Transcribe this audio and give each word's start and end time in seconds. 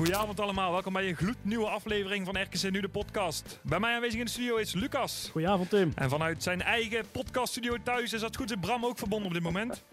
Goedenavond 0.00 0.40
allemaal. 0.40 0.72
Welkom 0.72 0.92
bij 0.92 1.08
een 1.08 1.16
gloednieuwe 1.16 1.66
aflevering 1.66 2.26
van 2.26 2.42
RKC 2.42 2.70
Nu 2.70 2.80
de 2.80 2.88
podcast. 2.88 3.58
Bij 3.62 3.80
mij 3.80 3.94
aanwezig 3.94 4.18
in 4.18 4.24
de 4.24 4.30
studio 4.30 4.56
is 4.56 4.74
Lucas. 4.74 5.28
Goedenavond 5.32 5.70
Tim. 5.70 5.92
En 5.94 6.10
vanuit 6.10 6.42
zijn 6.42 6.62
eigen 6.62 7.04
podcaststudio 7.12 7.76
thuis 7.82 8.12
is 8.12 8.20
dat 8.20 8.36
goed 8.36 8.50
is 8.50 8.56
Bram 8.60 8.84
ook 8.84 8.98
verbonden 8.98 9.26
op 9.26 9.32
dit 9.34 9.42
moment. 9.42 9.84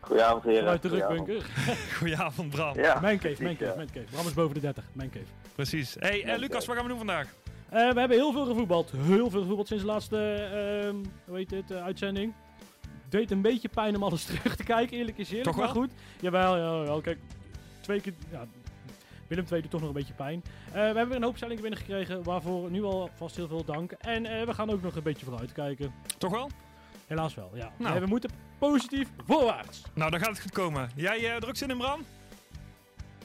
Goedenavond 0.00 0.44
heren. 0.44 0.60
Vanuit 0.60 0.82
de 0.82 0.88
Goedenavond. 0.88 1.28
rukbunker. 1.28 1.50
Goedenavond 1.98 2.50
Bram. 2.50 2.76
Ja, 2.76 3.00
Mijn 3.00 3.18
cave, 3.18 3.42
mijn 3.42 3.56
cave, 3.56 3.70
ja. 3.70 3.76
mijn 3.76 3.90
cave. 3.92 4.06
Bram 4.10 4.26
is 4.26 4.34
boven 4.34 4.54
de 4.54 4.60
30. 4.60 4.84
Mijn 4.92 5.10
cave. 5.10 5.24
Precies. 5.54 5.96
Hey 5.98 6.24
eh, 6.24 6.38
Lucas, 6.38 6.66
wat 6.66 6.74
gaan 6.74 6.84
we 6.84 6.90
doen 6.90 6.98
vandaag? 6.98 7.26
Eh, 7.68 7.92
we 7.92 7.98
hebben 7.98 8.16
heel 8.16 8.32
veel 8.32 8.46
gevoetbald. 8.46 8.90
Heel 8.96 9.30
veel 9.30 9.40
gevoetbald 9.40 9.68
sinds 9.68 9.82
de 9.82 9.88
laatste 9.88 10.18
ehm, 10.26 10.96
hoe 11.24 11.36
heet 11.36 11.70
eh, 11.70 11.84
uitzending. 11.84 12.34
Deed 13.08 13.30
een 13.30 13.42
beetje 13.42 13.68
pijn 13.68 13.96
om 13.96 14.02
alles 14.02 14.24
terug 14.42 14.56
te 14.56 14.64
kijken, 14.64 14.96
eerlijk 14.96 15.18
is 15.18 15.28
eerlijk. 15.28 15.44
Toch 15.44 15.56
wel? 15.56 15.64
Maar 15.64 15.74
goed. 15.74 15.90
Jawel, 16.20 16.56
jawel, 16.56 16.78
jawel. 16.78 17.00
Kijk, 17.00 17.18
twee 17.80 18.00
keer... 18.00 18.12
Ja, 18.30 18.46
Willem 19.26 19.44
II 19.52 19.60
doet 19.60 19.70
toch 19.70 19.80
nog 19.80 19.88
een 19.88 19.96
beetje 19.96 20.14
pijn. 20.14 20.42
Eh, 20.66 20.72
we 20.72 20.78
hebben 20.78 21.08
weer 21.08 21.16
een 21.16 21.22
hoop 21.22 21.36
stellingen 21.36 21.62
binnengekregen, 21.62 22.22
waarvoor 22.22 22.70
nu 22.70 22.82
al 22.82 23.10
vast 23.14 23.36
heel 23.36 23.48
veel 23.48 23.64
dank. 23.64 23.92
En 23.92 24.26
eh, 24.26 24.46
we 24.46 24.54
gaan 24.54 24.70
ook 24.70 24.82
nog 24.82 24.96
een 24.96 25.02
beetje 25.02 25.26
vooruitkijken. 25.26 25.94
Toch 26.18 26.30
wel? 26.30 26.50
Helaas 27.06 27.34
wel, 27.34 27.50
ja. 27.54 27.72
Nou. 27.76 27.92
Nee, 27.92 28.02
we 28.02 28.06
moeten 28.06 28.30
positief 28.58 29.08
voorwaarts. 29.26 29.82
Nou, 29.94 30.10
dan 30.10 30.20
gaat 30.20 30.28
het 30.28 30.40
goed 30.40 30.52
komen. 30.52 30.90
Jij 30.94 31.30
eh 31.30 31.36
druk 31.36 31.56
zin 31.56 31.70
in 31.70 31.78
Bram? 31.78 32.04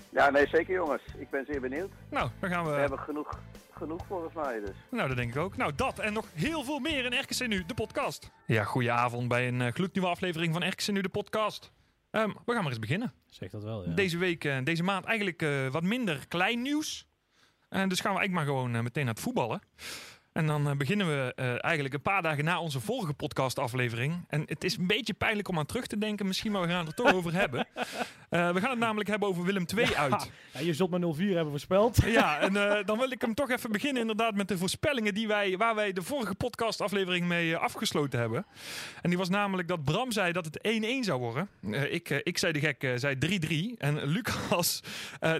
Ja, 0.09 0.29
nee, 0.29 0.47
zeker 0.47 0.73
jongens. 0.73 1.01
Ik 1.17 1.29
ben 1.29 1.45
zeer 1.47 1.61
benieuwd. 1.61 1.91
Nou, 2.09 2.29
dan 2.39 2.49
gaan 2.49 2.65
we... 2.65 2.71
We 2.71 2.79
hebben 2.79 2.99
genoeg, 2.99 3.39
genoeg 3.71 4.05
volgens 4.07 4.33
mij 4.33 4.59
dus. 4.59 4.75
Nou, 4.91 5.07
dat 5.07 5.17
denk 5.17 5.35
ik 5.35 5.41
ook. 5.41 5.57
Nou, 5.57 5.71
dat 5.75 5.99
en 5.99 6.13
nog 6.13 6.25
heel 6.33 6.63
veel 6.63 6.79
meer 6.79 7.05
in 7.05 7.19
RKC 7.19 7.47
Nu, 7.47 7.63
de 7.65 7.73
podcast. 7.73 8.31
Ja, 8.45 8.63
goedenavond 8.63 9.27
bij 9.27 9.47
een 9.47 9.59
uh, 9.59 9.67
gloednieuwe 9.67 10.09
aflevering 10.09 10.53
van 10.53 10.67
RKC 10.67 10.87
Nu, 10.87 11.01
de 11.01 11.09
podcast. 11.09 11.71
Ehm, 12.11 12.27
we 12.45 12.53
gaan 12.53 12.61
maar 12.61 12.71
eens 12.71 12.79
beginnen. 12.79 13.13
Zeg 13.25 13.49
dat 13.49 13.63
wel, 13.63 13.87
ja. 13.87 13.93
Deze 13.93 14.17
week, 14.17 14.43
eh, 14.43 14.63
deze 14.63 14.83
maand 14.83 15.05
eigenlijk 15.05 15.41
eh, 15.41 15.67
wat 15.67 15.83
minder 15.83 16.27
klein 16.27 16.61
nieuws. 16.61 17.07
En 17.69 17.89
dus 17.89 17.99
gaan 17.99 18.13
we 18.13 18.19
eigenlijk 18.19 18.47
maar 18.47 18.55
gewoon 18.55 18.83
meteen 18.83 19.05
naar 19.05 19.13
het 19.13 19.23
voetballen. 19.23 19.61
En 20.31 20.47
dan 20.47 20.69
eh, 20.69 20.75
beginnen 20.75 21.07
we 21.07 21.33
eh, 21.35 21.63
eigenlijk 21.63 21.93
een 21.93 22.01
paar 22.01 22.21
dagen 22.21 22.43
na 22.43 22.61
onze 22.61 22.79
vorige 22.79 23.13
podcastaflevering. 23.13 24.25
En 24.27 24.43
het 24.45 24.63
is 24.63 24.77
een 24.77 24.87
beetje 24.87 25.13
pijnlijk 25.13 25.47
om 25.47 25.57
aan 25.57 25.65
terug 25.65 25.87
te 25.87 25.97
denken, 25.97 26.27
misschien, 26.27 26.51
maar 26.51 26.61
we 26.61 26.67
gaan 26.67 26.85
het 26.85 26.87
er 26.87 27.03
toch 27.05 27.13
over 27.13 27.33
hebben. 27.33 27.67
Eh, 28.29 28.51
we 28.51 28.59
gaan 28.59 28.69
het 28.69 28.79
namelijk 28.79 29.09
hebben 29.09 29.27
over 29.27 29.43
Willem 29.43 29.65
II 29.75 29.95
uit. 29.95 30.31
Ja, 30.53 30.59
je 30.59 30.73
zult 30.73 30.89
maar 30.89 30.99
0-4 30.99 31.03
hebben 31.17 31.49
voorspeld. 31.49 31.97
Ja, 32.05 32.39
en 32.39 32.53
dan 32.85 32.97
wil 32.97 33.11
ik 33.11 33.21
hem 33.21 33.33
toch 33.33 33.49
even 33.49 33.71
beginnen 33.71 34.01
inderdaad 34.01 34.35
met 34.35 34.47
de 34.47 34.57
voorspellingen 34.57 35.13
die 35.13 35.27
wij, 35.27 35.57
waar 35.57 35.75
wij 35.75 35.93
de 35.93 36.01
vorige 36.01 36.35
podcastaflevering 36.35 37.25
mee 37.25 37.57
afgesloten 37.57 38.19
hebben. 38.19 38.45
En 39.01 39.09
die 39.09 39.17
was 39.17 39.29
namelijk 39.29 39.67
dat 39.67 39.83
Bram 39.83 40.11
zei 40.11 40.31
dat 40.31 40.45
het 40.45 40.59
1-1 40.67 40.99
zou 40.99 41.19
worden. 41.19 41.49
Ik, 41.91 42.09
ik 42.09 42.37
zei 42.37 42.53
de 42.53 42.59
gek, 42.59 42.93
zei 42.95 43.15
3-3. 43.75 43.77
En 43.77 44.05
Lucas, 44.05 44.83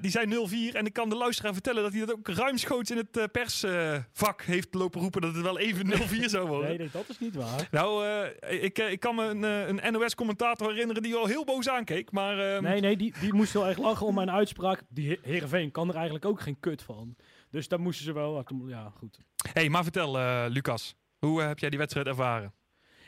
die 0.02 0.12
zei 0.12 0.48
0-4. 0.72 0.76
En 0.76 0.86
ik 0.86 0.94
kan 0.94 1.10
de 1.10 1.16
luisteraar 1.16 1.54
vertellen 1.54 1.84
dat 1.84 1.92
hij 1.92 2.06
dat 2.06 2.16
ook 2.16 2.28
ruimschoots 2.28 2.92
in 2.92 2.98
het 2.98 3.32
persvak 3.32 4.42
heeft 4.42 4.76
lopen 4.80 5.02
roepen 5.02 5.22
dat 5.22 5.34
het 5.34 5.44
wel 5.44 5.60
even 5.60 5.88
0-4 6.22 6.26
zou 6.26 6.48
worden. 6.48 6.68
Nee, 6.70 6.78
nee, 6.78 6.90
dat 6.92 7.10
is 7.10 7.20
niet 7.20 7.36
waar. 7.36 7.68
Nou, 7.72 8.06
eh, 8.06 8.64
ik, 8.64 8.78
eh, 8.78 8.92
ik 8.92 9.00
kan 9.00 9.16
me 9.16 9.24
een, 9.26 9.44
eh, 9.44 9.68
een 9.68 9.94
NOS-commentator 9.94 10.70
herinneren 10.72 11.04
die 11.04 11.16
al 11.16 11.26
heel 11.26 11.46
boos 11.46 11.70
aankeek. 11.70 12.12
Maar 12.12 12.56
eh, 12.56 12.62
Nee, 12.62 12.82
nee, 12.82 12.98
die, 12.98 13.14
die 13.20 13.34
moest 13.34 13.54
heel 13.54 13.68
erg 13.68 13.78
lachen 13.78 14.06
om 14.06 14.16
mijn 14.16 14.32
uitspraak. 14.32 14.84
Die 14.90 15.10
He- 15.10 15.18
Heerenveen 15.32 15.72
kan 15.72 15.90
er 15.90 15.96
eigenlijk 15.96 16.26
ook 16.26 16.42
geen 16.42 16.60
kut 16.60 16.82
van. 16.82 17.16
Dus 17.50 17.68
daar 17.68 17.80
moesten 17.80 18.06
ze 18.06 18.14
wel... 18.14 18.44
Ja, 18.68 18.90
goed. 18.98 19.20
hey, 19.54 19.70
maar 19.70 19.84
vertel 19.84 20.18
Lucas, 20.50 20.96
hoe 21.20 21.42
heb 21.42 21.60
jij 21.60 21.70
die 21.70 21.80
wedstrijd 21.80 22.08
ervaren? 22.08 22.54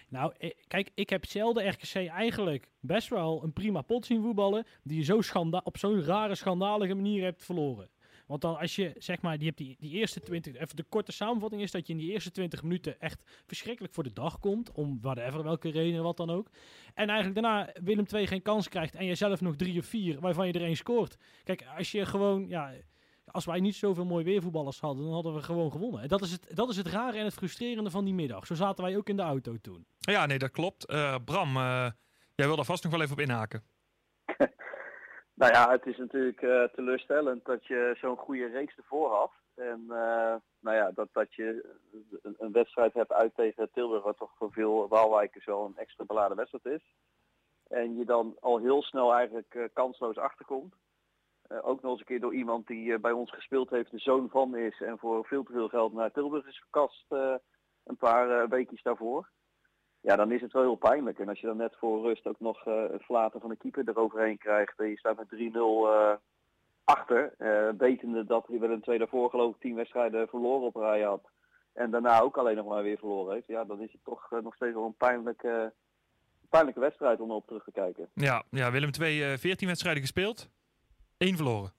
Nou, 0.09 0.33
kijk, 0.67 0.89
ik 0.95 1.09
heb 1.09 1.25
zelden 1.25 1.69
RKC 1.69 1.95
eigenlijk 2.07 2.69
best 2.79 3.07
wel 3.09 3.43
een 3.43 3.53
prima 3.53 3.81
pot 3.81 4.05
zien 4.05 4.21
voetballen... 4.21 4.65
die 4.83 4.97
je 4.97 5.03
zo 5.03 5.21
schanda 5.21 5.61
op 5.63 5.77
zo'n 5.77 6.03
rare, 6.03 6.35
schandalige 6.35 6.93
manier 6.95 7.23
hebt 7.23 7.45
verloren. 7.45 7.89
Want 8.31 8.43
dan 8.43 8.57
als 8.57 8.75
je, 8.75 8.93
zeg 8.97 9.21
maar, 9.21 9.37
die 9.37 9.47
hebt 9.47 9.57
die, 9.57 9.75
die 9.79 9.91
eerste 9.91 10.19
20... 10.19 10.55
Even 10.55 10.75
de 10.75 10.83
korte 10.83 11.11
samenvatting 11.11 11.61
is 11.61 11.71
dat 11.71 11.87
je 11.87 11.93
in 11.93 11.99
die 11.99 12.11
eerste 12.11 12.31
20 12.31 12.63
minuten 12.63 12.99
echt 12.99 13.21
verschrikkelijk 13.45 13.93
voor 13.93 14.03
de 14.03 14.13
dag 14.13 14.39
komt. 14.39 14.71
Om 14.71 14.97
whatever, 15.01 15.43
welke 15.43 15.69
reden, 15.69 16.03
wat 16.03 16.17
dan 16.17 16.29
ook. 16.29 16.49
En 16.93 17.09
eigenlijk 17.09 17.41
daarna 17.41 17.69
Willem 17.83 18.05
II 18.13 18.27
geen 18.27 18.41
kans 18.41 18.69
krijgt 18.69 18.95
en 18.95 19.05
jij 19.05 19.15
zelf 19.15 19.41
nog 19.41 19.55
drie 19.55 19.79
of 19.79 19.85
vier, 19.85 20.19
waarvan 20.19 20.47
je 20.47 20.53
er 20.53 20.63
één 20.63 20.75
scoort. 20.75 21.17
Kijk, 21.43 21.65
als 21.77 21.91
je 21.91 22.05
gewoon, 22.05 22.47
ja, 22.47 22.73
als 23.25 23.45
wij 23.45 23.59
niet 23.59 23.75
zoveel 23.75 24.05
mooi 24.05 24.23
weervoetballers 24.23 24.79
hadden, 24.79 25.03
dan 25.03 25.13
hadden 25.13 25.33
we 25.33 25.41
gewoon 25.41 25.71
gewonnen. 25.71 26.01
En 26.01 26.07
dat 26.07 26.21
is 26.21 26.31
het, 26.31 26.47
dat 26.55 26.69
is 26.69 26.77
het 26.77 26.87
rare 26.87 27.17
en 27.17 27.25
het 27.25 27.33
frustrerende 27.33 27.89
van 27.89 28.05
die 28.05 28.13
middag. 28.13 28.45
Zo 28.45 28.55
zaten 28.55 28.83
wij 28.83 28.97
ook 28.97 29.09
in 29.09 29.15
de 29.15 29.21
auto 29.21 29.57
toen. 29.61 29.85
Ja, 29.99 30.25
nee, 30.25 30.37
dat 30.37 30.51
klopt. 30.51 30.85
Eh, 30.85 31.15
Bram, 31.25 31.57
eh, 31.57 31.91
jij 32.35 32.47
wil 32.47 32.55
daar 32.55 32.65
vast 32.65 32.83
nog 32.83 32.91
wel 32.91 33.01
even 33.01 33.13
op 33.13 33.19
inhaken. 33.19 33.63
Nou 35.41 35.53
ja, 35.53 35.71
het 35.71 35.85
is 35.85 35.97
natuurlijk 35.97 36.41
eh, 36.41 36.63
teleurstellend 36.63 37.45
dat 37.45 37.65
je 37.65 37.97
zo'n 38.01 38.17
goede 38.17 38.45
reeks 38.45 38.77
ervoor 38.77 39.09
had. 39.09 39.31
En 39.55 39.81
eh, 39.89 40.35
nou 40.59 40.75
ja, 40.75 40.91
dat, 40.91 41.07
dat 41.11 41.33
je 41.33 41.75
een, 42.37 42.51
wedstrijd 42.51 42.93
hebt 42.93 43.11
uit 43.11 43.35
tegen 43.35 43.71
Tilburg, 43.71 44.03
wat 44.03 44.17
toch 44.17 44.31
voor 44.37 44.51
veel 44.51 44.87
Waalwijkers 44.87 45.45
wel 45.45 45.65
een 45.65 45.77
extra 45.77 46.05
beladen 46.05 46.37
wedstrijd 46.37 46.65
is. 46.65 46.93
En 47.67 47.97
je 47.97 48.05
dan 48.05 48.37
al 48.39 48.57
heel 48.57 48.81
snel 48.81 49.13
eigenlijk 49.13 49.55
eh, 49.55 49.63
kansloos 49.73 50.17
achterkomt. 50.17 50.73
Ook 51.61 51.81
nog 51.81 51.91
eens 51.91 51.99
een 51.99 52.05
keer 52.05 52.19
door 52.19 52.33
iemand 52.33 52.67
die 52.67 52.99
bij 52.99 53.11
ons 53.11 53.31
gespeeld 53.31 53.69
heeft, 53.69 53.91
de 53.91 53.99
zoon 53.99 54.29
van 54.29 54.55
is 54.55 54.81
en 54.81 54.97
voor 54.97 55.25
veel 55.25 55.43
te 55.43 55.51
veel 55.51 55.67
geld 55.67 55.93
naar 55.93 56.11
Tilburg 56.11 56.47
is 56.47 56.59
verkast 56.59 57.05
een 57.83 57.97
paar 57.97 58.49
weekjes 58.49 58.81
daarvoor. 58.81 59.29
Ja, 60.01 60.15
dan 60.15 60.31
is 60.31 60.41
het 60.41 60.51
wel 60.53 60.61
heel 60.61 60.75
pijnlijk. 60.75 61.19
En 61.19 61.29
als 61.29 61.39
je 61.39 61.47
dan 61.47 61.57
net 61.57 61.75
voor 61.79 62.01
rust 62.01 62.25
ook 62.27 62.39
nog 62.39 62.65
eh 62.67 62.73
een 62.91 62.99
flater 62.99 63.39
van 63.39 63.49
de 63.49 63.55
keeper 63.55 63.83
eroverheen 63.89 64.37
krijgt 64.37 64.79
en 64.79 64.87
je 64.89 64.97
staat 64.97 65.17
met 65.17 65.27
3-0 65.29 65.87
eh, 65.87 66.13
achter, 66.83 67.33
eh, 67.37 67.69
wetende 67.77 68.25
dat 68.25 68.47
hij 68.47 68.59
wel 68.59 68.69
een 68.71 68.81
twee 68.81 68.97
daarvoor 68.97 69.29
geloof 69.29 69.55
ik 69.55 69.61
tien 69.61 69.75
wedstrijden 69.75 70.27
verloren 70.27 70.67
op 70.67 70.75
rij 70.75 71.01
had. 71.01 71.29
En 71.73 71.91
daarna 71.91 72.19
ook 72.21 72.37
alleen 72.37 72.55
nog 72.55 72.67
maar 72.67 72.83
weer 72.83 72.97
verloren 72.97 73.33
heeft. 73.33 73.47
Ja, 73.47 73.63
dan 73.63 73.81
is 73.81 73.91
het 73.91 74.03
toch 74.03 74.31
nog 74.43 74.55
steeds 74.55 74.73
wel 74.73 74.85
een 74.85 74.95
pijnlijke, 74.97 75.73
pijnlijke 76.49 76.79
wedstrijd 76.79 77.19
om 77.19 77.31
op 77.31 77.47
terug 77.47 77.63
te 77.63 77.71
kijken. 77.71 78.09
Ja, 78.13 78.43
ja 78.49 78.71
Willem 78.71 78.89
II, 78.99 79.23
eh 79.23 79.37
14 79.37 79.67
wedstrijden 79.67 80.01
gespeeld. 80.01 80.49
één 81.17 81.35
verloren. 81.35 81.73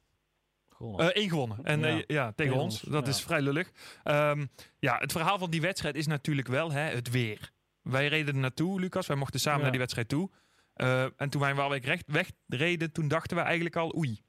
Gewonnen. 0.68 1.06
Eh 1.12 1.20
één 1.20 1.28
gewonnen. 1.28 1.58
En 1.62 1.80
Ja. 1.80 1.86
ja, 1.86 2.02
tegen, 2.06 2.34
Tegen 2.34 2.54
ons. 2.54 2.82
ons, 2.82 2.92
Dat 2.92 3.04
ja. 3.04 3.10
is 3.10 3.22
vrij 3.22 3.40
lullig. 3.40 3.70
Ehm, 4.02 4.46
ja, 4.78 4.96
het 4.98 5.12
verhaal 5.12 5.38
van 5.38 5.50
die 5.50 5.60
wedstrijd 5.60 5.94
is 5.96 6.06
natuurlijk 6.06 6.48
wel 6.48 6.72
hè, 6.72 6.80
het 6.80 7.10
weer. 7.10 7.50
Wij 7.82 8.08
reden 8.08 8.34
er 8.34 8.40
naartoe, 8.40 8.80
Lucas. 8.80 9.06
Wij 9.06 9.16
mochten 9.16 9.40
samen 9.40 9.56
Ja. 9.56 9.62
naar 9.62 9.70
die 9.70 9.80
wedstrijd 9.80 10.08
toe. 10.08 10.30
Eh, 10.72 11.02
en 11.20 11.30
toen 11.30 11.40
wij 11.40 11.54
Waalwijk 11.54 11.84
recht 11.84 12.04
wegreden, 12.06 12.92
toen 12.92 13.08
dachten 13.08 13.36
we 13.36 13.42
eigenlijk 13.42 13.76
al 13.76 13.96
oei. 13.96 14.22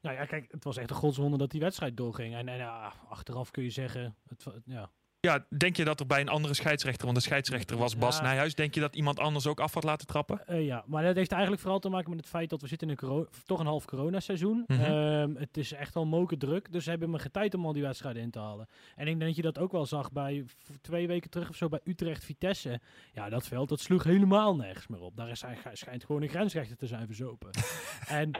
Nou 0.00 0.16
ja, 0.16 0.24
kijk, 0.24 0.52
het 0.52 0.64
was 0.64 0.76
echt 0.76 0.90
een 0.90 0.96
godswonder 0.96 1.38
dat 1.38 1.50
die 1.50 1.60
wedstrijd 1.60 1.96
doorging. 1.96 2.34
En, 2.34 2.48
en 2.48 2.56
ja, 2.56 2.92
achteraf 3.08 3.50
kun 3.50 3.62
je 3.62 3.70
zeggen, 3.70 4.16
het, 4.28 4.44
ja, 4.64 4.90
Ja, 5.26 5.44
denk 5.58 5.76
je 5.76 5.84
dat 5.84 6.00
er 6.00 6.06
bij 6.06 6.20
een 6.20 6.28
andere 6.28 6.54
scheidsrechter, 6.54 7.04
want 7.04 7.16
de 7.16 7.22
scheidsrechter 7.22 7.76
was 7.76 7.96
Bas 7.96 8.16
Ja. 8.16 8.22
Nijhuis, 8.22 8.54
denk 8.54 8.74
je 8.74 8.80
dat 8.80 8.96
iemand 8.96 9.18
anders 9.18 9.46
ook 9.46 9.60
af 9.60 9.74
had 9.74 9.84
laten 9.84 10.06
trappen? 10.06 10.46
Eh, 10.46 10.66
ja, 10.66 10.84
maar 10.86 11.02
dat 11.02 11.16
heeft 11.16 11.32
eigenlijk 11.32 11.62
vooral 11.62 11.80
te 11.80 11.88
maken 11.88 12.10
met 12.10 12.18
het 12.18 12.28
feit 12.28 12.50
dat 12.50 12.60
we 12.60 12.66
zitten 12.68 12.88
in 12.90 12.96
een 13.00 13.26
toch 13.46 13.60
een 13.60 13.66
half 13.66 13.84
coronaseizoen. 13.84 14.64
Ehm, 14.66 15.34
het 15.34 15.56
is 15.56 15.72
echt 15.72 15.96
al 15.96 16.04
moken 16.06 16.38
druk, 16.38 16.72
dus 16.72 16.84
ze 16.84 16.90
hebben 16.90 17.10
me 17.10 17.18
geen 17.18 17.30
tijd 17.30 17.54
om 17.54 17.66
al 17.66 17.72
die 17.72 17.82
wedstrijden 17.82 18.22
in 18.22 18.30
te 18.30 18.38
halen. 18.38 18.68
En 18.96 19.06
ik 19.06 19.18
denk 19.18 19.20
dat 19.20 19.36
je 19.36 19.42
dat 19.42 19.58
ook 19.58 19.72
wel 19.72 19.86
zag 19.86 20.12
bij 20.12 20.44
twee 20.80 21.06
weken 21.06 21.30
terug 21.30 21.48
of 21.48 21.56
zo 21.56 21.68
bij 21.68 21.80
Utrecht-Vitesse. 21.84 22.80
Ja, 23.12 23.28
dat 23.28 23.46
veld 23.48 23.68
dat 23.68 23.80
sloeg 23.80 24.04
helemaal 24.04 24.56
nergens 24.56 24.86
meer 24.86 25.00
op. 25.00 25.16
Daar 25.16 25.28
is, 25.28 25.42
hij- 25.42 25.58
schijnt 25.72 26.04
gewoon 26.04 26.22
een 26.22 26.28
grensrechter 26.28 26.76
te 26.76 26.86
zijn 26.86 27.06
verzopen. 27.06 27.50
en 28.08 28.30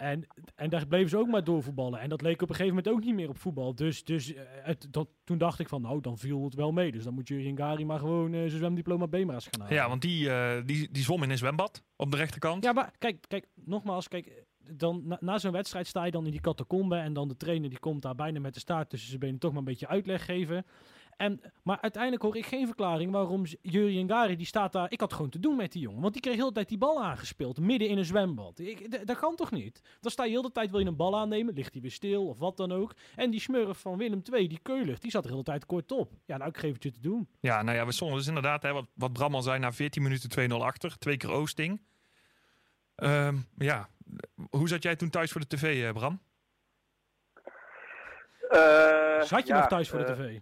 En, 0.00 0.26
en 0.54 0.70
daar 0.70 0.86
bleven 0.86 1.08
ze 1.08 1.16
ook 1.16 1.28
maar 1.28 1.44
doorvoetballen. 1.44 2.00
En 2.00 2.08
dat 2.08 2.22
leek 2.22 2.42
op 2.42 2.48
een 2.48 2.54
gegeven 2.54 2.76
moment 2.76 2.94
ook 2.94 3.04
niet 3.04 3.14
meer 3.14 3.28
op 3.28 3.38
voetbal. 3.38 3.74
Dus, 3.74 4.04
dus 4.04 4.34
eh, 4.34 4.42
het, 4.46 4.86
dat, 4.90 5.08
toen 5.24 5.38
dacht 5.38 5.58
ik 5.58 5.68
van, 5.68 5.82
nou, 5.82 6.00
dan 6.00 6.18
viel 6.18 6.44
het 6.44 6.54
wel 6.54 6.72
mee. 6.72 6.92
Dus 6.92 7.04
dan 7.04 7.14
moet 7.14 7.28
je 7.28 7.52
Gari 7.56 7.84
maar 7.84 7.98
gewoon 7.98 8.32
uh, 8.32 8.38
zijn 8.38 8.50
zwemdiploma 8.50 9.06
B-ma's 9.06 9.46
gaan 9.50 9.60
halen. 9.60 9.76
Ja, 9.76 9.88
want 9.88 10.02
die, 10.02 10.28
uh, 10.28 10.56
die, 10.64 10.90
die 10.90 11.02
zwom 11.02 11.22
in 11.22 11.30
een 11.30 11.38
zwembad 11.38 11.82
op 11.96 12.10
de 12.10 12.16
rechterkant. 12.16 12.64
Ja, 12.64 12.72
maar 12.72 12.92
kijk, 12.98 13.24
kijk 13.28 13.46
nogmaals, 13.54 14.08
kijk, 14.08 14.44
dan, 14.58 15.02
na, 15.04 15.18
na 15.20 15.38
zo'n 15.38 15.52
wedstrijd 15.52 15.86
sta 15.86 16.04
je 16.04 16.10
dan 16.10 16.24
in 16.24 16.30
die 16.30 16.40
catacombe. 16.40 16.96
En 16.96 17.12
dan 17.12 17.28
de 17.28 17.36
trainer 17.36 17.68
die 17.68 17.78
komt 17.78 18.02
daar 18.02 18.14
bijna 18.14 18.40
met 18.40 18.54
de 18.54 18.60
staart 18.60 18.90
tussen 18.90 19.08
zijn 19.08 19.20
benen 19.20 19.38
toch 19.38 19.50
maar 19.50 19.58
een 19.58 19.64
beetje 19.64 19.88
uitleg 19.88 20.24
geven. 20.24 20.64
En, 21.20 21.40
maar 21.62 21.78
uiteindelijk 21.80 22.22
hoor 22.22 22.36
ik 22.36 22.46
geen 22.46 22.66
verklaring 22.66 23.12
waarom 23.12 23.44
Jurien 23.62 24.08
Gari, 24.08 24.36
die 24.36 24.46
staat 24.46 24.72
daar... 24.72 24.92
Ik 24.92 25.00
had 25.00 25.12
gewoon 25.12 25.30
te 25.30 25.38
doen 25.38 25.56
met 25.56 25.72
die 25.72 25.82
jongen. 25.82 26.00
Want 26.00 26.12
die 26.12 26.22
kreeg 26.22 26.34
heel 26.34 26.46
de 26.46 26.54
tijd 26.54 26.68
die 26.68 26.78
bal 26.78 27.02
aangespeeld, 27.02 27.60
midden 27.60 27.88
in 27.88 27.98
een 27.98 28.04
zwembad. 28.04 28.58
Ik, 28.58 29.06
dat 29.06 29.18
kan 29.18 29.36
toch 29.36 29.50
niet? 29.50 29.82
Dan 30.00 30.10
sta 30.10 30.24
je 30.24 30.30
heel 30.30 30.42
de 30.42 30.52
tijd, 30.52 30.70
wil 30.70 30.80
je 30.80 30.86
een 30.86 30.96
bal 30.96 31.18
aannemen, 31.18 31.54
ligt 31.54 31.72
hij 31.72 31.82
weer 31.82 31.90
stil 31.90 32.26
of 32.26 32.38
wat 32.38 32.56
dan 32.56 32.72
ook. 32.72 32.94
En 33.16 33.30
die 33.30 33.40
smurf 33.40 33.78
van 33.78 33.96
Willem 33.96 34.22
II, 34.32 34.48
die 34.48 34.58
Keulig, 34.62 34.98
die 34.98 35.10
zat 35.10 35.24
er 35.24 35.30
heel 35.30 35.38
de 35.38 35.44
tijd 35.44 35.66
kort 35.66 35.92
op. 35.92 36.12
Ja, 36.24 36.36
nou, 36.36 36.50
ik 36.50 36.58
geef 36.58 36.72
het 36.72 36.82
je 36.82 36.90
te 36.90 37.00
doen. 37.00 37.28
Ja, 37.40 37.62
nou 37.62 37.76
ja, 37.76 37.86
we 37.86 37.92
stonden 37.92 38.16
dus 38.16 38.26
inderdaad, 38.26 38.62
hè, 38.62 38.72
wat, 38.72 38.86
wat 38.94 39.12
Bram 39.12 39.34
al 39.34 39.42
zei, 39.42 39.58
na 39.58 39.72
14 39.72 40.02
minuten 40.02 40.50
2-0 40.50 40.54
achter. 40.54 40.98
Twee 40.98 41.16
keer 41.16 41.30
Oosting. 41.30 41.82
Um, 42.96 43.46
ja, 43.56 43.88
hoe 44.50 44.68
zat 44.68 44.82
jij 44.82 44.96
toen 44.96 45.10
thuis 45.10 45.32
voor 45.32 45.40
de 45.40 45.56
tv, 45.56 45.84
eh, 45.84 45.92
Bram? 45.92 46.20
Uh, 48.50 49.22
zat 49.22 49.46
je 49.46 49.52
nog 49.52 49.66
thuis 49.66 49.88
voor 49.88 49.98
de 49.98 50.04
uh, 50.04 50.12
tv? 50.12 50.40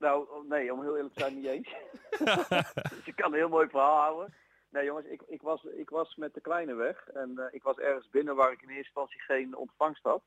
Nou, 0.00 0.46
nee, 0.48 0.72
om 0.72 0.82
heel 0.82 0.96
eerlijk 0.96 1.14
te 1.14 1.20
zijn 1.20 1.34
niet 1.34 1.46
eens. 1.46 1.74
dus 2.96 3.06
ik 3.06 3.16
kan 3.16 3.32
een 3.32 3.38
heel 3.38 3.48
mooi 3.48 3.68
verhaal 3.68 4.00
houden. 4.00 4.34
Nee 4.70 4.84
jongens, 4.84 5.06
ik, 5.06 5.22
ik, 5.26 5.42
was, 5.42 5.64
ik 5.64 5.90
was 5.90 6.16
met 6.16 6.34
de 6.34 6.40
kleine 6.40 6.74
weg 6.74 7.08
en 7.08 7.30
uh, 7.36 7.44
ik 7.50 7.62
was 7.62 7.76
ergens 7.76 8.08
binnen 8.08 8.36
waar 8.36 8.52
ik 8.52 8.62
in 8.62 8.68
eerste 8.68 8.84
instantie 8.84 9.20
geen 9.20 9.56
ontvangst 9.56 10.02
had. 10.02 10.22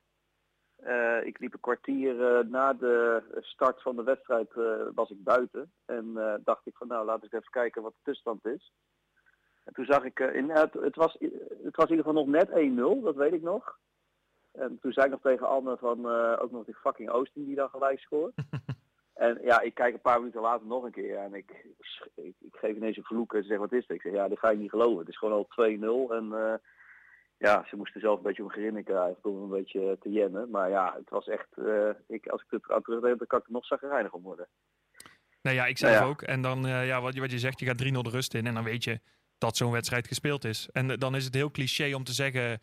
Uh, 0.86 1.24
ik 1.24 1.38
liep 1.38 1.52
een 1.52 1.60
kwartier 1.60 2.14
uh, 2.14 2.50
na 2.50 2.72
de 2.72 3.22
start 3.40 3.82
van 3.82 3.96
de 3.96 4.02
wedstrijd 4.02 4.52
was 4.94 5.10
ik 5.10 5.24
buiten 5.24 5.72
en 5.84 6.40
dacht 6.44 6.66
ik 6.66 6.76
van 6.76 6.88
nou 6.88 7.04
laten 7.04 7.30
we 7.30 7.36
even 7.36 7.50
kijken 7.50 7.82
wat 7.82 7.92
de 7.92 8.02
tussenstand 8.02 8.46
is. 8.46 8.72
En 9.64 9.72
toen 9.72 9.84
zag 9.84 10.04
ik, 10.04 10.18
in, 10.18 10.50
het, 10.50 10.72
het, 10.72 10.96
was, 10.96 11.16
het 11.62 11.76
was 11.76 11.88
in 11.88 11.96
ieder 11.96 12.04
geval 12.04 12.24
nog 12.24 12.26
net 12.26 12.48
1-0, 13.00 13.04
dat 13.04 13.14
weet 13.14 13.32
ik 13.32 13.42
nog. 13.42 13.78
En 14.52 14.78
toen 14.80 14.92
zei 14.92 15.06
ik 15.06 15.12
nog 15.12 15.20
tegen 15.20 15.48
Anne 15.48 15.76
van 15.76 16.06
ook 16.38 16.50
nog 16.50 16.64
die 16.64 16.74
fucking 16.74 17.10
Oosting 17.10 17.46
die 17.46 17.54
dan 17.54 17.68
gelijk 17.68 17.98
scoort. 17.98 18.34
En 19.14 19.40
ja, 19.42 19.60
ik 19.60 19.74
kijk 19.74 19.94
een 19.94 20.00
paar 20.00 20.18
minuten 20.18 20.40
later 20.40 20.66
nog 20.66 20.84
een 20.84 20.90
keer 20.90 21.18
en 21.18 21.34
ik, 21.34 21.50
ik, 22.14 22.34
ik 22.40 22.56
geef 22.56 22.76
ineens 22.76 22.96
een 22.96 23.04
vloek 23.04 23.34
en 23.34 23.44
zeg 23.44 23.58
wat 23.58 23.72
is 23.72 23.86
het? 23.86 23.96
Ik 23.96 24.02
zeg 24.02 24.12
ja, 24.12 24.28
dit 24.28 24.38
ga 24.38 24.50
je 24.50 24.58
niet 24.58 24.70
geloven. 24.70 24.98
Het 24.98 25.08
is 25.08 25.18
gewoon 25.18 25.34
al 25.34 26.08
2-0 26.10 26.12
en 26.12 26.24
uh, 26.32 26.54
ja, 27.38 27.64
ze 27.68 27.76
moesten 27.76 28.00
zelf 28.00 28.16
een 28.16 28.22
beetje 28.22 28.42
om 28.42 28.50
grinniken 28.50 28.94
krijgen 28.94 29.24
om 29.24 29.42
een 29.42 29.48
beetje 29.48 29.96
te 30.00 30.10
jennen. 30.10 30.50
Maar 30.50 30.70
ja, 30.70 30.94
het 30.96 31.10
was 31.10 31.28
echt, 31.28 31.48
uh, 31.56 31.90
ik, 32.06 32.26
als 32.26 32.42
ik 32.42 32.50
het 32.50 32.70
aan 32.70 32.82
terugdenk, 32.82 33.18
dan 33.18 33.26
kan 33.26 33.38
ik 33.38 33.46
er 33.46 33.52
nog 33.52 33.66
zagrijnig 33.66 34.12
om 34.12 34.22
worden. 34.22 34.48
Nou 35.42 35.56
ja, 35.56 35.66
ik 35.66 35.78
zelf 35.78 35.92
nou 35.92 36.04
ja. 36.04 36.10
ook. 36.10 36.22
En 36.22 36.42
dan, 36.42 36.66
uh, 36.66 36.86
ja, 36.86 37.00
wat, 37.00 37.14
wat 37.14 37.30
je 37.30 37.38
zegt, 37.38 37.60
je 37.60 37.66
gaat 37.66 37.84
3-0 37.84 37.86
de 37.86 38.10
rust 38.10 38.34
in 38.34 38.46
en 38.46 38.54
dan 38.54 38.64
weet 38.64 38.84
je 38.84 39.00
dat 39.38 39.56
zo'n 39.56 39.72
wedstrijd 39.72 40.06
gespeeld 40.06 40.44
is. 40.44 40.68
En 40.72 40.86
dan 40.86 41.16
is 41.16 41.24
het 41.24 41.34
heel 41.34 41.50
cliché 41.50 41.94
om 41.94 42.04
te 42.04 42.12
zeggen, 42.12 42.60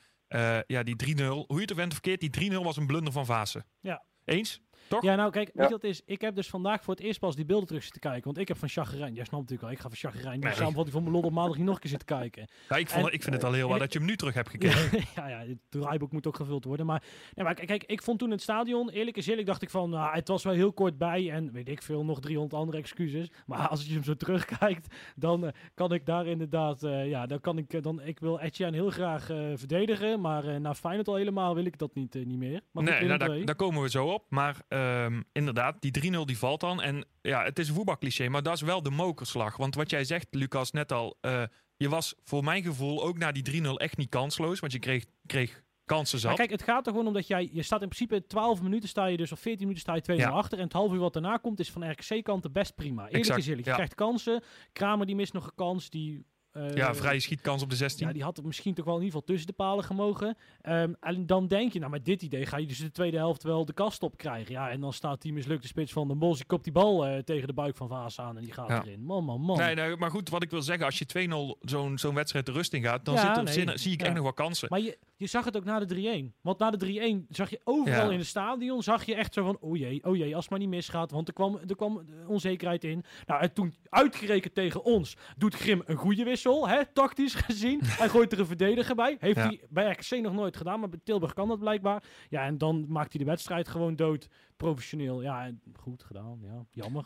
ja, 0.65 0.83
die 0.83 1.15
3-0, 1.15 1.23
hoe 1.27 1.45
je 1.47 1.61
het 1.61 1.73
went 1.73 1.91
of 1.91 1.99
verkeerd, 2.01 2.33
die 2.33 2.51
3-0 2.51 2.63
was 2.63 2.77
een 2.77 2.87
blunder 2.87 3.13
van 3.13 3.25
Vaassen. 3.25 3.65
Ja. 3.79 4.03
Eens? 4.25 4.61
Toch? 4.91 5.03
Ja, 5.03 5.15
nou 5.15 5.31
kijk, 5.31 5.49
weet 5.53 5.67
je 5.67 5.73
wat 5.73 5.83
is? 5.83 6.01
Ik 6.05 6.21
heb 6.21 6.35
dus 6.35 6.49
vandaag 6.49 6.83
voor 6.83 6.93
het 6.93 7.03
eerst 7.03 7.19
pas 7.19 7.35
die 7.35 7.45
beelden 7.45 7.67
terug 7.67 7.83
zitten 7.83 8.01
kijken. 8.01 8.23
Want 8.23 8.37
ik 8.37 8.47
heb 8.47 8.57
van 8.57 8.69
Chagrijn, 8.69 9.13
jij 9.13 9.25
snapt 9.25 9.41
natuurlijk 9.41 9.63
al, 9.63 9.71
ik 9.71 9.79
ga 9.79 9.87
van 9.89 9.97
Chagrijn. 10.11 10.39
Nee. 10.39 10.53
Samenvatting 10.53 10.93
van 10.93 11.01
mijn 11.01 11.15
lol 11.15 11.23
op 11.23 11.31
maandag 11.31 11.55
hier 11.55 11.65
nog 11.65 11.75
een 11.75 11.81
keer 11.81 11.89
zitten 11.89 12.07
kijken. 12.17 12.47
Ja, 12.69 12.75
ik, 12.75 12.89
vond, 12.89 13.07
En- 13.07 13.13
ik 13.13 13.23
vind 13.23 13.35
het 13.35 13.43
al 13.43 13.53
heel 13.53 13.69
waar 13.69 13.79
dat 13.79 13.93
je 13.93 13.99
hem 13.99 14.07
nu 14.07 14.15
terug 14.15 14.33
hebt 14.33 14.49
gekeken. 14.49 14.99
ja, 15.15 15.27
ja, 15.29 15.39
het 15.39 15.57
draaiboek 15.69 16.11
moet 16.11 16.27
ook 16.27 16.35
gevuld 16.35 16.63
worden. 16.65 16.85
Maar, 16.85 17.03
nee, 17.35 17.45
maar 17.45 17.53
kijk, 17.53 17.83
ik 17.83 18.01
vond 18.01 18.19
toen 18.19 18.31
het 18.31 18.41
stadion, 18.41 18.89
eerlijk 18.89 19.17
is 19.17 19.27
eerlijk, 19.27 19.47
dacht 19.47 19.61
ik 19.61 19.69
van, 19.69 19.89
nou, 19.89 20.15
het 20.15 20.27
was 20.27 20.43
wel 20.43 20.53
heel 20.53 20.73
kort 20.73 20.97
bij. 20.97 21.31
En 21.31 21.51
weet 21.51 21.69
ik 21.69 21.81
veel, 21.81 22.05
nog 22.05 22.19
300 22.19 22.61
andere 22.61 22.77
excuses. 22.77 23.31
Maar 23.45 23.67
als 23.67 23.85
je 23.85 23.93
hem 23.93 24.03
zo 24.03 24.15
terugkijkt, 24.15 24.95
dan 25.15 25.45
eh, 25.45 25.51
kan 25.73 25.93
ik 25.93 26.05
daar 26.05 26.25
inderdaad, 26.27 26.83
eh, 26.83 27.09
ja, 27.09 27.25
dan 27.25 27.39
kan 27.39 27.57
ik, 27.57 27.73
eh, 27.73 27.81
dan, 27.81 28.01
ik 28.01 28.19
wil 28.19 28.39
Etienne 28.39 28.77
heel 28.77 28.89
graag 28.89 29.29
eh, 29.29 29.37
verdedigen. 29.55 30.21
Maar 30.21 30.45
eh 30.45 30.55
na 30.55 30.73
Feyenoord 30.75 31.07
al 31.07 31.15
helemaal 31.15 31.55
wil 31.55 31.65
ik 31.65 31.77
dat 31.77 31.95
niet, 31.95 32.13
niet 32.13 32.37
meer. 32.37 32.61
Maar 32.71 32.83
goed, 32.83 32.93
nee, 32.99 33.07
nou, 33.07 33.17
daar, 33.19 33.45
daar 33.45 33.55
komen 33.55 33.81
we 33.81 33.89
zo 33.89 34.05
op. 34.07 34.25
Maar 34.29 34.55
ehm, 34.81 35.21
inderdaad, 35.31 35.81
die 35.81 35.91
3-0 35.91 36.25
die 36.25 36.37
valt 36.37 36.59
dan. 36.59 36.81
En 36.81 37.05
ja, 37.21 37.43
het 37.43 37.59
is 37.59 37.67
een 37.69 37.75
voetbalcliché, 37.75 38.29
maar 38.29 38.43
dat 38.43 38.53
is 38.53 38.61
wel 38.61 38.81
de 38.83 38.89
mokerslag. 38.89 39.57
Want 39.57 39.75
wat 39.75 39.89
jij 39.89 40.03
zegt, 40.03 40.27
Lucas, 40.31 40.71
net 40.71 40.91
al. 40.91 41.17
eh, 41.21 41.43
je 41.77 41.89
was 41.89 42.15
voor 42.23 42.43
mijn 42.43 42.63
gevoel 42.63 43.03
ook 43.03 43.17
na 43.17 43.31
die 43.31 43.43
3-0 43.63 43.77
echt 43.77 43.97
niet 43.97 44.09
kansloos. 44.09 44.59
Want 44.59 44.71
je 44.73 44.79
kreeg, 44.79 45.05
kreeg 45.25 45.61
kansen 45.85 46.19
zat. 46.19 46.27
Maar 46.29 46.39
kijk, 46.39 46.51
het 46.59 46.63
gaat 46.63 46.85
er 46.85 46.91
gewoon 46.91 47.07
om 47.07 47.13
dat 47.13 47.27
jij, 47.27 47.49
je 47.53 47.61
staat 47.63 47.81
in 47.81 47.87
principe 47.89 48.25
12 48.27 48.61
minuten 48.61 48.89
sta 48.89 49.05
je 49.05 49.17
dus, 49.17 49.31
of 49.31 49.39
14 49.39 49.59
minuten 49.67 49.81
sta 49.81 49.95
je 49.95 50.01
2 50.01 50.17
0 50.17 50.25
Ja. 50.27 50.31
achter. 50.33 50.57
En 50.57 50.63
het 50.63 50.73
half 50.73 50.91
uur 50.93 50.99
wat 50.99 51.13
daarna 51.13 51.37
komt 51.37 51.59
is 51.59 51.71
van 51.71 51.91
RKC-kant 51.91 52.43
de 52.43 52.49
best 52.49 52.75
prima. 52.75 53.01
Eerlijk 53.01 53.17
Exact, 53.17 53.39
is 53.39 53.45
eerlijk, 53.47 53.63
je 53.63 53.69
ja. 53.69 53.75
krijgt 53.75 53.95
kansen. 53.95 54.43
Kramer 54.73 55.05
die 55.05 55.15
mist 55.15 55.33
nog 55.33 55.45
een 55.45 55.55
kans, 55.55 55.89
die... 55.89 56.25
eh, 56.51 56.73
ja, 56.75 56.95
vrije 56.95 57.19
schietkans 57.19 57.63
op 57.63 57.69
de 57.69 57.75
16. 57.75 58.07
Ja, 58.07 58.13
die 58.13 58.23
had 58.23 58.35
het 58.37 58.45
misschien 58.45 58.73
toch 58.73 58.85
wel 58.85 58.95
in 58.97 59.03
ieder 59.03 59.19
geval 59.19 59.35
tussen 59.35 59.47
de 59.55 59.63
palen 59.63 59.83
gemogen. 59.83 60.37
Ehm, 60.61 60.93
en 60.99 61.25
dan 61.25 61.47
denk 61.47 61.73
je, 61.73 61.79
nou 61.79 61.91
met 61.91 62.05
dit 62.05 62.21
idee 62.21 62.45
ga 62.45 62.57
je 62.57 62.65
dus 62.67 62.77
de 62.77 62.91
tweede 62.91 63.17
helft 63.17 63.43
wel 63.43 63.65
de 63.65 63.73
kast 63.73 64.03
op 64.03 64.17
krijgen. 64.17 64.51
Ja, 64.53 64.69
en 64.69 64.79
dan 64.81 64.93
staat 64.93 65.21
die 65.21 65.33
mislukte 65.33 65.67
spits 65.67 65.91
van 65.91 66.07
de 66.07 66.15
Bos, 66.15 66.37
die 66.37 66.45
kopt 66.45 66.63
die 66.63 66.73
bal 66.73 67.05
eh, 67.05 67.17
tegen 67.17 67.47
de 67.47 67.53
buik 67.53 67.75
van 67.75 67.87
Vaas 67.87 68.19
aan 68.19 68.37
en 68.37 68.43
die 68.43 68.53
gaat 68.53 68.67
Ja. 68.69 68.83
erin. 68.83 69.03
Man, 69.03 69.23
man, 69.23 69.41
man. 69.41 69.57
Nee, 69.57 69.75
nee, 69.75 69.95
maar 69.97 70.11
goed, 70.11 70.29
wat 70.29 70.43
ik 70.43 70.49
wil 70.49 70.61
zeggen, 70.61 70.85
als 70.85 70.97
je 70.99 71.05
2-0 71.05 71.57
zo'n 71.61 71.97
zo'n 71.97 72.15
wedstrijd 72.15 72.45
de 72.45 72.51
rust 72.51 72.73
in 72.73 72.83
gaat, 72.83 73.05
dan 73.05 73.13
Ja, 73.13 73.19
zit 73.27 73.37
er, 73.37 73.43
nee, 73.43 73.53
zin- 73.53 73.79
zie 73.79 73.91
ik 73.93 74.01
echt 74.01 74.13
nog 74.13 74.23
wel 74.23 74.33
kansen. 74.33 74.67
Maar 74.71 74.81
je, 74.81 74.97
je 75.15 75.27
zag 75.27 75.45
het 75.45 75.57
ook 75.57 75.63
na 75.65 75.79
de 75.79 75.85
3-1. 75.85 76.33
Want 76.41 76.59
na 76.59 76.71
de 76.71 76.77
3-1 76.77 77.25
zag 77.29 77.49
je 77.49 77.59
overal 77.63 78.11
in 78.11 78.17
het 78.17 78.27
stadion, 78.27 78.83
zag 78.83 79.05
je 79.05 79.15
echt 79.15 79.33
zo 79.33 79.43
van, 79.45 79.57
oh 79.59 79.77
jee, 79.77 80.03
oh 80.03 80.15
jee, 80.15 80.33
als 80.35 80.41
het 80.43 80.49
maar 80.51 80.59
niet 80.59 80.69
misgaat. 80.69 81.11
Want 81.11 81.27
er 81.27 81.33
kwam, 81.33 81.59
er 81.67 81.75
kwam 81.75 82.01
onzekerheid 82.27 82.83
in. 82.83 83.03
Nou, 83.25 83.41
en 83.41 83.53
toen 83.53 83.75
uitgerekend 83.89 84.53
tegen 84.55 84.83
ons 84.83 85.15
doet 85.37 85.55
Grim 85.55 85.81
een 85.85 85.95
goede 85.95 86.23
wissel, 86.23 86.39
hè, 86.43 86.85
tactisch 86.93 87.33
gezien. 87.35 87.79
Hij 88.01 88.09
gooit 88.09 88.31
er 88.31 88.39
een 88.39 88.45
verdediger 88.45 88.95
bij. 88.95 89.15
Heeft 89.19 89.37
Ja. 89.37 89.43
hij 89.43 89.61
bij 89.69 89.91
RKC 89.91 90.21
nog 90.21 90.33
nooit 90.33 90.57
gedaan, 90.57 90.79
maar 90.79 90.89
bij 90.89 90.99
Tilburg 91.03 91.33
kan 91.33 91.47
dat 91.47 91.59
blijkbaar. 91.59 92.03
Ja, 92.29 92.45
en 92.45 92.57
dan 92.57 92.85
maakt 92.87 93.13
hij 93.13 93.23
de 93.23 93.29
wedstrijd 93.29 93.67
gewoon 93.67 93.95
dood. 93.95 94.27
Professioneel. 94.57 95.21
Ja, 95.21 95.51
goed 95.73 96.03
gedaan. 96.03 96.39
Ja, 96.43 96.65
jammer. 96.71 97.05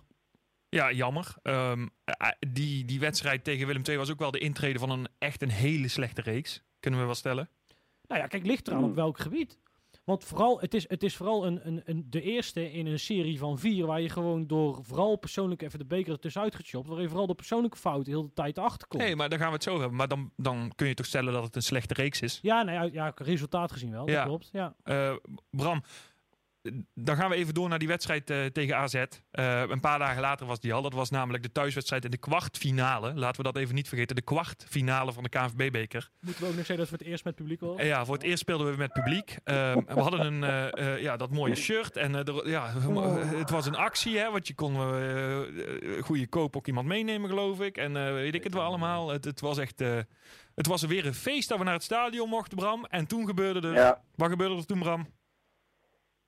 Ja, 0.70 0.92
jammer. 0.92 1.36
Ehm, 1.42 1.88
eh, 2.04 2.28
die, 2.40 2.86
die 2.86 3.00
wedstrijd 3.00 3.44
tegen 3.44 3.68
Willem 3.68 3.82
II 3.86 3.98
was 3.98 4.12
ook 4.12 4.20
wel 4.20 4.32
de 4.32 4.40
intrede 4.40 4.80
van 4.80 4.90
een 4.90 5.08
echt 5.18 5.42
een 5.42 5.50
hele 5.52 5.88
slechte 5.88 6.22
reeks. 6.22 6.64
Kunnen 6.80 7.00
we 7.00 7.06
wel 7.06 7.16
stellen. 7.16 7.50
Nou 8.08 8.22
ja, 8.22 8.28
kijk, 8.28 8.46
ligt 8.46 8.68
eraan 8.68 8.84
op 8.84 8.96
welk 8.96 9.20
gebied. 9.20 9.60
Want 10.06 10.24
vooral, 10.24 10.60
het 10.60 10.74
is, 10.74 10.90
het 10.90 11.04
is 11.04 11.16
vooral 11.16 11.46
een, 11.46 11.68
een, 11.68 11.82
een, 11.86 12.08
de 12.10 12.22
eerste 12.22 12.72
in 12.72 12.86
een 12.86 13.00
serie 13.00 13.40
van 13.40 13.60
vier... 13.60 13.86
waar 13.86 14.02
je 14.02 14.10
gewoon 14.10 14.48
door 14.48 14.80
vooral 14.84 15.16
persoonlijk 15.16 15.62
even 15.62 15.80
de 15.80 15.86
beker 15.86 16.12
ertussenuit 16.14 16.56
gechopt... 16.56 16.88
waar 16.88 17.02
je 17.02 17.08
vooral 17.08 17.28
de 17.28 17.36
persoonlijke 17.36 17.78
fouten 17.78 18.12
heel 18.12 18.24
de 18.24 18.34
tijd 18.34 18.60
achter 18.60 18.88
komt. 18.88 19.04
Nee, 19.04 19.16
maar 19.16 19.30
daar 19.30 19.40
gaan 19.40 19.48
we 19.48 19.54
het 19.54 19.64
zo 19.64 19.80
hebben. 19.80 19.98
Maar 19.98 20.08
dan, 20.08 20.32
dan 20.38 20.72
kun 20.76 20.88
je 20.88 20.94
toch 20.94 21.06
stellen 21.06 21.34
dat 21.34 21.44
het 21.44 21.56
een 21.56 21.62
slechte 21.62 21.94
reeks 21.94 22.22
is. 22.22 22.40
Ja, 22.42 22.64
nou 22.64 22.92
ja, 22.94 23.12
resultaat 23.16 23.72
gezien 23.72 23.92
wel, 23.92 24.10
Ja. 24.10 24.16
dat 24.16 24.26
klopt. 24.26 24.50
Ja. 24.52 24.76
Eh, 24.84 25.16
Bram, 25.50 25.84
dan 26.94 27.16
gaan 27.16 27.30
we 27.30 27.36
even 27.36 27.54
door 27.54 27.70
naar 27.70 27.80
die 27.80 27.88
wedstrijd 27.88 28.30
eh, 28.30 28.46
tegen 28.46 28.78
AZ. 28.78 28.94
Eh, 28.94 29.62
een 29.70 29.80
paar 29.80 30.00
dagen 30.00 30.22
later 30.22 30.46
was 30.46 30.60
die 30.60 30.74
al. 30.74 30.82
Dat 30.82 30.94
was 30.94 31.10
namelijk 31.10 31.44
de 31.44 31.52
thuiswedstrijd 31.52 32.06
in 32.06 32.12
de 32.12 32.18
kwartfinale. 32.18 33.14
Laten 33.14 33.38
we 33.44 33.52
dat 33.52 33.62
even 33.62 33.76
niet 33.76 33.88
vergeten. 33.88 34.16
De 34.16 34.22
kwartfinale 34.22 35.14
van 35.14 35.24
de 35.24 35.30
KNVB-beker. 35.30 36.10
Moeten 36.20 36.42
we 36.44 36.50
ook 36.50 36.56
nog 36.56 36.66
zeggen 36.66 36.86
dat 36.86 36.90
we 36.90 36.96
het 37.04 37.08
eerst 37.08 37.24
met 37.24 37.36
publiek? 37.36 37.62
En 37.62 37.86
ja, 37.86 38.06
voor 38.06 38.14
het 38.16 38.24
eerst 38.24 38.40
speelden 38.40 38.72
we 38.72 38.78
met 38.78 38.94
publiek. 38.94 39.38
Ehm, 39.44 39.80
we 39.88 40.00
hadden 40.00 40.26
een, 40.26 40.44
eh, 40.44 40.94
eh, 40.94 41.02
ja, 41.02 41.18
dat 41.18 41.30
mooie 41.32 41.56
shirt. 41.56 41.98
En 41.98 42.12
ja, 42.46 42.74
het 43.36 43.50
was 43.50 43.66
een 43.66 43.76
actie, 43.76 44.18
hè, 44.18 44.32
want 44.32 44.48
je 44.48 44.56
kon 44.56 44.76
goede 46.02 46.28
koop 46.28 46.56
ook 46.56 46.68
iemand 46.68 46.88
meenemen, 46.88 47.30
geloof 47.30 47.62
ik. 47.62 47.78
En 47.78 47.98
eh, 47.98 48.12
weet 48.12 48.36
ik 48.36 48.44
het 48.44 48.54
wel 48.54 48.64
allemaal. 48.64 49.10
Het, 49.10 49.26
het 49.26 49.42
was 49.42 49.58
echt... 49.58 49.82
eh, 49.82 49.98
het 50.56 50.68
was 50.68 50.82
weer 50.82 51.06
een 51.06 51.14
feest 51.14 51.50
dat 51.50 51.58
we 51.58 51.64
naar 51.64 51.74
het 51.74 51.84
stadion 51.84 52.30
mochten, 52.30 52.58
Bram. 52.58 52.86
En 52.86 53.08
toen 53.08 53.26
gebeurde 53.26 53.68
er... 53.68 53.74
Ja, 53.74 54.02
Wat 54.16 54.30
gebeurde 54.30 54.56
er 54.56 54.66
toen, 54.66 54.80
Bram? 54.80 55.08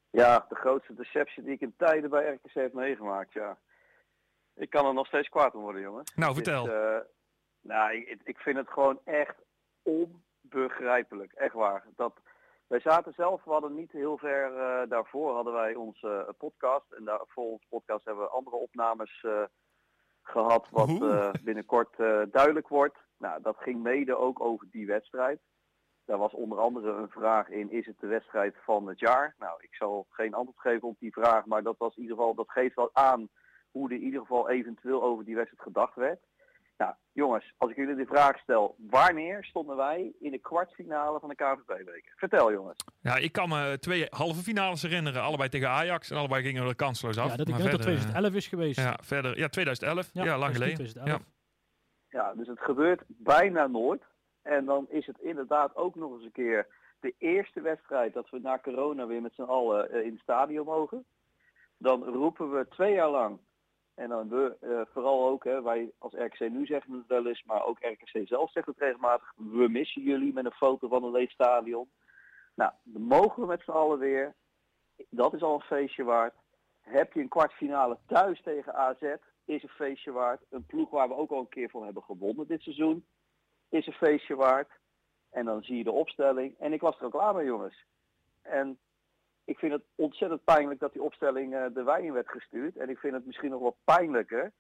Ja, 0.10 0.46
de 0.50 0.56
grootste 0.56 0.94
deceptie 0.94 1.44
die 1.44 1.54
ik 1.54 1.62
in 1.62 1.74
tijden 1.78 2.10
bij 2.10 2.34
RKC 2.34 2.54
heb 2.54 2.74
meegemaakt, 2.74 3.34
ja. 3.34 3.58
Ik 4.56 4.70
kan 4.70 4.86
er 4.86 4.94
nog 4.94 5.08
steeds 5.08 5.30
kwaad 5.30 5.56
om 5.56 5.62
worden, 5.62 5.82
jongens. 5.82 6.16
Nou, 6.16 6.30
is, 6.30 6.36
vertel. 6.36 6.68
eh, 6.68 7.02
nou, 7.62 7.94
ik, 7.94 8.22
ik 8.24 8.38
vind 8.38 8.58
het 8.58 8.70
gewoon 8.70 9.00
echt 9.04 9.36
onbegrijpelijk. 9.84 11.32
Echt 11.32 11.54
waar. 11.54 11.86
Dat, 11.96 12.14
wij 12.68 12.80
zaten 12.80 13.14
zelf, 13.14 13.44
we 13.44 13.52
hadden 13.52 13.76
niet 13.76 13.92
heel 13.92 14.18
ver 14.18 14.58
eh, 14.58 14.90
daarvoor 14.90 15.34
hadden 15.34 15.54
wij 15.54 15.76
onze 15.76 16.26
eh, 16.28 16.34
podcast. 16.38 16.92
En 16.92 17.04
daar, 17.04 17.22
voor 17.28 17.44
onze 17.44 17.66
podcast 17.70 18.06
hebben 18.06 18.24
we 18.24 18.30
andere 18.30 18.56
opnames 18.56 19.24
eh, 19.24 19.44
gehad 20.22 20.70
wat 20.70 21.00
binnenkort 21.44 21.98
duidelijk 22.32 22.68
wordt. 22.68 22.98
Nou, 23.18 23.42
dat 23.42 23.58
ging 23.60 23.84
mede 23.84 24.18
ook 24.18 24.42
over 24.42 24.68
die 24.72 24.88
wedstrijd. 24.88 25.40
Daar 26.08 26.18
was 26.18 26.34
onder 26.34 26.60
andere 26.60 26.92
een 26.92 27.10
vraag 27.10 27.50
in, 27.50 27.72
is 27.72 27.86
het 27.86 28.00
de 28.00 28.08
wedstrijd 28.08 28.56
van 28.64 28.88
het 28.88 29.00
jaar? 29.00 29.36
Nou, 29.40 29.58
ik 29.62 29.74
zal 29.76 30.06
geen 30.10 30.34
antwoord 30.34 30.60
geven 30.60 30.88
op 30.88 31.00
die 31.00 31.12
vraag, 31.12 31.46
maar 31.46 31.64
dat 31.64 31.76
was 31.78 31.96
in 31.96 32.02
ieder 32.02 32.18
geval, 32.18 32.34
dat 32.36 32.50
geeft 32.52 32.76
wel 32.76 32.90
aan 32.94 33.28
hoe 33.72 33.90
er 33.90 33.96
in 33.96 34.02
ieder 34.04 34.20
geval 34.20 34.50
eventueel 34.50 35.04
over 35.04 35.26
die 35.26 35.36
wedstrijd 35.36 35.64
gedacht 35.64 35.96
werd. 35.96 36.20
Nou, 36.78 36.94
jongens, 37.12 37.54
als 37.58 37.70
ik 37.72 37.76
jullie 37.78 37.96
de 37.96 38.06
vraag 38.06 38.38
stel, 38.40 38.76
wanneer 38.78 39.44
stonden 39.44 39.76
wij 39.76 40.12
in 40.20 40.32
de 40.32 40.38
kwartfinale 40.40 41.20
van 41.20 41.30
de 41.30 41.36
KVB-beker? 41.36 42.14
Vertel 42.16 42.52
jongens. 42.52 42.84
Ja, 43.02 43.16
ik 43.16 43.32
kan 43.32 43.50
me 43.50 43.78
twee 43.80 44.06
halve 44.10 44.42
finales 44.42 44.82
herinneren. 44.82 45.22
Allebei 45.22 45.50
tegen 45.50 45.70
Ajax 45.70 46.10
en 46.12 46.18
allebei 46.18 46.44
gingen 46.44 46.64
we 46.64 46.70
er 46.70 46.76
kansloos 46.76 47.18
af. 47.18 47.30
Ja, 47.32 47.36
dat 47.36 47.48
ik 47.48 47.54
Maar 47.54 47.58
denk 47.58 47.72
dat 47.72 47.82
verder, 47.82 47.96
2011 48.02 48.34
is 48.34 48.48
geweest. 48.48 48.78
eh, 48.78 48.84
Ja, 48.84 48.98
verder. 49.04 49.38
Ja, 49.38 49.48
2011. 49.48 50.10
Ja, 50.14 50.38
lang 50.38 50.54
geleden. 50.54 50.76
2011. 50.76 51.22
Ja, 52.10 52.34
dus 52.34 52.48
het 52.48 52.60
gebeurt 52.60 53.02
bijna 53.08 53.68
nooit. 53.68 54.04
En 54.48 54.66
dan 54.66 54.86
is 54.90 55.06
het 55.06 55.20
inderdaad 55.20 55.76
ook 55.76 55.96
nog 55.96 56.14
eens 56.14 56.24
een 56.24 56.32
keer 56.32 56.68
de 57.00 57.14
eerste 57.18 57.62
wedstrijd 57.62 58.14
dat 58.14 58.30
we 58.30 58.40
na 58.40 58.60
corona 58.60 59.08
weer 59.08 59.22
met 59.22 59.34
z'n 59.34 59.42
allen 59.42 59.92
eh, 59.92 60.06
in 60.06 60.12
het 60.12 60.22
stadion 60.22 60.66
mogen. 60.66 61.06
Dan 61.78 62.04
roepen 62.04 62.52
we 62.52 62.68
twee 62.68 62.94
jaar 62.94 63.10
lang, 63.10 63.40
en 63.96 64.10
dan 64.10 64.30
we 64.30 64.58
eh, 64.60 64.82
vooral 64.94 65.28
ook, 65.28 65.44
hè, 65.44 65.62
wij 65.62 65.92
als 65.98 66.14
RKC 66.14 66.40
nu 66.40 66.66
zeggen 66.66 66.94
het 66.94 67.08
wel 67.08 67.28
eens, 67.28 67.44
maar 67.44 67.66
ook 67.66 67.78
RKC 67.80 68.28
zelf 68.28 68.52
zegt 68.52 68.68
het 68.68 68.78
regelmatig, 68.78 69.34
we 69.36 69.68
missen 69.68 70.02
jullie 70.02 70.34
met 70.34 70.46
een 70.46 70.52
foto 70.52 70.88
van 70.88 71.04
een 71.04 71.12
leeg 71.12 71.32
stadion. 71.32 71.90
Nou, 72.56 72.72
dan 72.84 73.02
mogen 73.02 73.42
we 73.42 73.48
met 73.48 73.62
z'n 73.62 73.72
allen 73.72 74.00
weer. 74.00 74.36
Dat 75.10 75.34
is 75.34 75.42
al 75.42 75.54
een 75.54 75.62
feestje 75.62 76.04
waard. 76.04 76.36
Heb 76.82 77.14
je 77.14 77.20
een 77.20 77.28
kwartfinale 77.28 77.98
thuis 78.08 78.42
tegen 78.42 78.76
AZ, 78.76 79.02
is 79.46 79.64
een 79.64 79.70
feestje 79.70 80.12
waard. 80.12 80.42
Een 80.50 80.66
ploeg 80.66 80.90
waar 80.90 81.08
we 81.08 81.16
ook 81.16 81.32
al 81.32 81.40
een 81.40 81.50
keer 81.50 81.70
voor 81.70 81.86
hebben 81.86 82.04
gewonnen 82.04 82.48
dit 82.48 82.62
seizoen, 82.62 83.06
is 83.70 83.88
een 83.88 83.94
feestje 83.94 84.36
waard. 84.36 84.70
En 85.30 85.46
dan 85.46 85.64
zie 85.64 85.78
je 85.78 85.84
de 85.84 85.92
opstelling. 85.92 86.56
En 86.60 86.74
ik 86.74 86.82
was 86.82 86.98
er 87.00 87.06
ook 87.06 87.12
klaar 87.12 87.36
mee, 87.36 87.46
jongens. 87.46 87.86
En 88.42 88.78
ik 89.46 89.60
vind 89.60 89.72
het 89.72 89.84
ontzettend 89.96 90.44
pijnlijk 90.44 90.80
dat 90.80 90.94
die 90.94 91.04
opstelling 91.04 91.56
eh, 91.56 91.66
de 91.74 91.84
wei 91.84 92.06
in 92.06 92.14
werd 92.14 92.30
gestuurd. 92.30 92.78
En 92.78 92.90
ik 92.90 92.98
vind 92.98 93.14
het 93.14 93.26
misschien 93.26 93.50
nog 93.50 93.62
wel 93.62 93.78
pijnlijker 93.84 94.52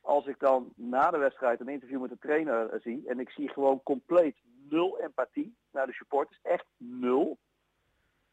als 0.00 0.26
ik 0.26 0.38
dan 0.38 0.72
na 0.76 1.10
de 1.10 1.18
wedstrijd 1.18 1.60
een 1.60 1.68
interview 1.68 2.00
met 2.00 2.10
de 2.10 2.18
trainer 2.18 2.70
eh, 2.70 2.80
zie. 2.80 3.08
En 3.08 3.20
ik 3.20 3.30
zie 3.30 3.48
gewoon 3.48 3.82
compleet 3.82 4.36
nul 4.68 5.00
empathie 5.00 5.56
naar 5.72 5.86
de 5.86 5.92
supporters. 5.92 6.38
Echt 6.42 6.66
nul. 6.76 7.38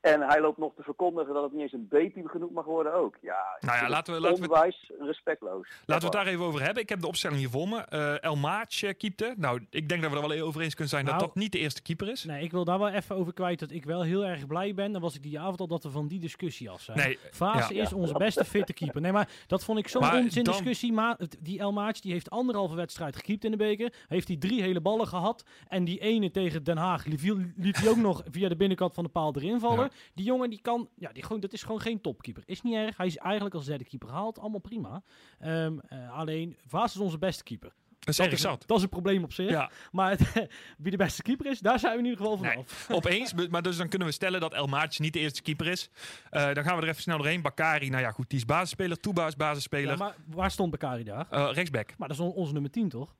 En 0.01 0.21
hij 0.21 0.41
loopt 0.41 0.57
nog 0.57 0.73
te 0.75 0.83
verkondigen 0.83 1.33
dat 1.33 1.43
het 1.43 1.51
niet 1.51 1.61
eens 1.61 1.73
een 1.73 1.87
B-team 1.87 2.27
genoemd 2.27 2.51
mag 2.53 2.65
worden 2.65 2.93
ook. 2.93 3.15
Ja, 3.21 3.57
Nou 3.59 3.77
ja, 3.77 3.89
laten 3.89 4.13
we- 4.13 4.19
laten 4.19 4.41
we- 4.43 4.49
onwijs 4.53 4.91
respectloos. 4.99 5.67
Laten 5.85 6.09
we 6.09 6.17
het 6.17 6.25
daar 6.25 6.33
even 6.33 6.45
over 6.45 6.61
hebben. 6.63 6.83
Ik 6.83 6.89
heb 6.89 6.99
de 7.01 7.07
opstelling 7.07 7.39
hier 7.39 7.49
voor 7.49 7.67
me. 7.67 7.77
Eh, 7.81 8.23
El 8.23 8.35
Maatje 8.35 8.87
eh, 8.87 8.93
keepte. 8.97 9.33
Nou, 9.37 9.65
ik 9.69 9.89
denk 9.89 10.01
dat 10.01 10.11
we 10.11 10.17
er 10.19 10.27
wel 10.27 10.41
over 10.41 10.61
eens 10.61 10.73
kunnen 10.73 10.89
zijn 10.89 11.05
Nou, 11.05 11.17
dat 11.17 11.27
dat 11.27 11.35
niet 11.35 11.51
de 11.51 11.57
eerste 11.59 11.81
keeper 11.81 12.09
is. 12.09 12.23
Nee, 12.23 12.43
ik 12.43 12.51
wil 12.51 12.63
daar 12.65 12.79
wel 12.79 12.89
even 12.89 13.15
over 13.15 13.33
kwijt 13.33 13.59
dat 13.59 13.71
ik 13.71 13.85
wel 13.85 14.01
heel 14.03 14.25
erg 14.25 14.47
blij 14.47 14.73
ben. 14.73 14.91
Dan 14.91 15.01
was 15.01 15.15
ik 15.15 15.23
die 15.23 15.39
avond 15.39 15.59
al 15.59 15.67
dat 15.67 15.83
we 15.83 15.89
van 15.89 16.07
die 16.07 16.19
discussie 16.19 16.69
af 16.69 16.81
zijn. 16.81 16.97
Nee, 16.97 17.17
Vaas 17.31 17.67
ja. 17.67 17.81
is 17.81 17.93
onze 17.93 18.13
beste 18.13 18.45
fitte 18.45 18.73
keeper. 18.73 19.01
Nee, 19.01 19.11
maar 19.11 19.29
dat 19.47 19.63
vond 19.63 19.79
ik 19.79 19.87
zo'n 19.87 20.13
onzin 20.13 20.43
dan- 20.43 20.53
discussie. 20.53 20.93
Maar 20.93 21.17
die 21.39 21.59
El 21.59 21.71
Maatje, 21.73 22.01
die 22.01 22.11
heeft 22.11 22.29
anderhalve 22.29 22.75
wedstrijd 22.75 23.15
gekiept 23.15 23.43
in 23.45 23.51
de 23.51 23.57
beker. 23.57 23.93
Heeft 24.07 24.27
hij 24.27 24.37
drie 24.37 24.61
hele 24.61 24.81
ballen 24.81 25.07
gehad. 25.07 25.43
En 25.67 25.83
die 25.83 25.99
ene 25.99 26.31
tegen 26.31 26.63
Den 26.63 26.77
Haag 26.77 27.05
liet, 27.05 27.21
liet 27.55 27.77
hij 27.77 27.89
ook 27.89 27.95
nog 27.97 28.23
via 28.31 28.49
de 28.49 28.55
binnenkant 28.55 28.93
van 28.93 29.03
de 29.03 29.09
paal 29.09 29.35
erin 29.35 29.59
vallen. 29.59 29.83
Ja. 29.83 29.86
Die 30.13 30.25
jongen, 30.25 30.49
die 30.49 30.61
kan, 30.61 30.89
ja, 30.95 31.11
die 31.11 31.23
gewoon, 31.23 31.41
dat 31.41 31.53
is 31.53 31.63
gewoon 31.63 31.81
geen 31.81 32.01
topkeeper. 32.01 32.43
Is 32.45 32.61
niet 32.61 32.73
erg. 32.75 32.97
Hij 32.97 33.05
is 33.05 33.17
eigenlijk 33.17 33.55
als 33.55 33.65
derde 33.65 33.83
keeper 33.85 34.07
gehaald. 34.09 34.39
Allemaal 34.39 34.59
prima. 34.59 35.03
Ehm, 35.39 35.79
eh, 35.79 36.11
alleen, 36.17 36.57
Vaas 36.65 36.93
is 36.95 37.01
onze 37.01 37.17
beste 37.17 37.43
keeper. 37.43 37.73
Dat 37.99 38.19
is 38.19 38.41
Dat 38.41 38.63
dat 38.67 38.77
is 38.77 38.83
een 38.83 38.89
probleem 38.89 39.23
op 39.23 39.33
zich. 39.33 39.49
Ja, 39.49 39.71
Maar 39.91 40.09
het- 40.09 40.47
wie 40.77 40.91
de 40.91 40.97
beste 40.97 41.21
keeper 41.21 41.45
is, 41.45 41.59
daar 41.59 41.79
zijn 41.79 41.93
we 41.93 41.99
in 41.99 42.05
ieder 42.05 42.19
geval 42.19 42.37
nee, 42.37 42.51
vanaf. 42.51 42.89
opeens. 42.99 43.33
Maar 43.49 43.61
dus 43.61 43.77
dan 43.77 43.89
kunnen 43.89 44.07
we 44.07 44.13
stellen 44.13 44.39
dat 44.39 44.53
El 44.53 44.67
Maatje 44.67 45.03
niet 45.03 45.13
de 45.13 45.19
eerste 45.19 45.41
keeper 45.41 45.67
is. 45.67 45.89
Eh, 46.29 46.53
dan 46.53 46.63
gaan 46.63 46.75
we 46.75 46.81
er 46.81 46.87
even 46.89 47.01
snel 47.01 47.17
doorheen. 47.17 47.41
Bakari, 47.41 47.89
nou 47.89 48.01
ja, 48.01 48.11
goed, 48.11 48.29
die 48.29 48.37
is 48.39 48.45
basisspeler. 48.45 48.99
Touba 48.99 49.27
is 49.27 49.35
basisspeler. 49.35 49.91
Ja, 49.91 49.95
maar 49.97 50.15
waar 50.25 50.51
stond 50.51 50.71
Bakari 50.71 51.03
daar? 51.03 51.27
Eh, 51.29 51.49
rechtsback. 51.53 51.93
Maar 51.97 52.07
dat 52.07 52.17
is 52.17 52.23
on- 52.23 52.33
onze 52.33 52.53
nummer 52.53 52.71
10, 52.71 52.89
toch? 52.89 53.15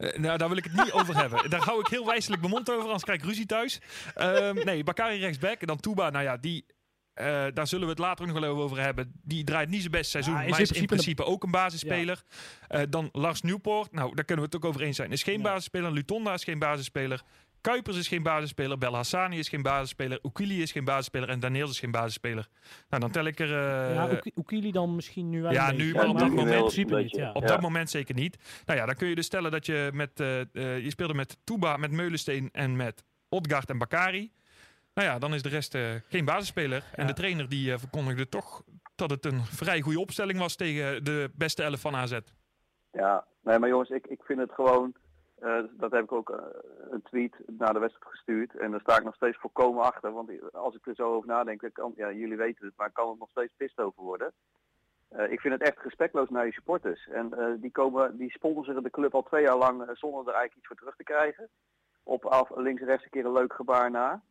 Eh, 0.00 0.18
nou, 0.18 0.38
daar 0.38 0.48
wil 0.48 0.56
ik 0.56 0.64
het 0.64 0.72
niet 0.72 0.92
over 0.92 1.16
hebben. 1.16 1.50
Daar 1.50 1.60
hou 1.64 1.80
ik 1.80 1.86
heel 1.86 2.06
wijselijk 2.06 2.40
mijn 2.40 2.52
mond 2.54 2.70
over, 2.70 2.84
anders 2.84 3.02
krijg 3.04 3.18
ik 3.20 3.24
ruzie 3.26 3.46
thuis. 3.46 3.80
Ehm, 4.14 4.54
nee, 4.64 4.84
Bakari 4.84 5.18
rechtsback. 5.18 5.60
En 5.60 5.66
dan 5.66 5.80
Touba, 5.80 6.10
nou 6.10 6.24
ja, 6.24 6.36
die... 6.36 6.64
eh, 7.14 7.46
daar 7.54 7.66
zullen 7.66 7.84
we 7.84 7.90
het 7.90 7.98
later 8.00 8.26
ook 8.28 8.32
nog 8.32 8.40
wel 8.40 8.56
over 8.56 8.80
hebben. 8.80 9.12
Die 9.22 9.44
draait 9.44 9.68
niet 9.68 9.80
zijn 9.80 9.90
beste 9.92 10.10
seizoen, 10.10 10.34
Ja, 10.34 10.42
is 10.42 10.50
maar 10.50 10.58
in 10.58 10.64
is 10.64 10.70
in 10.70 10.86
principe 10.86 11.14
principe 11.14 11.24
ook 11.34 11.42
een 11.42 11.50
basisspeler. 11.50 12.22
Eh, 12.68 12.82
dan 12.88 13.08
Lars 13.12 13.42
Nieuwpoort, 13.42 13.92
nou, 13.92 14.14
daar 14.14 14.24
kunnen 14.24 14.44
we 14.44 14.50
het 14.56 14.64
ook 14.64 14.70
over 14.70 14.82
eens 14.86 14.96
zijn. 14.96 15.12
Is 15.12 15.22
geen 15.22 15.36
Ja. 15.36 15.42
basisspeler. 15.42 15.92
Lutonda 15.92 16.32
is 16.32 16.44
geen 16.44 16.58
basisspeler. 16.58 17.22
Kuipers 17.60 17.96
is 17.96 18.08
geen 18.08 18.22
basisspeler. 18.22 18.78
Bel 18.78 18.94
Hassani 18.94 19.38
is 19.38 19.48
geen 19.48 19.62
basisspeler. 19.62 20.18
Ukili 20.22 20.62
is 20.62 20.72
geen 20.72 20.84
basisspeler. 20.84 21.28
En 21.28 21.40
Daniels 21.40 21.70
is 21.70 21.78
geen 21.80 21.90
basisspeler. 21.90 22.48
Nou, 22.88 23.02
dan 23.02 23.10
tel 23.10 23.24
ik 23.24 23.38
er... 23.40 23.46
eh, 23.52 23.94
ja, 23.94 24.10
Oek- 24.12 24.30
Oekili 24.36 24.70
dan 24.72 24.94
misschien 24.94 25.30
nu 25.30 25.42
wel 25.42 25.52
ja, 25.52 25.68
een 25.68 25.76
nu, 25.76 25.92
maar 25.94 26.08
op 26.08 26.18
dat 26.18 26.28
moment- 26.30 26.76
niet, 26.76 27.10
ja. 27.10 27.32
op 27.32 27.42
Ja. 27.42 27.48
dat 27.48 27.60
moment 27.60 27.90
zeker 27.90 28.14
niet. 28.14 28.62
Nou 28.66 28.78
ja, 28.78 28.86
dan 28.86 28.94
kun 28.94 29.08
je 29.08 29.14
dus 29.14 29.26
stellen 29.26 29.50
dat 29.50 29.66
je 29.66 29.90
met... 29.94 30.20
eh, 30.20 30.40
eh, 30.40 30.48
je 30.84 30.90
speelde 30.90 31.14
met 31.14 31.36
Touba, 31.44 31.76
met 31.76 31.90
Meulensteen 31.90 32.48
en 32.52 32.76
met 32.76 33.04
Odgaard 33.28 33.70
en 33.70 33.78
Bakari. 33.78 34.32
Nou 34.94 35.08
ja, 35.08 35.18
dan 35.18 35.34
is 35.34 35.42
de 35.42 35.48
rest 35.48 35.74
eh, 35.74 35.82
geen 36.08 36.24
basisspeler. 36.24 36.84
En 36.92 37.02
Ja. 37.02 37.08
de 37.08 37.14
trainer 37.14 37.48
die 37.48 37.78
verkondigde 37.78 38.28
toch 38.28 38.62
dat 38.94 39.10
het 39.10 39.24
een 39.24 39.44
vrij 39.44 39.80
goede 39.80 40.00
opstelling 40.00 40.38
was 40.38 40.56
tegen 40.56 41.04
de 41.04 41.30
beste 41.34 41.62
elf 41.62 41.80
van 41.80 41.94
AZ. 41.96 42.18
Ja, 42.92 43.26
nee, 43.42 43.58
maar 43.58 43.68
jongens, 43.68 43.90
ik, 43.90 44.06
ik 44.06 44.22
vind 44.22 44.38
het 44.40 44.52
gewoon. 44.52 44.94
Eh, 45.40 45.62
dat 45.70 45.90
heb 45.90 46.02
ik 46.02 46.12
ook 46.12 46.30
eh, 46.30 46.44
een 46.90 47.02
tweet 47.02 47.34
na 47.46 47.72
de 47.72 47.78
wedstrijd 47.78 48.10
gestuurd. 48.10 48.56
En 48.56 48.70
daar 48.70 48.80
sta 48.80 48.96
ik 48.96 49.04
nog 49.04 49.14
steeds 49.14 49.38
volkomen 49.38 49.82
achter. 49.82 50.12
Want 50.12 50.52
als 50.52 50.74
ik 50.74 50.86
er 50.86 50.94
zo 50.94 51.14
over 51.14 51.28
nadenk, 51.28 51.70
ja, 51.94 52.12
jullie 52.12 52.36
weten 52.36 52.66
het, 52.66 52.76
maar 52.76 52.90
kan 52.90 53.08
het 53.08 53.18
nog 53.18 53.30
steeds 53.30 53.52
pist 53.56 53.78
over 53.78 54.02
worden. 54.02 54.32
Eh, 55.08 55.32
ik 55.32 55.40
vind 55.40 55.54
het 55.54 55.62
echt 55.62 55.82
respectloos 55.82 56.28
naar 56.28 56.46
je 56.46 56.52
supporters. 56.52 57.08
En 57.08 57.58
die, 57.60 57.70
komen, 57.70 58.16
die 58.16 58.30
sponsoren 58.30 58.82
de 58.82 58.90
club 58.90 59.14
al 59.14 59.22
twee 59.22 59.42
jaar 59.42 59.56
lang 59.56 59.88
zonder 59.92 60.20
er 60.20 60.34
eigenlijk 60.34 60.56
iets 60.56 60.66
voor 60.66 60.76
terug 60.76 60.96
te 60.96 61.04
krijgen. 61.04 61.48
Op 62.02 62.24
af, 62.24 62.50
links 62.56 62.80
en 62.80 62.86
rechts 62.86 63.04
een 63.04 63.10
keer 63.10 63.24
een 63.24 63.32
leuk 63.32 63.52
gebaar 63.52 63.90
na. 63.90 64.22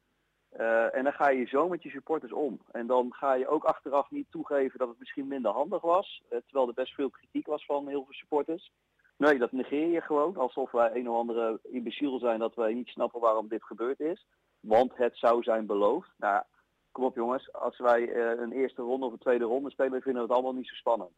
En 0.92 1.04
dan 1.04 1.13
ga 1.13 1.30
je 1.30 1.46
zo 1.46 1.68
met 1.68 1.84
je 1.84 1.89
supporters 1.89 2.32
om. 2.32 2.62
En 2.72 2.88
dan 2.88 3.13
ga 3.13 3.34
je 3.34 3.48
ook 3.48 3.63
achteraf 3.63 4.12
niet 4.12 4.32
toegeven 4.32 4.80
dat 4.80 4.88
het 4.88 5.00
misschien 5.00 5.28
minder 5.28 5.51
handig 5.51 5.82
was. 5.82 6.24
terwijl 6.30 6.68
er 6.68 6.74
best 6.74 6.94
veel 6.94 7.10
kritiek 7.10 7.48
was 7.48 7.66
van 7.66 7.88
heel 7.88 8.04
veel 8.04 8.13
supporters. 8.13 8.72
Nee, 9.20 9.38
dat 9.38 9.52
negeer 9.52 9.88
je 9.88 10.02
gewoon. 10.02 10.38
Alsof 10.38 10.72
wij 10.72 10.96
een 10.96 11.10
of 11.10 11.16
andere 11.16 11.60
imbeciel 11.64 12.20
zijn 12.20 12.40
dat 12.40 12.56
wij 12.56 12.74
niet 12.74 12.88
snappen 12.88 13.20
waarom 13.20 13.48
dit 13.48 13.64
gebeurd 13.64 14.00
is. 14.00 14.26
Want 14.60 14.96
het 14.96 15.18
zou 15.18 15.44
zijn 15.44 15.66
beloofd. 15.66 16.10
Nou, 16.18 16.44
kom 16.92 17.04
op 17.04 17.16
jongens. 17.16 17.54
Als 17.54 17.78
wij 17.78 18.12
eh, 18.12 18.40
een 18.40 18.52
eerste 18.52 18.82
ronde 18.82 19.06
of 19.06 19.12
een 19.12 19.18
tweede 19.18 19.46
ronde 19.46 19.70
spelen, 19.70 20.02
vinden 20.02 20.22
we 20.22 20.28
het 20.28 20.32
allemaal 20.32 20.54
niet 20.54 20.68
zo 20.68 20.74
spannend. 20.76 21.12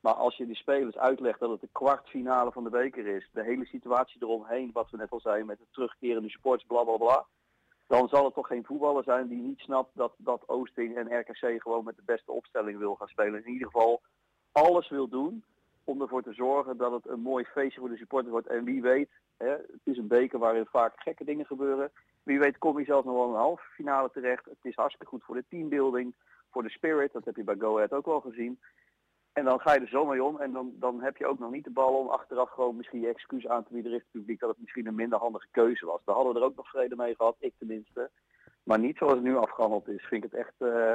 Maar 0.00 0.12
als 0.12 0.36
je 0.36 0.46
die 0.46 0.56
spelers 0.56 0.96
uitlegt 0.96 1.40
dat 1.40 1.50
het 1.50 1.60
de 1.60 1.68
kwartfinale 1.72 2.52
van 2.52 2.64
de 2.64 2.70
beker 2.70 3.06
is, 3.06 3.28
de 3.32 3.42
hele 3.42 3.66
situatie 3.66 4.22
eromheen, 4.22 4.70
wat 4.72 4.90
we 4.90 4.96
net 4.96 5.10
al 5.10 5.20
zeiden 5.20 5.46
met 5.46 5.58
de 5.58 5.66
terugkerende 5.70 6.28
supports, 6.28 6.64
bla 6.64 6.84
bla 6.84 6.96
bla. 6.96 7.26
Dan 7.86 8.08
zal 8.08 8.24
het 8.24 8.34
toch 8.34 8.46
geen 8.46 8.64
voetballer 8.64 9.04
zijn 9.04 9.28
die 9.28 9.42
niet 9.42 9.58
snapt 9.58 9.90
dat, 9.94 10.12
dat 10.16 10.48
Oosting 10.48 10.96
en 10.96 11.18
RKC 11.18 11.62
gewoon 11.62 11.84
met 11.84 11.96
de 11.96 12.02
beste 12.04 12.32
opstelling 12.32 12.78
wil 12.78 12.94
gaan 12.94 13.08
spelen. 13.08 13.44
In 13.44 13.52
ieder 13.52 13.70
geval 13.70 14.00
alles 14.52 14.88
wil 14.88 15.08
doen 15.08 15.44
om 15.90 16.00
ervoor 16.00 16.22
te 16.22 16.32
zorgen 16.32 16.76
dat 16.76 16.92
het 16.92 17.06
een 17.08 17.20
mooi 17.20 17.44
feestje 17.44 17.80
voor 17.80 17.88
de 17.88 17.96
supporters 17.96 18.32
wordt. 18.32 18.46
En 18.46 18.64
wie 18.64 18.82
weet, 18.82 19.10
hè, 19.36 19.48
het 19.48 19.84
is 19.84 19.96
een 19.96 20.06
beker 20.08 20.38
waarin 20.38 20.66
vaak 20.66 20.92
gekke 20.96 21.24
dingen 21.24 21.46
gebeuren. 21.46 21.90
Wie 22.22 22.38
weet 22.38 22.58
kom 22.58 22.78
je 22.78 22.84
zelfs 22.84 23.06
nog 23.06 23.14
wel 23.14 23.28
een 23.28 23.34
halve 23.46 23.62
finale 23.74 24.10
terecht. 24.12 24.44
Het 24.44 24.58
is 24.62 24.74
hartstikke 24.74 25.06
goed 25.06 25.24
voor 25.24 25.34
de 25.34 25.44
teambuilding, 25.48 26.14
voor 26.50 26.62
de 26.62 26.70
spirit. 26.70 27.12
Dat 27.12 27.24
heb 27.24 27.36
je 27.36 27.44
bij 27.44 27.56
Go 27.58 27.76
Ahead 27.76 27.92
ook 27.92 28.06
wel 28.06 28.20
gezien. 28.20 28.60
En 29.32 29.44
dan 29.44 29.60
ga 29.60 29.74
je 29.74 29.80
er 29.80 29.88
zo 29.88 30.04
mee 30.06 30.24
om 30.24 30.40
en 30.40 30.52
dan, 30.52 30.72
dan 30.74 31.00
heb 31.00 31.16
je 31.16 31.26
ook 31.26 31.38
nog 31.38 31.50
niet 31.50 31.64
de 31.64 31.70
bal 31.70 31.94
om 31.98 32.08
achteraf 32.08 32.50
gewoon 32.50 32.76
misschien 32.76 33.00
je 33.00 33.08
excuus 33.08 33.46
aan 33.46 33.64
te 33.64 33.72
bieden 33.72 33.90
richting 33.90 34.12
het 34.12 34.20
publiek 34.20 34.40
dat 34.40 34.50
het 34.50 34.60
misschien 34.60 34.86
een 34.86 34.94
minder 34.94 35.18
handige 35.18 35.46
keuze 35.50 35.86
was. 35.86 36.00
Daar 36.04 36.14
hadden 36.14 36.34
we 36.34 36.40
er 36.40 36.46
ook 36.46 36.56
nog 36.56 36.68
vrede 36.68 36.96
mee 36.96 37.14
gehad, 37.14 37.36
ik 37.38 37.52
tenminste. 37.58 38.10
Maar 38.62 38.78
niet 38.78 38.96
zoals 38.96 39.12
het 39.12 39.22
nu 39.22 39.36
afgehandeld 39.36 39.88
is. 39.88 40.04
Vind 40.04 40.24
ik 40.24 40.30
het 40.30 40.40
echt... 40.40 40.54
eh, 40.58 40.94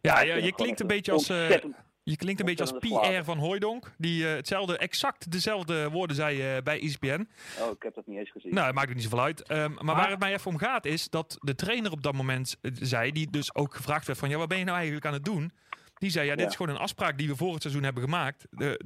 Ja, 0.00 0.20
ik 0.20 0.44
je, 0.44 0.52
klinkt 0.54 0.80
een 0.80 0.86
beetje 0.86 1.12
als... 1.12 1.28
eh, 1.28 1.64
je 2.10 2.16
klinkt 2.16 2.40
een 2.40 2.46
beetje 2.46 2.64
als 2.64 2.78
PR 2.78 3.24
van 3.24 3.38
Hooijdonk. 3.38 3.92
Die 3.98 4.26
eh, 4.28 4.34
hetzelfde, 4.34 4.78
exact 4.78 5.30
dezelfde 5.32 5.90
woorden 5.90 6.16
zei 6.16 6.40
eh, 6.40 6.62
bij 6.62 6.80
ESPN. 6.80 7.28
Oh, 7.60 7.70
ik 7.70 7.82
heb 7.82 7.94
dat 7.94 8.06
niet 8.06 8.18
eens 8.18 8.30
gezien. 8.30 8.54
Nou, 8.54 8.66
dat 8.66 8.74
maakt 8.74 8.94
niet 8.94 9.02
zoveel 9.02 9.20
uit. 9.20 9.42
Ehm, 9.42 9.72
maar, 9.72 9.84
Maar- 9.84 9.94
waar 9.94 10.10
het 10.10 10.18
mij 10.18 10.32
even 10.32 10.50
om 10.50 10.58
gaat 10.58 10.84
is 10.84 11.08
dat 11.10 11.36
de 11.40 11.54
trainer 11.54 11.92
op 11.92 12.02
dat 12.02 12.14
moment 12.14 12.56
eh, 12.60 12.70
zei, 12.74 13.12
die 13.12 13.30
dus 13.30 13.54
ook 13.54 13.74
gevraagd 13.74 14.06
werd 14.06 14.18
van, 14.18 14.28
ja, 14.28 14.36
wat 14.36 14.48
ben 14.48 14.58
je 14.58 14.64
nou 14.64 14.76
eigenlijk 14.76 15.06
aan 15.06 15.12
het 15.12 15.24
doen? 15.24 15.52
Die 15.94 16.10
zei, 16.10 16.26
ja, 16.26 16.32
dit 16.32 16.40
Ja. 16.44 16.48
is 16.50 16.56
gewoon 16.56 16.74
een 16.74 16.80
afspraak 16.80 17.18
die 17.18 17.28
we 17.28 17.36
voor 17.36 17.52
het 17.52 17.62
seizoen 17.62 17.82
hebben 17.84 18.02
gemaakt. 18.02 18.46
De, 18.50 18.80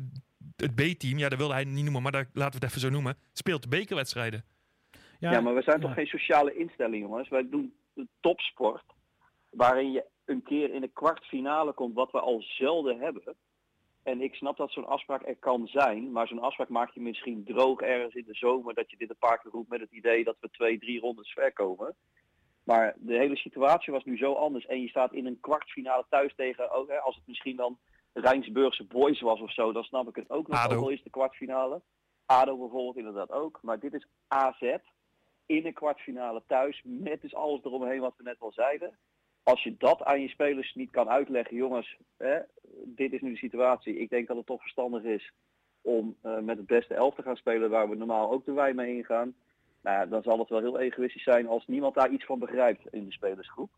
het 0.57 0.75
B-team, 0.75 1.19
ja, 1.19 1.29
dat 1.29 1.39
wilde 1.39 1.55
hij 1.55 1.65
niet 1.65 1.85
noemen, 1.85 2.03
maar 2.03 2.13
daar, 2.13 2.29
laten 2.33 2.59
we 2.61 2.65
het 2.67 2.75
even 2.75 2.81
zo 2.81 2.91
noemen, 2.91 3.17
speelt 3.33 3.63
de 3.63 3.69
bekerwedstrijden. 3.69 4.45
Ja, 5.19 5.41
maar 5.41 5.55
we 5.55 5.63
zijn 5.63 5.81
toch 5.81 5.89
ja. 5.89 5.95
geen 5.95 6.07
sociale 6.07 6.55
instelling, 6.57 7.03
jongens. 7.03 7.29
Wij 7.29 7.49
doen 7.51 7.75
de 7.95 8.07
topsport, 8.21 8.85
waarin 9.51 9.93
je 9.93 10.05
een 10.33 10.43
keer 10.43 10.75
in 10.75 10.81
de 10.81 10.89
kwartfinale 10.89 11.73
komt, 11.73 11.95
wat 11.95 12.11
we 12.11 12.21
al 12.21 12.43
zelden 12.43 12.99
hebben. 12.99 13.37
En 14.03 14.21
ik 14.21 14.35
snap 14.35 14.57
dat 14.57 14.73
zo'n 14.73 14.87
afspraak 14.87 15.27
er 15.27 15.37
kan 15.37 15.67
zijn, 15.67 16.13
maar 16.13 16.27
zo'n 16.27 16.39
afspraak 16.39 16.69
maak 16.69 16.91
je 16.91 17.01
misschien 17.01 17.45
droog 17.45 17.81
ergens 17.81 18.15
in 18.15 18.25
de 18.27 18.35
zomer, 18.35 18.75
dat 18.75 18.91
je 18.91 18.97
dit 18.97 19.11
een 19.11 19.17
paar 19.19 19.39
keer 19.39 19.51
roept 19.51 19.69
met 19.69 19.81
het 19.81 19.93
idee 19.93 20.25
dat 20.25 20.37
we 20.41 20.51
twee, 20.51 20.79
drie 20.79 21.01
rondes 21.01 21.33
ver 21.33 21.53
komen. 21.53 21.95
Maar 22.65 22.95
de 22.99 23.17
hele 23.17 23.37
situatie 23.37 23.93
was 23.93 24.05
nu 24.05 24.17
zo 24.17 24.33
anders 24.33 24.67
en 24.67 24.81
je 24.81 24.89
staat 24.89 25.13
in 25.13 25.27
een 25.27 25.41
kwartfinale 25.41 26.05
thuis 26.09 26.35
tegen, 26.35 26.71
ook, 26.71 26.89
hè, 26.89 26.99
als 26.99 27.17
het 27.17 27.27
misschien 27.27 27.57
dan 27.57 27.79
Rijnsburgse 28.13 28.85
Boys 28.85 29.21
was 29.21 29.41
of 29.41 29.53
zo, 29.53 29.73
dan 29.73 29.85
snap 29.85 30.09
ik 30.09 30.17
het 30.17 30.31
ook 30.31 30.49
nog, 30.49 30.59
ADO. 30.59 30.77
ook 30.77 30.83
al 30.83 30.89
is 30.89 31.03
de 31.03 31.11
kwartfinale. 31.11 31.83
ADO 32.27 32.57
bijvoorbeeld 32.57 32.97
inderdaad 32.97 33.31
ook. 33.31 33.59
Maar 33.63 33.79
dit 33.79 33.95
is 33.95 34.07
AZ 34.29 34.77
in 35.47 35.67
een 35.67 35.73
kwartfinale 35.73 36.43
thuis 36.47 36.83
met 36.85 37.21
dus 37.21 37.35
alles 37.35 37.65
eromheen 37.65 38.01
wat 38.01 38.15
we 38.17 38.23
net 38.23 38.41
al 38.41 38.53
zeiden. 38.53 38.99
Als 39.43 39.63
je 39.63 39.75
dat 39.79 40.03
aan 40.03 40.21
je 40.21 40.29
spelers 40.29 40.75
niet 40.75 40.91
kan 40.91 41.09
uitleggen, 41.09 41.57
jongens, 41.57 41.97
hè, 42.17 42.39
dit 42.85 43.13
is 43.13 43.21
nu 43.21 43.31
de 43.31 43.37
situatie. 43.37 43.99
Ik 43.99 44.11
denk 44.11 44.27
dat 44.27 44.37
het 44.37 44.47
toch 44.47 44.61
verstandig 44.61 45.03
is 45.03 45.33
om 45.81 46.17
uh, 46.23 46.39
met 46.39 46.57
het 46.57 46.67
beste 46.67 46.95
elf 46.95 47.15
te 47.15 47.23
gaan 47.23 47.37
spelen 47.37 47.71
waar 47.71 47.89
we 47.89 47.97
normaal 47.97 48.31
ook 48.33 48.45
de 48.45 48.53
wij 48.53 48.75
mee 48.75 48.97
ingaan. 48.97 49.35
Nou 49.83 50.09
dan 50.09 50.23
zal 50.23 50.39
het 50.39 50.49
wel 50.49 50.61
heel 50.61 50.81
egoïstisch 50.81 51.23
zijn 51.23 51.47
als 51.47 51.67
niemand 51.67 51.95
daar 51.95 52.11
iets 52.11 52.25
van 52.25 52.39
begrijpt 52.39 52.87
in 52.91 53.05
de 53.05 53.13
spelersgroep. 53.13 53.71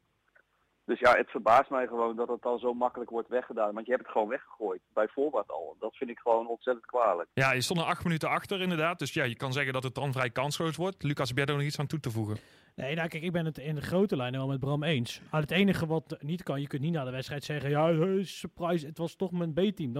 Dus 0.86 0.98
ja, 1.00 1.16
het 1.16 1.30
verbaast 1.30 1.70
mij 1.70 1.86
gewoon 1.86 2.16
dat 2.16 2.28
het 2.28 2.42
dan 2.42 2.58
zo 2.58 2.74
makkelijk 2.74 3.10
wordt 3.10 3.28
weggedaan. 3.28 3.74
Want 3.74 3.86
je 3.86 3.92
hebt 3.92 4.04
het 4.04 4.12
gewoon 4.12 4.28
weggegooid, 4.28 4.80
bij 4.92 5.08
voorbaat 5.08 5.48
al. 5.48 5.76
Dat 5.78 5.96
vind 5.96 6.10
ik 6.10 6.18
gewoon 6.18 6.46
ontzettend 6.46 6.86
kwalijk. 6.86 7.28
Ja, 7.34 7.52
je 7.52 7.60
stond 7.60 7.80
er 7.80 7.86
acht 7.86 8.04
minuten 8.04 8.28
achter 8.28 8.60
inderdaad. 8.60 8.98
Dus 8.98 9.12
ja, 9.12 9.24
je 9.24 9.36
kan 9.36 9.52
zeggen 9.52 9.72
dat 9.72 9.82
het 9.82 9.94
dan 9.94 10.12
vrij 10.12 10.30
kansloos 10.30 10.76
wordt. 10.76 11.02
Lucas, 11.02 11.32
heb 11.34 11.48
nog 11.48 11.62
iets 11.62 11.78
aan 11.78 11.86
toe 11.86 12.00
te 12.00 12.10
voegen? 12.10 12.36
Nee, 12.76 12.94
nou 12.94 13.08
kijk, 13.08 13.22
ik 13.22 13.32
ben 13.32 13.44
het 13.44 13.58
in 13.58 13.74
de 13.74 13.80
grote 13.80 14.16
lijnen 14.16 14.40
wel 14.40 14.48
met 14.48 14.60
Bram 14.60 14.82
eens. 14.82 15.20
Maar 15.30 15.40
het 15.40 15.50
enige 15.50 15.86
wat 15.86 16.16
niet 16.20 16.42
kan, 16.42 16.60
je 16.60 16.66
kunt 16.66 16.82
niet 16.82 16.92
na 16.92 17.04
de 17.04 17.10
wedstrijd 17.10 17.44
zeggen... 17.44 17.70
ja, 17.70 18.22
surprise, 18.22 18.86
het 18.86 18.98
was 18.98 19.14
toch 19.14 19.30
mijn 19.30 19.52
B-team. 19.52 19.92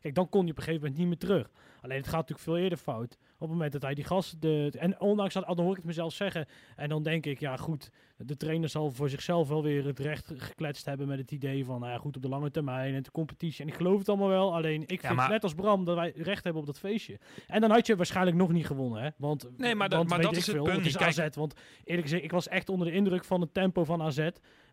Kijk, 0.00 0.14
dan 0.14 0.28
kon 0.28 0.44
je 0.46 0.50
op 0.50 0.56
een 0.58 0.62
gegeven 0.62 0.80
moment 0.80 0.98
niet 0.98 1.08
meer 1.08 1.18
terug. 1.18 1.50
Alleen 1.82 1.96
het 1.96 2.06
gaat 2.06 2.28
natuurlijk 2.28 2.40
veel 2.40 2.58
eerder 2.58 2.78
fout. 2.78 3.18
Op 3.34 3.40
het 3.40 3.48
moment 3.48 3.72
dat 3.72 3.82
hij 3.82 3.94
die 3.94 4.04
gasten... 4.04 4.40
De, 4.40 4.72
en 4.78 5.00
ondanks 5.00 5.34
dat, 5.34 5.46
dan 5.46 5.58
hoor 5.58 5.70
ik 5.70 5.76
het 5.76 5.84
mezelf 5.84 6.12
zeggen. 6.12 6.46
En 6.76 6.88
dan 6.88 7.02
denk 7.02 7.26
ik, 7.26 7.40
ja 7.40 7.56
goed, 7.56 7.90
de 8.16 8.36
trainer 8.36 8.68
zal 8.68 8.90
voor 8.90 9.08
zichzelf 9.08 9.48
wel 9.48 9.62
weer 9.62 9.84
het 9.84 9.98
recht 9.98 10.32
gekletst 10.36 10.86
hebben... 10.86 11.08
met 11.08 11.18
het 11.18 11.30
idee 11.30 11.64
van, 11.64 11.80
nou 11.80 11.92
ja, 11.92 11.98
goed, 11.98 12.16
op 12.16 12.22
de 12.22 12.28
lange 12.28 12.50
termijn 12.50 12.94
en 12.94 13.02
de 13.02 13.10
competitie. 13.10 13.64
En 13.64 13.70
ik 13.70 13.76
geloof 13.76 13.98
het 13.98 14.08
allemaal 14.08 14.28
wel. 14.28 14.54
Alleen 14.54 14.82
ik 14.86 15.00
vind 15.00 15.28
net 15.28 15.42
als 15.42 15.54
Bram 15.54 15.84
dat 15.84 15.96
wij 15.96 16.12
recht 16.16 16.44
hebben 16.44 16.62
op 16.62 16.68
dat 16.68 16.78
feestje. 16.78 17.18
En 17.46 17.60
dan 17.60 17.70
had 17.70 17.86
je 17.86 17.96
waarschijnlijk 17.96 18.36
nog 18.36 18.52
niet 18.52 18.66
gewonnen, 18.66 19.02
hè. 19.02 19.08
Want, 19.16 19.48
nee, 19.56 19.74
maar, 19.74 19.88
want, 19.88 20.08
maar 20.08 20.20
dat 20.20 20.36
is 20.36 20.46
het 20.46 20.62
punt. 20.62 20.76
Het 20.76 20.86
is 20.86 20.98
AZ, 20.98 21.28
want 21.34 21.54
eerlijk 21.84 22.06
gezegd, 22.06 22.24
ik 22.24 22.32
was 22.32 22.48
echt 22.48 22.68
onder 22.68 22.86
de 22.86 22.92
indruk 22.92 23.24
van 23.24 23.40
het 23.40 23.54
tempo 23.54 23.84
van 23.84 24.02
AZ. 24.02 24.28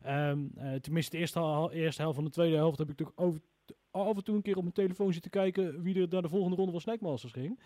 Um, 0.07 0.51
uh, 0.57 0.73
tenminste, 0.73 1.11
de 1.11 1.17
eerste, 1.17 1.69
eerste 1.71 2.01
helft 2.01 2.15
van 2.15 2.25
de 2.25 2.31
tweede 2.31 2.55
helft 2.55 2.77
heb 2.77 2.89
ik 2.89 2.95
toch 2.95 3.11
over, 3.15 3.41
af 3.91 4.15
en 4.15 4.23
toe 4.23 4.35
een 4.35 4.41
keer 4.41 4.55
op 4.55 4.61
mijn 4.61 4.73
telefoon 4.73 5.13
zitten 5.13 5.31
kijken 5.31 5.81
wie 5.81 6.01
er 6.01 6.07
naar 6.09 6.21
de 6.21 6.29
volgende 6.29 6.55
ronde 6.55 6.71
van 6.71 6.81
Snackmasters 6.81 7.33
ging. 7.33 7.59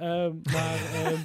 Um, 0.00 0.40
maar 0.52 0.78
um, 1.12 1.24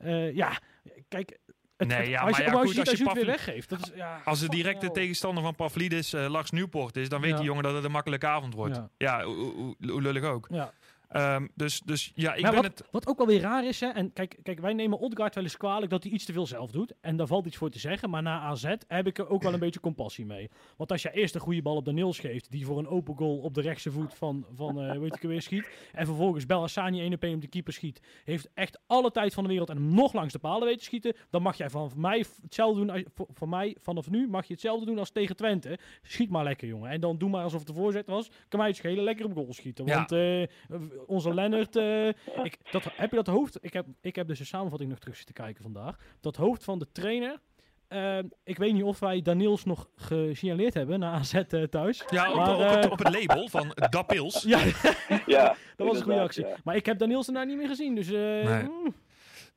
uh, 0.10 0.34
ja, 0.34 0.60
kijk, 1.08 1.38
het, 1.78 1.88
nee, 1.88 2.08
ja, 2.08 2.20
als 2.20 2.36
je, 2.36 2.42
maar 2.42 2.52
ja, 2.52 2.58
goed, 2.58 2.78
als, 2.78 2.88
als 2.90 2.98
je, 2.98 3.10
weer 3.14 3.26
weggeeft. 3.26 3.68
Dat 3.68 3.80
is, 3.80 3.90
ja, 3.94 4.20
als 4.24 4.40
de 4.40 4.48
directe 4.48 4.90
tegenstander 4.90 5.42
van 5.42 5.54
Pavlidis 5.54 6.14
uh, 6.14 6.28
Lars 6.28 6.50
Nieuwpoort 6.50 6.96
is, 6.96 7.08
dan 7.08 7.20
weet 7.20 7.36
die 7.36 7.44
jongen 7.44 7.62
dat 7.62 7.74
het 7.74 7.84
een 7.84 7.90
makkelijke 7.90 8.26
avond 8.26 8.54
wordt. 8.54 8.76
Ja. 8.76 8.90
Ja, 8.96 9.24
hoe, 9.24 9.52
hoe, 9.52 9.76
hoe 9.90 10.02
lullig 10.02 10.22
ook. 10.22 10.46
ja. 10.50 10.72
Ehm, 11.08 11.46
dus, 11.54 11.80
dus 11.80 12.12
ja, 12.14 12.34
ik 12.34 12.42
Maar 12.42 12.50
ben 12.50 12.62
wat, 12.62 12.78
het... 12.78 12.88
wat 12.90 13.06
ook 13.06 13.18
wel 13.18 13.26
weer 13.26 13.40
raar 13.40 13.66
is, 13.66 13.80
hè, 13.80 13.86
en 13.86 14.12
kijk, 14.12 14.38
kijk, 14.42 14.60
wij 14.60 14.72
nemen 14.72 14.98
Odgaard 14.98 15.34
wel 15.34 15.44
eens 15.44 15.56
kwalijk 15.56 15.90
dat 15.90 16.02
hij 16.02 16.12
iets 16.12 16.24
te 16.24 16.32
veel 16.32 16.46
zelf 16.46 16.70
doet. 16.70 16.92
En 17.00 17.16
daar 17.16 17.26
valt 17.26 17.46
iets 17.46 17.56
voor 17.56 17.70
te 17.70 17.78
zeggen. 17.78 18.10
Maar 18.10 18.22
na 18.22 18.40
AZ 18.40 18.74
heb 18.86 19.06
ik 19.06 19.18
er 19.18 19.28
ook 19.28 19.42
wel 19.42 19.52
een 19.52 19.58
beetje 19.58 19.80
compassie 19.80 20.26
mee. 20.26 20.50
Want 20.76 20.92
als 20.92 21.02
je 21.02 21.10
eerst 21.10 21.34
een 21.34 21.40
goede 21.40 21.62
bal 21.62 21.76
op 21.76 21.84
de 21.84 21.92
Nils 21.92 22.18
geeft, 22.18 22.50
die 22.50 22.66
voor 22.66 22.78
een 22.78 22.88
open 22.88 23.16
goal 23.16 23.38
op 23.38 23.54
de 23.54 23.60
rechtse 23.60 23.90
voet 23.90 24.14
van, 24.14 24.46
van 24.54 24.84
uh, 24.84 24.98
weet 24.98 25.14
ik 25.14 25.22
weer 25.22 25.42
schiet. 25.42 25.68
En 25.92 26.06
vervolgens 26.06 26.46
Bellassani 26.46 27.00
1 27.00 27.12
op 27.12 27.22
1 27.22 27.34
op 27.34 27.40
de 27.40 27.48
keeper 27.48 27.72
schiet. 27.72 28.00
Heeft 28.24 28.48
echt 28.54 28.80
alle 28.86 29.10
tijd 29.10 29.34
van 29.34 29.42
de 29.42 29.50
wereld 29.50 29.68
en 29.68 29.76
hem 29.76 29.94
nog 29.94 30.12
langs 30.12 30.32
de 30.32 30.38
palen 30.38 30.66
weten 30.66 30.84
schieten. 30.84 31.14
Dan 31.30 31.42
mag 31.42 31.56
jij 31.56 31.70
van 31.70 31.92
mij 31.96 32.24
hetzelfde 32.42 32.86
doen. 32.86 32.90
Als, 32.90 33.02
mij 33.48 33.76
vanaf 33.80 34.10
nu 34.10 34.28
mag 34.28 34.46
je 34.46 34.52
hetzelfde 34.52 34.86
doen 34.86 34.98
als 34.98 35.10
tegen 35.10 35.36
Twente. 35.36 35.78
Schiet 36.02 36.30
maar 36.30 36.44
lekker, 36.44 36.68
jongen. 36.68 36.90
En 36.90 37.00
dan 37.00 37.18
doe 37.18 37.30
maar 37.30 37.42
alsof 37.42 37.58
het 37.58 37.68
de 37.68 37.74
voorzet 37.74 38.06
was. 38.06 38.30
Kan 38.48 38.58
mij 38.58 38.68
het 38.68 38.76
schelen, 38.76 39.04
lekker 39.04 39.24
op 39.24 39.32
goal 39.32 39.52
schieten. 39.52 39.86
Ja. 39.86 39.94
Want 39.94 40.12
eh, 40.12 40.42
onze 41.06 41.34
Lennart 41.34 41.76
eh, 41.76 42.08
ik, 42.42 42.58
dat, 42.70 42.84
heb 42.92 43.10
je 43.10 43.16
dat 43.16 43.26
hoofd? 43.26 43.58
Ik 43.60 43.72
heb, 43.72 43.86
ik 44.00 44.16
heb 44.16 44.28
dus 44.28 44.38
een 44.40 44.46
samenvatting 44.46 44.90
nog 44.90 44.98
terug 44.98 45.16
zitten 45.16 45.34
kijken 45.34 45.62
vandaag. 45.62 45.96
Dat 46.20 46.36
hoofd 46.36 46.64
van 46.64 46.78
de 46.78 46.86
trainer. 46.92 47.38
eh, 47.88 48.18
ik 48.44 48.58
weet 48.58 48.72
niet 48.72 48.82
of 48.82 48.98
wij 48.98 49.22
Daniels 49.22 49.64
nog 49.64 49.88
gesignaleerd 49.96 50.74
hebben 50.74 50.98
naar 50.98 51.12
AZ 51.12 51.34
eh, 51.34 51.62
thuis. 51.62 52.04
Ja, 52.10 52.30
op, 52.30 52.36
Maar, 52.36 52.54
op, 52.54 52.60
het, 52.74 52.84
eh, 52.84 52.90
op 52.90 52.98
het 52.98 53.14
label 53.14 53.48
van 53.48 53.72
Dapils. 53.90 54.42
Ja, 54.48 54.60
Ja, 55.26 55.56
dat 55.76 55.86
was 55.86 55.96
een 55.96 56.02
goede 56.02 56.20
actie. 56.20 56.46
ja. 56.46 56.56
Maar 56.64 56.76
ik 56.76 56.86
heb 56.86 56.98
Daniels 56.98 57.26
daarna 57.26 57.42
niet 57.44 57.56
meer 57.56 57.68
gezien. 57.68 57.94
Dus 57.94 58.06
eh, 58.06 58.12
Nee. 58.20 58.62
mm, 58.62 58.94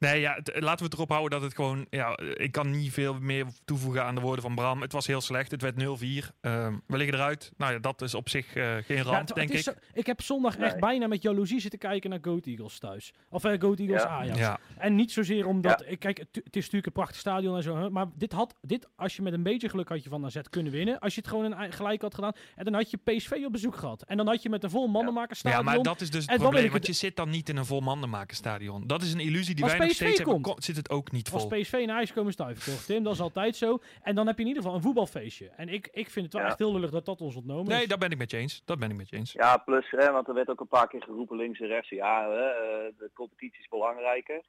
Nee, 0.01 0.19
ja, 0.19 0.39
laten 0.43 0.77
we 0.77 0.83
het 0.83 0.93
erop 0.93 1.09
houden 1.09 1.29
dat 1.39 1.41
het 1.41 1.55
gewoon... 1.55 1.85
Ja, 1.89 2.17
ik 2.17 2.51
kan 2.51 2.69
niet 2.71 2.91
veel 2.93 3.13
meer 3.19 3.45
toevoegen 3.65 4.03
aan 4.05 4.15
de 4.15 4.21
woorden 4.21 4.41
van 4.41 4.55
Bram. 4.55 4.81
Het 4.81 4.91
was 4.91 5.07
heel 5.07 5.21
slecht. 5.21 5.51
Het 5.51 5.61
werd 5.61 5.75
0-4. 5.75 6.27
Ehm, 6.41 6.75
we 6.87 6.97
liggen 6.97 7.15
eruit. 7.17 7.51
Nou 7.57 7.73
ja, 7.73 7.79
dat 7.79 8.01
is 8.01 8.13
op 8.13 8.29
zich 8.29 8.55
eh, 8.55 8.75
geen 8.75 8.97
ja, 8.97 9.03
ramp, 9.03 9.33
denk 9.35 9.49
is 9.49 9.57
ik. 9.57 9.63
zo- 9.63 9.79
ik 9.93 10.05
heb 10.05 10.21
zondag 10.21 10.57
echt 10.57 10.71
Nee. 10.71 10.79
bijna 10.79 11.07
met 11.07 11.21
jaloezie 11.21 11.59
zitten 11.59 11.79
kijken 11.79 12.09
naar 12.09 12.19
Goat 12.21 12.45
Eagles 12.45 12.79
thuis. 12.79 13.13
Of 13.29 13.43
eh, 13.43 13.59
Goat 13.61 13.79
Eagles 13.79 14.01
Ja. 14.01 14.07
Ajax. 14.07 14.39
Ja. 14.39 14.59
En 14.77 14.95
niet 14.95 15.11
zozeer 15.11 15.47
omdat... 15.47 15.83
ik 15.87 15.99
Kijk, 15.99 16.17
het, 16.17 16.27
het 16.33 16.55
is 16.55 16.61
natuurlijk 16.61 16.85
een 16.85 16.91
prachtig 16.91 17.17
stadion 17.19 17.55
en 17.55 17.63
zo. 17.63 17.89
Maar 17.89 18.05
dit 18.15 18.31
had... 18.31 18.55
Dit, 18.61 18.87
als 18.95 19.15
je 19.15 19.21
met 19.21 19.33
een 19.33 19.43
beetje 19.43 19.69
geluk 19.69 19.89
had 19.89 20.03
je 20.03 20.09
van 20.09 20.25
AZ 20.25 20.37
kunnen 20.49 20.71
winnen. 20.71 20.99
Als 20.99 21.15
je 21.15 21.21
het 21.21 21.29
gewoon 21.29 21.51
een, 21.51 21.73
gelijk 21.73 22.01
had 22.01 22.15
gedaan. 22.15 22.33
En 22.55 22.63
dan 22.65 22.73
had 22.73 22.91
je 22.91 22.97
PSV 22.97 23.31
op 23.45 23.51
bezoek 23.51 23.75
gehad. 23.75 24.03
En 24.03 24.17
dan 24.17 24.27
had 24.27 24.41
je 24.41 24.49
met 24.49 24.63
een 24.63 24.69
vol 24.69 24.87
mannenmaker 24.87 25.29
Ja, 25.31 25.35
stadion... 25.35 25.65
maar 25.65 25.81
dat 25.81 26.01
is 26.01 26.09
dus 26.09 26.21
het 26.21 26.29
En 26.31 26.37
dan 26.37 26.37
wil 26.37 26.45
probleem. 26.45 26.65
ik 26.65 26.71
Want 26.71 26.85
je 26.87 26.93
zit 26.93 27.15
dan 27.15 27.29
niet 27.29 27.49
in 27.49 27.57
een 27.57 27.65
vol 27.65 27.81
stadion. 28.27 28.87
Dat 28.87 29.01
is 29.01 29.13
een 29.13 29.19
illusie 29.19 29.55
die 29.55 29.65
wij 29.65 29.90
steeds 29.93 30.21
komt. 30.21 30.43
Ko- 30.45 30.56
Zit 30.58 30.75
het 30.75 30.89
ook 30.89 31.12
niet 31.12 31.32
Als 31.32 31.41
vol. 31.47 31.60
PSV 31.60 31.84
naar 31.86 31.95
huis 31.95 32.13
komen 32.13 32.32
stuiven, 32.34 32.73
toch 32.73 32.84
Tim? 32.84 33.04
Dat 33.04 33.13
is 33.13 33.19
altijd 33.21 33.56
zo. 33.56 33.80
En 34.01 34.15
dan 34.15 34.27
heb 34.27 34.36
je 34.36 34.41
in 34.41 34.47
ieder 34.47 34.62
geval 34.63 34.77
een 34.77 34.84
voetbalfeestje. 34.84 35.49
En 35.49 35.69
ik, 35.69 35.89
ik 35.91 36.10
vind 36.10 36.25
het 36.25 36.34
wel 36.34 36.43
Ja. 36.43 36.47
echt 36.49 36.58
heel 36.60 36.73
lullig 36.73 36.89
dat 36.91 37.06
dat 37.06 37.21
ons 37.21 37.36
ontnomen 37.36 37.67
Nee, 37.71 37.82
is. 37.82 37.88
dat 37.88 37.99
ben 37.99 38.12
ik 38.12 38.17
met 38.17 38.32
je 38.32 38.38
eens. 38.38 38.62
Dat 38.65 38.80
ben 38.80 38.89
ik 38.89 38.95
met 38.95 39.10
je 39.10 39.15
eens. 39.15 39.32
Ja, 39.32 39.58
plus, 39.58 39.89
hè, 39.89 40.12
want 40.12 40.27
er 40.27 40.34
werd 40.34 40.49
ook 40.49 40.60
een 40.60 40.67
paar 40.67 40.88
keer 40.88 41.04
geroepen 41.04 41.38
links 41.38 41.60
en 41.60 41.67
rechts. 41.67 41.89
Ja, 41.89 42.30
hè, 42.30 42.49
eh, 42.49 42.93
de 42.97 43.10
competitie 43.13 43.60
is 43.60 43.67
belangrijker. 43.67 44.41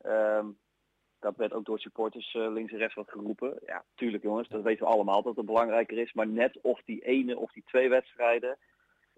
Ehm, 0.00 0.46
dat 1.20 1.36
werd 1.36 1.52
ook 1.52 1.64
door 1.64 1.78
supporters 1.78 2.34
eh, 2.34 2.52
links 2.52 2.72
en 2.72 2.78
rechts 2.78 2.94
wat 2.94 3.10
geroepen. 3.10 3.58
Ja, 3.66 3.84
tuurlijk 3.94 4.22
jongens, 4.22 4.48
dat 4.48 4.62
weten 4.62 4.86
we 4.86 4.92
allemaal 4.92 5.22
dat 5.22 5.36
het 5.36 5.46
belangrijker 5.46 5.98
is. 5.98 6.12
Maar 6.12 6.28
net 6.28 6.58
of 6.62 6.80
die 6.84 7.04
ene 7.04 7.36
of 7.38 7.52
die 7.52 7.62
twee 7.66 7.88
wedstrijden 7.88 8.56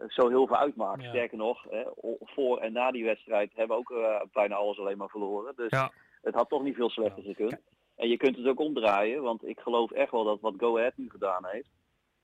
zo 0.09 0.29
heel 0.29 0.47
veel 0.47 0.57
uitmaakt. 0.57 1.03
Ja. 1.03 1.09
Sterker 1.09 1.37
nog, 1.39 1.67
hè, 1.71 1.83
voor 2.21 2.59
en 2.59 2.73
na 2.73 2.91
die 2.91 3.05
wedstrijd 3.05 3.51
hebben 3.55 3.77
we 3.77 3.83
ook 3.83 3.99
eh, 3.99 4.21
bijna 4.33 4.55
alles 4.55 4.79
alleen 4.79 4.99
maar 4.99 5.09
verloren. 5.09 5.53
Dus 5.57 5.71
Ja. 5.71 5.91
het 6.23 6.35
had 6.35 6.49
toch 6.49 6.63
niet 6.63 6.75
veel 6.75 6.91
slechter 6.91 7.23
gekund. 7.23 7.57
En 7.97 8.09
je 8.09 8.17
kunt 8.17 8.37
het 8.37 8.47
ook 8.47 8.61
omdraaien, 8.61 9.23
want 9.23 9.47
ik 9.47 9.61
geloof 9.61 9.91
echt 9.91 10.11
wel 10.11 10.25
dat 10.25 10.41
wat 10.41 10.55
Go 10.57 10.77
Ahead 10.79 10.97
nu 10.97 11.11
gedaan 11.11 11.47
heeft, 11.47 11.69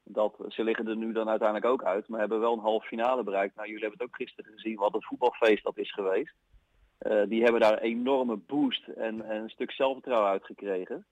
dat 0.04 0.34
ze 0.48 0.64
liggen 0.64 0.88
er 0.88 0.96
nu 0.96 1.12
dan 1.12 1.28
uiteindelijk 1.28 1.70
ook 1.70 1.84
uit, 1.84 2.08
maar 2.08 2.20
hebben 2.20 2.40
wel 2.40 2.52
een 2.52 2.58
halve 2.58 2.86
finale 2.86 3.22
bereikt. 3.22 3.54
Nou, 3.54 3.66
jullie 3.68 3.82
hebben 3.82 4.00
het 4.00 4.08
ook 4.08 4.16
gisteren 4.16 4.52
gezien 4.52 4.76
wat 4.76 4.92
het 4.92 5.04
voetbalfeest 5.04 5.64
dat 5.64 5.78
is 5.78 5.92
geweest. 5.92 6.34
Eh, 6.98 7.22
die 7.28 7.42
hebben 7.42 7.60
daar 7.60 7.72
een 7.72 7.78
enorme 7.78 8.36
boost 8.36 8.88
en, 8.88 9.22
en 9.22 9.42
een 9.42 9.50
stuk 9.50 9.70
zelfvertrouwen 9.72 10.30
uitgekregen. 10.30 11.06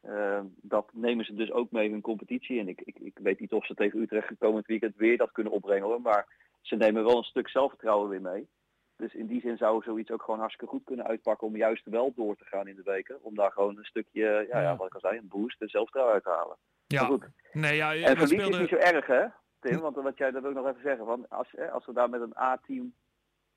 Eh, 0.00 0.40
dat 0.62 0.88
nemen 0.92 1.24
ze 1.24 1.34
dus 1.34 1.52
ook 1.52 1.70
mee 1.70 1.84
in 1.84 1.92
hun 1.92 2.00
competitie. 2.00 2.60
En 2.60 2.68
ik, 2.68 2.80
ik, 2.80 2.98
ik 2.98 3.18
weet 3.22 3.40
niet 3.40 3.52
of 3.52 3.66
ze 3.66 3.74
tegen 3.74 4.00
Utrecht 4.00 4.30
komend 4.38 4.66
weekend 4.66 4.96
weer 4.96 5.16
dat 5.16 5.32
kunnen 5.32 5.52
opbrengen. 5.52 5.86
hoor, 5.86 6.00
Maar 6.00 6.26
ze 6.60 6.76
nemen 6.76 7.04
wel 7.04 7.16
een 7.16 7.22
stuk 7.22 7.48
zelfvertrouwen 7.48 8.08
weer 8.08 8.20
mee. 8.20 8.48
Dus 8.96 9.14
in 9.14 9.26
die 9.26 9.40
zin 9.40 9.56
zou 9.56 9.82
zoiets 9.82 10.10
ook 10.10 10.22
gewoon 10.22 10.38
hartstikke 10.40 10.74
goed 10.74 10.84
kunnen 10.84 11.06
uitpakken 11.06 11.46
om 11.46 11.56
juist 11.56 11.84
wel 11.84 12.12
door 12.16 12.36
te 12.36 12.44
gaan 12.44 12.68
in 12.68 12.76
de 12.76 12.82
weken. 12.82 13.18
Om 13.22 13.34
daar 13.34 13.52
gewoon 13.52 13.76
een 13.78 13.84
stukje, 13.84 14.46
ja, 14.50 14.60
ja. 14.60 14.76
Wat 14.76 14.86
ik 14.86 14.94
al 14.94 15.00
zei, 15.00 15.18
een 15.18 15.28
boost 15.28 15.60
en 15.60 15.68
zelfvertrouwen 15.68 16.14
uit 16.14 16.24
te 16.24 16.30
halen. 16.30 16.56
Maar 16.88 17.00
Ja. 17.00 17.06
goed. 17.06 17.26
Nee, 17.52 17.76
ja, 17.76 17.94
En 17.94 18.16
verlies 18.16 18.48
is 18.48 18.58
niet 18.58 18.68
zo 18.68 18.76
erg 18.76 19.06
hè, 19.06 19.24
Tim? 19.60 19.80
Want 19.80 19.96
wat 19.96 20.18
jij, 20.18 20.30
dat 20.30 20.42
wil 20.42 20.50
ik 20.50 20.56
nog 20.56 20.66
even 20.66 20.82
zeggen. 20.82 21.06
Want 21.06 21.30
als, 21.30 21.48
hè, 21.56 21.70
als 21.70 21.86
we 21.86 21.92
daar 21.92 22.10
met 22.10 22.20
een 22.20 22.38
A-team 22.38 22.94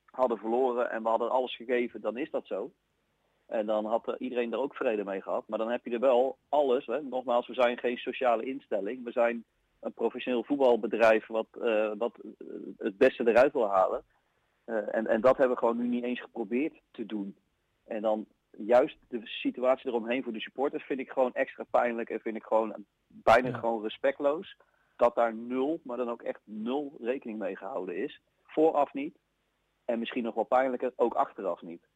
hadden 0.06 0.38
verloren 0.38 0.92
en 0.92 1.04
we 1.04 1.10
hadden 1.10 1.32
alles 1.32 1.56
gegeven, 1.56 2.02
dan 2.02 2.18
is 2.18 2.30
dat 2.32 2.46
zo. 2.46 2.72
En 3.52 3.66
dan 3.66 3.86
had 3.86 4.08
eh, 4.08 4.16
iedereen 4.18 4.54
er 4.54 4.60
ook 4.60 4.76
vrede 4.76 5.04
mee 5.04 5.22
gehad. 5.22 5.44
Maar 5.48 5.60
dan 5.60 5.72
heb 5.72 5.86
je 5.86 5.92
er 5.92 6.00
wel 6.00 6.38
alles. 6.50 6.86
Hè. 6.86 7.02
Nogmaals, 7.02 7.48
we 7.48 7.54
zijn 7.54 7.78
geen 7.78 7.98
sociale 7.98 8.46
instelling. 8.46 9.04
We 9.04 9.12
zijn 9.12 9.44
een 9.80 9.94
professioneel 9.94 10.44
voetbalbedrijf 10.44 11.28
wat, 11.28 11.48
eh, 11.62 11.92
wat 11.98 12.14
eh, 12.18 12.48
het 12.78 12.98
beste 12.98 13.28
eruit 13.30 13.54
wil 13.54 13.70
halen. 13.70 14.04
En, 14.66 15.08
en 15.08 15.22
dat 15.22 15.38
hebben 15.38 15.56
we 15.56 15.60
gewoon 15.62 15.78
nu 15.78 15.88
niet 15.88 16.04
eens 16.04 16.22
geprobeerd 16.22 16.82
te 16.92 17.06
doen. 17.06 17.36
En 17.86 18.02
dan 18.02 18.26
juist 18.58 18.98
de 19.08 19.22
situatie 19.24 19.88
eromheen 19.90 20.24
voor 20.24 20.34
de 20.34 20.40
supporters 20.40 20.84
vind 20.84 21.00
ik 21.00 21.10
gewoon 21.10 21.34
extra 21.34 21.64
pijnlijk 21.72 22.10
en 22.10 22.20
vind 22.20 22.36
ik 22.36 22.44
gewoon 22.44 22.86
bijna 23.08 23.48
Ja. 23.48 23.58
gewoon 23.58 23.84
respectloos. 23.84 24.58
Dat 24.96 25.16
daar 25.16 25.34
nul, 25.34 25.80
maar 25.84 25.98
dan 25.98 26.10
ook 26.10 26.22
echt 26.22 26.42
nul 26.44 26.98
rekening 27.02 27.40
mee 27.40 27.56
gehouden 27.56 27.96
is. 27.96 28.22
Vooraf 28.44 28.94
niet. 28.94 29.18
En 29.86 30.00
misschien 30.00 30.24
nog 30.24 30.36
wel 30.36 30.44
pijnlijker, 30.44 30.94
ook 30.96 31.14
achteraf 31.14 31.62
niet. 31.62 31.88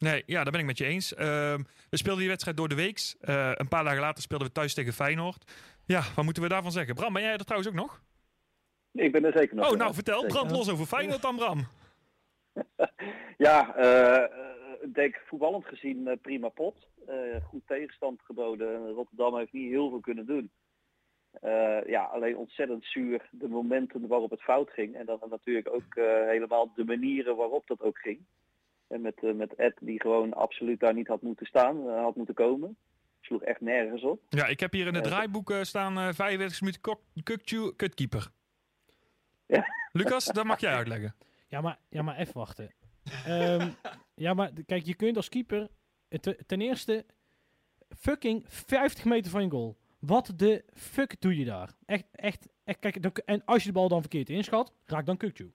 Nee, 0.00 0.22
ja, 0.26 0.42
daar 0.42 0.52
ben 0.52 0.60
ik 0.60 0.66
met 0.66 0.78
je 0.78 0.84
eens. 0.84 1.14
Ehm, 1.14 1.62
we 1.90 1.96
speelden 1.96 2.20
die 2.20 2.28
wedstrijd 2.28 2.56
door 2.56 2.68
de 2.68 2.74
weeks. 2.74 3.16
Eh, 3.20 3.50
een 3.54 3.68
paar 3.68 3.84
dagen 3.84 4.00
later 4.00 4.22
speelden 4.22 4.46
we 4.46 4.52
thuis 4.52 4.74
tegen 4.74 4.92
Feyenoord. 4.92 5.52
Ja, 5.86 6.02
wat 6.14 6.24
moeten 6.24 6.42
we 6.42 6.48
daarvan 6.48 6.72
zeggen? 6.72 6.94
Bram, 6.94 7.12
ben 7.12 7.22
jij 7.22 7.32
er 7.32 7.44
trouwens 7.44 7.70
ook 7.70 7.80
nog? 7.80 8.02
Ik 8.92 9.12
ben 9.12 9.24
er 9.24 9.38
zeker 9.38 9.56
nog. 9.56 9.70
Oh, 9.70 9.78
nou 9.78 9.94
vertel. 9.94 10.26
Brand 10.26 10.50
los 10.50 10.70
over 10.70 10.86
Feyenoord 10.86 11.22
dan, 11.22 11.36
Bram. 11.36 11.66
Ja, 13.36 13.74
eh, 13.76 14.24
ik 14.80 14.94
denk 14.94 15.22
voetballend 15.26 15.66
gezien 15.66 16.08
eh, 16.08 16.16
prima 16.22 16.48
pot. 16.48 16.88
Goed 17.42 17.66
tegenstand 17.66 18.20
geboden. 18.22 18.90
Rotterdam 18.90 19.36
heeft 19.36 19.52
niet 19.52 19.70
heel 19.70 19.88
veel 19.88 20.00
kunnen 20.00 20.26
doen. 20.26 20.50
Ja, 21.86 22.02
alleen 22.02 22.36
ontzettend 22.36 22.84
zuur 22.84 23.28
de 23.30 23.48
momenten 23.48 24.06
waarop 24.06 24.30
het 24.30 24.42
fout 24.42 24.70
ging. 24.70 24.94
En 24.94 25.06
dan 25.06 25.18
natuurlijk 25.30 25.72
ook 25.72 25.94
helemaal 26.26 26.72
de 26.74 26.84
manieren 26.84 27.36
waarop 27.36 27.66
dat 27.66 27.82
ook 27.82 27.98
ging. 27.98 28.26
En 28.90 29.00
met, 29.00 29.22
eh, 29.24 29.32
met 29.32 29.54
Ed 29.54 29.74
die 29.80 30.00
gewoon 30.00 30.34
absoluut 30.34 30.80
daar 30.80 30.94
niet 30.94 31.06
had 31.06 31.22
moeten 31.22 31.46
staan, 31.46 31.88
eh, 31.88 32.02
had 32.02 32.16
moeten 32.16 32.34
komen. 32.34 32.76
Sloeg 33.20 33.42
echt 33.42 33.60
nergens 33.60 34.02
op. 34.02 34.22
Ja, 34.28 34.46
ik 34.46 34.60
heb 34.60 34.72
hier 34.72 34.86
in 34.86 34.94
het 34.94 35.04
Eh, 35.04 35.10
draaiboek 35.10 35.54
staan 35.62 35.98
eh 35.98 36.08
45 36.12 36.60
minuten 36.60 37.76
kutkeeper. 37.76 38.30
Ja. 39.46 39.66
Lucas, 39.92 40.24
dat 40.24 40.44
mag 40.44 40.60
jij 40.60 40.74
uitleggen. 40.80 41.14
Ja, 41.48 41.60
maar, 41.60 41.78
ja, 41.88 42.02
maar 42.02 42.16
even 42.16 42.34
wachten. 42.34 42.74
Ehm, 43.26 43.68
ja, 44.14 44.34
maar 44.34 44.50
kijk, 44.66 44.84
je 44.86 44.94
kunt 44.94 45.16
als 45.16 45.28
keeper 45.28 45.68
te- 46.20 46.38
ten 46.46 46.60
eerste 46.60 47.04
fucking 47.98 48.44
50 48.46 49.04
meter 49.04 49.30
van 49.30 49.42
je 49.42 49.50
goal. 49.50 49.78
Wat 49.98 50.32
de 50.36 50.64
fuck 50.74 51.20
doe 51.20 51.36
je 51.38 51.44
daar? 51.44 51.74
Echt, 51.86 52.04
echt, 52.12 52.48
echt 52.64 52.78
kijk, 52.78 52.96
en 53.18 53.44
als 53.44 53.62
je 53.62 53.68
de 53.68 53.74
bal 53.74 53.88
dan 53.88 54.00
verkeerd 54.00 54.28
inschat, 54.28 54.74
raak 54.84 55.06
dan 55.06 55.16
Kukju. 55.16 55.52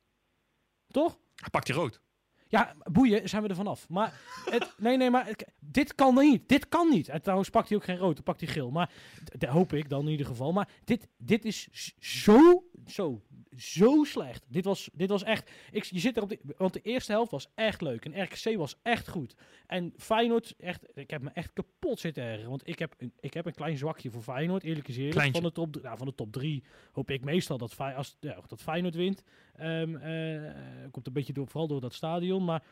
Toch? 0.88 1.17
Pakt 1.52 1.67
hij 1.67 1.78
rood. 1.78 2.02
Ja, 2.47 2.75
boeien, 2.91 3.29
zijn 3.29 3.41
we 3.43 3.47
er 3.47 3.55
vanaf. 3.55 3.89
Maar, 3.89 4.21
het, 4.49 4.73
nee, 4.77 4.97
nee, 4.97 5.10
maar 5.10 5.36
dit 5.60 5.95
kan 5.95 6.15
niet. 6.15 6.49
Dit 6.49 6.69
kan 6.69 6.89
niet. 6.89 7.10
En 7.10 7.21
trouwens 7.21 7.49
pakt 7.49 7.69
hij 7.69 7.77
ook 7.77 7.84
geen 7.84 7.97
rood, 7.97 8.15
dan 8.15 8.23
pakt 8.23 8.39
hij 8.39 8.49
geel. 8.49 8.71
Maar, 8.71 8.91
dat 9.38 9.49
hoop 9.49 9.73
ik 9.73 9.89
dan 9.89 10.05
in 10.05 10.12
ieder 10.12 10.25
geval. 10.25 10.51
Maar 10.51 10.69
dit, 10.84 11.08
dit 11.17 11.45
is 11.45 11.69
zo, 11.99 12.63
zo, 12.86 13.21
zo 13.58 14.04
slecht. 14.04 14.46
Dit 14.48 14.65
was, 14.65 14.89
dit 14.94 15.10
was 15.10 15.24
echt, 15.24 15.52
ik, 15.72 15.84
je 15.84 16.00
zit 16.00 16.18
er 16.18 16.24
op 16.24 16.30
de, 16.30 16.39
want 16.58 16.74
de 16.74 16.82
eerste 16.82 17.12
helft 17.12 17.32
was 17.32 17.50
echt 17.56 17.82
leuk. 17.82 18.06
En 18.06 18.24
RKC 18.24 18.58
was 18.58 18.76
echt 18.82 19.08
goed. 19.08 19.36
En 19.68 19.94
Feyenoord, 19.98 20.54
echt, 20.58 20.86
ik 20.94 21.10
heb 21.10 21.22
me 21.22 21.30
echt 21.34 21.54
kapot 21.54 22.00
zitten 22.00 22.24
ergeren. 22.24 22.50
Want 22.50 22.68
ik 22.68 22.80
heb, 22.80 22.94
een, 22.98 23.13
ik 23.20 23.34
heb 23.34 23.46
een 23.46 23.54
klein 23.54 23.78
zwakje 23.78 24.12
voor 24.12 24.22
Feyenoord, 24.22 24.63
eerlijk. 24.63 24.86
Kleintje. 24.86 25.32
Van 25.32 25.44
de, 25.44 25.52
top, 25.52 25.82
nou, 25.82 25.98
van 25.98 26.08
de 26.08 26.15
top 26.15 26.32
drie 26.32 26.63
hoop 26.91 27.10
ik 27.12 27.24
meestal 27.24 27.58
dat, 27.58 27.74
Fey- 27.74 27.94
als, 27.96 28.18
ja, 28.20 28.39
dat 28.48 28.62
Feyenoord 28.62 28.96
wint. 28.96 29.24
Ehm, 29.56 29.96
eh, 29.96 30.52
komt 30.91 31.08
een 31.08 31.13
beetje 31.13 31.34
door, 31.34 31.48
vooral 31.48 31.68
door 31.68 31.82
dat 31.82 31.94
stadion. 31.94 32.46
Maar 32.46 32.63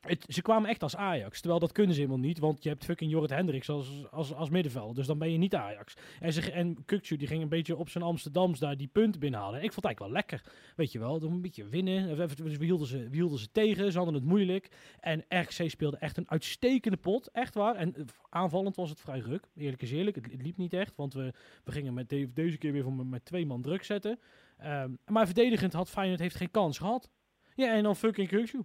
het, 0.00 0.24
ze 0.28 0.42
kwamen 0.42 0.70
echt 0.70 0.82
als 0.82 0.96
Ajax. 0.96 1.38
Terwijl 1.40 1.60
dat 1.60 1.72
kunnen 1.72 1.94
ze 1.94 2.00
helemaal 2.00 2.20
niet. 2.22 2.38
Want 2.38 2.62
je 2.62 2.68
hebt 2.68 2.84
fucking 2.84 3.10
Jorrit 3.10 3.30
Hendricks 3.30 3.68
als, 3.68 4.06
als, 4.10 4.34
als 4.34 4.48
middenveld. 4.50 4.96
Dus 4.96 5.06
dan 5.06 5.18
ben 5.18 5.30
je 5.32 5.38
niet 5.38 5.54
Ajax. 5.54 5.94
En, 6.20 6.32
ze, 6.32 6.52
en 6.52 6.84
Kukcu 6.84 7.16
die 7.16 7.26
ging 7.26 7.42
een 7.42 7.48
beetje 7.48 7.76
op 7.76 7.88
zijn 7.88 8.04
Amsterdams 8.04 8.58
daar 8.58 8.76
die 8.76 8.86
punten 8.92 9.20
binnenhalen. 9.20 9.62
Ik 9.62 9.72
vond 9.72 9.74
het 9.74 9.84
eigenlijk 9.84 10.14
wel 10.14 10.22
lekker. 10.40 10.52
Weet 10.76 10.92
je 10.92 10.98
wel, 10.98 11.18
dan 11.18 11.32
een 11.32 11.40
beetje 11.40 11.68
winnen. 11.68 12.20
Even- 12.22 12.58
We 12.58 12.64
hielden, 12.64 12.86
ze, 12.86 13.08
hielden 13.10 13.38
ze 13.38 13.50
tegen. 13.52 13.92
Ze 13.92 13.96
hadden 13.96 14.14
het 14.14 14.24
moeilijk. 14.24 14.68
En 15.00 15.24
RKC 15.28 15.70
speelde 15.70 15.96
echt 15.96 16.16
een 16.16 16.30
uitstekende 16.30 16.96
pot. 16.96 17.30
Echt 17.30 17.54
waar. 17.54 17.74
En 17.74 17.94
eh, 17.96 18.02
aanvallend 18.28 18.76
was 18.76 18.90
het 18.90 19.00
vrij 19.00 19.18
ruk. 19.18 19.48
Eerlijk 19.56 19.82
is 19.82 19.90
eerlijk. 19.90 20.16
Het, 20.16 20.42
liep 20.42 20.56
niet 20.56 20.72
echt. 20.72 20.96
Want 20.96 21.14
we, 21.14 21.32
we 21.64 21.72
gingen 21.72 21.94
met 21.94 22.08
de- 22.08 22.32
deze 22.32 22.58
keer 22.58 22.72
weer 22.72 22.82
van, 22.82 23.08
met 23.08 23.24
twee 23.24 23.46
man 23.46 23.62
druk 23.62 23.84
zetten. 23.84 24.18
Ehm, 24.58 24.90
maar 25.06 25.26
verdedigend 25.26 25.72
had 25.72 25.90
Feyenoord 25.90 26.20
heeft 26.20 26.34
geen 26.36 26.50
kans 26.50 26.78
gehad. 26.78 27.10
Ja, 27.54 27.72
en 27.74 27.82
dan 27.82 27.96
fucking 27.96 28.28
Kukcu. 28.28 28.62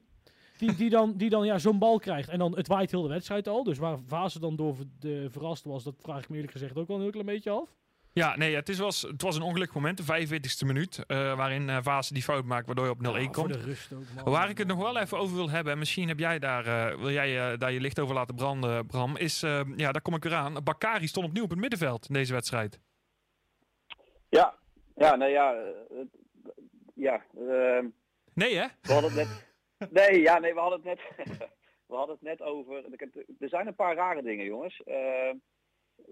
Die, 0.57 0.75
die 0.75 0.89
dan, 0.89 1.13
die 1.17 1.29
dan 1.29 1.45
ja, 1.45 1.57
zo'n 1.57 1.79
bal 1.79 1.99
krijgt. 1.99 2.29
En 2.29 2.39
dan 2.39 2.55
het 2.55 2.67
waait 2.67 2.91
heel 2.91 3.01
de 3.01 3.07
wedstrijd 3.07 3.47
al. 3.47 3.63
Dus 3.63 3.77
waar 3.77 3.97
Vase 4.07 4.39
dan 4.39 4.55
door 4.55 4.75
de, 4.99 5.27
verrast 5.31 5.63
was, 5.63 5.83
dat 5.83 5.95
vraag 6.01 6.21
ik 6.23 6.29
me 6.29 6.35
eerlijk 6.35 6.53
gezegd 6.53 6.77
ook 6.77 6.87
wel 6.87 6.95
een 6.95 7.01
heel 7.03 7.11
klein 7.11 7.25
beetje 7.25 7.49
af. 7.49 7.69
Ja, 8.13 8.37
nee, 8.37 8.55
het, 8.55 8.69
is 8.69 8.77
was, 8.77 9.01
het 9.01 9.21
was 9.21 9.35
een 9.35 9.41
ongelukkig 9.41 9.75
moment, 9.75 10.07
de 10.07 10.27
45ste 10.27 10.65
minuut, 10.65 11.03
eh, 11.07 11.35
waarin 11.35 11.83
Vase 11.83 12.13
die 12.13 12.23
fout 12.23 12.45
maakt, 12.45 12.65
waardoor 12.65 12.85
je 12.85 12.91
op 12.91 13.01
0-1 13.01 13.01
Ja, 13.01 13.23
voor 13.23 13.31
komt. 13.33 13.53
de 13.53 13.59
rust 13.59 13.93
ook, 13.93 14.03
man. 14.15 14.33
Waar 14.33 14.49
ik 14.49 14.57
het 14.57 14.67
nog 14.67 14.77
wel 14.77 14.97
even 14.99 15.17
over 15.17 15.35
wil 15.35 15.49
hebben, 15.49 15.73
en 15.73 15.79
misschien 15.79 16.07
heb 16.07 16.19
jij 16.19 16.39
daar, 16.39 16.65
eh, 16.65 16.97
wil 16.99 17.11
jij 17.11 17.57
daar 17.57 17.71
je 17.71 17.79
licht 17.79 17.99
over 17.99 18.15
laten 18.15 18.35
branden, 18.35 18.85
Bram, 18.85 19.17
is, 19.17 19.43
eh, 19.43 19.61
ja, 19.75 19.91
daar 19.91 20.01
kom 20.01 20.15
ik 20.15 20.23
weer 20.23 20.33
aan. 20.33 20.63
Bakari 20.63 21.07
stond 21.07 21.25
opnieuw 21.25 21.43
op 21.43 21.49
het 21.49 21.59
middenveld 21.59 22.07
in 22.07 22.13
deze 22.13 22.33
wedstrijd. 22.33 22.79
Ja, 24.29 24.53
ja, 24.95 25.15
nou 25.15 25.31
ja, 25.31 25.55
ja, 26.93 27.21
ehm, 27.37 27.85
Nee, 28.33 28.55
hè? 28.55 28.65
we 28.81 28.93
hadden 28.93 29.11
het 29.11 29.27
net. 29.27 29.51
Nee, 29.91 30.21
ja, 30.21 30.39
nee, 30.39 30.53
we 30.53 30.59
hadden 30.59 30.81
het 30.83 30.87
net. 31.17 31.27
we 31.87 31.95
hadden 31.95 32.15
het 32.15 32.23
net 32.23 32.41
over. 32.41 32.83
Er 33.39 33.49
zijn 33.49 33.67
een 33.67 33.75
paar 33.75 33.95
rare 33.95 34.21
dingen, 34.21 34.45
jongens. 34.45 34.81
Ehm, 34.83 35.35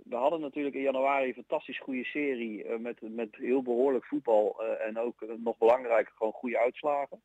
we 0.04 0.16
hadden 0.16 0.40
natuurlijk 0.40 0.76
in 0.76 0.82
januari 0.82 1.28
een 1.28 1.34
fantastisch 1.34 1.80
goede 1.80 2.04
serie 2.04 2.64
eh, 2.64 2.80
met, 2.80 2.98
met 3.02 3.36
heel 3.36 3.62
behoorlijk 3.62 4.06
voetbal 4.06 4.64
eh, 4.64 4.88
en 4.88 5.00
ook 5.00 5.22
eh, 5.22 5.30
nog 5.38 5.58
belangrijker 5.58 6.14
gewoon 6.16 6.34
goede 6.34 6.60
uitslagen. 6.60 7.22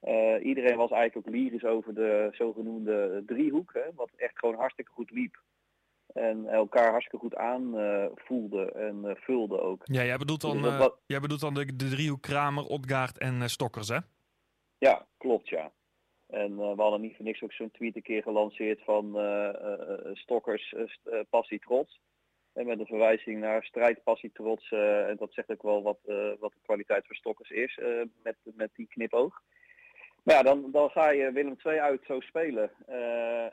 Eh, 0.00 0.44
iedereen 0.44 0.76
was 0.76 0.90
eigenlijk 0.90 1.26
ook 1.28 1.34
lyrisch 1.34 1.64
over 1.64 1.94
de 1.94 2.28
zogenoemde 2.32 3.22
driehoek, 3.26 3.70
hè, 3.72 3.94
wat 3.94 4.10
echt 4.16 4.38
gewoon 4.38 4.54
hartstikke 4.54 4.90
goed 4.90 5.10
liep. 5.10 5.42
En 6.12 6.46
elkaar 6.48 6.90
hartstikke 6.90 7.18
goed 7.26 7.36
aanvoelde 7.36 8.72
en 8.72 9.04
eh, 9.04 9.14
vulde 9.16 9.60
ook. 9.60 9.80
Ja, 9.84 10.04
jij 10.04 10.16
bedoelt 10.16 10.40
dan, 10.40 10.62
Dus 10.62 10.70
eh, 10.72 10.78
wa- 10.78 10.94
jij 11.06 11.20
bedoelt 11.20 11.40
dan 11.40 11.54
de, 11.54 11.76
de 11.76 11.88
driehoek 11.88 12.22
Kramer, 12.22 12.64
Odgaard 12.64 13.18
en 13.18 13.42
eh, 13.42 13.48
Stokkers, 13.48 13.88
hè? 13.88 13.98
Ja, 14.88 15.06
klopt 15.18 15.48
ja. 15.48 15.72
En 16.26 16.50
eh, 16.50 16.74
we 16.74 16.82
hadden 16.82 17.00
niet 17.00 17.16
voor 17.16 17.24
niks 17.24 17.42
ook 17.42 17.52
zo'n 17.52 17.70
tweet 17.70 17.96
een 17.96 18.02
keer 18.02 18.22
gelanceerd 18.22 18.82
van 18.84 19.18
eh, 19.18 19.48
eh, 19.48 20.14
Stokkers 20.14 20.74
st- 20.86 21.28
passie 21.30 21.58
trots. 21.58 22.00
En 22.52 22.66
met 22.66 22.78
een 22.78 22.86
verwijzing 22.86 23.40
naar 23.40 23.64
strijd 23.64 24.02
passie 24.02 24.32
trots. 24.32 24.70
en 24.70 25.16
dat 25.16 25.32
zegt 25.32 25.50
ook 25.50 25.62
wel 25.62 25.82
wat, 25.82 25.98
wat 26.38 26.52
de 26.52 26.60
kwaliteit 26.62 27.06
van 27.06 27.16
Stokkers 27.16 27.50
is 27.50 27.78
met, 28.22 28.36
met 28.42 28.70
die 28.74 28.86
knipoog. 28.86 29.42
Maar 30.22 30.34
ja, 30.34 30.42
dan, 30.42 30.70
dan 30.70 30.90
ga 30.90 31.10
je 31.10 31.32
Willem 31.32 31.56
II 31.64 31.78
uit 31.78 32.02
zo 32.06 32.20
spelen. 32.20 32.70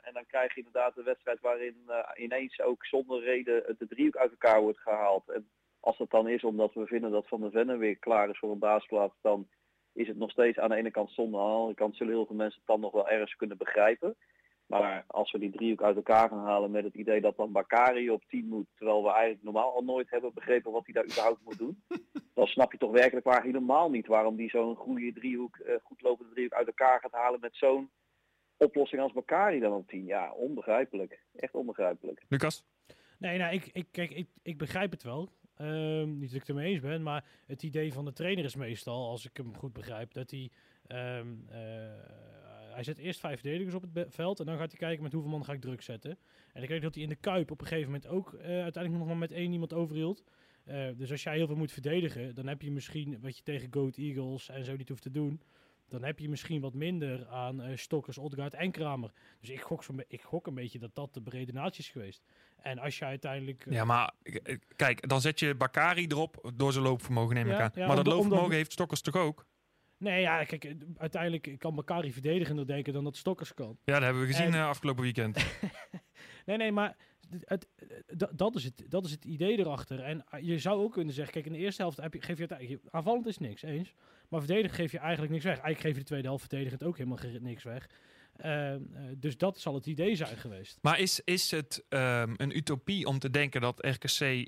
En 0.02 0.12
dan 0.12 0.26
krijg 0.26 0.54
je 0.54 0.58
inderdaad 0.60 0.96
een 0.96 1.04
wedstrijd 1.04 1.40
waarin 1.40 1.90
ineens 2.16 2.60
ook 2.60 2.86
zonder 2.86 3.22
reden 3.22 3.76
de 3.78 3.86
driehoek 3.86 4.16
uit 4.16 4.30
elkaar 4.30 4.60
wordt 4.60 4.80
gehaald. 4.80 5.28
En 5.28 5.50
als 5.80 5.98
het 5.98 6.10
dan 6.10 6.28
is 6.28 6.44
omdat 6.44 6.74
we 6.74 6.86
vinden 6.86 7.10
dat 7.10 7.28
Van 7.28 7.40
der 7.40 7.50
Vennen 7.50 7.78
weer 7.78 7.96
klaar 7.96 8.28
is 8.28 8.38
voor 8.38 8.50
een 8.50 8.58
baasplaats, 8.58 9.14
dan 9.20 9.48
is 9.92 10.08
het 10.08 10.16
nog 10.16 10.30
steeds 10.30 10.58
aan 10.58 10.68
de 10.68 10.76
ene 10.76 10.90
kant 10.90 11.10
zonde. 11.10 11.38
Aan 11.38 11.44
de 11.44 11.52
andere 11.52 11.74
kant 11.74 11.96
zullen 11.96 12.12
heel 12.12 12.26
veel 12.26 12.36
mensen 12.36 12.58
het 12.58 12.68
dan 12.68 12.80
nog 12.80 12.92
wel 12.92 13.08
ergens 13.08 13.36
kunnen 13.36 13.56
begrijpen. 13.56 14.16
Maar 14.70 15.04
als 15.06 15.32
we 15.32 15.38
die 15.38 15.50
driehoek 15.50 15.82
uit 15.82 15.96
elkaar 15.96 16.28
gaan 16.28 16.44
halen 16.44 16.70
met 16.70 16.84
het 16.84 16.94
idee 16.94 17.20
dat 17.20 17.36
dan 17.36 17.52
Bakari 17.52 18.10
op 18.10 18.24
10 18.28 18.48
moet, 18.48 18.66
terwijl 18.76 19.02
we 19.02 19.10
eigenlijk 19.10 19.42
normaal 19.42 19.74
al 19.74 19.82
nooit 19.82 20.10
hebben 20.10 20.34
begrepen 20.34 20.72
wat 20.72 20.84
hij 20.84 20.94
daar 20.94 21.04
überhaupt 21.04 21.44
moet 21.44 21.58
doen, 21.58 21.82
dan 22.34 22.46
snap 22.46 22.72
je 22.72 22.78
toch 22.78 22.90
werkelijk 22.90 23.26
waar 23.26 23.42
helemaal 23.42 23.90
niet 23.90 24.06
waarom 24.06 24.36
die 24.36 24.50
zo'n 24.50 24.76
goede 24.76 25.12
driehoek, 25.12 25.56
eh, 25.56 25.74
goed 25.82 26.02
lopende 26.02 26.32
driehoek 26.32 26.52
uit 26.52 26.66
elkaar 26.66 27.00
gaat 27.00 27.12
halen 27.12 27.40
met 27.40 27.56
zo'n 27.56 27.90
oplossing 28.56 29.02
als 29.02 29.12
Bakari 29.12 29.60
dan 29.60 29.72
op 29.72 29.88
10. 29.88 30.04
Ja, 30.04 30.32
onbegrijpelijk. 30.32 31.20
Echt 31.36 31.54
onbegrijpelijk. 31.54 32.24
Lucas? 32.28 32.64
Nee, 33.18 33.38
nou, 33.38 33.54
ik, 33.54 33.70
ik, 33.72 33.86
kijk, 33.90 34.10
ik, 34.10 34.28
ik 34.42 34.58
begrijp 34.58 34.90
het 34.90 35.02
wel. 35.02 35.28
Ehm, 35.60 36.18
niet 36.18 36.30
dat 36.30 36.40
ik 36.40 36.46
het 36.46 36.48
ermee 36.48 36.72
eens 36.72 36.80
ben, 36.80 37.02
maar 37.02 37.24
het 37.46 37.62
idee 37.62 37.92
van 37.92 38.04
de 38.04 38.12
trainer 38.12 38.44
is 38.44 38.54
meestal, 38.54 39.08
als 39.08 39.24
ik 39.24 39.36
hem 39.36 39.56
goed 39.56 39.72
begrijp, 39.72 40.12
dat 40.12 40.30
hij... 40.30 40.50
ehm, 40.86 41.26
eh, 41.48 41.58
hij 42.72 42.82
zet 42.82 42.98
eerst 42.98 43.20
vijf 43.20 43.40
verdedigers 43.40 43.74
op 43.74 43.84
het 43.92 44.14
veld 44.14 44.40
en 44.40 44.46
dan 44.46 44.56
gaat 44.58 44.70
hij 44.70 44.78
kijken 44.78 45.02
met 45.02 45.12
hoeveel 45.12 45.30
man 45.30 45.44
ga 45.44 45.52
ik 45.52 45.60
druk 45.60 45.82
zetten. 45.82 46.18
En 46.52 46.62
ik 46.62 46.68
denk 46.68 46.82
dat 46.82 46.94
hij 46.94 47.02
in 47.02 47.08
de 47.08 47.16
Kuip 47.16 47.50
op 47.50 47.60
een 47.60 47.66
gegeven 47.66 47.92
moment 47.92 48.06
ook 48.06 48.32
eh, 48.32 48.46
uiteindelijk 48.46 48.94
nog 48.94 49.06
maar 49.06 49.16
met 49.16 49.32
één 49.32 49.52
iemand 49.52 49.72
overhield. 49.72 50.24
Eh, 50.64 50.88
dus 50.96 51.10
als 51.10 51.22
jij 51.22 51.36
heel 51.36 51.46
veel 51.46 51.56
moet 51.56 51.72
verdedigen, 51.72 52.34
dan 52.34 52.46
heb 52.46 52.62
je 52.62 52.70
misschien 52.70 53.20
wat 53.20 53.36
je 53.36 53.42
tegen 53.42 53.68
Goat 53.70 53.96
Eagles 53.96 54.48
en 54.48 54.64
zo 54.64 54.76
niet 54.76 54.88
hoeft 54.88 55.02
te 55.02 55.10
doen. 55.10 55.40
Dan 55.90 56.04
heb 56.04 56.18
je 56.18 56.28
misschien 56.28 56.60
wat 56.60 56.74
minder 56.74 57.26
aan 57.26 57.62
eh, 57.62 57.76
Stokkers, 57.76 58.18
Odgaard 58.18 58.54
en 58.54 58.70
Kramer. 58.70 59.10
Dus 59.40 59.50
ik 59.50 59.60
gok, 59.60 59.82
ik 60.08 60.22
gok 60.22 60.46
een 60.46 60.54
beetje 60.54 60.78
dat 60.78 60.94
dat 60.94 61.14
de 61.14 61.22
brede 61.22 61.52
natie 61.52 61.80
is 61.80 61.88
geweest. 61.90 62.22
En 62.56 62.78
als 62.78 62.98
je 62.98 63.04
uiteindelijk... 63.04 63.66
eh, 63.66 63.72
Ja, 63.72 63.84
maar 63.84 64.12
eh, 64.22 64.56
kijk, 64.76 65.08
dan 65.08 65.20
zet 65.20 65.38
je 65.40 65.54
Bakari 65.54 66.06
erop 66.06 66.50
door 66.54 66.72
zijn 66.72 66.84
loopvermogen, 66.84 67.34
neem 67.34 67.46
ik 67.46 67.52
Ja, 67.52 67.62
aan. 67.62 67.70
ja, 67.74 67.86
maar 67.86 67.96
dat 67.96 68.06
loopvermogen 68.06 68.42
omdat- 68.44 68.56
heeft 68.58 68.72
Stokkers 68.72 69.00
toch 69.00 69.16
ook? 69.16 69.46
Nee, 69.96 70.20
ja, 70.20 70.44
kijk, 70.44 70.74
uiteindelijk 70.96 71.54
kan 71.58 71.74
Bakari 71.74 72.12
verdedigender 72.12 72.66
denken 72.66 72.92
dan 72.92 73.04
dat 73.04 73.16
Stokkers 73.16 73.54
kan. 73.54 73.78
Ja, 73.84 73.92
dat 73.94 74.02
hebben 74.02 74.22
we 74.22 74.28
gezien 74.28 74.54
En- 74.54 74.64
afgelopen 74.66 75.02
weekend. 75.02 75.36
Nee, 76.46 76.56
nee, 76.56 76.72
maar 76.72 76.96
het, 77.30 77.68
het, 78.06 78.38
dat- 78.38 78.56
is 78.56 78.64
het, 78.64 78.84
dat 78.88 79.04
is 79.04 79.10
het 79.10 79.24
idee 79.24 79.58
erachter. 79.58 80.00
En 80.02 80.24
eh, 80.30 80.40
je 80.42 80.58
zou 80.58 80.82
ook 80.82 80.92
kunnen 80.92 81.14
zeggen, 81.14 81.32
kijk, 81.34 81.46
in 81.46 81.52
de 81.52 81.58
eerste 81.58 81.82
helft 81.82 81.96
heb 81.96 82.14
je, 82.14 82.20
geef 82.20 82.38
je 82.38 82.48
uiteindelijk... 82.48 82.82
Aanvallend 82.90 83.26
is 83.26 83.38
niks, 83.38 83.62
eens. 83.62 83.94
Maar 84.30 84.40
verdedigend 84.40 84.74
geef 84.74 84.92
je 84.92 84.98
eigenlijk 84.98 85.32
niks 85.32 85.44
weg. 85.44 85.52
Eigenlijk 85.52 85.82
geef 85.84 85.92
je 85.92 85.98
de 85.98 86.04
tweede 86.04 86.26
helft 86.26 86.40
verdedigend 86.48 86.84
ook 86.84 86.96
helemaal 86.98 87.18
niks 87.40 87.62
weg. 87.64 87.86
Ehm, 88.36 88.52
eh, 88.94 89.02
dus 89.16 89.36
dat 89.36 89.58
zal 89.60 89.74
het 89.74 89.86
idee 89.86 90.14
zijn 90.14 90.36
geweest. 90.36 90.78
Maar 90.82 90.98
is, 90.98 91.20
is 91.24 91.50
het 91.50 91.84
ehm, 91.88 92.34
een 92.36 92.56
utopie 92.56 93.06
om 93.06 93.18
te 93.18 93.30
denken 93.30 93.60
dat 93.60 93.84
RKC 93.86 94.20
eh, 94.20 94.42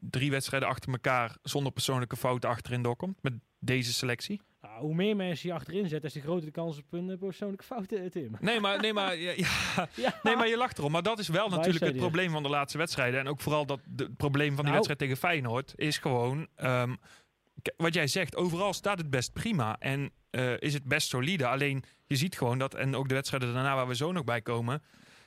drie 0.00 0.30
wedstrijden 0.30 0.68
achter 0.68 0.92
elkaar 0.92 1.36
zonder 1.42 1.72
persoonlijke 1.72 2.16
fouten 2.16 2.48
achterin 2.50 2.82
doorkomt 2.82 3.22
met 3.22 3.32
deze 3.58 3.92
selectie? 3.92 4.40
Nou, 4.60 4.80
hoe 4.80 4.94
meer 4.94 5.16
mensen 5.16 5.48
je 5.48 5.54
achterin 5.54 5.88
zet, 5.88 6.02
des 6.02 6.12
te 6.12 6.20
groter 6.20 6.44
de 6.44 6.50
kans 6.50 6.78
op 6.78 6.84
een 6.92 7.10
eh, 7.10 7.18
persoonlijke 7.18 7.64
fout, 7.64 7.92
eh, 7.92 8.04
Tim. 8.10 8.36
Nee, 8.40 8.60
maar, 8.60 8.80
nee, 8.80 8.92
maar, 8.92 9.16
ja, 9.26 9.32
ja, 9.36 9.88
Ja. 9.94 10.20
nee, 10.22 10.36
maar 10.36 10.48
je 10.48 10.56
lacht 10.56 10.78
erom. 10.78 10.92
Maar 10.92 11.02
dat 11.02 11.18
is 11.18 11.28
wel 11.28 11.48
natuurlijk 11.48 11.84
het 11.84 11.96
probleem 11.96 12.30
van 12.30 12.42
de 12.42 12.48
laatste 12.48 12.78
wedstrijden. 12.78 13.20
En 13.20 13.28
ook 13.28 13.40
vooral 13.40 13.66
dat 13.66 13.80
de- 13.84 14.04
het 14.04 14.16
probleem 14.16 14.54
van 14.54 14.64
die 14.64 14.72
Nou. 14.72 14.74
wedstrijd 14.74 14.98
tegen 14.98 15.16
Feyenoord 15.16 15.72
is 15.76 15.98
gewoon... 15.98 16.48
ehm, 16.54 16.94
wat 17.76 17.94
jij 17.94 18.06
zegt, 18.06 18.36
overal 18.36 18.72
staat 18.72 18.98
het 18.98 19.10
best 19.10 19.32
prima. 19.32 19.76
En 19.78 20.10
eh, 20.30 20.60
is 20.60 20.74
het 20.74 20.84
best 20.84 21.08
solide. 21.08 21.46
Alleen 21.46 21.84
je 22.06 22.16
ziet 22.16 22.36
gewoon 22.38 22.58
dat, 22.58 22.74
en 22.74 22.94
ook 22.94 23.08
de 23.08 23.14
wedstrijden 23.14 23.52
daarna 23.54 23.74
waar 23.74 23.88
we 23.88 23.94
zo 23.96 24.12
nog 24.12 24.24
bij 24.24 24.42
komen... 24.42 24.82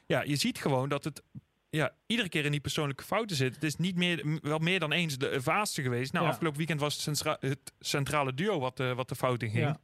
Ja, 0.06 0.22
je 0.24 0.36
ziet 0.36 0.60
gewoon 0.60 0.90
dat 0.90 1.04
het 1.04 1.22
ja, 1.70 1.92
iedere 2.06 2.30
keer 2.30 2.46
in 2.46 2.52
die 2.52 2.60
persoonlijke 2.60 3.04
fouten 3.04 3.36
zit. 3.36 3.54
Het 3.56 3.64
is 3.64 3.76
niet 3.76 3.96
meer, 3.96 4.40
wel 4.42 4.58
meer 4.60 4.80
dan 4.80 4.92
eens 4.92 5.18
de 5.18 5.42
vaatste 5.42 5.82
geweest. 5.82 6.14
Nou, 6.14 6.26
Ja. 6.26 6.32
afgelopen 6.32 6.58
weekend 6.58 6.80
was 6.80 6.94
het, 6.94 7.02
centra- 7.02 7.38
het 7.40 7.74
centrale 7.80 8.34
duo 8.34 8.60
wat, 8.60 8.78
de 8.78 8.94
wat 8.96 9.10
de 9.10 9.16
fout 9.16 9.44
in 9.44 9.50
ging. 9.50 9.64
Ja. 9.64 9.78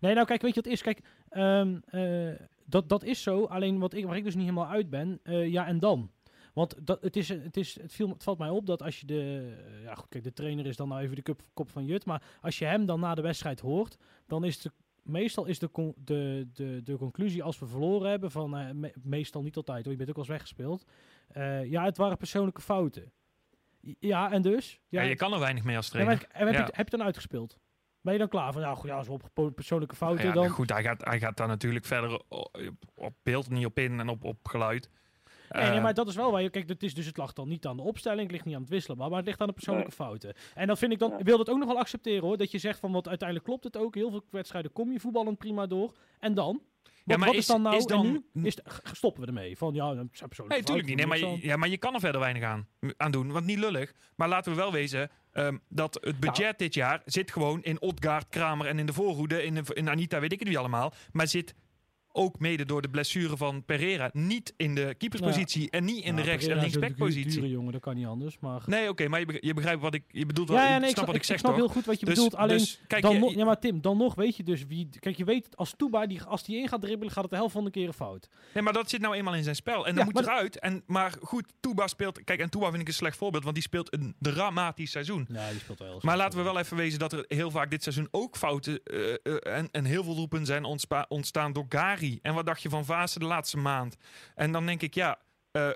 Nee, 0.00 0.14
nou 0.14 0.26
kijk, 0.26 0.42
weet 0.42 0.54
je 0.54 0.60
wat 0.62 0.72
is? 0.72 0.82
Kijk, 0.82 1.00
ehm, 1.28 1.76
eh, 1.86 2.34
dat, 2.64 2.88
dat 2.88 3.04
is 3.04 3.22
zo. 3.22 3.44
Alleen 3.44 3.78
wat 3.78 3.94
ik, 3.94 4.04
waar 4.06 4.16
ik 4.16 4.24
dus 4.24 4.34
niet 4.34 4.44
helemaal 4.44 4.68
uit 4.68 4.90
ben, 4.90 5.20
eh, 5.22 5.46
ja 5.46 5.66
en 5.66 5.78
dan. 5.78 6.10
Want 6.56 6.74
dat, 6.86 7.02
het, 7.02 7.16
is, 7.16 7.28
het, 7.28 7.56
is, 7.56 7.80
het, 7.80 7.92
viel, 7.92 8.08
het 8.08 8.22
valt 8.22 8.38
mij 8.38 8.48
op 8.48 8.66
dat 8.66 8.82
als 8.82 9.00
je 9.00 9.06
de... 9.06 9.52
eh, 9.76 9.82
ja 9.82 9.94
goed, 9.94 10.08
kijk, 10.08 10.24
de 10.24 10.32
trainer 10.32 10.66
is 10.66 10.76
dan 10.76 10.88
nou 10.88 11.00
even 11.02 11.16
de 11.16 11.22
kop, 11.22 11.40
kop 11.54 11.70
van 11.70 11.84
Jut. 11.84 12.04
Maar 12.04 12.22
als 12.40 12.58
je 12.58 12.64
hem 12.64 12.86
dan 12.86 13.00
na 13.00 13.14
de 13.14 13.22
wedstrijd 13.22 13.60
hoort, 13.60 13.96
dan 14.26 14.44
is 14.44 14.60
de... 14.60 14.72
Meestal 15.02 15.44
is 15.44 15.58
de, 15.58 15.70
con- 15.70 15.94
de, 15.96 16.48
de, 16.52 16.80
de 16.84 16.96
conclusie 16.96 17.42
als 17.42 17.58
we 17.58 17.66
verloren 17.66 18.10
hebben, 18.10 18.30
van 18.30 18.56
eh, 18.56 18.70
me- 18.70 18.92
meestal 19.02 19.42
niet 19.42 19.56
altijd 19.56 19.82
hoor, 19.84 19.92
je 19.92 19.98
bent 19.98 20.08
ook 20.08 20.16
wel 20.16 20.24
eens 20.24 20.34
weggespeeld. 20.34 20.84
Eh, 21.28 21.64
ja, 21.70 21.84
het 21.84 21.96
waren 21.96 22.16
persoonlijke 22.16 22.60
fouten. 22.60 23.12
Ja, 23.98 24.32
en 24.32 24.42
dus? 24.42 24.80
Ja, 24.88 25.02
je 25.02 25.16
kan 25.16 25.32
er 25.32 25.38
weinig 25.38 25.64
mee 25.64 25.76
als 25.76 25.88
trainer. 25.88 26.26
heb, 26.28 26.48
je, 26.48 26.52
Ja. 26.54 26.68
heb 26.72 26.88
je 26.90 26.96
dan 26.96 27.06
uitgespeeld? 27.06 27.58
Ben 28.00 28.12
je 28.12 28.18
dan 28.18 28.28
klaar 28.28 28.52
van, 28.52 28.62
nou 28.62 28.76
goed, 28.76 28.88
ja, 28.88 28.96
als 28.96 29.06
we 29.06 29.12
op 29.12 29.52
persoonlijke 29.54 29.96
fouten 29.96 30.26
Ja, 30.26 30.32
dan... 30.32 30.48
goed, 30.48 30.70
hij 30.72 30.82
gaat, 30.82 31.04
hij 31.04 31.18
gaat 31.20 31.36
daar 31.36 31.48
natuurlijk 31.48 31.84
verder 31.84 32.22
op, 32.28 32.58
op 32.94 33.14
beeld 33.22 33.50
niet 33.50 33.66
op 33.66 33.78
in 33.78 34.00
en 34.00 34.08
op, 34.08 34.24
op 34.24 34.48
geluid. 34.48 34.90
Nee, 35.50 35.62
nee, 35.68 35.76
Eh, 35.76 35.82
maar 35.82 35.94
dat 35.94 36.08
is 36.08 36.14
wel 36.14 36.30
waar 36.30 36.42
je... 36.42 36.50
Kijk, 36.50 36.68
het, 36.68 36.82
is 36.82 36.94
dus, 36.94 37.06
het 37.06 37.16
lag 37.16 37.32
dan 37.32 37.48
niet 37.48 37.66
aan 37.66 37.76
de 37.76 37.82
opstelling, 37.82 38.22
het 38.22 38.30
ligt 38.30 38.44
niet 38.44 38.54
aan 38.54 38.60
het 38.60 38.70
wisselen, 38.70 38.98
maar 38.98 39.10
het 39.10 39.26
ligt 39.26 39.40
aan 39.40 39.46
de 39.46 39.52
persoonlijke 39.52 39.92
fouten. 39.92 40.34
En 40.54 40.66
dan 40.66 40.76
vind 40.76 40.92
ik 40.92 40.98
dan... 40.98 41.10
Ja. 41.10 41.18
Ik 41.18 41.24
wil 41.24 41.36
dat 41.36 41.50
ook 41.50 41.58
nog 41.58 41.68
wel 41.68 41.78
accepteren 41.78 42.22
hoor, 42.24 42.36
dat 42.36 42.50
je 42.50 42.58
zegt 42.58 42.78
van, 42.80 42.92
want 42.92 43.08
uiteindelijk 43.08 43.48
klopt 43.48 43.64
het 43.64 43.76
ook. 43.76 43.94
Heel 43.94 44.10
veel 44.10 44.24
wedstrijden 44.30 44.72
kom 44.72 44.92
je 44.92 45.00
voetballend 45.00 45.38
prima 45.38 45.66
door. 45.66 45.92
En 46.18 46.34
dan? 46.34 46.60
Wat, 47.04 47.16
maar 47.16 47.26
wat 47.26 47.34
is, 47.36 47.40
is- 47.40 47.46
dan 47.46 47.62
nou... 47.62 47.76
is 47.76 47.84
dan- 47.86 48.22
nu? 48.32 48.44
Is 48.46 48.58
stoppen 48.92 49.20
we 49.22 49.26
ermee? 49.28 49.56
Van, 49.56 49.74
ja, 49.74 49.94
dat 49.94 50.06
zijn 50.12 50.28
persoonlijke 50.28 50.54
Nee, 50.54 50.62
tuurlijk 50.62 50.86
niet. 50.88 50.96
Nee, 50.96 51.06
maar, 51.06 51.18
je, 51.18 51.46
ja, 51.46 51.56
maar 51.56 51.68
je 51.68 51.76
kan 51.78 51.94
er 51.94 52.00
verder 52.00 52.20
weinig 52.20 52.42
aan, 52.42 52.66
aan 52.96 53.10
doen. 53.10 53.30
Want 53.32 53.46
niet 53.46 53.58
lullig. 53.58 53.92
Maar 54.16 54.28
laten 54.28 54.52
we 54.52 54.58
wel 54.58 54.72
wezen 54.72 55.10
ehm, 55.32 55.56
dat 55.68 55.98
het 56.00 56.20
budget 56.20 56.58
dit 56.58 56.74
jaar 56.74 57.02
zit 57.04 57.30
gewoon 57.32 57.62
in 57.62 57.80
Odgaard, 57.80 58.28
Kramer 58.28 58.66
en 58.66 58.78
in 58.78 58.86
de 58.86 58.92
voorhoede. 58.92 59.44
In, 59.44 59.54
de- 59.54 59.74
in 59.74 59.88
Anita, 59.88 60.20
weet 60.20 60.32
ik 60.32 60.38
het 60.38 60.48
wie 60.48 60.58
allemaal. 60.58 60.92
Maar 61.12 61.26
zit 61.28 61.54
ook 62.16 62.38
mede 62.38 62.64
door 62.64 62.82
de 62.82 62.88
blessure 62.88 63.36
van 63.36 63.64
Pereira 63.64 64.10
niet 64.12 64.54
in 64.56 64.74
de 64.74 64.94
keeperspositie. 64.98 65.70
En 65.70 65.84
niet 65.84 66.04
in 66.04 66.16
Ja, 66.16 66.22
de 66.22 66.22
rechts- 66.22 66.46
en 66.46 66.52
Pereira 66.52 66.78
linksbackpositie. 66.78 67.48
jongen, 67.48 67.72
dat 67.72 67.80
kan 67.80 67.94
niet 67.96 68.06
anders, 68.06 68.38
maar... 68.40 68.62
Nee, 68.66 68.88
oké, 68.88 69.08
maar 69.08 69.20
je, 69.20 69.36
je 69.40 69.54
begrijpt 69.54 69.82
wat 69.82 69.94
ik... 69.94 70.02
Je 70.08 70.26
bedoelt 70.26 70.48
wel, 70.48 70.58
Ja, 70.58 70.68
ja, 70.68 70.82
ik 70.84 70.88
snap, 70.88 71.06
wat 71.06 71.14
ik, 71.14 71.22
zeg 71.24 71.38
snap 71.38 71.50
toch? 71.50 71.60
heel 71.60 71.68
goed 71.72 71.84
wat 71.84 72.00
je 72.00 72.06
Dus- 72.06 72.14
bedoelt. 72.14 72.34
Alleen, 72.36 72.58
dus, 72.58 72.80
kijk, 72.86 73.02
dan 73.02 73.12
je- 73.14 73.18
nog, 73.18 73.34
ja, 73.34 73.44
maar 73.44 73.58
Tim, 73.58 73.80
dan 73.80 73.96
nog 73.96 74.14
weet 74.14 74.36
je 74.36 74.42
dus 74.42 74.66
wie. 74.66 74.88
Kijk, 75.00 75.16
je 75.16 75.24
weet 75.24 75.56
als 75.56 75.74
Toeba, 75.76 76.06
die, 76.06 76.22
als 76.22 76.44
die 76.44 76.56
in 76.60 76.68
gaat 76.68 76.80
dribbelen, 76.80 77.12
gaat 77.12 77.22
het 77.22 77.30
de 77.30 77.36
helft 77.38 77.52
van 77.52 77.64
de 77.64 77.70
keren 77.70 77.94
fout. 77.94 78.28
Nee, 78.54 78.62
maar 78.62 78.72
dat 78.72 78.90
zit 78.90 79.00
nou 79.00 79.14
eenmaal 79.14 79.34
in 79.34 79.42
zijn 79.42 79.56
spel. 79.56 79.86
En 79.86 79.94
Ja, 79.96 80.04
dat 80.04 80.12
moet 80.14 80.22
eruit. 80.22 80.58
En, 80.58 80.82
maar 80.86 81.14
goed, 81.22 81.52
Touba 81.60 81.86
speelt... 81.86 82.24
Kijk, 82.24 82.40
en 82.40 82.50
Touba 82.50 82.68
vind 82.70 82.80
ik 82.82 82.88
een 82.88 82.94
slecht 82.94 83.16
voorbeeld, 83.16 83.42
want 83.42 83.54
die 83.54 83.64
speelt 83.64 83.92
een 83.94 84.14
dramatisch 84.18 84.90
seizoen. 84.90 85.26
Ja, 85.32 85.50
die 85.50 85.58
speelt 85.60 85.78
wel 85.78 85.98
Maar 86.02 86.16
laten 86.16 86.38
we 86.38 86.44
wel 86.44 86.58
even 86.58 86.76
wezen 86.76 86.98
dat 86.98 87.12
er 87.12 87.24
heel 87.28 87.50
vaak 87.50 87.70
dit 87.70 87.82
seizoen 87.82 88.08
ook 88.10 88.36
fouten 88.36 88.80
eh, 88.84 89.12
eh, 89.12 89.56
en, 89.56 89.68
en 89.70 89.84
heel 89.84 90.04
veel 90.04 90.14
roepen 90.14 90.46
zijn 90.46 90.64
ontstaan 91.08 91.52
door 91.52 91.68
En 92.22 92.34
wat 92.34 92.46
dacht 92.46 92.62
je 92.62 92.68
van 92.68 92.84
Vaassen 92.84 93.20
de 93.20 93.26
laatste 93.26 93.56
maand? 93.56 93.96
En 94.34 94.52
dan 94.52 94.66
denk 94.66 94.82
ik, 94.82 94.94
ja, 94.94 95.18
eh, 95.50 95.70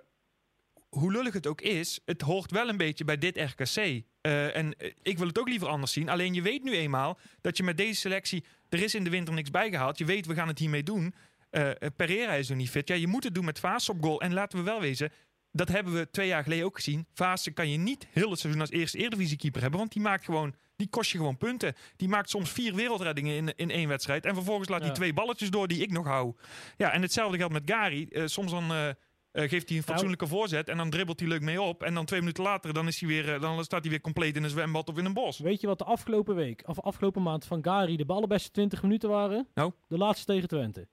hoe 0.91 1.13
lullig 1.13 1.33
het 1.33 1.47
ook 1.47 1.61
is, 1.61 2.01
het 2.05 2.21
hoort 2.21 2.51
wel 2.51 2.69
een 2.69 2.77
beetje 2.77 3.05
bij 3.05 3.19
dit 3.19 3.37
RKC. 3.37 4.03
Eh, 4.21 4.57
en 4.57 4.75
eh, 4.79 4.93
ik 5.03 5.19
wil 5.19 5.27
het 5.27 5.39
ook 5.39 5.49
liever 5.49 5.69
anders 5.69 5.93
zien. 5.93 6.09
Alleen 6.09 6.35
je 6.35 6.43
weet 6.43 6.63
nu 6.63 6.73
eenmaal 6.73 7.19
dat 7.41 7.57
je 7.57 7.63
met 7.63 7.77
deze 7.77 8.01
selectie, 8.01 8.45
er 8.69 8.83
is 8.83 8.95
in 8.95 9.05
de 9.05 9.11
winter 9.11 9.35
niks 9.35 9.51
bijgehaald. 9.51 9.99
Je 9.99 10.05
weet, 10.05 10.27
we 10.27 10.35
gaan 10.35 10.49
het 10.49 10.59
hiermee 10.59 10.83
doen. 10.83 11.15
Eh, 11.51 11.71
Pereira 11.97 12.33
is 12.33 12.49
nog 12.49 12.59
niet 12.59 12.71
fit. 12.71 12.89
Ja, 12.89 12.95
je 12.95 13.07
moet 13.07 13.25
het 13.25 13.35
doen 13.35 13.45
met 13.45 13.59
Vaassen 13.59 13.95
op 13.95 14.03
goal. 14.03 14.21
En 14.21 14.33
laten 14.33 14.59
we 14.59 14.65
wel 14.65 14.81
wezen, 14.81 15.13
dat 15.53 15.69
hebben 15.69 15.95
we 15.95 16.11
twee 16.11 16.27
jaar 16.29 16.43
geleden 16.43 16.65
ook 16.65 16.75
gezien. 16.77 17.07
Vaassen 17.15 17.53
kan 17.53 17.69
je 17.71 17.79
niet 17.79 18.07
heel 18.11 18.31
het 18.31 18.39
seizoen 18.39 18.61
als 18.61 18.71
eerste 18.71 18.99
Eredivisie-keeper 18.99 19.61
hebben. 19.61 19.79
Want 19.79 19.93
die 19.93 20.03
maakt 20.03 20.25
gewoon, 20.25 20.55
die 20.77 20.89
kost 20.89 21.11
je 21.11 21.19
gewoon 21.19 21.37
punten. 21.37 21.75
Die 21.97 22.09
maakt 22.09 22.31
soms 22.31 22.51
vier 22.51 22.75
wereldreddingen 22.75 23.37
in, 23.37 23.55
in 23.57 23.71
één 23.71 23.89
wedstrijd. 23.89 24.25
En 24.27 24.35
vervolgens 24.35 24.69
laat 24.69 24.79
hij 24.81 24.89
Ja. 24.89 24.95
twee 24.95 25.13
balletjes 25.13 25.51
door 25.51 25.69
die 25.69 25.83
ik 25.83 25.91
nog 25.91 26.07
hou. 26.07 26.35
Ja, 26.77 26.93
en 26.93 27.03
hetzelfde 27.03 27.37
geldt 27.39 27.53
met 27.53 27.63
Gary. 27.71 28.07
Eh, 28.11 28.27
soms 28.27 28.51
dan... 28.51 28.71
eh, 28.71 28.89
eh, 28.89 29.49
geeft 29.49 29.69
hij 29.69 29.79
een 29.79 29.85
fatsoenlijke 29.85 30.27
voorzet 30.27 30.69
en 30.69 30.77
dan 30.77 30.91
dribbelt 30.91 31.21
hij 31.21 31.29
leuk 31.29 31.41
mee 31.41 31.63
op. 31.63 31.83
En 31.83 31.95
dan 31.95 32.05
twee 32.05 32.21
minuten 32.21 32.43
later 32.45 32.73
dan 32.75 32.87
is 32.87 33.01
hij 33.01 33.09
weer, 33.09 33.41
dan 33.41 33.65
staat 33.65 33.81
hij 33.81 33.91
weer 33.91 34.01
compleet 34.01 34.37
in 34.37 34.45
een 34.45 34.51
zwembad 34.51 34.89
of 34.89 34.99
in 34.99 35.05
een 35.05 35.13
bos. 35.15 35.39
Weet 35.39 35.61
je 35.61 35.67
wat 35.67 35.79
de 35.79 35.85
afgelopen 35.85 36.35
week, 36.35 36.63
of 36.67 36.81
afgelopen 36.81 37.23
maand 37.23 37.45
van 37.45 37.65
Gary 37.65 37.97
de 37.97 38.05
allerbeste 38.07 38.51
20 38.51 38.83
minuten 38.83 39.09
waren? 39.09 39.49
Nou? 39.55 39.73
De 39.89 39.99
laatste 39.99 40.27
tegen 40.27 40.49
Twente. 40.49 40.89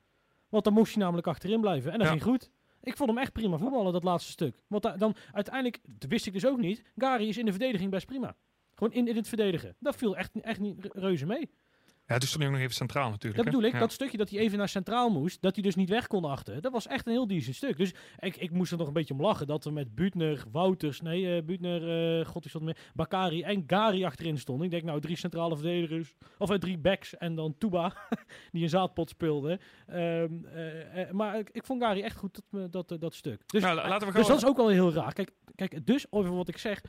Want 0.49 0.63
dan 0.63 0.73
moest 0.73 0.93
hij 0.93 1.01
namelijk 1.03 1.27
achterin 1.27 1.61
blijven. 1.61 1.91
En 1.91 1.97
dat 1.97 2.07
Ja. 2.07 2.13
ging 2.13 2.23
goed. 2.23 2.51
Ik 2.87 2.97
vond 2.97 3.09
hem 3.09 3.17
echt 3.19 3.31
prima 3.33 3.57
voetballen, 3.57 3.93
dat 3.93 4.03
laatste 4.03 4.31
stuk. 4.31 4.55
Want 4.67 4.83
da- 4.83 4.97
dan 4.97 5.15
uiteindelijk, 5.31 5.79
dat 5.87 6.09
wist 6.09 6.25
ik 6.25 6.33
dus 6.33 6.45
ook 6.45 6.57
niet, 6.57 6.83
Gary 6.95 7.27
is 7.27 7.37
in 7.37 7.45
de 7.45 7.51
verdediging 7.51 7.91
best 7.91 8.05
prima. 8.05 8.35
Gewoon 8.75 8.93
in, 8.93 9.07
in 9.07 9.15
het 9.15 9.27
verdedigen. 9.27 9.75
Dat 9.79 9.95
viel 9.95 10.17
echt, 10.17 10.31
echt 10.41 10.59
niet 10.59 10.79
re- 10.85 10.89
reuze 10.99 11.25
mee. 11.25 11.49
Ja, 12.07 12.17
dus 12.17 12.27
stond 12.27 12.43
hij 12.43 12.45
ook 12.51 12.57
nog 12.57 12.63
even 12.63 12.75
centraal 12.75 13.09
natuurlijk. 13.09 13.35
Dat 13.35 13.45
hè? 13.45 13.51
bedoel 13.51 13.67
ik, 13.67 13.73
Ja. 13.73 13.79
dat 13.79 13.91
stukje 13.91 14.17
dat 14.17 14.29
hij 14.29 14.39
even 14.39 14.57
naar 14.57 14.69
centraal 14.69 15.09
moest, 15.09 15.41
dat 15.41 15.53
hij 15.55 15.63
dus 15.63 15.75
niet 15.75 15.89
weg 15.89 16.07
kon 16.07 16.25
achter. 16.25 16.61
Dat 16.61 16.71
was 16.71 16.87
echt 16.87 17.05
een 17.05 17.11
heel 17.11 17.27
decent 17.27 17.55
stuk. 17.55 17.77
Dus 17.77 17.93
ik, 18.19 18.35
ik 18.37 18.51
moest 18.51 18.71
er 18.71 18.77
nog 18.77 18.87
een 18.87 18.93
beetje 18.93 19.13
om 19.13 19.21
lachen 19.21 19.47
dat 19.47 19.63
we 19.63 19.71
met 19.71 19.95
Butner, 19.95 20.43
Wouters, 20.51 21.01
nee, 21.01 21.35
eh 21.37 21.43
Butner, 21.43 22.19
eh 22.19 22.25
god 22.25 22.45
is 22.45 22.51
dat 22.51 22.61
meer, 22.61 22.77
Bakari 22.93 23.41
en 23.41 23.63
Gari 23.67 24.03
achterin 24.05 24.37
stonden. 24.37 24.65
Ik 24.65 24.71
denk 24.71 24.83
nou 24.83 25.01
drie 25.01 25.15
centrale 25.17 25.55
verdedigers, 25.55 26.15
of 26.37 26.49
eh, 26.49 26.57
drie 26.57 26.77
backs 26.77 27.17
en 27.17 27.35
dan 27.35 27.55
Tuba, 27.57 27.93
die 28.51 28.63
een 28.63 28.69
zaadpot 28.69 29.09
speelde. 29.09 29.59
Ehm, 29.87 30.45
eh, 30.45 31.01
eh, 31.01 31.11
maar 31.11 31.39
ik, 31.39 31.49
ik 31.49 31.65
vond 31.65 31.81
Gari 31.83 32.01
echt 32.01 32.17
goed, 32.17 32.41
dat, 32.69 32.71
dat, 32.89 33.01
dat 33.01 33.13
stuk. 33.13 33.41
Dus, 33.45 33.61
Nou, 33.61 33.75
la- 33.75 33.87
laten 33.87 34.07
we 34.07 34.13
dus 34.13 34.21
gewoon... 34.21 34.27
dat 34.29 34.37
is 34.43 34.49
ook 34.49 34.57
wel 34.57 34.69
heel 34.69 34.93
raar. 34.93 35.13
Kijk, 35.13 35.31
kijk 35.55 35.85
dus 35.85 36.05
over 36.11 36.35
wat 36.35 36.47
ik 36.47 36.57
zeg, 36.57 36.81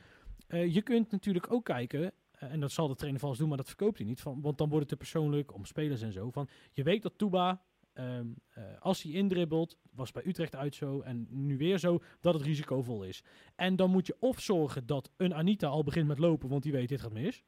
je 0.47 0.81
kunt 0.81 1.11
natuurlijk 1.11 1.51
ook 1.53 1.65
kijken, 1.65 2.11
en 2.39 2.59
dat 2.59 2.71
zal 2.71 2.87
de 2.87 2.95
trainer 2.95 3.19
vast 3.21 3.39
doen, 3.39 3.47
maar 3.47 3.57
dat 3.57 3.67
verkoopt 3.67 3.97
hij 3.97 4.07
niet. 4.07 4.21
Van, 4.21 4.41
want 4.41 4.57
dan 4.57 4.67
wordt 4.69 4.89
het 4.89 4.99
te 4.99 5.05
persoonlijk 5.05 5.53
om 5.53 5.65
spelers 5.65 6.01
en 6.01 6.11
zo. 6.11 6.31
Van, 6.31 6.47
je 6.71 6.83
weet 6.83 7.01
dat 7.01 7.17
Tuba, 7.17 7.61
ehm, 7.93 8.27
eh, 8.49 8.63
als 8.79 9.01
hij 9.03 9.11
indribbelt, 9.11 9.77
was 9.91 10.11
bij 10.11 10.23
Utrecht 10.25 10.55
uit 10.55 10.75
zo 10.75 11.01
en 11.01 11.27
nu 11.29 11.57
weer 11.57 11.77
zo, 11.77 11.99
dat 12.21 12.33
het 12.33 12.43
risicovol 12.43 13.03
is. 13.03 13.23
En 13.55 13.75
dan 13.75 13.89
moet 13.91 14.07
je 14.07 14.15
of 14.19 14.39
zorgen 14.39 14.85
dat 14.85 15.11
een 15.17 15.33
Anita 15.33 15.67
al 15.67 15.83
begint 15.83 16.07
met 16.07 16.19
lopen, 16.19 16.49
want 16.49 16.63
die 16.63 16.71
weet 16.71 16.89
dit 16.89 17.01
gaat 17.01 17.13
mis. 17.13 17.43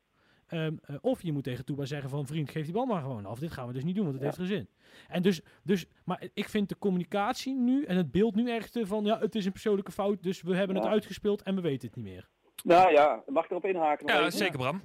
Ehm, 0.47 0.75
eh, 0.81 0.95
of 1.01 1.21
je 1.21 1.31
moet 1.31 1.43
tegen 1.43 1.65
Tuba 1.65 1.85
zeggen 1.85 2.09
van 2.09 2.25
vriend, 2.25 2.49
geef 2.49 2.63
die 2.63 2.73
bal 2.73 2.85
maar 2.85 3.01
gewoon 3.01 3.25
af. 3.25 3.39
Dit 3.39 3.51
gaan 3.51 3.67
we 3.67 3.73
dus 3.73 3.83
niet 3.83 3.95
doen, 3.95 4.03
want 4.03 4.15
het 4.19 4.23
Ja. 4.23 4.29
heeft 4.37 4.49
geen 4.49 4.57
zin. 4.57 4.69
En 5.07 5.21
dus, 5.21 5.41
dus, 5.63 5.85
maar 6.05 6.23
ik 6.33 6.49
vind 6.49 6.69
de 6.69 6.77
communicatie 6.77 7.55
nu 7.55 7.83
en 7.83 7.97
het 7.97 8.11
beeld 8.11 8.35
nu 8.35 8.49
erg 8.49 8.69
te 8.69 8.85
van, 8.87 9.05
ja, 9.05 9.19
het 9.19 9.35
is 9.35 9.45
een 9.45 9.51
persoonlijke 9.51 9.91
fout, 9.91 10.23
dus 10.23 10.41
we 10.41 10.55
hebben 10.55 10.75
het 10.75 10.85
uitgespeeld 10.85 11.41
en 11.41 11.55
we 11.55 11.61
weten 11.61 11.87
het 11.87 11.95
niet 11.95 12.05
meer. 12.05 12.29
Nou 12.63 12.91
ja, 12.91 13.23
mag 13.27 13.43
ik 13.43 13.49
erop 13.49 13.65
inhaken? 13.65 14.07
Ja, 14.07 14.19
even? 14.19 14.31
zeker 14.31 14.57
Bram. 14.57 14.81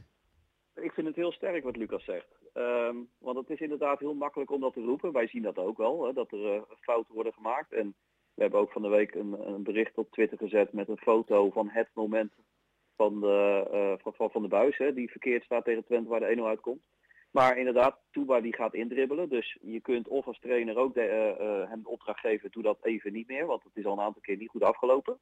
Ik 0.75 0.93
vind 0.93 1.07
het 1.07 1.17
heel 1.17 1.33
sterk 1.33 1.65
wat 1.65 1.77
Lucas 1.77 2.05
zegt. 2.05 2.27
Ehm, 2.53 2.97
want 3.19 3.37
het 3.37 3.51
is 3.51 3.61
inderdaad 3.61 3.99
heel 3.99 4.15
makkelijk 4.15 4.51
om 4.51 4.61
dat 4.61 4.73
te 4.73 4.81
roepen. 4.81 5.12
Wij 5.12 5.27
zien 5.27 5.43
dat 5.43 5.59
ook 5.59 5.77
wel, 5.77 6.05
hè, 6.07 6.12
dat 6.12 6.33
er 6.33 6.55
eh, 6.55 6.61
fouten 6.81 7.15
worden 7.15 7.33
gemaakt. 7.33 7.73
En 7.73 7.95
we 8.35 8.43
hebben 8.43 8.61
ook 8.61 8.73
van 8.73 8.83
de 8.83 8.89
week 8.89 9.15
een, 9.15 9.49
een 9.49 9.62
bericht 9.62 9.99
op 9.99 10.11
Twitter 10.11 10.39
gezet 10.39 10.73
met 10.73 10.89
een 10.89 10.99
foto 10.99 11.51
van 11.51 11.69
het 11.69 11.89
moment 11.95 12.33
van 12.97 13.21
de, 13.21 13.69
eh, 13.73 14.03
van, 14.03 14.15
van, 14.15 14.31
van 14.31 14.43
de 14.43 14.49
buis. 14.49 14.77
Hè, 14.79 14.93
die 14.93 15.11
verkeerd 15.11 15.45
staat 15.45 15.65
tegen 15.65 15.85
Twente 15.85 16.09
waar 16.09 16.21
de 16.21 16.37
1-0 16.37 16.47
uitkomt. 16.47 16.83
Maar 17.31 17.59
inderdaad, 17.59 17.99
Touba 18.11 18.41
die 18.41 18.55
gaat 18.55 18.75
indribbelen. 18.75 19.29
Dus 19.29 19.59
je 19.62 19.81
kunt 19.81 20.09
of 20.09 20.27
als 20.27 20.39
trainer 20.39 20.77
ook 20.77 20.95
de, 20.95 21.03
eh, 21.03 21.71
hem 21.71 21.83
de 21.83 21.89
opdracht 21.89 22.21
geven, 22.21 22.51
doe 22.51 22.62
dat 22.62 22.79
even 22.83 23.12
niet 23.12 23.29
meer. 23.29 23.47
Want 23.47 23.62
het 23.62 23.77
is 23.77 23.85
al 23.85 23.93
een 23.93 24.05
aantal 24.05 24.23
keer 24.23 24.37
niet 24.37 24.51
goed 24.51 24.62
afgelopen. 24.62 25.19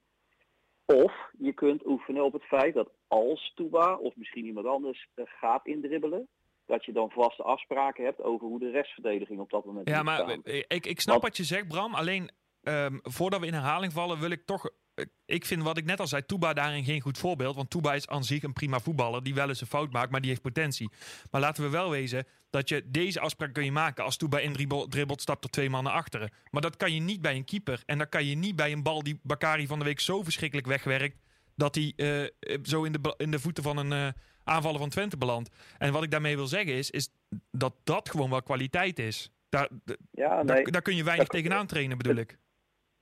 Of 0.86 1.12
je 1.38 1.52
kunt 1.52 1.86
oefenen 1.86 2.24
op 2.24 2.32
het 2.32 2.42
feit 2.44 2.74
dat 2.74 2.90
als 3.08 3.52
Touba 3.54 3.96
of 3.96 4.16
misschien 4.16 4.44
iemand 4.44 4.66
anders 4.66 5.08
eh, 5.14 5.24
gaat 5.26 5.66
indribbelen, 5.66 6.28
dat 6.66 6.84
je 6.84 6.92
dan 6.92 7.10
vaste 7.10 7.42
afspraken 7.42 8.04
hebt 8.04 8.22
over 8.22 8.46
hoe 8.46 8.58
de 8.58 8.70
restverdediging 8.70 9.40
op 9.40 9.50
dat 9.50 9.64
moment 9.64 9.88
Ja, 9.88 10.02
maar 10.02 10.16
staan. 10.18 10.40
ik, 10.44 10.86
ik 10.86 11.00
snap 11.00 11.14
Want- 11.20 11.28
wat 11.28 11.36
je 11.36 11.44
zegt, 11.44 11.68
Bram. 11.68 11.94
Alleen 11.94 12.30
ehm, 12.62 12.98
voordat 13.02 13.40
we 13.40 13.46
in 13.46 13.52
herhaling 13.52 13.92
vallen, 13.92 14.20
wil 14.20 14.30
ik 14.30 14.46
toch. 14.46 14.70
Ik 15.26 15.44
vind 15.44 15.62
wat 15.62 15.78
ik 15.78 15.84
net 15.84 16.00
al 16.00 16.06
zei, 16.06 16.26
Touba 16.26 16.52
daarin 16.52 16.84
geen 16.84 17.00
goed 17.00 17.18
voorbeeld. 17.18 17.56
Want 17.56 17.70
Touba 17.70 17.94
is 17.94 18.08
aan 18.08 18.24
zich 18.24 18.42
een 18.42 18.52
prima 18.52 18.80
voetballer 18.80 19.22
die 19.22 19.34
wel 19.34 19.48
eens 19.48 19.60
een 19.60 19.66
fout 19.66 19.92
maakt, 19.92 20.10
maar 20.10 20.20
die 20.20 20.30
heeft 20.30 20.42
potentie. 20.42 20.90
Maar 21.30 21.40
laten 21.40 21.62
we 21.62 21.68
wel 21.68 21.90
wezen 21.90 22.26
dat 22.50 22.68
je 22.68 22.82
deze 22.86 23.20
afspraak 23.20 23.52
kun 23.52 23.64
je 23.64 23.72
maken. 23.72 24.04
Als 24.04 24.16
Touba 24.16 24.38
in 24.38 24.52
dribbel, 24.52 24.88
dribbelt, 24.88 25.20
stapt 25.20 25.44
er 25.44 25.50
twee 25.50 25.70
man 25.70 25.84
naar 25.84 25.92
achteren. 25.92 26.30
Maar 26.50 26.62
dat 26.62 26.76
kan 26.76 26.94
je 26.94 27.00
niet 27.00 27.20
bij 27.20 27.36
een 27.36 27.44
keeper. 27.44 27.82
En 27.86 27.98
dat 27.98 28.08
kan 28.08 28.24
je 28.24 28.34
niet 28.34 28.56
bij 28.56 28.72
een 28.72 28.82
bal 28.82 29.02
die 29.02 29.20
Bakari 29.22 29.66
van 29.66 29.78
de 29.78 29.84
week 29.84 30.00
zo 30.00 30.22
verschrikkelijk 30.22 30.66
wegwerkt. 30.66 31.16
Dat 31.56 31.74
hij 31.74 31.92
eh, 31.96 32.22
eh, 32.22 32.28
zo 32.62 32.84
in 32.84 32.92
de, 32.92 33.14
in 33.16 33.30
de 33.30 33.38
voeten 33.38 33.62
van 33.62 33.76
een 33.76 33.92
eh, 33.92 34.08
aanvaller 34.44 34.78
van 34.78 34.88
Twente 34.88 35.16
belandt. 35.16 35.50
En 35.78 35.92
wat 35.92 36.02
ik 36.02 36.10
daarmee 36.10 36.36
wil 36.36 36.46
zeggen 36.46 36.74
is, 36.74 36.90
is 36.90 37.08
dat 37.50 37.74
dat 37.84 38.10
gewoon 38.10 38.30
wel 38.30 38.42
kwaliteit 38.42 38.98
is. 38.98 39.30
Daar, 39.48 39.68
ja, 40.10 40.42
daar, 40.42 40.56
nee. 40.56 40.64
daar 40.64 40.82
kun 40.82 40.96
je 40.96 41.04
weinig 41.04 41.28
tegenaan 41.28 41.66
trainen, 41.66 41.98
bedoel 41.98 42.16
ik. 42.16 42.38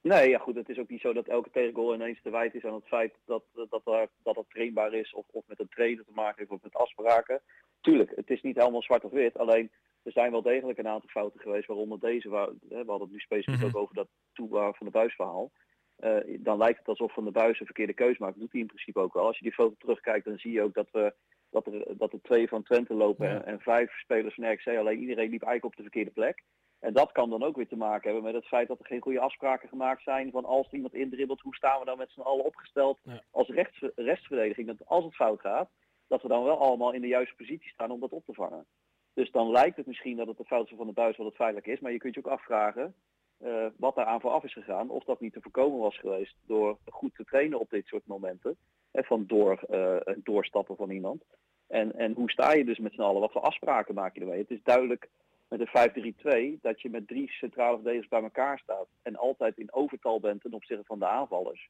Nee, 0.02 0.28
ja 0.28 0.38
goed, 0.38 0.54
het 0.54 0.68
is 0.68 0.78
ook 0.78 0.88
niet 0.88 1.00
zo 1.00 1.12
dat 1.12 1.26
elke 1.28 1.50
tegengoal 1.50 1.94
ineens 1.94 2.22
te 2.22 2.30
wijten 2.30 2.58
is 2.58 2.64
aan 2.64 2.74
het 2.74 2.86
feit 2.86 3.14
dat 3.24 3.44
dat, 3.52 3.82
dat 4.22 4.36
het 4.36 4.50
trainbaar 4.50 4.92
is 4.92 5.12
of, 5.14 5.26
of 5.30 5.44
met 5.46 5.60
een 5.60 5.68
trainer 5.68 6.04
te 6.04 6.12
maken 6.14 6.38
heeft 6.38 6.50
of 6.50 6.62
met 6.62 6.74
afspraken. 6.74 7.40
Tuurlijk, 7.80 8.12
het 8.14 8.30
is 8.30 8.42
niet 8.42 8.56
helemaal 8.56 8.82
zwart 8.82 9.04
of 9.04 9.10
wit, 9.10 9.38
alleen 9.38 9.70
er 10.02 10.12
zijn 10.12 10.30
wel 10.30 10.42
degelijk 10.42 10.78
een 10.78 10.88
aantal 10.88 11.08
fouten 11.08 11.40
geweest, 11.40 11.66
waaronder 11.66 12.00
deze, 12.00 12.28
waar, 12.28 12.48
we 12.68 12.74
hadden 12.76 13.00
het 13.00 13.10
nu 13.10 13.18
specifiek 13.18 13.58
Mhm. 13.58 13.66
ook 13.66 13.76
over 13.82 13.94
dat 13.94 14.08
Toeba 14.32 14.72
van 14.72 14.86
de 14.86 14.92
Buis 14.92 15.14
verhaal. 15.14 15.50
Eh, 15.96 16.16
dan 16.38 16.58
lijkt 16.58 16.78
het 16.78 16.88
alsof 16.88 17.12
Van 17.12 17.24
de 17.24 17.30
Buis 17.30 17.60
een 17.60 17.66
verkeerde 17.66 17.92
keuze 17.94 18.16
maakt. 18.22 18.32
Dat 18.32 18.42
doet 18.42 18.52
hij 18.52 18.60
in 18.60 18.66
principe 18.66 18.98
ook 18.98 19.14
wel. 19.14 19.26
Als 19.26 19.36
je 19.38 19.44
die 19.44 19.52
foto 19.52 19.74
terugkijkt, 19.78 20.24
dan 20.24 20.38
zie 20.38 20.52
je 20.52 20.62
ook 20.62 20.74
dat, 20.74 20.88
we, 20.92 21.14
dat, 21.50 21.66
er, 21.66 21.96
dat 21.96 22.12
er 22.12 22.22
twee 22.22 22.48
van 22.48 22.62
Twente 22.62 22.94
lopen 22.94 23.26
Ja. 23.28 23.34
en, 23.34 23.44
en 23.44 23.60
vijf 23.60 23.92
spelers 23.98 24.34
van 24.34 24.52
RKC. 24.52 24.66
Alleen 24.66 25.00
iedereen 25.00 25.30
liep 25.30 25.42
eigenlijk 25.42 25.64
op 25.64 25.76
de 25.76 25.82
verkeerde 25.82 26.10
plek. 26.10 26.42
En 26.82 26.92
dat 26.92 27.12
kan 27.12 27.30
dan 27.30 27.42
ook 27.42 27.56
weer 27.56 27.68
te 27.68 27.76
maken 27.76 28.04
hebben 28.04 28.22
met 28.22 28.34
het 28.34 28.46
feit 28.46 28.68
dat 28.68 28.78
er 28.78 28.86
geen 28.86 29.00
goede 29.00 29.20
afspraken 29.20 29.68
gemaakt 29.68 30.02
zijn 30.02 30.30
van 30.30 30.44
als 30.44 30.70
iemand 30.70 30.94
indribbelt, 30.94 31.40
hoe 31.40 31.54
staan 31.54 31.78
we 31.78 31.84
dan 31.84 31.98
met 31.98 32.10
z'n 32.10 32.20
allen 32.20 32.44
opgesteld 32.44 32.98
Ja. 33.02 33.22
als 33.30 33.48
rechts, 33.48 33.84
restverdediging. 33.94 34.66
Dat 34.66 34.86
als 34.86 35.04
het 35.04 35.14
fout 35.14 35.40
gaat, 35.40 35.70
dat 36.08 36.22
we 36.22 36.28
dan 36.28 36.44
wel 36.44 36.58
allemaal 36.58 36.92
in 36.92 37.00
de 37.00 37.06
juiste 37.06 37.34
positie 37.34 37.70
staan 37.70 37.90
om 37.90 38.00
dat 38.00 38.10
op 38.12 38.24
te 38.24 38.34
vangen. 38.34 38.66
Dus 39.14 39.30
dan 39.30 39.50
lijkt 39.50 39.76
het 39.76 39.86
misschien 39.86 40.16
dat 40.16 40.26
het 40.26 40.36
de 40.36 40.44
fout 40.44 40.70
is 40.70 40.76
van 40.76 40.86
de 40.86 40.92
buis 40.92 41.16
wat 41.16 41.26
het 41.26 41.36
feitelijk 41.36 41.66
is, 41.66 41.80
maar 41.80 41.92
je 41.92 41.98
kunt 41.98 42.14
je 42.14 42.20
ook 42.24 42.32
afvragen 42.32 42.94
eh, 43.38 43.66
wat 43.76 43.94
daar 43.94 44.06
aan 44.06 44.20
vooraf 44.20 44.44
is 44.44 44.52
gegaan. 44.52 44.90
Of 44.90 45.04
dat 45.04 45.20
niet 45.20 45.32
te 45.32 45.40
voorkomen 45.40 45.78
was 45.78 45.98
geweest 45.98 46.36
door 46.46 46.78
goed 46.84 47.14
te 47.14 47.24
trainen 47.24 47.60
op 47.60 47.70
dit 47.70 47.86
soort 47.86 48.06
momenten. 48.06 48.56
Hè, 48.92 49.02
van 49.02 49.26
door, 49.26 49.60
het 50.04 50.24
doorstappen 50.24 50.76
van 50.76 50.90
iemand. 50.90 51.22
En, 51.68 51.92
en 51.92 52.12
hoe 52.12 52.30
sta 52.30 52.52
je 52.52 52.64
dus 52.64 52.78
met 52.78 52.92
z'n 52.92 53.00
allen? 53.00 53.20
Wat 53.20 53.32
voor 53.32 53.40
afspraken 53.40 53.94
maak 53.94 54.14
je 54.14 54.20
ermee? 54.20 54.38
Het 54.38 54.50
is 54.50 54.62
duidelijk 54.62 55.08
met 55.52 55.60
een 55.60 56.14
5-3-2 56.56 56.60
dat 56.60 56.80
je 56.80 56.90
met 56.90 57.08
drie 57.08 57.30
centrale 57.30 57.74
verdedigers 57.74 58.08
bij 58.08 58.22
elkaar 58.22 58.58
staat. 58.58 58.86
En 59.02 59.16
altijd 59.16 59.58
in 59.58 59.72
overtal 59.72 60.20
bent 60.20 60.40
ten 60.42 60.52
opzichte 60.52 60.84
van 60.84 60.98
de 60.98 61.06
aanvallers. 61.06 61.68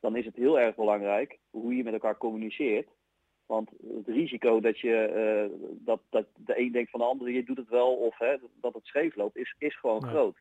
Dan 0.00 0.16
is 0.16 0.24
het 0.24 0.36
heel 0.36 0.60
erg 0.60 0.74
belangrijk 0.74 1.38
hoe 1.50 1.76
je 1.76 1.82
met 1.84 1.92
elkaar 1.92 2.16
communiceert. 2.16 2.88
Want 3.46 3.70
het 3.96 4.06
risico 4.06 4.60
dat, 4.60 4.78
je, 4.78 4.96
eh, 4.96 5.68
dat, 5.70 6.00
dat 6.10 6.26
de 6.36 6.58
een 6.58 6.72
denkt 6.72 6.90
van 6.90 7.00
de 7.00 7.06
andere, 7.06 7.32
je 7.32 7.44
doet 7.44 7.56
het 7.56 7.68
wel 7.68 7.94
of 7.94 8.18
hè, 8.18 8.36
dat 8.60 8.74
het 8.74 8.86
scheef 8.86 9.14
loopt, 9.16 9.36
is, 9.36 9.54
is 9.58 9.78
gewoon 9.78 10.00
Ja. 10.04 10.08
groot. 10.08 10.36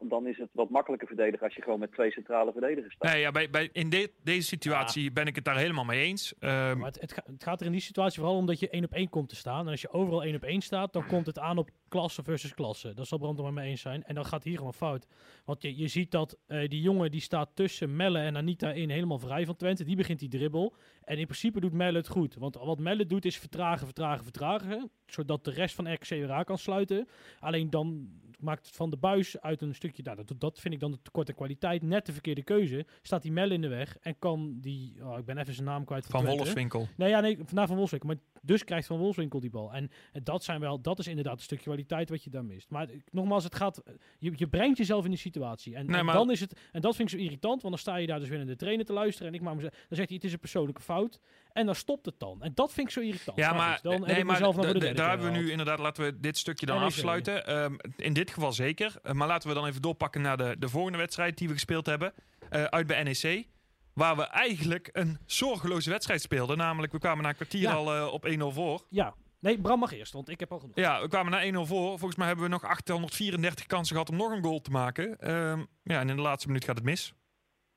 Dan 0.00 0.26
is 0.26 0.38
het 0.38 0.48
wat 0.52 0.70
makkelijker 0.70 1.06
verdedigen 1.08 1.44
als 1.46 1.54
je 1.54 1.62
gewoon 1.62 1.78
met 1.78 1.92
twee 1.92 2.10
centrale 2.10 2.52
verdedigers 2.52 2.94
staat. 2.94 3.12
Nee, 3.12 3.20
ja, 3.20 3.30
bij, 3.30 3.50
bij, 3.50 3.68
in 3.72 3.90
de- 3.90 4.12
deze 4.22 4.46
situatie 4.46 5.12
ben 5.12 5.26
ik 5.26 5.34
het 5.34 5.44
daar 5.44 5.56
helemaal 5.56 5.84
mee 5.84 6.02
eens. 6.02 6.34
Ehm, 6.38 6.78
Maar 6.78 6.86
het, 6.86 7.00
het, 7.00 7.12
ga- 7.12 7.22
het 7.26 7.42
gaat 7.42 7.60
er 7.60 7.66
in 7.66 7.72
die 7.72 7.80
situatie 7.80 8.18
vooral 8.20 8.36
om 8.36 8.46
dat 8.46 8.60
je 8.60 8.68
één 8.70 8.84
op 8.84 8.92
één 8.92 9.08
komt 9.08 9.28
te 9.28 9.36
staan. 9.36 9.64
En 9.64 9.70
als 9.70 9.80
je 9.80 9.90
overal 9.92 10.22
één 10.24 10.34
op 10.34 10.42
één 10.42 10.60
staat, 10.60 10.92
dan 10.92 11.06
komt 11.06 11.26
het 11.26 11.38
aan 11.38 11.58
op 11.58 11.70
klasse 11.88 12.22
versus 12.22 12.54
klasse. 12.54 12.94
Dat 12.94 13.06
zal 13.06 13.18
Brand 13.18 13.36
het 13.36 13.44
maar 13.44 13.54
mee 13.54 13.70
eens 13.70 13.80
zijn. 13.80 14.02
En 14.04 14.14
dan 14.14 14.24
gaat 14.26 14.44
hier 14.44 14.56
gewoon 14.56 14.74
fout. 14.74 15.06
Want 15.44 15.62
je, 15.62 15.76
je 15.76 15.88
ziet 15.88 16.10
dat 16.10 16.38
eh, 16.46 16.68
die 16.68 16.80
jongen 16.80 17.10
die 17.10 17.20
staat 17.20 17.50
tussen 17.54 17.96
Melle 17.96 18.18
en 18.18 18.36
Anita 18.36 18.72
in 18.72 18.90
helemaal 18.90 19.18
vrij 19.18 19.46
van 19.46 19.56
Twente. 19.56 19.84
Die 19.84 19.96
begint 19.96 20.18
die 20.18 20.28
dribbel. 20.28 20.74
En 21.04 21.18
in 21.18 21.24
principe 21.26 21.60
doet 21.60 21.72
Melle 21.72 21.98
het 21.98 22.08
goed. 22.08 22.34
Want 22.34 22.54
wat 22.54 22.78
Melle 22.78 23.06
doet 23.06 23.24
is 23.24 23.38
vertragen, 23.38 23.84
vertragen, 23.86 24.22
vertragen. 24.24 24.90
Zodat 25.06 25.44
de 25.44 25.50
rest 25.50 25.74
van 25.74 25.92
RKC 25.92 26.08
weer 26.08 26.30
aan 26.32 26.44
kan 26.44 26.58
sluiten. 26.58 27.08
Alleen 27.38 27.70
dan 27.70 28.08
maakt 28.40 28.70
van 28.72 28.90
de 28.90 28.96
buis 28.96 29.40
uit 29.40 29.62
een 29.62 29.74
stukje. 29.74 30.02
Nou, 30.02 30.16
dat, 30.24 30.40
dat 30.40 30.60
vind 30.60 30.74
ik 30.74 30.80
dan 30.80 30.90
de 30.90 31.02
tekort 31.02 31.28
aan 31.28 31.34
kwaliteit. 31.34 31.82
Net 31.82 32.06
de 32.06 32.12
verkeerde 32.12 32.42
keuze. 32.42 32.86
Staat 33.02 33.22
die 33.22 33.32
Melle 33.32 33.54
in 33.54 33.60
de 33.60 33.68
weg. 33.68 33.96
En 34.00 34.18
kan 34.18 34.58
die. 34.60 35.04
Oh, 35.04 35.18
ik 35.18 35.24
ben 35.24 35.38
even 35.38 35.54
zijn 35.54 35.66
naam 35.66 35.84
kwijt. 35.84 36.06
van. 36.06 36.24
Wolfswinkel. 36.26 36.88
Nee, 36.96 37.08
ja, 37.08 37.20
nee, 37.20 37.36
vandaag 37.36 37.66
van 37.66 37.76
Wolfswinkel. 37.76 38.08
Maar 38.08 38.18
dus 38.42 38.64
krijgt 38.64 38.86
Van 38.86 38.98
Wolfswinkel 38.98 39.40
die 39.40 39.50
bal. 39.50 39.72
En, 39.72 39.90
en 40.12 40.24
dat, 40.24 40.44
zijn 40.44 40.60
wel, 40.60 40.80
dat 40.80 40.98
is 40.98 41.06
inderdaad 41.06 41.36
een 41.36 41.42
stukje 41.42 41.64
kwaliteit 41.64 42.08
wat 42.08 42.24
je 42.24 42.30
daar 42.30 42.44
mist. 42.44 42.70
Maar 42.70 42.88
nogmaals, 43.10 43.44
het 43.44 43.54
gaat, 43.54 43.82
je, 44.18 44.32
je 44.36 44.48
brengt 44.48 44.78
jezelf 44.78 45.04
in 45.04 45.10
die 45.10 45.18
situatie. 45.18 45.74
En, 45.74 45.86
Nee, 45.86 45.98
en 45.98 46.04
maar- 46.04 46.14
dan 46.14 46.30
is 46.30 46.40
het, 46.40 46.58
en 46.72 46.80
dat 46.80 46.96
vind 46.96 47.12
ik 47.12 47.18
zo 47.18 47.24
irritant, 47.24 47.62
want 47.62 47.74
dan 47.74 47.82
sta 47.82 47.96
je 47.96 48.06
daar 48.06 48.18
dus 48.18 48.28
weer 48.28 48.38
naar 48.38 48.46
de 48.46 48.56
trainer 48.56 48.84
te 48.86 48.92
luisteren. 48.92 49.28
En 49.28 49.34
ik 49.34 49.40
maak 49.40 49.54
mezelf, 49.54 49.72
dan 49.72 49.96
zegt 49.96 50.08
hij, 50.08 50.16
het 50.16 50.24
is 50.26 50.32
een 50.32 50.38
persoonlijke 50.38 50.82
fout. 50.82 51.20
En 51.52 51.66
dan 51.66 51.74
stopt 51.74 52.06
het 52.06 52.18
dan. 52.18 52.42
En 52.42 52.52
dat 52.54 52.72
vind 52.72 52.86
ik 52.86 52.92
zo 52.92 53.00
irritant. 53.00 53.36
Ja, 53.38 53.52
maar, 53.52 53.78
dan 53.82 53.92
heb 53.92 54.06
nee, 54.06 54.24
maar 54.24 54.34
mezelf 54.34 54.54
voor 54.54 54.78
de 54.78 54.92
daar 54.92 55.08
hebben 55.08 55.32
we 55.32 55.38
nu 55.38 55.50
inderdaad, 55.50 55.78
laten 55.78 56.04
we 56.04 56.20
dit 56.20 56.38
stukje 56.38 56.66
dan 56.66 56.82
afsluiten. 56.82 57.46
Ehm, 57.46 57.74
in 57.96 58.12
dit 58.12 58.30
geval 58.30 58.52
zeker. 58.52 58.94
Eh, 59.02 59.12
maar 59.12 59.26
laten 59.28 59.48
we 59.48 59.54
dan 59.54 59.66
even 59.66 59.82
doorpakken 59.82 60.20
naar 60.20 60.36
de, 60.36 60.56
de 60.58 60.68
volgende 60.68 60.98
wedstrijd 60.98 61.38
die 61.38 61.46
we 61.48 61.54
gespeeld 61.54 61.86
hebben. 61.86 62.12
eh, 62.50 62.64
uit 62.64 62.86
bij 62.86 63.02
NEC. 63.02 63.48
Waar 63.94 64.16
we 64.16 64.22
eigenlijk 64.22 64.88
een 64.92 65.18
zorgeloze 65.26 65.90
wedstrijd 65.90 66.20
speelden. 66.20 66.56
Namelijk, 66.56 66.92
we 66.92 66.98
kwamen 66.98 67.22
na 67.22 67.28
een 67.28 67.34
kwartier 67.34 67.60
Ja. 67.60 67.72
al 67.72 67.94
eh, 67.94 68.12
op 68.12 68.26
1-0 68.26 68.30
voor. 68.52 68.86
Ja, 68.88 69.14
nee, 69.40 69.58
Bram 69.60 69.78
mag 69.78 69.92
eerst, 69.92 70.12
want 70.12 70.28
ik 70.28 70.40
heb 70.40 70.52
al 70.52 70.58
genoeg. 70.58 70.76
Ja, 70.76 71.00
we 71.00 71.08
kwamen 71.08 71.32
na 71.32 71.42
1-0 71.64 71.66
voor. 71.66 71.88
Volgens 71.88 72.16
mij 72.16 72.26
hebben 72.26 72.44
we 72.44 72.50
nog 72.50 72.64
834 72.64 73.66
kansen 73.66 73.92
gehad 73.96 74.10
om 74.10 74.16
nog 74.16 74.30
een 74.32 74.42
goal 74.42 74.60
te 74.60 74.70
maken. 74.70 75.18
Ehm, 75.18 75.64
ja, 75.82 76.00
en 76.00 76.08
in 76.08 76.16
de 76.16 76.22
laatste 76.22 76.46
minuut 76.48 76.64
gaat 76.64 76.76
het 76.76 76.84
mis. 76.84 77.14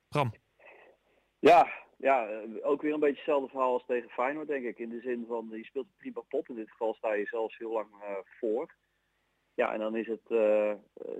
Bram. 0.08 0.34
Ja, 1.38 1.68
ja, 2.04 2.28
eh, 2.28 2.40
ook 2.62 2.82
weer 2.82 2.92
een 2.92 3.00
beetje 3.00 3.16
hetzelfde 3.16 3.48
verhaal 3.48 3.72
als 3.72 3.84
tegen 3.86 4.10
Feyenoord, 4.10 4.48
denk 4.48 4.64
ik. 4.64 4.78
In 4.78 4.88
de 4.88 5.00
zin 5.00 5.24
van, 5.28 5.48
je 5.50 5.64
speelt 5.64 5.86
prima 5.96 6.20
pot. 6.20 6.48
In 6.48 6.54
dit 6.54 6.70
geval 6.70 6.94
sta 6.94 7.12
je 7.12 7.26
zelfs 7.26 7.58
heel 7.58 7.72
lang 7.72 7.88
eh, 8.00 8.16
voor. 8.38 8.74
Ja, 9.54 9.72
en 9.72 9.78
dan 9.78 9.96
is 9.96 10.06
het, 10.06 10.26
eh, 10.28 10.72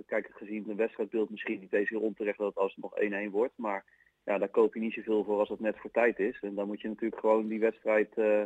kijk, 0.05 0.29
gezien 0.33 0.63
de 0.63 0.75
wedstrijdbeeld 0.75 1.29
misschien 1.29 1.59
niet 1.59 1.73
eens 1.73 1.89
heel 1.89 2.01
onterecht 2.01 2.37
dat 2.37 2.47
het 2.47 2.57
als 2.57 2.75
het 2.75 2.83
nog 2.83 2.95
1-1 2.95 3.31
wordt. 3.31 3.57
Maar 3.57 3.85
ja, 4.23 4.37
daar 4.37 4.49
koop 4.49 4.73
je 4.73 4.79
niet 4.79 4.93
zoveel 4.93 5.23
voor 5.23 5.39
als 5.39 5.49
het 5.49 5.59
net 5.59 5.79
voor 5.79 5.91
tijd 5.91 6.19
is. 6.19 6.39
En 6.41 6.55
dan 6.55 6.67
moet 6.67 6.81
je 6.81 6.87
natuurlijk 6.87 7.19
gewoon 7.19 7.47
die 7.47 7.59
wedstrijd 7.59 8.17
eh, 8.17 8.43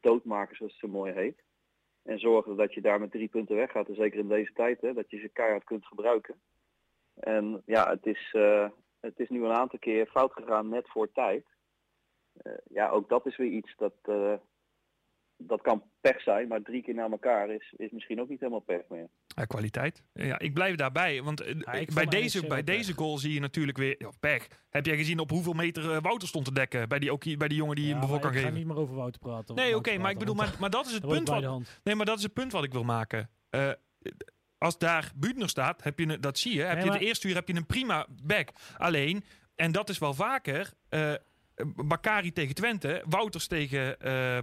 doodmaken, 0.00 0.56
zoals 0.56 0.72
het 0.72 0.80
zo 0.80 0.88
mooi 0.88 1.12
heet. 1.12 1.42
En 2.02 2.18
zorgen 2.18 2.56
dat 2.56 2.74
je 2.74 2.80
daar 2.80 3.00
met 3.00 3.10
drie 3.10 3.28
punten 3.28 3.56
weggaat. 3.56 3.88
En 3.88 3.94
zeker 3.94 4.18
in 4.18 4.28
deze 4.28 4.52
tijd, 4.52 4.80
hè, 4.80 4.92
dat 4.92 5.10
je 5.10 5.18
ze 5.18 5.28
keihard 5.28 5.64
kunt 5.64 5.86
gebruiken. 5.86 6.40
En 7.14 7.62
ja, 7.66 7.90
het 7.90 8.06
is, 8.06 8.36
het 9.00 9.20
is 9.20 9.28
nu 9.28 9.44
een 9.44 9.52
aantal 9.52 9.78
keer 9.78 10.06
fout 10.06 10.32
gegaan 10.32 10.68
net 10.68 10.88
voor 10.88 11.12
tijd. 11.12 11.51
Eh, 12.42 12.52
ja, 12.70 12.88
ook 12.88 13.08
dat 13.08 13.26
is 13.26 13.36
weer 13.36 13.50
iets 13.50 13.72
dat, 13.76 13.92
eh, 14.02 14.32
dat 15.36 15.60
kan 15.62 15.82
pech 16.00 16.20
zijn, 16.22 16.48
maar 16.48 16.62
drie 16.62 16.82
keer 16.82 16.94
na 16.94 17.10
elkaar 17.10 17.50
is, 17.50 17.74
is 17.76 17.90
misschien 17.90 18.20
ook 18.20 18.28
niet 18.28 18.40
helemaal 18.40 18.60
pech 18.60 18.82
meer. 18.88 19.08
Ja, 19.26 19.44
kwaliteit. 19.44 20.02
Ja, 20.12 20.38
ik 20.38 20.54
blijf 20.54 20.76
daarbij. 20.76 21.22
Want 21.22 21.40
eh, 21.40 21.54
bij, 21.94 22.06
deze, 22.06 22.46
bij 22.46 22.64
deze 22.64 22.92
goal 22.92 23.18
zie 23.18 23.32
je 23.34 23.40
natuurlijk 23.40 23.78
weer... 23.78 23.94
Ja, 23.98 24.10
pech. 24.20 24.46
Heb 24.70 24.86
jij 24.86 24.96
gezien 24.96 25.18
op 25.18 25.30
hoeveel 25.30 25.52
meter 25.52 25.92
eh, 25.92 25.98
Wouter 26.02 26.28
stond 26.28 26.44
te 26.44 26.52
dekken? 26.54 26.88
Bij 26.88 26.98
die, 26.98 27.12
ook, 27.12 27.36
bij 27.38 27.48
die 27.48 27.56
jongen 27.56 27.76
die 27.76 27.86
Ja, 27.86 27.90
hem 27.90 28.00
voor 28.00 28.10
maar 28.10 28.20
kan 28.20 28.30
ik 28.30 28.36
ga 28.36 28.42
geven. 28.42 28.58
niet 28.58 28.66
meer 28.66 28.76
over 28.76 28.94
Wouter 28.94 29.20
praten. 29.20 29.54
Nee, 29.54 29.76
oké, 29.76 29.98
maar 29.98 30.10
ik 30.10 30.18
bedoel, 30.18 30.34
maar, 30.34 30.56
maar 30.60 30.70
dat 30.70 30.86
is 30.86 30.92
het 30.92 31.06
punt 31.06 31.28
wat, 31.28 31.42
de. 31.42 31.60
Nee, 31.82 31.94
maar 31.94 32.06
dat 32.06 32.16
is 32.16 32.22
het 32.22 32.32
punt 32.32 32.52
wat 32.52 32.64
ik 32.64 32.72
wil 32.72 32.84
maken. 32.84 33.30
Eh, 33.50 33.70
als 34.58 34.78
daar 34.78 35.12
Buutner 35.16 35.48
staat, 35.48 35.82
heb 35.82 35.98
je 35.98 36.08
een, 36.08 36.20
dat 36.20 36.38
zie 36.38 36.54
je. 36.54 36.60
Heb 36.62 36.68
Nee, 36.74 36.78
je 36.84 36.90
maar- 36.90 36.98
het 36.98 37.06
eerste 37.08 37.28
uur 37.28 37.34
heb 37.34 37.48
je 37.48 37.54
een 37.56 37.66
prima 37.66 38.06
back. 38.22 38.48
Alleen, 38.76 39.24
en 39.54 39.72
dat 39.72 39.88
is 39.88 39.98
wel 39.98 40.14
vaker, 40.14 40.72
eh 40.88 41.14
Bakari 41.76 42.32
tegen 42.32 42.54
Twente, 42.54 43.04
Wouters 43.08 43.46
tegen 43.46 44.00
eh, 44.00 44.38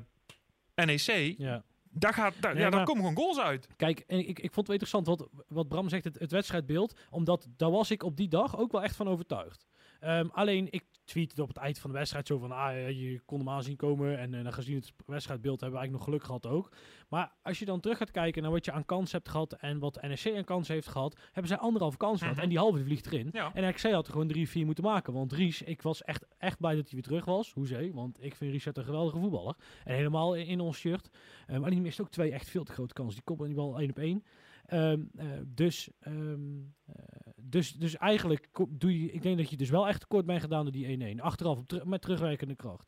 NEC. 0.75 1.35
Ja. 1.37 1.63
Daar, 1.91 2.13
gaat, 2.13 2.33
daar, 2.39 2.53
Nee, 2.53 2.63
ja, 2.63 2.69
daar 2.69 2.85
komen 2.85 3.03
gewoon 3.03 3.23
goals 3.23 3.39
uit. 3.39 3.67
Kijk, 3.75 3.99
en 4.07 4.19
ik, 4.19 4.39
ik 4.39 4.53
vond 4.53 4.67
het 4.67 4.67
wel 4.67 4.77
interessant 4.77 5.07
wat, 5.07 5.27
wat 5.47 5.67
Bram 5.67 5.89
zegt, 5.89 6.03
het, 6.03 6.19
het 6.19 6.31
wedstrijdbeeld. 6.31 6.99
Omdat 7.09 7.47
daar 7.57 7.71
was 7.71 7.91
ik 7.91 8.03
op 8.03 8.17
die 8.17 8.27
dag 8.27 8.57
ook 8.57 8.71
wel 8.71 8.83
echt 8.83 8.95
van 8.95 9.07
overtuigd. 9.07 9.65
Ehm, 9.99 10.27
alleen, 10.31 10.67
ik 10.69 10.83
tweette 11.03 11.41
op 11.41 11.47
het 11.47 11.57
eind 11.57 11.79
van 11.79 11.91
de 11.91 11.97
wedstrijd 11.97 12.27
zo 12.27 12.37
van, 12.37 12.51
ah, 12.51 12.89
je 12.89 13.21
kon 13.25 13.37
hem 13.37 13.49
aanzien 13.49 13.75
komen. 13.75 14.17
En 14.17 14.31
dan 14.31 14.53
gezien 14.53 14.75
het 14.75 14.93
wedstrijdbeeld 15.05 15.61
hebben 15.61 15.79
we 15.79 15.85
eigenlijk 15.85 15.91
nog 15.91 16.03
geluk 16.03 16.23
gehad 16.23 16.57
ook. 16.57 16.71
Maar 17.09 17.31
als 17.41 17.59
je 17.59 17.65
dan 17.65 17.79
terug 17.79 17.97
gaat 17.97 18.11
kijken 18.11 18.41
naar 18.41 18.51
wat 18.51 18.65
je 18.65 18.71
aan 18.71 18.85
kans 18.85 19.11
hebt 19.11 19.29
gehad 19.29 19.53
en 19.53 19.79
wat 19.79 20.01
NEC 20.01 20.35
aan 20.35 20.43
kans 20.43 20.67
heeft 20.67 20.87
gehad, 20.87 21.19
hebben 21.25 21.47
zij 21.47 21.57
anderhalve 21.57 21.97
kans 21.97 22.19
gehad. 22.19 22.33
Mhm. 22.33 22.43
En 22.43 22.49
die 22.49 22.57
halve 22.57 22.83
vliegt 22.83 23.05
erin. 23.05 23.29
Ja. 23.31 23.51
En 23.53 23.69
RKC 23.69 23.91
had 23.91 24.05
er 24.05 24.11
gewoon 24.11 24.27
drie, 24.27 24.49
vier 24.49 24.65
moeten 24.65 24.83
maken. 24.83 25.13
Want 25.13 25.33
Ries, 25.33 25.61
ik 25.61 25.81
was 25.81 26.03
echt, 26.03 26.25
echt 26.37 26.57
blij 26.57 26.75
dat 26.75 26.83
hij 26.83 26.93
weer 26.93 27.03
terug 27.03 27.25
was. 27.25 27.53
Hoezee, 27.53 27.93
want 27.93 28.23
ik 28.23 28.35
vind 28.35 28.51
Richard 28.51 28.77
een 28.77 28.83
geweldige 28.83 29.19
voetballer. 29.19 29.55
En 29.83 29.95
helemaal 29.95 30.35
in, 30.35 30.45
in 30.45 30.59
ons 30.59 30.77
shirt. 30.77 31.09
Maar 31.59 31.69
die 31.69 31.81
mist 31.81 32.01
ook 32.01 32.11
twee 32.11 32.31
echt 32.31 32.49
veel 32.49 32.63
te 32.63 32.71
grote 32.71 32.93
kansen. 32.93 33.15
Die 33.15 33.23
koppen 33.23 33.47
die 33.47 33.55
bal 33.55 33.79
één 33.79 33.89
op 33.89 33.99
één. 33.99 34.23
Ehm, 34.69 35.01
eh, 35.15 35.27
dus, 35.47 35.89
ehm, 35.99 36.57
eh, 36.85 37.28
dus, 37.49 37.73
dus 37.73 37.97
eigenlijk 37.97 38.47
doe 38.69 39.01
je, 39.01 39.11
ik 39.11 39.21
denk 39.21 39.37
dat 39.37 39.49
je 39.49 39.57
dus 39.57 39.69
wel 39.69 39.87
echt 39.87 39.99
tekort 39.99 40.25
bent 40.25 40.41
gedaan 40.41 40.63
door 40.63 40.71
die 40.73 41.15
1-1. 41.17 41.19
Achteraf 41.21 41.59
met 41.83 42.01
terugwerkende 42.01 42.55
kracht. 42.55 42.87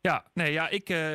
Ja, 0.00 0.26
nee, 0.34 0.52
ja, 0.52 0.68
ik, 0.68 0.88
eh, 0.88 1.14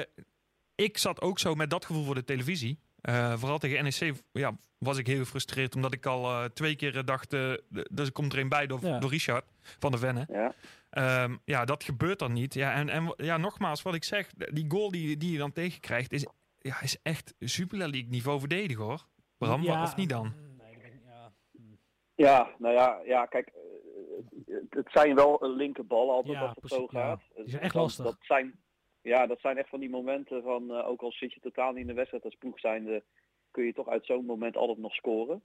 ik 0.76 0.98
zat 0.98 1.22
ook 1.22 1.40
zo 1.40 1.56
met 1.56 1.70
dat 1.70 1.86
gevoel 1.86 2.04
voor 2.04 2.16
de 2.16 2.24
televisie. 2.24 2.80
Eh, 3.02 3.38
vooral 3.38 3.58
tegen 3.58 3.84
NEC 3.84 4.14
ja, 4.32 4.58
was 4.78 4.98
ik 4.98 5.08
heel 5.08 5.18
gefrustreerd, 5.18 5.76
omdat 5.76 5.94
ik 5.94 6.06
al 6.06 6.26
eh, 6.26 6.46
twee 6.50 6.76
keer 6.76 7.06
dacht, 7.06 7.34
eh, 7.34 7.54
dus 7.70 8.06
er 8.08 8.12
komt 8.12 8.34
er 8.34 8.40
een 8.40 8.50
bij 8.50 8.68
door, 8.68 8.86
Ja. 8.86 9.00
door 9.00 9.10
Richard 9.10 9.46
van 9.80 9.92
de 9.92 9.98
Venne. 9.98 10.26
Ja, 10.30 10.54
Ehm, 10.90 11.36
ja, 11.46 11.66
dat 11.66 11.84
gebeurt 11.84 12.20
dan 12.20 12.34
niet. 12.34 12.54
Ja, 12.54 12.74
en, 12.74 12.90
en 12.90 13.14
ja, 13.18 13.38
nogmaals, 13.38 13.82
wat 13.82 13.94
ik 13.96 14.04
zeg, 14.04 14.30
die 14.34 14.66
goal 14.68 14.92
die, 14.92 15.18
die 15.18 15.32
je 15.32 15.38
dan 15.38 15.52
tegenkrijgt, 15.52 16.12
is, 16.14 16.26
ja, 16.60 16.82
is 16.82 16.98
echt 17.02 17.34
Super 17.40 17.78
League 17.78 18.06
niveau 18.10 18.40
verdedigen 18.40 18.84
hoor. 18.84 19.08
Bram, 19.38 19.64
Ja, 19.64 19.84
of 19.84 19.96
niet 19.96 20.10
dan? 20.10 20.26
mm, 20.26 20.56
Nee, 20.58 20.74
dat 20.74 20.82
weet 20.82 20.86
ik 20.86 20.94
niet, 20.94 21.04
ja. 21.06 21.32
mm. 21.52 21.78
Ja 22.18 22.50
nou 22.58 22.74
ja, 22.74 23.02
ja 23.06 23.26
kijk, 23.26 23.48
eh, 23.48 24.56
het, 24.70 24.92
zijn 24.92 25.16
wel 25.16 25.44
een 25.44 25.56
linkerballen 25.56 26.14
altijd 26.14 26.38
Ja, 26.38 26.42
als 26.42 26.56
het 26.62 26.72
zo 26.72 26.88
ja. 26.92 27.00
gaat. 27.00 27.22
Die 27.36 27.50
zijn 27.50 27.62
echt 27.62 27.76
lastig. 27.76 28.06
Dat 28.06 28.18
zijn, 28.20 28.60
ja, 29.02 29.28
dat 29.28 29.40
zijn 29.40 29.58
echt 29.58 29.70
van 29.70 29.80
die 29.80 29.90
momenten 29.90 30.44
van, 30.44 30.72
eh, 30.72 30.88
ook 30.88 31.02
al 31.02 31.12
zit 31.12 31.34
je 31.34 31.40
totaal 31.40 31.72
niet 31.72 31.82
in 31.82 31.88
de 31.88 31.94
wedstrijd 31.94 32.24
als 32.24 32.36
ploeg 32.36 32.60
zijnde, 32.60 33.04
kun 33.52 33.64
je 33.64 33.74
toch 33.74 33.88
uit 33.88 34.06
zo'n 34.06 34.26
moment 34.26 34.58
altijd 34.58 34.78
nog 34.78 34.94
scoren. 34.94 35.42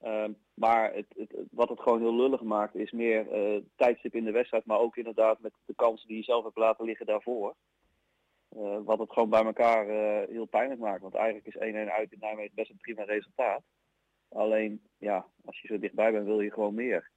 Ehm, 0.00 0.32
maar 0.54 0.94
het, 0.94 1.06
het, 1.16 1.34
wat 1.50 1.68
het 1.68 1.80
gewoon 1.80 2.00
heel 2.00 2.16
lullig 2.16 2.42
maakt 2.42 2.74
is 2.74 2.90
meer 2.90 3.32
eh, 3.32 3.60
tijdstip 3.76 4.14
in 4.14 4.24
de 4.24 4.30
wedstrijd, 4.30 4.66
maar 4.66 4.78
ook 4.78 4.96
inderdaad 4.96 5.40
met 5.40 5.52
de 5.64 5.74
kansen 5.74 6.08
die 6.08 6.16
je 6.16 6.22
zelf 6.22 6.44
hebt 6.44 6.56
laten 6.56 6.84
liggen 6.84 7.06
daarvoor. 7.06 7.54
Wat 8.84 8.98
het 8.98 9.12
gewoon 9.12 9.30
bij 9.30 9.44
elkaar 9.44 9.86
heel 10.28 10.44
pijnlijk 10.44 10.80
maakt. 10.80 11.02
Want 11.02 11.14
eigenlijk 11.14 11.46
is 11.46 11.56
1-1 11.56 11.92
uit 11.92 12.12
in 12.12 12.18
Nijmegen 12.20 12.54
best 12.54 12.70
een 12.70 12.76
prima 12.76 13.02
resultaat. 13.02 13.62
Alleen, 14.32 14.80
ja, 14.98 15.26
als 15.44 15.60
je 15.60 15.66
zo 15.66 15.78
dichtbij 15.78 16.12
bent 16.12 16.24
wil 16.26 16.40
je 16.40 16.50
gewoon 16.52 16.74
meer. 16.74 17.10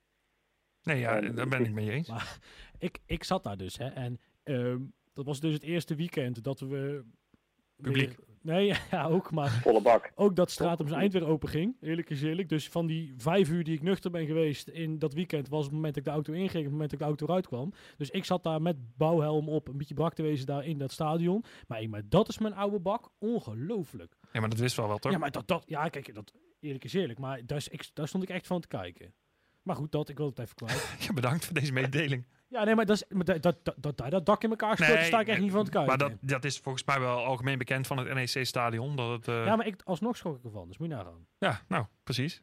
Nee, 0.83 0.99
ja, 0.99 1.17
en- 1.21 1.35
daar 1.35 1.47
ben 1.47 1.65
ik 1.65 1.71
mee 1.71 1.91
eens. 1.91 2.07
Maar 2.09 2.37
ik, 2.77 2.99
ik 3.05 3.23
zat 3.23 3.43
daar 3.43 3.57
dus, 3.57 3.77
hè. 3.77 3.87
En 3.87 4.19
ehm, 4.43 4.79
dat 5.13 5.25
was 5.25 5.39
dus 5.39 5.53
het 5.53 5.63
eerste 5.63 5.95
weekend 5.95 6.43
dat 6.43 6.59
we... 6.59 7.03
Publiek. 7.75 8.07
weer- 8.07 8.33
Nee, 8.41 8.73
ja, 8.91 9.05
ook. 9.07 9.31
Maar 9.31 9.49
Volle 9.63 9.81
bak. 9.81 10.11
ook 10.15 10.35
dat 10.35 10.51
straat 10.51 10.79
om 10.79 10.87
zijn 10.87 10.99
eind 10.99 11.13
weer 11.13 11.25
open 11.27 11.49
ging. 11.49 11.75
Eerlijk 11.81 12.09
is 12.09 12.21
eerlijk. 12.23 12.49
Dus 12.49 12.69
van 12.69 12.85
die 12.87 13.13
vijf 13.17 13.49
uur 13.49 13.63
die 13.63 13.73
ik 13.75 13.81
nuchter 13.81 14.11
ben 14.11 14.25
geweest 14.25 14.67
in 14.67 14.99
dat 14.99 15.13
weekend... 15.13 15.49
was 15.49 15.63
het 15.63 15.73
moment 15.73 15.93
dat 15.95 16.03
ik 16.03 16.09
de 16.09 16.15
auto 16.15 16.33
inging, 16.33 16.63
het 16.63 16.71
moment 16.71 16.81
dat 16.81 16.91
ik 16.91 16.99
de 16.99 17.05
auto 17.05 17.25
eruit 17.25 17.47
kwam. 17.47 17.73
Dus 17.97 18.09
ik 18.09 18.25
zat 18.25 18.43
daar 18.43 18.61
met 18.61 18.97
bouwhelm 18.97 19.49
op, 19.49 19.67
een 19.67 19.77
beetje 19.77 19.93
brak 19.93 20.13
te 20.13 20.21
wezen 20.21 20.45
daar 20.45 20.65
in 20.65 20.77
dat 20.77 20.91
stadion. 20.91 21.43
Maar, 21.67 21.89
maar 21.89 22.01
dat 22.09 22.27
is 22.27 22.37
mijn 22.37 22.53
oude 22.53 22.79
bak. 22.79 23.09
Ongelooflijk. 23.19 24.15
Ja, 24.31 24.39
maar 24.39 24.49
dat 24.49 24.59
wist 24.59 24.75
wel 24.75 24.87
wel, 24.87 24.97
toch? 24.97 25.11
Ja, 25.11 25.17
maar 25.17 25.31
dat, 25.31 25.47
dat, 25.47 25.63
ja, 25.67 25.87
kijk, 25.89 26.13
dat, 26.13 26.33
eerlijk 26.65 26.83
is 26.83 26.93
eerlijk. 26.93 27.19
Maar 27.19 27.45
daar, 27.45 27.57
is, 27.57 27.67
ik, 27.67 27.89
daar 27.93 28.07
stond 28.07 28.23
ik 28.23 28.29
echt 28.29 28.47
van 28.47 28.61
te 28.61 28.67
kijken. 28.67 29.13
Maar 29.61 29.75
goed, 29.75 29.91
dat, 29.91 30.09
ik 30.09 30.17
wil 30.17 30.25
het 30.27 30.39
even 30.39 30.55
kwijt. 30.55 30.95
Ja, 31.07 31.13
bedankt 31.13 31.45
voor 31.45 31.53
deze 31.53 31.73
mededeling. 31.73 32.25
ja, 32.47 32.63
nee, 32.63 32.75
maar, 32.75 32.85
dat, 32.85 32.95
is, 32.95 33.03
maar 33.09 33.25
dat, 33.25 33.41
dat, 33.41 33.75
dat, 33.77 33.97
dat, 33.97 34.25
dak 34.25 34.43
in 34.43 34.49
elkaar 34.49 34.75
stort, 34.75 34.89
daar 34.89 35.03
sta 35.03 35.19
ik 35.19 35.27
echt 35.27 35.39
niet 35.41 35.51
van 35.51 35.63
te 35.65 35.71
kijken. 35.71 35.89
Maar 35.89 36.09
dat, 36.09 36.17
dat 36.21 36.43
is 36.43 36.59
volgens 36.59 36.83
mij 36.83 36.99
wel 36.99 37.17
algemeen 37.23 37.57
bekend 37.57 37.87
van 37.87 37.97
het 37.97 38.13
NEC-stadion. 38.13 38.95
Dat 38.95 39.09
het, 39.11 39.27
eh, 39.27 39.45
Ja, 39.45 39.55
maar 39.55 39.67
ik, 39.67 39.81
alsnog 39.83 40.17
schrok 40.17 40.37
ik 40.37 40.43
ervan. 40.43 40.67
Dus 40.67 40.77
moet 40.77 40.87
je 40.87 40.93
nagaan. 40.93 41.27
ja, 41.37 41.61
nou, 41.67 41.85
precies. 42.03 42.41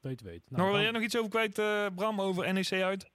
Weet, 0.00 0.20
weet. 0.20 0.42
Nou, 0.50 0.62
wil 0.62 0.72
dan- 0.72 0.82
jij 0.82 0.90
nog 0.90 1.02
iets 1.02 1.16
over 1.16 1.30
kwijt, 1.30 1.58
eh, 1.58 1.86
Bram, 1.94 2.20
over 2.20 2.52
NEC 2.52 2.72
uit? 2.82 3.10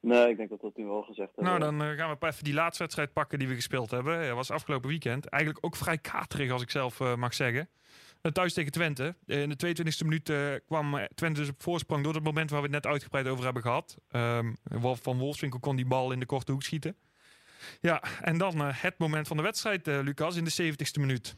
Nee, 0.00 0.28
ik 0.28 0.36
denk 0.36 0.48
dat 0.48 0.60
dat 0.60 0.76
nu 0.76 0.84
wel 0.84 1.02
gezegd 1.02 1.36
hebben. 1.36 1.44
Nou, 1.44 1.58
dan 1.58 1.88
eh, 1.88 1.96
gaan 1.96 2.10
we 2.10 2.16
pas 2.16 2.32
even 2.32 2.44
die 2.44 2.54
laatste 2.54 2.82
wedstrijd 2.82 3.12
pakken 3.12 3.38
die 3.38 3.48
we 3.48 3.54
gespeeld 3.54 3.90
hebben. 3.90 4.26
Dat 4.26 4.34
was 4.36 4.50
afgelopen 4.50 4.88
weekend. 4.88 5.26
Eigenlijk 5.26 5.66
ook 5.66 5.76
vrij 5.76 5.98
katerig, 5.98 6.50
als 6.50 6.62
ik 6.62 6.70
zelf 6.70 6.98
mag 7.16 7.34
zeggen. 7.34 7.68
Eh, 8.22 8.32
thuis 8.32 8.52
tegen 8.52 8.72
Twente. 8.72 9.14
Eh, 9.26 9.42
in 9.42 9.48
de 9.48 9.56
22e 9.56 10.04
minuut 10.04 10.28
eh, 10.28 10.48
kwam 10.66 11.06
Twente 11.14 11.40
dus 11.40 11.48
op 11.48 11.62
voorsprong 11.62 12.04
door 12.04 12.14
het 12.14 12.24
moment 12.24 12.50
waar 12.50 12.58
we 12.60 12.66
het 12.66 12.74
net 12.74 12.86
uitgebreid 12.92 13.26
over 13.26 13.44
hebben 13.44 13.62
gehad. 13.62 13.96
Wolf 14.62 15.00
van 15.02 15.18
Wolfswinkel 15.18 15.60
kon 15.60 15.76
die 15.76 15.86
bal 15.86 16.12
in 16.12 16.20
de 16.20 16.26
korte 16.26 16.52
hoek 16.52 16.62
schieten. 16.62 16.96
Ja, 17.80 18.02
en 18.20 18.38
dan 18.38 18.60
het 18.60 18.98
moment 18.98 19.26
van 19.28 19.36
de 19.36 19.42
wedstrijd, 19.42 19.86
Lucas, 19.86 20.36
in 20.36 20.44
de 20.44 20.50
70ste 20.74 21.00
minuut. 21.00 21.36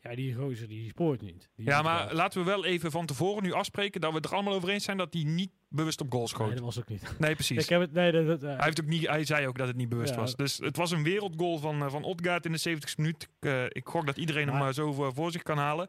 Ja, 0.00 0.14
die 0.14 0.34
gozer 0.34 0.68
die 0.68 0.88
spoort 0.88 1.20
niet. 1.20 1.48
Die 1.56 1.66
Ja, 1.66 1.82
maar 1.82 2.14
laten 2.14 2.40
we 2.40 2.46
wel 2.46 2.64
even 2.64 2.90
van 2.90 3.06
tevoren 3.06 3.42
nu 3.42 3.52
afspreken 3.52 4.00
dat 4.00 4.10
we 4.10 4.16
het 4.16 4.26
er 4.26 4.32
allemaal 4.32 4.54
over 4.54 4.68
eens 4.68 4.84
zijn 4.84 4.96
dat 4.96 5.12
hij 5.12 5.22
niet 5.22 5.50
bewust 5.68 6.00
op 6.00 6.12
goal 6.12 6.28
schoot. 6.28 6.46
Nee, 6.46 6.54
dat 6.56 6.64
was 6.64 6.78
ook 6.78 6.88
niet. 6.88 7.14
Nee, 7.18 7.34
precies. 7.34 7.62
Ik 7.62 7.68
heb 7.68 7.80
het, 7.80 7.92
nee, 7.92 8.12
dat, 8.12 8.26
dat, 8.26 8.40
Hij, 8.40 8.56
heeft 8.64 8.80
ook 8.80 8.86
niet, 8.86 9.06
hij 9.06 9.24
zei 9.24 9.46
ook 9.46 9.58
dat 9.58 9.66
het 9.66 9.76
niet 9.76 9.88
bewust 9.88 10.14
Ja. 10.14 10.20
was. 10.20 10.36
Dus 10.36 10.58
het 10.58 10.76
was 10.76 10.90
een 10.90 11.02
wereldgoal 11.02 11.58
van, 11.58 11.90
van 11.90 12.02
Odgaard 12.02 12.46
in 12.46 12.52
de 12.52 12.70
70ste 12.70 12.96
minuut. 12.96 13.28
Ik, 13.40 13.72
ik 13.74 13.86
gok 13.88 14.06
dat 14.06 14.16
iedereen 14.16 14.48
hem 14.48 14.58
Maar- 14.58 14.74
zo 14.74 14.92
voor, 14.92 15.14
voor 15.14 15.32
zich 15.32 15.42
kan 15.42 15.58
halen. 15.58 15.88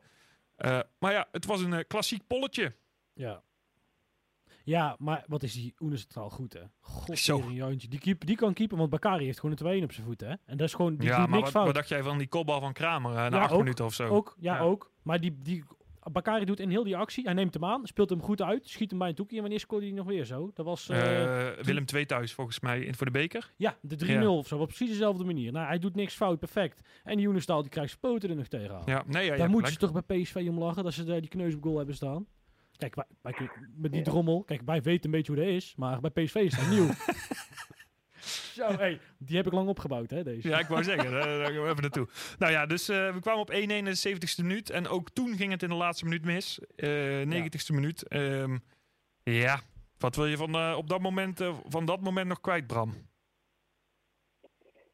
Eh, 0.55 0.79
maar 0.99 1.11
ja, 1.11 1.27
het 1.31 1.45
was 1.45 1.61
een 1.61 1.73
eh, 1.73 1.83
klassiek 1.87 2.27
polletje. 2.27 2.75
ja. 3.13 3.41
Ja, 4.65 4.95
maar 4.99 5.23
wat 5.27 5.43
is 5.43 5.53
die 5.53 5.73
Oenes 5.79 6.01
het 6.01 6.17
al 6.17 6.29
goed, 6.29 6.53
hè? 6.53 6.61
God, 6.79 7.19
Zo. 7.19 7.51
Jantje. 7.51 7.87
Die, 7.87 7.99
keep, 7.99 8.25
die 8.25 8.35
kan 8.35 8.53
keeper, 8.53 8.77
want 8.77 8.89
Bakari 8.89 9.25
heeft 9.25 9.39
gewoon 9.39 9.51
een 9.51 9.57
2 9.57 9.83
op 9.83 9.91
zijn 9.91 10.05
voeten, 10.05 10.27
hè? 10.27 10.33
En 10.45 10.57
dat 10.57 10.67
is 10.67 10.73
gewoon, 10.73 10.95
die 10.95 11.07
ja, 11.09 11.17
doet 11.19 11.19
maar 11.29 11.29
niks 11.29 11.41
wat, 11.43 11.51
fout. 11.51 11.65
wat 11.65 11.75
dacht 11.75 11.87
jij 11.87 12.03
van 12.03 12.17
die 12.17 12.27
kopbal 12.27 12.59
van 12.59 12.73
Kramer 12.73 13.11
eh, 13.11 13.17
na 13.17 13.29
Ja, 13.37 13.41
acht 13.43 13.51
ook. 13.51 13.59
minuten 13.59 13.85
of 13.85 13.93
zo? 13.93 14.07
Ook, 14.07 14.35
ja, 14.39 14.55
Ja. 14.55 14.61
ook. 14.61 14.91
Maar 15.01 15.19
die, 15.19 15.37
die, 15.41 15.63
Bakari 16.11 16.45
doet 16.45 16.59
in 16.59 16.69
heel 16.69 16.83
die 16.83 16.97
actie, 16.97 17.23
hij 17.23 17.33
neemt 17.33 17.53
hem 17.53 17.65
aan, 17.65 17.85
speelt 17.87 18.09
hem 18.09 18.21
goed 18.21 18.41
uit, 18.41 18.67
schiet 18.67 18.89
hem 18.89 18.99
bij 18.99 19.09
een 19.09 19.15
toekje. 19.15 19.35
En 19.35 19.41
wanneer 19.41 19.59
scoorde 19.59 19.85
hij 19.85 19.95
nog 19.95 20.05
weer 20.05 20.25
zo? 20.25 20.51
Dat 20.53 20.65
was... 20.65 20.89
eh, 20.89 21.47
Eh, 21.49 21.57
Willem 21.65 21.85
II 21.93 22.05
thuis 22.05 22.33
volgens 22.33 22.59
mij 22.59 22.81
in, 22.81 22.95
voor 22.95 23.05
de 23.05 23.11
beker. 23.11 23.51
Ja, 23.57 23.77
de 23.81 23.95
3-0 24.05 24.07
Ja. 24.09 24.29
of 24.29 24.47
zo, 24.47 24.57
op 24.57 24.67
precies 24.67 24.89
dezelfde 24.89 25.23
manier. 25.23 25.51
Nou, 25.51 25.67
hij 25.67 25.79
doet 25.79 25.95
niks 25.95 26.13
fout, 26.15 26.39
perfect. 26.39 26.81
En 27.03 27.15
die 27.15 27.25
Joenestaal, 27.25 27.61
die 27.61 27.71
krijgt 27.71 27.89
zijn 27.89 28.01
poten 28.13 28.29
er 28.29 28.35
nog 28.35 28.47
tegenaan. 28.47 28.81
Ja, 28.85 29.03
nee, 29.07 29.25
ja, 29.25 29.35
Daar 29.35 29.49
moeten 29.49 29.71
ze 29.71 29.77
toch 29.79 30.03
bij 30.05 30.21
PSV 30.21 30.45
om 30.49 30.57
lachen, 30.59 30.83
dat 30.83 30.93
ze 30.93 31.03
daar 31.03 31.21
die 31.21 31.29
kneus 31.29 31.55
op 31.55 31.63
goal 31.63 31.77
hebben 31.77 31.95
staan. 31.95 32.25
Kijk, 32.77 32.95
wij, 32.95 33.33
met 33.75 33.91
die 33.91 34.01
drommel, 34.01 34.43
kijk, 34.43 34.61
wij 34.65 34.81
weten 34.81 35.05
een 35.05 35.11
beetje 35.11 35.31
hoe 35.33 35.41
dat 35.43 35.51
is, 35.51 35.73
maar 35.77 35.99
bij 36.01 36.09
PSV 36.23 36.35
is 36.35 36.55
dat 36.55 36.69
nieuw. 36.69 36.87
Zo, 38.53 38.67
hey, 38.67 38.99
die 39.17 39.35
heb 39.37 39.45
ik 39.45 39.53
lang 39.53 39.67
opgebouwd, 39.69 40.09
hè, 40.09 40.23
deze. 40.23 40.47
Ja, 40.47 40.59
ik 40.59 40.67
wou 40.67 40.83
zeggen, 40.83 41.11
daar, 41.11 41.23
daar 41.23 41.51
gaan 41.51 41.63
we 41.63 41.69
even 41.69 41.81
naartoe. 41.81 42.07
Nou 42.37 42.51
ja, 42.51 42.65
dus 42.65 42.89
eh, 42.89 43.13
we 43.13 43.19
kwamen 43.19 43.41
op 43.41 43.51
1-1 43.51 43.55
in 43.55 43.85
de 43.85 44.09
70ste 44.15 44.41
minuut. 44.45 44.69
En 44.69 44.87
ook 44.87 45.09
toen 45.09 45.35
ging 45.35 45.51
het 45.51 45.63
in 45.63 45.69
de 45.69 45.75
laatste 45.75 46.03
minuut 46.05 46.25
mis. 46.25 46.59
Eh 46.75 47.21
90ste 47.43 47.73
minuut. 47.73 48.07
Ehm, 48.07 48.57
ja, 49.23 49.61
wat 49.97 50.15
wil 50.15 50.25
je 50.25 50.37
van, 50.37 50.53
eh, 50.55 50.73
op 50.77 50.89
dat 50.89 51.01
moment, 51.01 51.39
eh, 51.41 51.55
van 51.67 51.85
dat 51.85 52.01
moment 52.01 52.27
nog 52.27 52.41
kwijt, 52.41 52.67
Bram? 52.67 52.93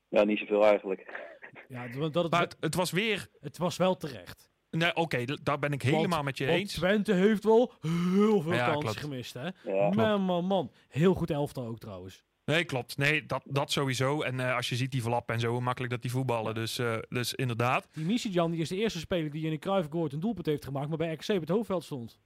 Ja, 0.07 0.23
niet 0.23 0.39
zoveel 0.39 0.65
eigenlijk. 0.65 1.07
Ja, 1.67 1.87
dat, 1.87 2.13
dat, 2.13 2.31
Maar 2.31 2.41
het, 2.41 2.51
het, 2.53 2.63
het 2.63 2.75
was 2.75 2.91
weer... 2.91 3.27
het 3.39 3.57
was 3.57 3.77
wel 3.77 3.97
terecht. 3.97 4.49
Nee, 4.69 4.95
Oké, 4.95 5.25
daar 5.43 5.59
ben 5.59 5.71
ik 5.71 5.81
helemaal 5.81 6.09
Want- 6.09 6.23
met 6.23 6.37
je 6.37 6.45
Want 6.45 6.59
eens. 6.59 6.73
Twente 6.73 7.13
heeft 7.13 7.43
wel 7.43 7.73
heel 7.81 8.41
veel 8.41 8.53
Ja, 8.53 8.63
kansen 8.65 8.81
klopt. 8.81 8.97
gemist, 8.99 9.33
hè. 9.33 9.49
Ja. 9.63 9.89
man, 9.89 10.21
man, 10.21 10.45
man. 10.45 10.71
Heel 10.87 11.13
goed 11.13 11.29
elftal 11.29 11.65
ook, 11.67 11.79
trouwens. 11.79 12.23
Nee, 12.49 12.63
klopt. 12.63 12.97
Nee, 12.97 13.25
dat, 13.25 13.43
dat 13.45 13.71
sowieso. 13.71 14.21
En 14.21 14.39
eh, 14.39 14.55
als 14.55 14.69
je 14.69 14.75
ziet 14.75 14.91
die 14.91 15.01
verlappen 15.01 15.35
en 15.35 15.41
zo, 15.41 15.51
hoe 15.51 15.61
makkelijk 15.61 15.91
dat 15.91 16.01
die 16.01 16.11
voetballen. 16.11 16.53
Dus, 16.55 16.77
eh, 16.79 16.97
dus 17.09 17.33
inderdaad. 17.33 17.87
Die 17.93 18.05
Misijan, 18.05 18.51
die 18.51 18.59
is 18.61 18.69
de 18.69 18.75
eerste 18.75 18.99
speler 18.99 19.31
die 19.31 19.45
in 19.45 19.51
de 19.51 19.57
Kruifgoord 19.57 20.13
een 20.13 20.19
doelpunt 20.19 20.45
heeft 20.45 20.63
gemaakt, 20.65 20.87
maar 20.89 20.97
bij 20.97 21.13
RKC 21.13 21.29
op 21.29 21.39
het 21.39 21.49
hoofdveld 21.49 21.83
stond. 21.83 22.19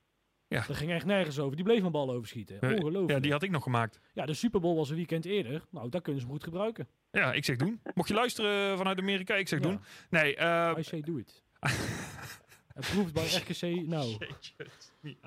Ja. 0.48 0.64
Dat 0.68 0.76
ging 0.76 0.92
echt 0.92 1.06
nergens 1.06 1.40
over. 1.40 1.56
Die 1.56 1.66
bleef 1.66 1.84
een 1.84 1.92
bal 1.92 2.12
overschieten. 2.12 2.62
Eh, 2.62 2.70
Ongelooflijk. 2.70 3.10
Ja, 3.12 3.20
die 3.20 3.32
had 3.32 3.44
ik 3.44 3.50
nog 3.52 3.64
gemaakt. 3.64 4.00
Ja, 4.14 4.26
de 4.26 4.34
Super 4.34 4.60
Bowl 4.60 4.76
was 4.76 4.90
een 4.90 4.96
weekend 4.96 5.26
eerder. 5.26 5.66
Nou, 5.70 5.90
daar 5.90 6.02
kunnen 6.02 6.22
ze 6.22 6.28
hem 6.28 6.36
goed 6.36 6.46
gebruiken. 6.46 6.88
Ja, 7.12 7.34
ik 7.34 7.46
zeg 7.46 7.56
doen. 7.56 7.82
Mocht 7.94 8.08
je 8.08 8.14
luisteren 8.14 8.78
vanuit 8.78 9.00
Amerika, 9.00 9.36
ik 9.36 9.48
zeg 9.48 9.60
Ja. 9.60 9.68
doen. 9.68 9.80
Nee, 10.10 10.36
eh, 10.36 10.74
I 10.78 10.84
say 10.84 11.02
do 11.02 11.18
it. 11.18 11.44
Approved 12.76 13.14
bij 13.14 13.26
RKC. 13.26 13.88
Nou. 13.88 14.18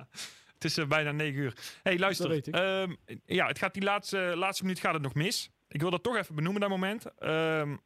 Het 0.57 0.65
is 0.65 0.77
eh, 0.79 0.87
bijna 0.87 1.11
negen 1.13 1.41
uur. 1.41 1.53
hey, 1.83 1.99
luister. 1.99 2.25
Dat 2.29 2.35
weet 2.35 2.47
ik. 2.47 2.55
Ehm, 2.55 2.95
ja, 3.25 3.47
het 3.47 3.59
gaat 3.59 3.75
die 3.75 3.83
laatste, 3.83 4.19
laatste 4.37 4.63
minuut 4.63 4.81
gaat 4.81 4.93
het 4.95 5.03
nog 5.03 5.15
mis. 5.15 5.51
Ik 5.69 5.81
wil 5.81 5.91
dat 5.91 6.03
toch 6.03 6.17
even 6.17 6.35
benoemen, 6.35 6.61
dat 6.61 6.71
moment. 6.71 7.05
Ehm, 7.19 7.77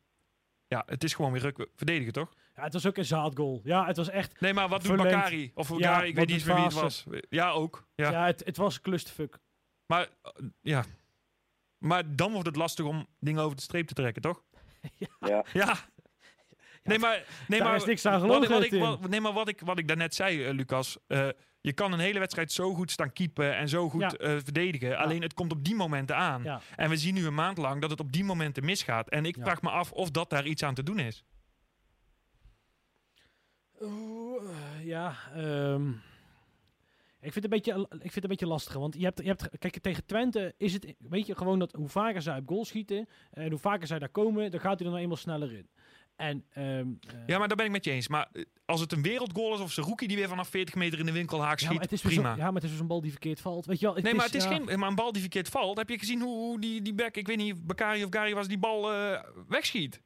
ja, 0.68 0.82
het 0.86 1.04
is 1.04 1.14
gewoon 1.14 1.32
weer 1.32 1.40
ruk- 1.42 1.68
verdedigen, 1.76 2.12
toch? 2.12 2.32
ja, 2.56 2.62
het 2.62 2.72
was 2.72 2.86
ook 2.86 2.96
een 2.96 3.04
zaadgoal. 3.04 3.60
Ja, 3.64 3.86
het 3.86 3.96
was 3.96 4.08
echt... 4.08 4.40
Nee, 4.40 4.54
maar 4.54 4.68
wat 4.68 4.82
doet. 4.82 4.96
Bakari? 4.96 5.50
Of 5.54 5.68
Ja, 5.68 5.74
Bakari, 5.76 6.08
ik 6.08 6.16
wat 6.16 6.26
weet 6.26 6.36
niet 6.36 6.46
meer 6.46 6.54
wie 6.54 6.64
het 6.64 6.72
was. 6.72 7.04
Ja, 7.28 7.50
ook. 7.50 7.88
Ja. 7.94 8.10
Ja, 8.10 8.26
het, 8.26 8.42
het 8.44 8.56
was 8.56 8.74
een 8.74 8.80
clusterfuck. 8.82 9.38
Maar, 9.86 10.08
eh, 10.22 10.32
ja. 10.60 10.84
Maar 11.78 12.16
dan 12.16 12.32
wordt 12.32 12.46
het 12.46 12.56
lastig 12.56 12.84
om 12.84 13.06
dingen 13.20 13.42
over 13.42 13.56
de 13.56 13.62
streep 13.62 13.86
te 13.86 13.94
trekken, 13.94 14.22
toch? 14.22 14.42
Ja. 15.20 15.44
Ja. 15.52 15.76
Nee, 16.82 16.98
maar, 16.98 17.24
nee, 17.48 17.58
daar 17.58 17.68
maar, 17.68 17.76
is 17.76 17.84
niks 17.84 18.06
aan 18.06 18.12
wat, 18.12 18.20
gelogen, 18.30 18.48
wat 18.50 18.62
ik, 18.62 18.70
Tim. 18.70 18.80
wat, 18.80 19.08
nee, 19.08 19.20
maar 19.20 19.32
wat 19.32 19.48
ik, 19.48 19.60
wat 19.60 19.78
ik 19.78 19.88
daarnet 19.88 20.14
zei, 20.14 20.44
eh, 20.44 20.52
Lucas. 20.54 20.98
eh, 21.06 21.28
je 21.60 21.72
kan 21.72 21.92
een 21.92 21.98
hele 21.98 22.18
wedstrijd 22.18 22.52
zo 22.52 22.74
goed 22.74 22.90
staan 22.90 23.12
keepen 23.12 23.56
en 23.56 23.68
zo 23.68 23.88
goed 23.88 24.00
Ja. 24.00 24.12
eh, 24.12 24.30
verdedigen. 24.30 24.98
Alleen 24.98 25.22
het 25.22 25.34
komt 25.34 25.52
op 25.52 25.64
die 25.64 25.74
momenten 25.74 26.16
aan. 26.16 26.42
Ja. 26.42 26.60
En 26.76 26.88
we 26.90 26.96
zien 26.96 27.14
nu 27.14 27.26
een 27.26 27.34
maand 27.34 27.58
lang 27.58 27.80
dat 27.80 27.90
het 27.90 28.00
op 28.00 28.12
die 28.12 28.24
momenten 28.24 28.64
misgaat. 28.64 29.08
En 29.08 29.24
ik 29.24 29.36
vraag 29.40 29.62
me 29.62 29.70
af 29.70 29.92
of 29.92 30.10
dat 30.10 30.30
daar 30.30 30.46
iets 30.46 30.62
aan 30.62 30.74
te 30.74 30.82
doen 30.82 30.98
is. 30.98 31.24
Oeh, 33.80 34.42
eh, 34.50 34.86
ja, 34.86 35.14
ehm, 35.34 35.88
ik, 37.20 37.32
vind 37.32 37.34
het 37.34 37.44
een 37.44 37.50
beetje, 37.50 37.72
ik 37.90 38.00
vind 38.00 38.14
het 38.14 38.22
een 38.22 38.30
beetje 38.30 38.46
lastig. 38.46 38.74
Want 38.74 38.94
je 38.94 39.04
hebt, 39.04 39.18
je 39.20 39.26
hebt, 39.26 39.48
kijk, 39.58 39.78
tegen 39.78 40.06
Twente 40.06 40.54
is 40.56 40.72
het, 40.72 40.94
weet 40.98 41.26
je, 41.26 41.34
gewoon 41.36 41.58
dat 41.58 41.72
hoe 41.72 41.88
vaker 41.88 42.22
zij 42.22 42.38
op 42.38 42.48
goal 42.48 42.64
schieten 42.64 43.08
en 43.30 43.50
hoe 43.50 43.58
vaker 43.58 43.86
zij 43.86 43.98
daar 43.98 44.08
komen, 44.08 44.50
dan 44.50 44.60
gaat 44.60 44.76
hij 44.78 44.84
er 44.86 44.92
nou 44.92 45.02
eenmaal 45.02 45.16
sneller 45.16 45.52
in. 45.52 45.68
En, 46.20 46.44
ehm, 46.52 46.66
eh, 46.66 47.14
Ja, 47.26 47.38
maar 47.38 47.48
daar 47.48 47.56
ben 47.56 47.66
ik 47.66 47.72
met 47.72 47.84
je 47.84 47.90
eens. 47.90 48.08
Maar 48.08 48.28
eh, 48.32 48.44
als 48.64 48.80
het 48.80 48.92
een 48.92 49.02
wereldgoal 49.02 49.54
is 49.54 49.60
of 49.60 49.72
zijn 49.72 49.86
rookie 49.86 50.08
die 50.08 50.16
weer 50.16 50.28
vanaf 50.28 50.48
40 50.48 50.74
meter 50.74 50.98
in 50.98 51.06
de 51.06 51.12
winkelhaak 51.12 51.58
schiet, 51.58 51.72
maar 51.72 51.80
het 51.82 51.92
is 51.92 52.02
weer 52.02 52.12
prima. 52.12 52.30
zo- 52.34 52.38
ja, 52.38 52.44
maar 52.44 52.54
het 52.54 52.64
is 52.64 52.70
dus 52.70 52.80
een 52.80 52.86
bal 52.86 53.00
die 53.00 53.10
verkeerd 53.10 53.40
valt. 53.40 53.66
Weet 53.66 53.80
je 53.80 53.86
wel, 53.86 53.94
het 53.94 54.04
nee, 54.04 54.14
maar 54.14 54.24
het 54.24 54.34
is 54.34 54.44
ja, 54.44 54.50
geen, 54.56 54.78
maar 54.78 54.88
een 54.88 54.94
bal 54.94 55.12
die 55.12 55.20
verkeerd 55.20 55.48
valt. 55.48 55.76
Heb 55.78 55.88
je 55.88 55.98
gezien 55.98 56.20
hoe, 56.20 56.36
hoe 56.38 56.60
die, 56.60 56.82
die 56.82 56.94
back, 56.94 57.16
ik 57.16 57.26
weet 57.26 57.36
niet, 57.36 57.66
Bakari 57.66 58.04
of 58.04 58.10
Gary 58.10 58.34
was, 58.34 58.48
die 58.48 58.58
bal 58.58 58.92
eh, 58.92 59.20
wegschiet? 59.48 60.00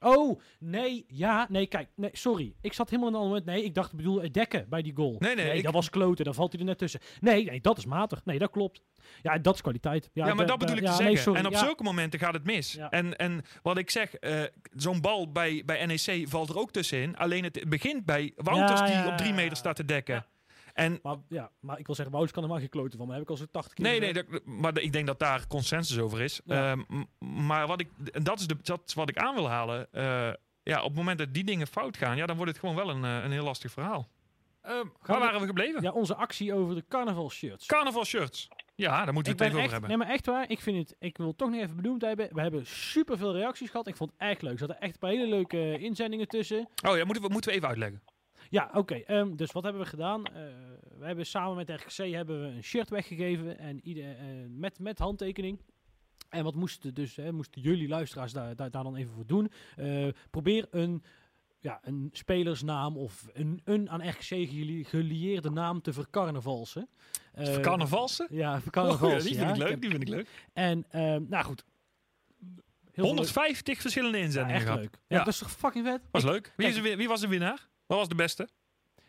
Oh, 0.00 0.40
nee, 0.58 1.04
ja, 1.08 1.46
nee, 1.50 1.66
kijk, 1.66 1.88
nee, 1.96 2.10
sorry. 2.12 2.54
Ik 2.60 2.72
zat 2.72 2.90
helemaal 2.90 3.08
in 3.10 3.14
een 3.14 3.20
ander 3.20 3.36
moment. 3.38 3.56
Nee, 3.56 3.64
ik 3.68 3.74
dacht, 3.74 3.90
ik 3.90 3.96
bedoel, 3.96 4.32
dekken 4.32 4.66
bij 4.68 4.82
die 4.82 4.92
goal. 4.96 5.16
Nee, 5.18 5.34
nee, 5.34 5.52
ik- 5.56 5.64
dat 5.64 5.72
was 5.72 5.90
kloten, 5.90 6.24
dan 6.24 6.34
valt 6.34 6.50
hij 6.52 6.60
er 6.60 6.66
net 6.66 6.78
tussen. 6.78 7.00
Nee, 7.20 7.44
nee, 7.44 7.60
dat 7.60 7.78
is 7.78 7.86
matig. 7.86 8.24
Nee, 8.24 8.38
dat 8.38 8.50
klopt. 8.50 8.82
Ja, 9.22 9.38
dat 9.38 9.54
is 9.54 9.60
kwaliteit. 9.60 10.10
Ja, 10.12 10.26
Ja, 10.26 10.34
maar 10.34 10.46
da- 10.46 10.50
dat 10.56 10.60
da- 10.60 10.66
bedoel 10.66 10.82
ik 10.90 10.90
te 10.96 11.02
zeggen. 11.02 11.34
en 11.36 11.46
op 11.46 11.52
ja. 11.52 11.58
zulke 11.58 11.82
momenten 11.82 12.18
gaat 12.20 12.34
het 12.34 12.44
mis. 12.44 12.76
En, 12.90 13.16
en 13.16 13.42
wat 13.62 13.78
ik 13.78 13.90
zeg, 13.90 14.14
eh, 14.14 14.42
zo'n 14.74 15.00
bal 15.00 15.32
bij, 15.32 15.62
bij 15.66 15.86
NEC 15.86 16.28
valt 16.28 16.48
er 16.48 16.58
ook 16.58 16.70
tussenin. 16.72 17.16
Alleen 17.16 17.44
het 17.44 17.64
begint 17.68 18.04
bij 18.04 18.32
Wouters 18.36 18.80
die 18.92 19.06
op 19.06 19.16
drie 19.16 19.32
meter 19.32 19.56
staat 19.56 19.76
te 19.76 19.84
dekken. 19.84 20.26
En 20.76 20.98
Maar, 21.02 21.16
ja, 21.28 21.50
maar 21.60 21.78
ik 21.78 21.86
wil 21.86 21.94
zeggen, 21.94 22.14
Wouters 22.14 22.34
kan 22.34 22.42
er 22.46 22.48
maar 22.52 22.60
geen 22.60 22.68
kloten 22.68 22.98
van. 22.98 23.06
Maar 23.06 23.16
heb 23.16 23.24
ik 23.24 23.30
al 23.30 23.36
zo'n 23.36 23.50
80 23.50 23.72
keer 23.74 23.84
nee, 23.84 24.00
nee, 24.00 24.12
dat, 24.12 24.44
maar 24.44 24.78
ik 24.78 24.92
denk 24.92 25.06
dat 25.06 25.18
daar 25.18 25.46
consensus 25.46 25.98
over 25.98 26.20
is. 26.22 26.40
Ja. 26.44 26.70
Ehm, 26.70 27.04
maar 27.46 27.66
wat 27.66 27.80
ik, 27.80 27.88
en 28.12 28.22
dat 28.22 28.38
is, 28.40 28.46
de, 28.46 28.56
dat 28.62 28.82
is 28.86 28.94
wat 28.94 29.08
ik 29.08 29.16
aan 29.18 29.34
wil 29.34 29.48
halen. 29.48 29.92
Eh, 29.92 30.30
ja, 30.62 30.78
op 30.78 30.86
het 30.88 30.94
moment 30.96 31.18
dat 31.18 31.34
die 31.34 31.44
dingen 31.44 31.66
fout 31.66 31.96
gaan, 31.96 32.16
ja, 32.16 32.26
dan 32.26 32.36
wordt 32.36 32.50
het 32.50 32.60
gewoon 32.60 32.74
wel 32.76 32.90
een, 32.90 33.04
eh, 33.04 33.24
een 33.24 33.30
heel 33.32 33.44
lastig 33.44 33.70
verhaal. 33.72 34.08
Ehm, 34.62 34.74
waar 34.74 35.18
we- 35.18 35.24
waren 35.24 35.40
we 35.40 35.46
gebleven? 35.46 35.82
Ja, 35.82 35.90
onze 35.90 36.14
actie 36.14 36.54
over 36.54 36.74
de 36.74 36.84
carnaval 36.88 37.30
shirts. 37.30 37.66
Carnaval 37.66 38.04
shirts. 38.04 38.48
Ja, 38.74 39.04
daar 39.04 39.12
moeten 39.14 39.32
we 39.36 39.38
het 39.38 39.48
even 39.48 39.58
over 39.62 39.72
hebben. 39.72 39.88
nee, 39.88 39.98
maar 39.98 40.08
echt 40.08 40.26
waar. 40.26 40.50
Ik 40.50 40.60
vind 40.60 40.76
het, 40.88 40.96
ik 40.98 41.16
wil 41.16 41.26
het 41.26 41.38
toch 41.38 41.50
nog 41.50 41.60
even 41.60 41.76
benoemd 41.76 42.02
hebben. 42.02 42.28
We 42.32 42.40
hebben 42.40 42.66
super 42.66 43.18
veel 43.18 43.32
reacties 43.32 43.70
gehad. 43.70 43.86
Ik 43.86 43.96
vond 43.96 44.10
het 44.16 44.20
echt 44.28 44.42
leuk. 44.42 44.52
Er 44.52 44.58
zaten 44.58 44.80
echt 44.80 44.92
een 44.92 44.98
paar 44.98 45.10
hele 45.10 45.26
leuke 45.26 45.56
eh, 45.56 45.82
inzendingen 45.82 46.28
tussen. 46.28 46.68
Oh 46.88 46.96
ja, 46.96 47.04
moeten 47.04 47.22
we, 47.24 47.28
moeten 47.28 47.50
we 47.50 47.56
even 47.56 47.68
uitleggen. 47.68 48.02
Ja, 48.50 48.70
oké. 48.74 48.94
ehm, 48.94 49.36
dus 49.36 49.52
wat 49.52 49.62
hebben 49.62 49.82
we 49.82 49.88
gedaan? 49.88 50.24
Eh, 50.24 50.32
we 50.98 51.06
hebben 51.06 51.26
samen 51.26 51.56
met 51.56 51.70
RKC 51.70 52.12
hebben 52.12 52.40
we 52.42 52.46
een 52.56 52.62
shirt 52.64 52.90
weggegeven 52.90 53.58
en 53.58 53.80
ieder, 53.82 54.04
eh, 54.16 54.24
met, 54.48 54.78
met 54.78 54.98
handtekening. 54.98 55.60
En 56.28 56.44
wat 56.44 56.54
moesten 56.54 56.94
dus, 56.94 57.16
hè, 57.16 57.32
moesten 57.32 57.60
jullie 57.62 57.88
luisteraars 57.88 58.32
daar, 58.32 58.56
daar, 58.56 58.70
daar 58.70 58.82
dan 58.82 58.96
even 58.96 59.12
voor 59.14 59.26
doen? 59.26 59.50
Eh, 59.76 60.08
probeer 60.30 60.66
een 60.70 61.02
ja, 61.60 61.80
een 61.82 62.08
spelersnaam 62.12 62.96
of 62.96 63.26
een, 63.32 63.60
een 63.64 63.90
aan 63.90 64.02
gelie- 64.12 64.84
gelieerde 64.84 65.50
naam 65.50 65.80
te 65.82 65.92
vercarnavalsen. 65.92 66.88
Eh, 67.32 67.56
Carnavalsen? 67.60 68.26
Ja, 68.30 68.54
Oh, 68.54 68.60
vercarnavalsen. 68.60 69.30
die 69.30 69.34
ja. 69.40 69.44
vind 69.46 69.56
ik 69.56 69.68
leuk, 69.68 69.80
die 69.80 69.90
vind 69.90 70.02
ik 70.02 70.08
leuk. 70.08 70.28
En, 70.52 70.84
ehm, 70.90 71.22
nou 71.28 71.44
goed. 71.44 71.64
Heel 72.40 73.04
veel 73.04 73.04
150 73.04 73.80
verschillende 73.80 74.12
leuk- 74.18 74.20
ja, 74.20 74.26
inzendingen 74.26 74.62
echt 74.66 74.74
leuk. 74.80 74.94
Ja, 75.08 75.16
Ja. 75.16 75.24
dat 75.24 75.32
is 75.32 75.38
toch 75.38 75.50
fucking 75.50 75.86
vet? 75.86 76.00
Was 76.10 76.24
leuk. 76.24 76.52
Wie, 76.56 76.66
is 76.68 76.74
de, 76.74 76.80
win- 76.80 76.96
wie 76.96 77.08
was 77.08 77.20
de 77.20 77.28
winnaar? 77.28 77.66
Wat 77.86 77.98
was 77.98 78.08
de 78.08 78.14
beste? 78.14 78.48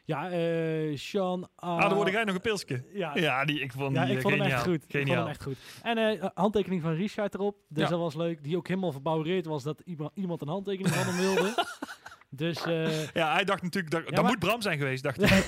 Ja, 0.06 0.30
eh 0.30 0.98
Sean... 0.98 1.50
ah, 1.56 1.82
dan 1.82 1.94
word 1.94 2.12
jij 2.12 2.24
nog 2.24 2.36
een 2.36 2.42
pilsje. 2.42 2.84
Ja, 2.94 3.12
Ja, 3.18 3.46
die, 3.46 3.60
ik 3.60 3.72
vond, 3.72 3.96
Ja, 3.96 4.06
die, 4.06 4.18
ik 4.18 4.24
eh, 4.24 4.32
hem 4.32 4.42
echt 4.42 4.42
geniaal. 4.44 4.64
goed. 4.64 4.84
Ik 4.88 4.92
vond 5.08 5.18
hem 5.18 5.28
echt 5.28 5.44
goed. 5.44 5.58
En 5.84 5.98
eh, 5.98 6.26
handtekening 6.34 6.82
van 6.82 6.94
Richard 6.94 7.34
erop. 7.34 7.58
Dus 7.70 7.84
Ja. 7.84 7.90
dat 7.90 8.00
was 8.00 8.16
leuk. 8.16 8.44
Die 8.44 8.58
ook 8.58 8.68
helemaal 8.68 8.92
verbouwereerd 8.92 9.46
was 9.46 9.64
dat 9.64 9.82
iemand, 10.14 10.42
een 10.42 10.48
handtekening 10.48 10.96
van 10.96 11.14
hem 11.14 11.18
wilde. 11.36 11.66
dus 12.30 12.64
eh, 12.66 13.08
Ja, 13.14 13.34
hij 13.34 13.44
dacht 13.44 13.62
natuurlijk, 13.64 13.94
dat, 13.94 14.04
dat 14.06 14.14
maar- 14.16 14.24
moet 14.26 14.40
Bram 14.40 14.62
zijn 14.62 14.78
geweest, 14.78 15.04
dacht 15.04 15.18
hij. 15.30 15.42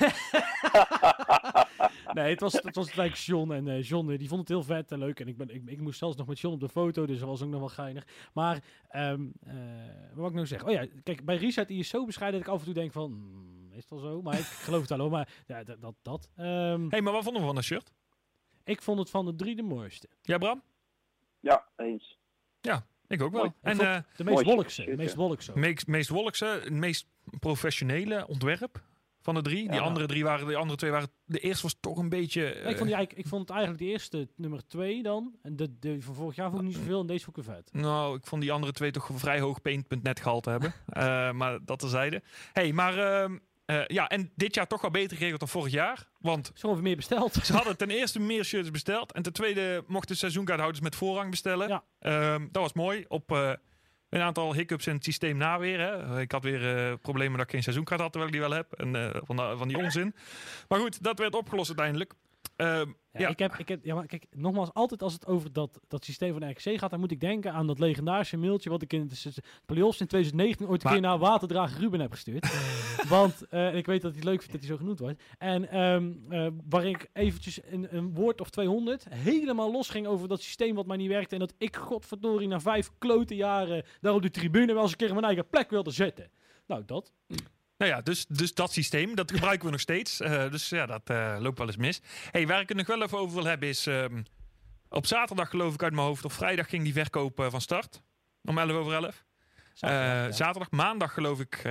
nee, 2.13 2.29
het 2.29 2.39
was, 2.39 2.53
het 2.53 2.75
was 2.75 2.91
gelijk 2.91 3.15
John. 3.15 3.51
En 3.51 3.67
eh, 3.67 3.83
John 3.83 4.07
die 4.15 4.27
vond 4.27 4.39
het 4.39 4.49
heel 4.49 4.63
vet 4.63 4.91
en 4.91 4.99
leuk. 4.99 5.19
En 5.19 5.27
ik, 5.27 5.37
ben, 5.37 5.49
ik, 5.49 5.61
ik 5.65 5.79
moest 5.79 5.99
zelfs 5.99 6.15
nog 6.17 6.27
met 6.27 6.39
John 6.39 6.53
op 6.53 6.59
de 6.59 6.69
foto. 6.69 7.05
Dus 7.05 7.19
dat 7.19 7.27
was 7.27 7.41
ook 7.41 7.49
nog 7.49 7.59
wel 7.59 7.69
geinig. 7.69 8.07
Maar, 8.33 8.63
ehm 8.89 9.27
eh, 9.39 9.53
wat 10.07 10.15
wou 10.15 10.27
ik 10.27 10.33
nou 10.33 10.47
zeggen? 10.47 10.67
Oh 10.67 10.73
ja, 10.73 10.87
kijk, 11.03 11.25
bij 11.25 11.35
Richard 11.35 11.67
die 11.67 11.79
is 11.79 11.89
zo 11.89 12.05
bescheiden 12.05 12.39
dat 12.39 12.47
ik 12.47 12.53
af 12.53 12.59
en 12.59 12.65
toe 12.65 12.81
denk 12.81 12.91
van... 12.91 13.11
hmm, 13.11 13.71
is 13.71 13.75
het 13.75 13.89
wel 13.89 13.99
zo? 13.99 14.21
Maar 14.21 14.39
ik 14.39 14.45
geloof 14.67 14.79
het 14.79 14.89
wel 14.89 14.99
hoor. 14.99 15.11
Maar 15.11 15.29
ja, 15.47 15.63
dat... 15.63 15.81
dat, 15.81 15.95
dat. 16.01 16.29
Ehm, 16.35 16.89
hey, 16.89 17.01
maar 17.01 17.13
wat 17.13 17.23
vonden 17.23 17.41
we 17.41 17.47
van 17.47 17.55
dat 17.55 17.63
shirt? 17.63 17.91
Ik 18.63 18.81
vond 18.81 18.99
het 18.99 19.09
van 19.09 19.25
de 19.25 19.35
drie 19.35 19.55
de 19.55 19.63
mooiste. 19.63 20.09
Ja, 20.21 20.37
Bram? 20.37 20.61
Ja, 21.39 21.67
eens. 21.75 22.19
Ik 23.09 23.21
ook 23.21 23.31
wel. 23.31 23.41
Mooi. 23.41 23.53
En 23.61 23.79
eh 23.79 23.97
De 24.15 24.23
meest 24.23 24.43
wolkse. 24.43 24.95
Meest 24.95 25.15
wolkse. 25.15 25.51
meest, 25.55 25.87
meest 25.87 26.09
wolkse, 26.09 26.45
het 26.45 26.73
meest 26.73 27.07
professionele 27.39 28.27
ontwerp 28.27 28.81
van 29.21 29.35
de 29.35 29.41
drie. 29.41 29.67
Die 29.67 29.73
Ja. 29.73 29.79
andere 29.79 30.05
drie 30.05 30.23
waren, 30.23 30.47
de 30.47 30.55
andere 30.55 30.77
twee 30.77 30.91
waren, 30.91 31.09
de 31.25 31.39
eerste 31.39 31.63
was 31.63 31.75
toch 31.79 31.97
een 31.97 32.09
beetje... 32.09 32.45
Ik, 32.45 32.53
vond 32.63 32.65
eh, 32.65 32.85
die 32.85 32.93
eigenlijk, 32.95 33.13
ik 33.25 33.27
vond 33.27 33.41
het 33.41 33.49
eigenlijk 33.49 33.79
de 33.83 33.89
eerste 33.89 34.27
nummer 34.35 34.67
twee 34.67 35.03
dan. 35.03 35.35
En 35.41 35.55
de, 35.55 35.79
de 35.79 36.01
van 36.01 36.15
vorig 36.15 36.35
jaar 36.35 36.49
vond 36.49 36.61
ik 36.61 36.67
niet 36.67 36.77
zoveel. 36.77 36.99
En 36.99 37.07
deze 37.07 37.23
vond 37.23 37.37
ik 37.37 37.43
vet. 37.43 37.69
Nou, 37.73 38.17
ik 38.17 38.25
vond 38.25 38.41
die 38.41 38.51
andere 38.51 38.71
twee 38.71 38.91
toch 38.91 39.09
een 39.09 39.19
vrij 39.19 39.39
hoog 39.39 39.61
paint.net 39.61 40.19
gehalte 40.19 40.49
hebben. 40.49 40.73
Eh, 40.89 41.31
maar 41.31 41.59
dat 41.65 41.79
terzijde. 41.79 42.21
hey, 42.53 42.73
maar 42.73 42.97
ehm, 42.97 43.37
eh, 43.69 43.85
ja, 43.87 44.07
en 44.07 44.31
dit 44.35 44.55
jaar 44.55 44.67
toch 44.67 44.81
wel 44.81 44.91
beter 44.91 45.15
geregeld 45.17 45.39
dan 45.39 45.49
vorig 45.49 45.71
jaar. 45.71 46.07
Want 46.19 46.51
weer 46.61 46.81
meer 46.81 46.95
besteld. 46.95 47.33
ze 47.33 47.53
hadden 47.53 47.77
ten 47.77 47.89
eerste 47.89 48.19
meer 48.19 48.43
shirts 48.43 48.71
besteld. 48.71 49.11
En 49.11 49.21
ten 49.21 49.33
tweede 49.33 49.83
mochten 49.87 50.17
seizoenkaarthouders 50.17 50.83
met 50.83 50.95
voorrang 50.95 51.29
bestellen. 51.29 51.67
Ja. 51.67 51.83
Ehm, 51.99 52.47
dat 52.51 52.61
was 52.61 52.73
mooi. 52.73 53.05
Op 53.07 53.31
eh, 53.31 53.51
een 54.09 54.21
aantal 54.21 54.53
hiccups 54.53 54.87
in 54.87 54.93
het 54.95 55.03
systeem 55.03 55.37
na 55.37 55.59
weer. 55.59 55.79
Hè. 55.79 56.21
Ik 56.21 56.31
had 56.31 56.43
weer 56.43 56.77
eh, 56.77 56.93
problemen 57.01 57.37
dat 57.37 57.45
ik 57.45 57.51
geen 57.51 57.63
seizoenkaart 57.63 58.01
had, 58.01 58.11
terwijl 58.11 58.33
ik 58.33 58.39
die 58.39 58.49
wel 58.49 58.57
heb. 58.57 58.71
En 58.71 58.95
eh, 58.95 59.21
van, 59.25 59.57
van 59.57 59.67
die 59.67 59.77
onzin. 59.77 60.15
Maar 60.67 60.79
goed, 60.79 61.03
dat 61.03 61.19
werd 61.19 61.35
opgelost 61.35 61.67
uiteindelijk. 61.67 62.13
Ehm, 62.55 62.87
Ja, 63.11 63.19
Ja. 63.19 63.27
Ik 63.27 63.39
heb, 63.39 63.53
ik 63.55 63.67
heb, 63.67 63.85
ja, 63.85 63.95
maar 63.95 64.05
kijk, 64.05 64.25
nogmaals, 64.31 64.73
altijd 64.73 65.01
als 65.03 65.13
het 65.13 65.25
over 65.27 65.53
dat, 65.53 65.79
dat 65.87 66.05
systeem 66.05 66.33
van 66.39 66.49
RKC 66.49 66.79
gaat, 66.79 66.89
dan 66.89 66.99
moet 66.99 67.11
ik 67.11 67.19
denken 67.19 67.53
aan 67.53 67.67
dat 67.67 67.79
legendarische 67.79 68.37
mailtje 68.37 68.69
wat 68.69 68.81
ik 68.81 68.93
in 68.93 69.07
de 69.07 69.33
playoffs 69.65 69.99
in 70.01 70.07
2019 70.07 70.67
ooit 70.67 70.83
een 70.83 70.89
Maar- 70.89 70.99
keer 70.99 71.09
naar 71.09 71.17
Waterdrager 71.19 71.79
Ruben 71.79 71.99
heb 71.99 72.11
gestuurd. 72.11 72.47
Want 73.09 73.47
eh, 73.47 73.75
ik 73.75 73.85
weet 73.85 74.01
dat 74.01 74.11
hij 74.11 74.19
het 74.19 74.29
leuk 74.29 74.37
vindt 74.41 74.51
dat 74.51 74.61
hij 74.61 74.69
zo 74.69 74.77
genoemd 74.77 74.99
wordt. 74.99 75.23
En 75.37 75.69
eh, 75.69 76.47
waarin 76.69 76.89
ik 76.93 77.09
eventjes 77.13 77.59
een, 77.63 77.95
een 77.95 78.13
woord 78.13 78.41
of 78.41 78.49
200 78.49 79.05
helemaal 79.09 79.71
los 79.71 79.89
ging 79.89 80.07
over 80.07 80.27
dat 80.27 80.41
systeem 80.41 80.75
wat 80.75 80.85
maar 80.85 80.97
niet 80.97 81.07
werkte. 81.09 81.33
En 81.33 81.39
dat 81.39 81.53
ik, 81.57 81.75
godverdorie, 81.75 82.47
na 82.47 82.59
vijf 82.59 82.89
klote 82.97 83.35
jaren 83.35 83.85
daar 84.01 84.13
op 84.13 84.21
de 84.21 84.29
tribune 84.29 84.73
wel 84.73 84.81
eens 84.81 84.91
een 84.91 84.97
keer 84.97 85.13
mijn 85.13 85.23
eigen 85.25 85.49
plek 85.49 85.69
wilde 85.69 85.91
zetten. 85.91 86.31
Nou, 86.67 86.83
dat. 86.85 87.13
Nou 87.79 87.91
ja, 87.91 88.01
dus, 88.01 88.25
dus 88.25 88.53
dat 88.53 88.71
systeem, 88.71 89.15
dat 89.15 89.31
gebruiken 89.31 89.65
we 89.65 89.71
nog 89.71 89.79
steeds. 89.79 90.19
Eh, 90.19 90.51
dus 90.51 90.69
ja, 90.69 90.85
dat 90.85 91.09
eh, 91.09 91.35
loopt 91.39 91.57
wel 91.57 91.67
eens 91.67 91.77
mis. 91.77 92.01
Hey, 92.31 92.47
waar 92.47 92.59
ik 92.59 92.67
het 92.67 92.77
nog 92.77 92.87
wel 92.87 93.03
even 93.03 93.17
over 93.17 93.35
wil 93.35 93.45
hebben 93.45 93.69
is... 93.69 93.87
ehm, 93.87 94.21
op 94.89 95.05
zaterdag 95.05 95.49
geloof 95.49 95.73
ik 95.73 95.83
uit 95.83 95.93
mijn 95.93 96.05
hoofd, 96.05 96.25
of 96.25 96.33
vrijdag 96.33 96.69
ging 96.69 96.83
die 96.83 96.93
verkoop 96.93 97.39
eh, 97.39 97.49
van 97.49 97.61
start. 97.61 98.01
Om 98.43 98.57
11 98.57 98.71
over 98.71 98.93
11. 98.93 99.25
Zaterdag, 99.73 100.25
ja. 100.25 100.31
Zaterdag, 100.31 100.71
maandag 100.71 101.13
geloof 101.13 101.39
ik 101.39 101.61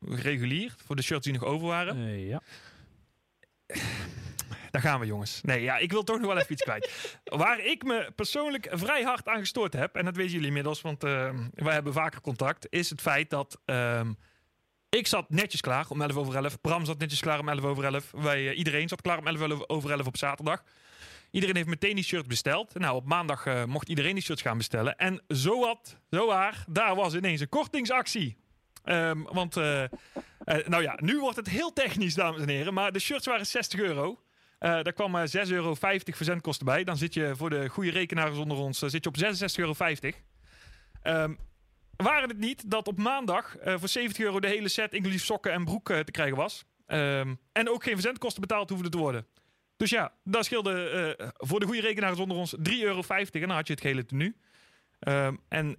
regulier. 0.00 0.74
Voor 0.86 0.96
de 0.96 1.02
shirts 1.02 1.24
die 1.24 1.32
nog 1.32 1.44
over 1.44 1.66
waren. 1.66 2.18
Ja. 2.18 2.42
Daar 4.70 4.82
gaan 4.82 5.00
we 5.00 5.06
jongens. 5.06 5.40
Nee, 5.42 5.62
ja, 5.62 5.76
ik 5.76 5.92
wil 5.92 6.02
toch 6.02 6.18
nog 6.18 6.26
wel 6.26 6.38
even 6.38 6.52
iets 6.52 6.62
kwijt. 6.62 7.18
Waar 7.24 7.60
ik 7.60 7.84
me 7.84 8.12
persoonlijk 8.14 8.68
vrij 8.70 9.02
hard 9.02 9.28
aan 9.28 9.38
gestoord 9.38 9.72
heb... 9.72 9.96
en 9.96 10.04
dat 10.04 10.16
weten 10.16 10.32
jullie 10.32 10.46
inmiddels, 10.46 10.80
want 10.80 11.04
eh, 11.04 11.38
wij 11.54 11.74
hebben 11.74 11.92
vaker 11.92 12.20
contact... 12.20 12.66
is 12.68 12.90
het 12.90 13.00
feit 13.00 13.30
dat... 13.30 13.60
ehm, 13.64 14.12
ik 14.90 15.06
zat 15.06 15.30
netjes 15.30 15.60
klaar 15.60 15.86
om 15.88 16.00
11 16.00 16.16
over 16.16 16.34
11. 16.34 16.60
Bram 16.60 16.84
zat 16.84 16.98
netjes 16.98 17.20
klaar 17.20 17.38
om 17.38 17.48
11 17.48 17.64
over 17.64 17.84
11. 17.84 18.10
Wij, 18.10 18.48
eh, 18.48 18.58
iedereen 18.58 18.88
zat 18.88 19.00
klaar 19.00 19.18
om 19.18 19.26
11 19.26 19.68
over 19.68 19.90
11 19.90 20.06
op 20.06 20.16
zaterdag. 20.16 20.62
Iedereen 21.30 21.56
heeft 21.56 21.68
meteen 21.68 21.94
die 21.94 22.04
shirt 22.04 22.26
besteld. 22.26 22.74
Nou, 22.74 22.96
op 22.96 23.06
maandag 23.06 23.46
eh, 23.46 23.64
mocht 23.64 23.88
iedereen 23.88 24.14
die 24.14 24.22
shirts 24.22 24.42
gaan 24.42 24.56
bestellen. 24.56 24.96
En 24.96 25.22
zo 25.28 25.60
wat, 25.60 25.96
zo 26.10 26.26
waar, 26.26 26.64
daar 26.68 26.94
was 26.94 27.14
ineens 27.14 27.40
een 27.40 27.48
kortingsactie. 27.48 28.36
Ehm, 28.84 29.22
want, 29.22 29.56
eh, 29.56 29.84
nou 30.66 30.82
ja, 30.82 30.98
nu 31.00 31.20
wordt 31.20 31.36
het 31.36 31.48
heel 31.48 31.72
technisch, 31.72 32.14
dames 32.14 32.40
en 32.40 32.48
heren. 32.48 32.74
Maar 32.74 32.92
de 32.92 32.98
shirts 32.98 33.26
waren 33.26 33.46
60 33.46 33.80
euro. 33.80 34.20
Daar 34.58 34.92
kwam 34.92 35.16
eh 35.16 35.26
6,50 35.26 35.54
euro 35.54 35.74
verzendkosten 35.74 36.66
bij. 36.66 36.84
Dan 36.84 36.96
zit 36.96 37.14
je 37.14 37.32
voor 37.36 37.50
de 37.50 37.68
goede 37.68 37.90
rekenaars 37.90 38.36
onder 38.36 38.56
ons 38.56 38.78
zit 38.78 39.04
je 39.04 39.08
op 39.08 39.16
66,50 39.16 39.56
euro. 39.58 39.74
Ehm, 41.02 41.34
waren 42.02 42.28
het 42.28 42.38
niet 42.38 42.70
dat 42.70 42.88
op 42.88 42.98
maandag 42.98 43.56
eh, 43.56 43.74
voor 43.78 43.88
70 43.88 44.24
euro 44.24 44.40
de 44.40 44.46
hele 44.46 44.68
set, 44.68 44.92
inclusief 44.94 45.24
sokken 45.24 45.52
en 45.52 45.64
broek, 45.64 45.90
eh, 45.90 45.98
te 45.98 46.10
krijgen 46.10 46.36
was. 46.36 46.64
Ehm, 46.86 47.34
en 47.52 47.70
ook 47.70 47.82
geen 47.82 47.92
verzendkosten 47.92 48.40
betaald 48.40 48.70
hoefden 48.70 48.90
te 48.90 48.98
worden. 48.98 49.26
Dus 49.76 49.90
ja, 49.90 50.12
dat 50.24 50.44
scheelde 50.44 50.88
eh, 51.18 51.28
voor 51.34 51.60
de 51.60 51.66
goede 51.66 51.80
rekenaars 51.80 52.18
onder 52.18 52.36
ons 52.36 52.54
3,50 52.58 52.84
euro. 52.84 53.02
En 53.32 53.40
dan 53.40 53.50
had 53.50 53.66
je 53.66 53.72
het 53.72 53.82
gehele 53.82 54.04
tenue. 54.04 54.36
Ehm, 54.98 55.36
en 55.48 55.76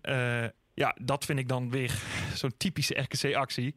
ja, 0.74 0.96
dat 1.02 1.26
vind 1.26 1.40
ik 1.40 1.48
dan 1.48 1.70
weer 1.70 2.02
zo'n 2.34 2.58
typische 2.58 3.00
RKC-actie. 3.00 3.76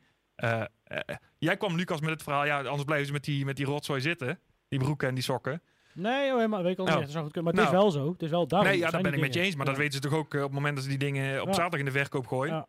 Jij 1.39 1.57
kwam, 1.57 1.77
Lucas, 1.77 2.01
met 2.01 2.11
het 2.11 2.23
verhaal... 2.23 2.45
Ja, 2.45 2.57
anders 2.63 2.85
blijven 2.85 3.07
ze 3.07 3.13
met 3.13 3.25
die, 3.25 3.45
met 3.45 3.57
die 3.57 3.67
rotzooi 3.67 4.01
zitten. 4.01 4.41
Die 4.69 4.79
broeken 4.79 5.09
en 5.09 5.15
die 5.15 5.25
sokken. 5.25 5.63
Nee, 5.95 6.31
oh, 6.31 6.37
helemaal, 6.37 6.63
weet 6.63 6.73
ik 6.73 6.79
al 6.79 6.85
niet. 6.85 6.95
echt, 6.95 7.03
dat 7.03 7.11
zou 7.13 7.25
goed 7.25 7.33
kunnen. 7.33 7.55
Maar 7.55 7.63
het 7.65 7.73
Nou. 7.73 7.87
is 7.89 7.95
wel 7.95 8.03
zo. 8.05 8.13
Het 8.13 8.23
is 8.23 8.31
wel 8.31 8.47
daarom 8.47 8.69
nee, 8.69 8.79
ja, 8.79 8.91
dat 8.91 9.03
ben 9.03 9.11
die 9.13 9.21
ik 9.21 9.27
met 9.27 9.35
je 9.35 9.41
eens. 9.41 9.55
Maar 9.55 9.67
dat 9.67 9.77
weten 9.77 9.93
ze 9.93 10.01
toch 10.01 10.13
ook 10.15 10.35
eh, 10.35 10.41
op 10.41 10.47
het 10.47 10.55
moment 10.55 10.75
dat 10.75 10.85
ze 10.85 10.91
die 10.91 10.99
dingen 10.99 11.41
op 11.41 11.47
Ja. 11.47 11.53
zaterdag 11.55 11.79
in 11.81 11.85
de 11.87 11.91
verkoop 11.91 12.27
gooien. 12.27 12.55
Ja. 12.55 12.67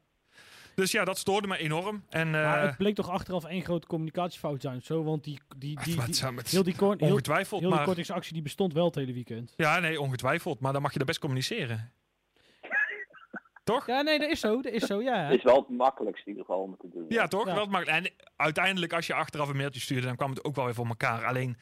Dus 0.76 0.92
ja, 0.92 1.06
dat 1.06 1.18
stoorde 1.18 1.48
me 1.48 1.58
enorm. 1.58 2.04
En, 2.10 2.30
Maar 2.32 2.62
eh, 2.62 2.66
het 2.68 2.78
bleek 2.78 2.96
toch 2.96 3.10
achteraf 3.10 3.46
één 3.46 3.62
grote 3.64 3.88
communicatiefout 3.88 4.62
zijn. 4.62 4.82
Zo, 4.82 5.04
want 5.04 5.24
die, 5.24 5.40
die, 5.58 5.80
die, 5.84 5.96
wat 5.96 6.06
die- 6.06 6.14
zou 6.16 6.34
met- 6.34 6.50
heel 6.50 6.64
die, 6.64 6.76
kort, 6.76 7.00
heel, 7.00 7.10
ongetwijfeld, 7.10 7.60
heel 7.60 7.70
die 7.70 7.78
maar... 7.78 7.86
kortingsactie 7.88 8.34
die 8.34 8.42
bestond 8.42 8.74
wel 8.74 8.86
het 8.86 8.96
hele 8.96 9.14
weekend. 9.14 9.54
Ja, 9.56 9.80
nee, 9.80 10.02
ongetwijfeld. 10.02 10.60
Maar 10.60 10.74
dan 10.74 10.82
mag 10.82 10.94
je 10.94 11.00
er 11.00 11.06
best 11.06 11.20
communiceren. 11.20 11.92
toch? 13.64 13.88
Ja, 13.88 14.02
nee, 14.02 14.20
dat 14.20 14.30
is 14.30 14.40
zo. 14.40 14.62
Dat 14.62 14.72
is 14.74 14.86
zo, 14.86 15.02
ja. 15.02 15.24
Het 15.24 15.38
is 15.38 15.44
wel 15.44 15.56
het 15.56 15.70
makkelijkste 15.70 16.26
in 16.30 16.32
ieder 16.32 16.46
geval 16.46 16.62
om 16.64 16.78
te 16.80 16.88
doen. 16.94 17.06
Ja, 17.10 17.28
toch? 17.28 17.46
Ja. 17.48 17.82
En 17.84 18.10
uiteindelijk, 18.36 18.94
als 18.94 19.08
je 19.08 19.14
achteraf 19.14 19.50
een 19.50 19.58
mailtje 19.58 19.80
stuurde, 19.82 20.08
dan 20.08 20.16
kwam 20.16 20.30
het 20.30 20.44
ook 20.44 20.56
wel 20.56 20.66
weer 20.66 20.74
voor 20.74 20.88
elkaar. 20.88 21.26
Alleen, 21.26 21.58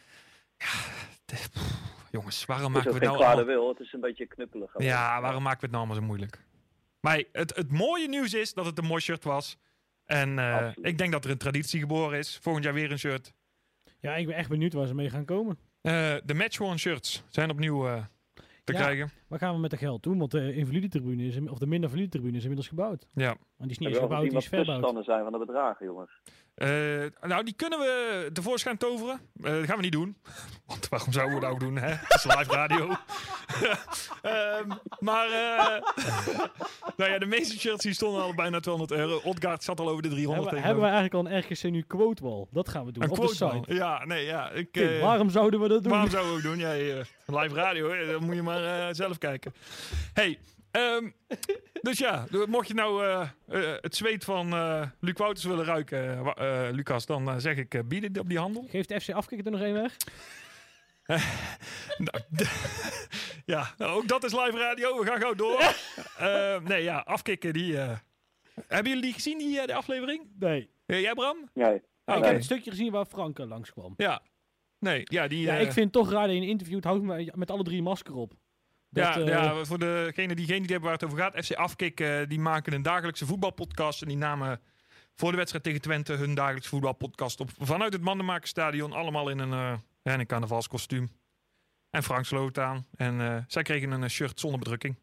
pff, 1.25 2.07
jongens, 2.11 2.45
waarom 2.45 2.71
maken 2.71 2.87
we 2.87 2.93
het 2.97 3.03
nou 3.03 3.23
allemaal... 3.23 3.45
wil, 3.45 3.69
het 3.69 3.79
is 3.79 3.93
een 3.93 3.99
beetje 3.99 4.25
knuppelig. 4.25 4.73
Ja, 4.77 5.21
waarom 5.21 5.43
maken 5.43 5.59
we 5.59 5.65
het 5.65 5.75
nou 5.75 5.83
allemaal 5.85 6.01
zo 6.01 6.07
moeilijk? 6.07 6.45
Maar 6.99 7.23
het, 7.31 7.55
het 7.55 7.71
mooie 7.71 8.07
nieuws 8.07 8.33
is 8.33 8.53
dat 8.53 8.65
het 8.65 8.77
een 8.77 8.85
mooi 8.85 9.01
shirt 9.01 9.23
was. 9.23 9.57
En 10.05 10.39
eh, 10.39 10.71
ik 10.81 10.97
denk 10.97 11.11
dat 11.11 11.25
er 11.25 11.31
een 11.31 11.37
traditie 11.37 11.79
geboren 11.79 12.17
is. 12.17 12.39
Volgend 12.41 12.65
jaar 12.65 12.73
weer 12.73 12.91
een 12.91 12.99
shirt. 12.99 13.33
Ja, 13.99 14.15
ik 14.15 14.27
ben 14.27 14.35
echt 14.35 14.49
benieuwd 14.49 14.73
waar 14.73 14.87
ze 14.87 14.95
mee 14.95 15.09
gaan 15.09 15.25
komen. 15.25 15.57
Eh, 15.81 16.15
de 16.23 16.33
match-worn 16.33 16.79
shirts 16.79 17.23
zijn 17.29 17.49
opnieuw 17.49 17.87
eh, 17.87 18.03
te 18.63 18.73
Ja. 18.73 18.79
krijgen. 18.79 19.11
Wat 19.27 19.39
gaan 19.39 19.53
we 19.53 19.59
met 19.59 19.69
dat 19.69 19.79
geld 19.79 20.03
doen? 20.03 20.17
Want 20.17 20.31
de 20.31 20.53
invalidetribune 20.55 21.23
is, 21.25 21.37
of 21.49 21.57
de 21.57 21.67
minder 21.67 21.89
valide 21.89 22.09
tribune 22.09 22.33
is 22.37 22.41
inmiddels 22.41 22.67
gebouwd. 22.67 23.07
Ja. 23.13 23.29
En 23.29 23.37
die 23.57 23.69
is 23.69 23.77
niet 23.77 23.89
eens 23.89 23.97
gebouwd, 23.97 24.21
die 24.21 24.31
wat 24.31 24.43
is 24.43 24.49
de 24.49 24.55
verbouwd. 24.65 25.05
zijn 25.05 25.23
van 25.23 25.31
de 25.31 25.37
bedragen, 25.37 25.85
jongens. 25.85 26.21
Eh, 26.55 26.69
nou, 27.21 27.43
die 27.43 27.53
kunnen 27.53 27.79
we 27.79 28.29
tevoorschijn 28.33 28.77
toveren. 28.77 29.19
Eh, 29.43 29.51
dat 29.51 29.65
gaan 29.65 29.75
we 29.75 29.81
niet 29.81 29.91
doen. 29.91 30.17
Want 30.67 30.89
waarom 30.89 31.11
zouden 31.11 31.35
we 31.35 31.41
dat 31.41 31.51
ook 31.51 31.59
doen? 31.59 31.75
Hè? 31.75 31.87
Het 31.87 32.13
is 32.15 32.23
live 32.23 32.51
radio. 32.51 32.89
Ehm, 34.21 34.69
maar 34.99 35.25
eh, 35.27 35.81
nou 36.97 37.11
ja, 37.11 37.19
de 37.19 37.25
meeste 37.25 37.59
shirts 37.59 37.83
die 37.83 37.93
stonden 37.93 38.23
al 38.23 38.35
bijna 38.35 38.59
200 38.59 38.99
euro. 38.99 39.21
Odgaard 39.23 39.63
zat 39.63 39.79
al 39.79 39.89
over 39.89 40.03
de 40.03 40.09
300 40.09 40.43
Hebben, 40.43 40.63
hebben 40.63 40.83
wij 40.83 40.91
eigenlijk 40.91 41.27
al 41.27 41.31
een 41.31 41.39
RGC 41.39 41.63
nu 41.63 41.81
quote 41.81 42.23
wall? 42.23 42.45
Dat 42.51 42.69
gaan 42.69 42.85
we 42.85 42.91
doen. 42.91 43.03
Een 43.03 43.09
op 43.09 43.21
de 43.21 43.27
site. 43.27 43.63
Ja, 43.73 44.05
nee, 44.05 44.25
ja. 44.25 44.49
Ik, 44.49 44.99
waarom 45.01 45.29
zouden 45.29 45.59
we 45.59 45.67
dat 45.67 45.83
doen? 45.83 45.91
waarom 45.91 46.09
zouden 46.09 46.31
we 46.31 46.37
ook 46.37 46.43
doen? 46.43 46.57
Ja, 46.57 46.71
live 47.25 47.55
radio, 47.55 47.91
hè, 47.91 48.11
dan 48.11 48.23
moet 48.23 48.35
je 48.35 48.41
maar 48.41 48.95
zelf 48.95 49.17
kijken. 49.17 49.53
Hey, 50.13 50.39
ehm, 50.73 51.09
dus 51.81 51.97
ja, 51.97 52.25
mocht 52.47 52.67
je 52.67 52.73
nou 52.73 53.03
eh, 53.05 53.21
eh, 53.47 53.77
het 53.81 53.95
zweet 53.95 54.23
van 54.23 54.53
eh 54.53 54.87
Luc 54.99 55.17
Wouters 55.17 55.45
willen 55.45 55.65
ruiken, 55.65 56.23
Lucas, 56.75 57.05
dan 57.05 57.41
zeg 57.41 57.57
ik, 57.57 57.81
bied 57.87 58.03
het 58.03 58.19
op 58.19 58.29
die 58.29 58.39
handel. 58.39 58.65
Geeft 58.69 58.89
de 58.89 59.01
FC 59.01 59.09
Afkikker 59.09 59.45
er 59.45 59.51
nog 59.51 59.61
één 59.61 59.73
weg? 59.73 59.95
Nou, 61.97 62.23
ja, 63.45 63.73
nou, 63.77 63.91
ook 63.97 64.07
dat 64.07 64.23
is 64.23 64.31
live 64.31 64.57
radio. 64.57 64.99
We 64.99 65.05
gaan 65.05 65.21
gauw 65.21 65.33
door. 65.33 65.61
Eh, 66.17 66.59
nee, 66.59 66.83
ja, 66.83 66.97
afkicken 66.97 67.53
die. 67.53 67.77
eh, 67.77 67.97
Hebben 68.67 68.87
jullie 68.87 69.01
die 69.05 69.13
gezien, 69.13 69.37
die 69.37 69.65
de 69.67 69.73
aflevering? 69.73 70.27
Nee. 70.39 70.69
Jij 70.85 71.13
Bram? 71.13 71.49
Nee. 71.53 71.65
Ja, 72.05 72.13
ik 72.13 72.17
Oké. 72.17 72.25
heb 72.25 72.35
het 72.35 72.43
stukje 72.43 72.69
gezien 72.69 72.91
waar 72.91 73.05
Frank 73.05 73.39
eh, 73.39 73.47
langskwam. 73.47 73.93
Ja. 73.97 74.21
Nee, 74.79 75.01
ja, 75.03 75.27
die... 75.27 75.41
Ja, 75.45 75.53
ik 75.55 75.71
vind 75.71 75.75
het 75.85 75.91
toch 75.91 76.11
raar 76.11 76.21
dat 76.21 76.29
je 76.29 76.35
in 76.35 76.41
een 76.43 76.49
interview 76.49 76.83
houdt 76.83 77.03
met, 77.03 77.35
met 77.35 77.51
alle 77.51 77.63
drie 77.63 77.77
een 77.77 77.83
masker 77.83 78.15
op. 78.15 78.33
Dat, 78.93 79.13
ja, 79.13 79.19
eh, 79.19 79.27
ja, 79.27 79.63
voor 79.65 79.79
degenen 79.79 80.35
die 80.35 80.45
geen 80.45 80.63
idee 80.63 80.71
hebben 80.71 80.89
waar 80.89 80.99
het 80.99 81.03
over 81.03 81.17
gaat. 81.17 81.45
FC 81.45 81.53
Afkik, 81.53 81.99
eh, 81.99 82.19
die 82.27 82.39
maken 82.39 82.73
een 82.73 82.81
dagelijkse 82.81 83.25
voetbalpodcast. 83.25 84.01
En 84.01 84.07
die 84.07 84.17
namen 84.17 84.59
voor 85.15 85.31
de 85.31 85.37
wedstrijd 85.37 85.63
tegen 85.63 85.81
Twente 85.81 86.13
hun 86.13 86.33
dagelijkse 86.35 86.69
voetbalpodcast 86.69 87.39
op. 87.39 87.49
Vanuit 87.59 87.93
het 87.93 88.01
Mandenmakerstadion. 88.01 88.91
Allemaal 88.93 89.29
in 89.29 89.39
een, 89.39 89.51
eh, 89.51 89.79
ja, 90.03 90.19
een 90.19 90.25
carnavalskostuum. 90.25 91.11
En 91.89 92.03
Frank 92.03 92.25
sloot 92.25 92.57
aan. 92.59 92.85
En 92.95 93.45
zij 93.47 93.63
kregen 93.63 93.91
een 93.91 94.09
shirt 94.09 94.39
zonder 94.39 94.59
bedrukking. 94.59 94.95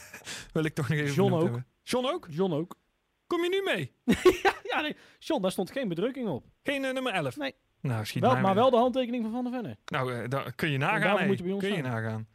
Wil 0.52 0.64
ik 0.64 0.74
toch 0.74 0.88
nog 0.88 0.98
even 0.98 1.14
John 1.14 1.32
ook. 1.32 1.42
hebben. 1.42 1.66
John 1.82 2.06
ook? 2.06 2.26
John 2.30 2.52
ook. 2.52 2.76
Kom 3.26 3.42
je 3.42 3.48
nu 3.48 3.62
mee? 3.74 3.92
ja, 4.72 4.80
nee. 4.80 4.96
John, 5.18 5.42
daar 5.42 5.50
stond 5.50 5.70
geen 5.70 5.88
bedrukking 5.88 6.28
op. 6.28 6.44
Geen 6.62 6.80
nummer 6.80 7.12
11? 7.12 7.36
Nee. 7.36 7.54
Nou, 7.80 8.04
schiet 8.04 8.22
Wel, 8.22 8.32
maar 8.32 8.42
mee. 8.42 8.54
wel 8.54 8.70
de 8.70 8.76
handtekening 8.76 9.22
van 9.22 9.32
Van 9.32 9.44
der 9.44 9.52
Venne. 9.52 9.76
Nou, 9.86 10.28
daar 10.28 10.52
kun 10.52 10.70
je 10.70 10.78
nagaan. 10.78 11.18
hè. 11.18 11.26
moet 11.26 11.38
je 11.38 11.44
bij 11.44 11.52
ons 11.52 11.62
kun 11.64 11.76
je 11.76 11.82
nagaan. 11.82 12.28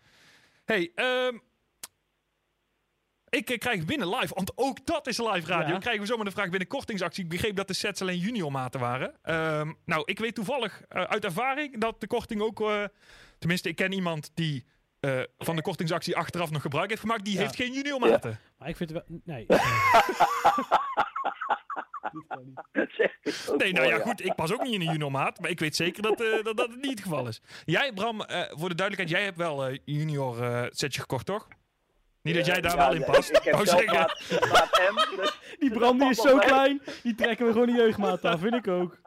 Hey, 0.71 0.91
ehm, 0.95 1.37
ik 3.29 3.49
eh, 3.49 3.57
krijg 3.57 3.85
binnen 3.85 4.09
live, 4.09 4.33
want 4.33 4.51
ook 4.55 4.85
dat 4.85 5.07
is 5.07 5.17
live 5.17 5.47
radio. 5.47 5.73
Ja. 5.73 5.79
Krijgen 5.79 6.01
we 6.01 6.07
zomaar 6.07 6.25
de 6.25 6.31
vraag 6.31 6.49
binnen 6.49 6.67
kortingsactie. 6.67 7.23
Ik 7.23 7.29
begreep 7.29 7.55
dat 7.55 7.67
de 7.67 7.73
sets 7.73 8.01
alleen 8.01 8.17
juniormaten 8.17 8.79
waren. 8.79 9.15
Ehm, 9.21 9.71
nou, 9.85 10.03
ik 10.05 10.19
weet 10.19 10.35
toevallig 10.35 10.81
eh, 10.87 11.03
uit 11.03 11.23
ervaring 11.25 11.79
dat 11.79 11.99
de 12.01 12.07
korting 12.07 12.41
ook... 12.41 12.61
eh, 12.61 12.83
tenminste, 13.39 13.69
ik 13.69 13.75
ken 13.75 13.91
iemand 13.91 14.31
die 14.33 14.65
eh, 14.99 15.21
van 15.37 15.55
de 15.55 15.61
kortingsactie 15.61 16.15
achteraf 16.17 16.51
nog 16.51 16.61
gebruik 16.61 16.89
heeft 16.89 17.01
gemaakt. 17.01 17.25
Die 17.25 17.33
Ja. 17.33 17.39
heeft 17.39 17.55
geen 17.55 17.73
juniormaten. 17.73 18.39
Maar 18.57 18.69
ik 18.69 18.75
vind 18.77 18.89
het 18.89 19.03
wel... 19.07 19.19
Nee. 19.23 19.45
Kan 22.27 22.43
niet. 22.45 22.89
Zeg 22.91 23.19
Nee, 23.57 23.73
nou 23.73 23.87
ja, 23.87 23.99
goed. 23.99 24.25
Ik 24.25 24.35
pas 24.35 24.53
ook 24.53 24.63
niet 24.63 24.73
in 24.73 24.81
een 24.81 24.91
juniormaat. 24.91 25.39
Maar 25.39 25.49
ik 25.49 25.59
weet 25.59 25.75
zeker 25.75 26.01
dat, 26.01 26.21
eh, 26.21 26.43
dat, 26.43 26.57
dat 26.57 26.69
het 26.69 26.81
niet 26.81 26.89
het 26.89 27.01
geval 27.01 27.27
is. 27.27 27.41
Jij, 27.65 27.93
Bram, 27.93 28.21
eh, 28.21 28.41
voor 28.49 28.69
de 28.69 28.75
duidelijkheid. 28.75 29.09
Jij 29.09 29.23
hebt 29.23 29.37
wel 29.37 29.65
eh 29.65 29.77
junior 29.85 30.43
eh, 30.43 30.65
setje 30.69 31.01
gekocht, 31.01 31.25
toch? 31.25 31.47
Niet 32.21 32.35
dat 32.35 32.45
jij 32.45 32.61
daar 32.61 32.75
Ja, 32.75 32.77
wel 32.77 32.93
in 32.93 33.03
past. 33.03 33.29
Ik, 33.29 33.37
ik 33.37 33.43
heb 33.43 33.53
Wou 33.53 33.65
zelf 33.65 33.79
zeggen. 33.79 33.97
maat, 33.97 34.51
maat 34.51 34.91
M, 34.91 35.15
dus 35.21 35.39
Die 35.59 35.71
Bram 35.71 35.99
die 35.99 36.09
is 36.09 36.21
zo 36.21 36.37
klein, 36.37 36.81
die 37.03 37.15
trekken 37.15 37.45
we 37.45 37.51
gewoon 37.51 37.67
de 37.67 37.73
jeugdmaat 37.73 38.25
aan, 38.25 38.39
vind 38.39 38.53
ik 38.53 38.67
ook. 38.67 38.97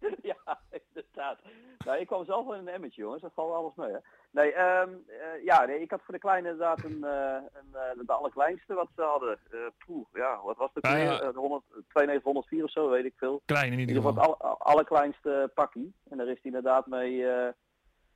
ja, 0.22 0.60
inderdaad. 0.70 1.38
Nou, 1.84 1.98
ik 1.98 2.06
kwam 2.06 2.24
zelf 2.24 2.46
wel 2.46 2.54
in 2.54 2.60
een 2.60 2.74
emmetje, 2.74 3.02
jongens. 3.02 3.22
Dat 3.22 3.32
valt 3.34 3.54
alles 3.54 3.74
mee, 3.76 3.90
hè. 3.92 3.98
Nee, 4.34 4.52
ehm, 4.52 4.90
eh, 5.06 5.44
ja, 5.44 5.64
nee, 5.64 5.80
ik 5.80 5.90
had 5.90 6.00
voor 6.04 6.14
de 6.14 6.20
kleine 6.20 6.48
inderdaad 6.48 6.84
een, 6.84 7.04
eh, 7.04 7.34
een, 7.52 7.74
eh, 7.74 8.06
de 8.06 8.12
allerkleinste 8.12 8.74
wat 8.74 8.88
ze 8.96 9.02
hadden. 9.02 9.38
Eh 9.50 9.58
poeh, 9.86 10.06
ja, 10.12 10.40
wat 10.42 10.56
was 10.56 10.70
het 10.74 10.84
ook 10.86 10.90
Ja, 10.92 10.96
weer? 10.98 11.24
ja. 11.24 11.32
De 11.32 11.38
100, 11.38 11.62
9204 11.92 12.64
of 12.64 12.70
zo, 12.70 12.88
weet 12.90 13.04
ik 13.04 13.14
veel. 13.16 13.42
Klein 13.44 13.66
in 13.66 13.72
In 13.72 13.78
ieder 13.78 13.94
ieder 13.94 14.10
geval 14.10 14.22
geval. 14.24 14.38
het 14.48 14.58
alle, 14.58 14.58
allerkleinste 14.58 15.50
pakkie. 15.54 15.94
En 16.10 16.16
daar 16.16 16.26
is 16.26 16.32
hij 16.42 16.52
inderdaad 16.52 16.86
mee 16.86 17.26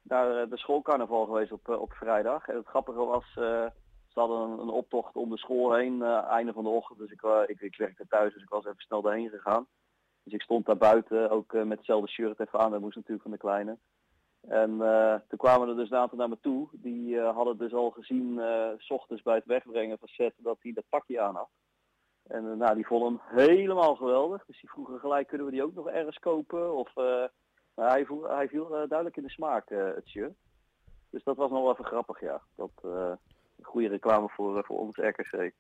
naar 0.03 0.49
de 0.49 0.57
schoolcarnaval 0.59 1.25
geweest 1.27 1.53
op, 1.53 1.69
op 1.69 1.93
vrijdag. 1.93 2.49
En 2.49 2.57
het 2.57 2.67
grappige 2.67 3.05
was, 3.05 3.33
ze 3.33 3.71
hadden 4.15 4.39
een, 4.41 4.59
een 4.59 4.69
optocht 4.71 5.15
om 5.17 5.31
de 5.31 5.39
school 5.39 5.73
heen, 5.75 6.03
einde 6.03 6.53
van 6.53 6.65
de 6.65 6.71
ochtend. 6.71 6.99
Dus 6.99 7.11
ik, 7.11 7.23
ik, 7.47 7.61
ik 7.61 7.77
werkte 7.77 8.07
thuis, 8.09 8.33
dus 8.33 8.43
ik 8.43 8.49
was 8.49 8.65
even 8.65 8.81
snel 8.81 9.03
daarheen 9.03 9.29
gegaan. 9.31 9.67
Dus 10.23 10.33
ik 10.33 10.43
stond 10.43 10.67
daar 10.67 10.77
buiten, 10.77 11.31
ook 11.31 11.53
met 11.53 11.77
hetzelfde 11.79 12.09
shirt 12.09 12.41
even 12.41 12.59
aan. 12.59 12.71
Dat 12.71 12.81
moest 12.81 12.97
natuurlijk 12.97 13.23
van 13.23 13.31
de 13.33 13.39
kleine. 13.39 13.79
En 14.49 14.83
eh, 14.83 15.15
toen 15.29 15.39
kwamen 15.39 15.69
er 15.69 15.77
dus 15.77 15.91
een 15.91 15.97
aantal 15.97 16.19
naar 16.19 16.29
me 16.29 16.39
toe. 16.41 16.69
Die 16.73 17.21
eh, 17.21 17.35
hadden 17.35 17.59
dus 17.59 17.73
al 17.73 17.91
gezien, 17.91 18.41
eh, 18.41 18.69
s 18.79 18.91
ochtends 18.91 19.23
bij 19.23 19.35
het 19.35 19.45
wegbrengen 19.45 19.99
van 19.99 20.09
Seth, 20.09 20.35
dat 20.37 20.59
hij 20.61 20.73
dat 20.73 20.85
pakje 20.89 21.21
aan 21.21 21.35
had. 21.35 21.49
En 22.27 22.59
nou, 22.59 22.75
die 22.75 22.87
vonden 22.87 23.21
hem 23.27 23.39
helemaal 23.39 23.97
geweldig. 23.97 24.45
Dus 24.47 24.61
die 24.61 24.71
vroegen 24.71 24.99
gelijk, 24.99 25.29
kunnen 25.29 25.47
we 25.47 25.53
die 25.53 25.63
ook 25.63 25.75
nog 25.75 25.89
ergens 25.89 26.19
kopen? 26.19 26.75
Of, 26.75 26.93
hij, 27.75 28.05
voel, 28.05 28.29
hij 28.29 28.49
viel 28.49 28.69
duidelijk 28.69 29.17
in 29.17 29.23
de 29.23 29.31
smaak, 29.31 29.69
het 29.69 30.09
shirt. 30.09 30.35
Dus 31.11 31.25
dat 31.25 31.37
was 31.37 31.51
nog 31.51 31.63
wel 31.63 31.73
even 31.73 31.85
grappig, 31.85 32.21
ja. 32.21 32.41
Dat, 32.55 32.71
goede 33.63 33.89
reclame 33.89 34.29
voor, 34.29 34.65
voor 34.65 34.79
ons 34.79 34.97
RKC. 34.97 35.53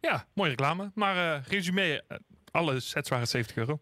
Ja, 0.00 0.24
mooie 0.34 0.50
reclame. 0.50 0.90
Maar 0.94 1.40
resume, 1.48 2.04
alle 2.50 2.80
sets 2.80 3.08
waren 3.08 3.26
70 3.26 3.56
euro. 3.56 3.80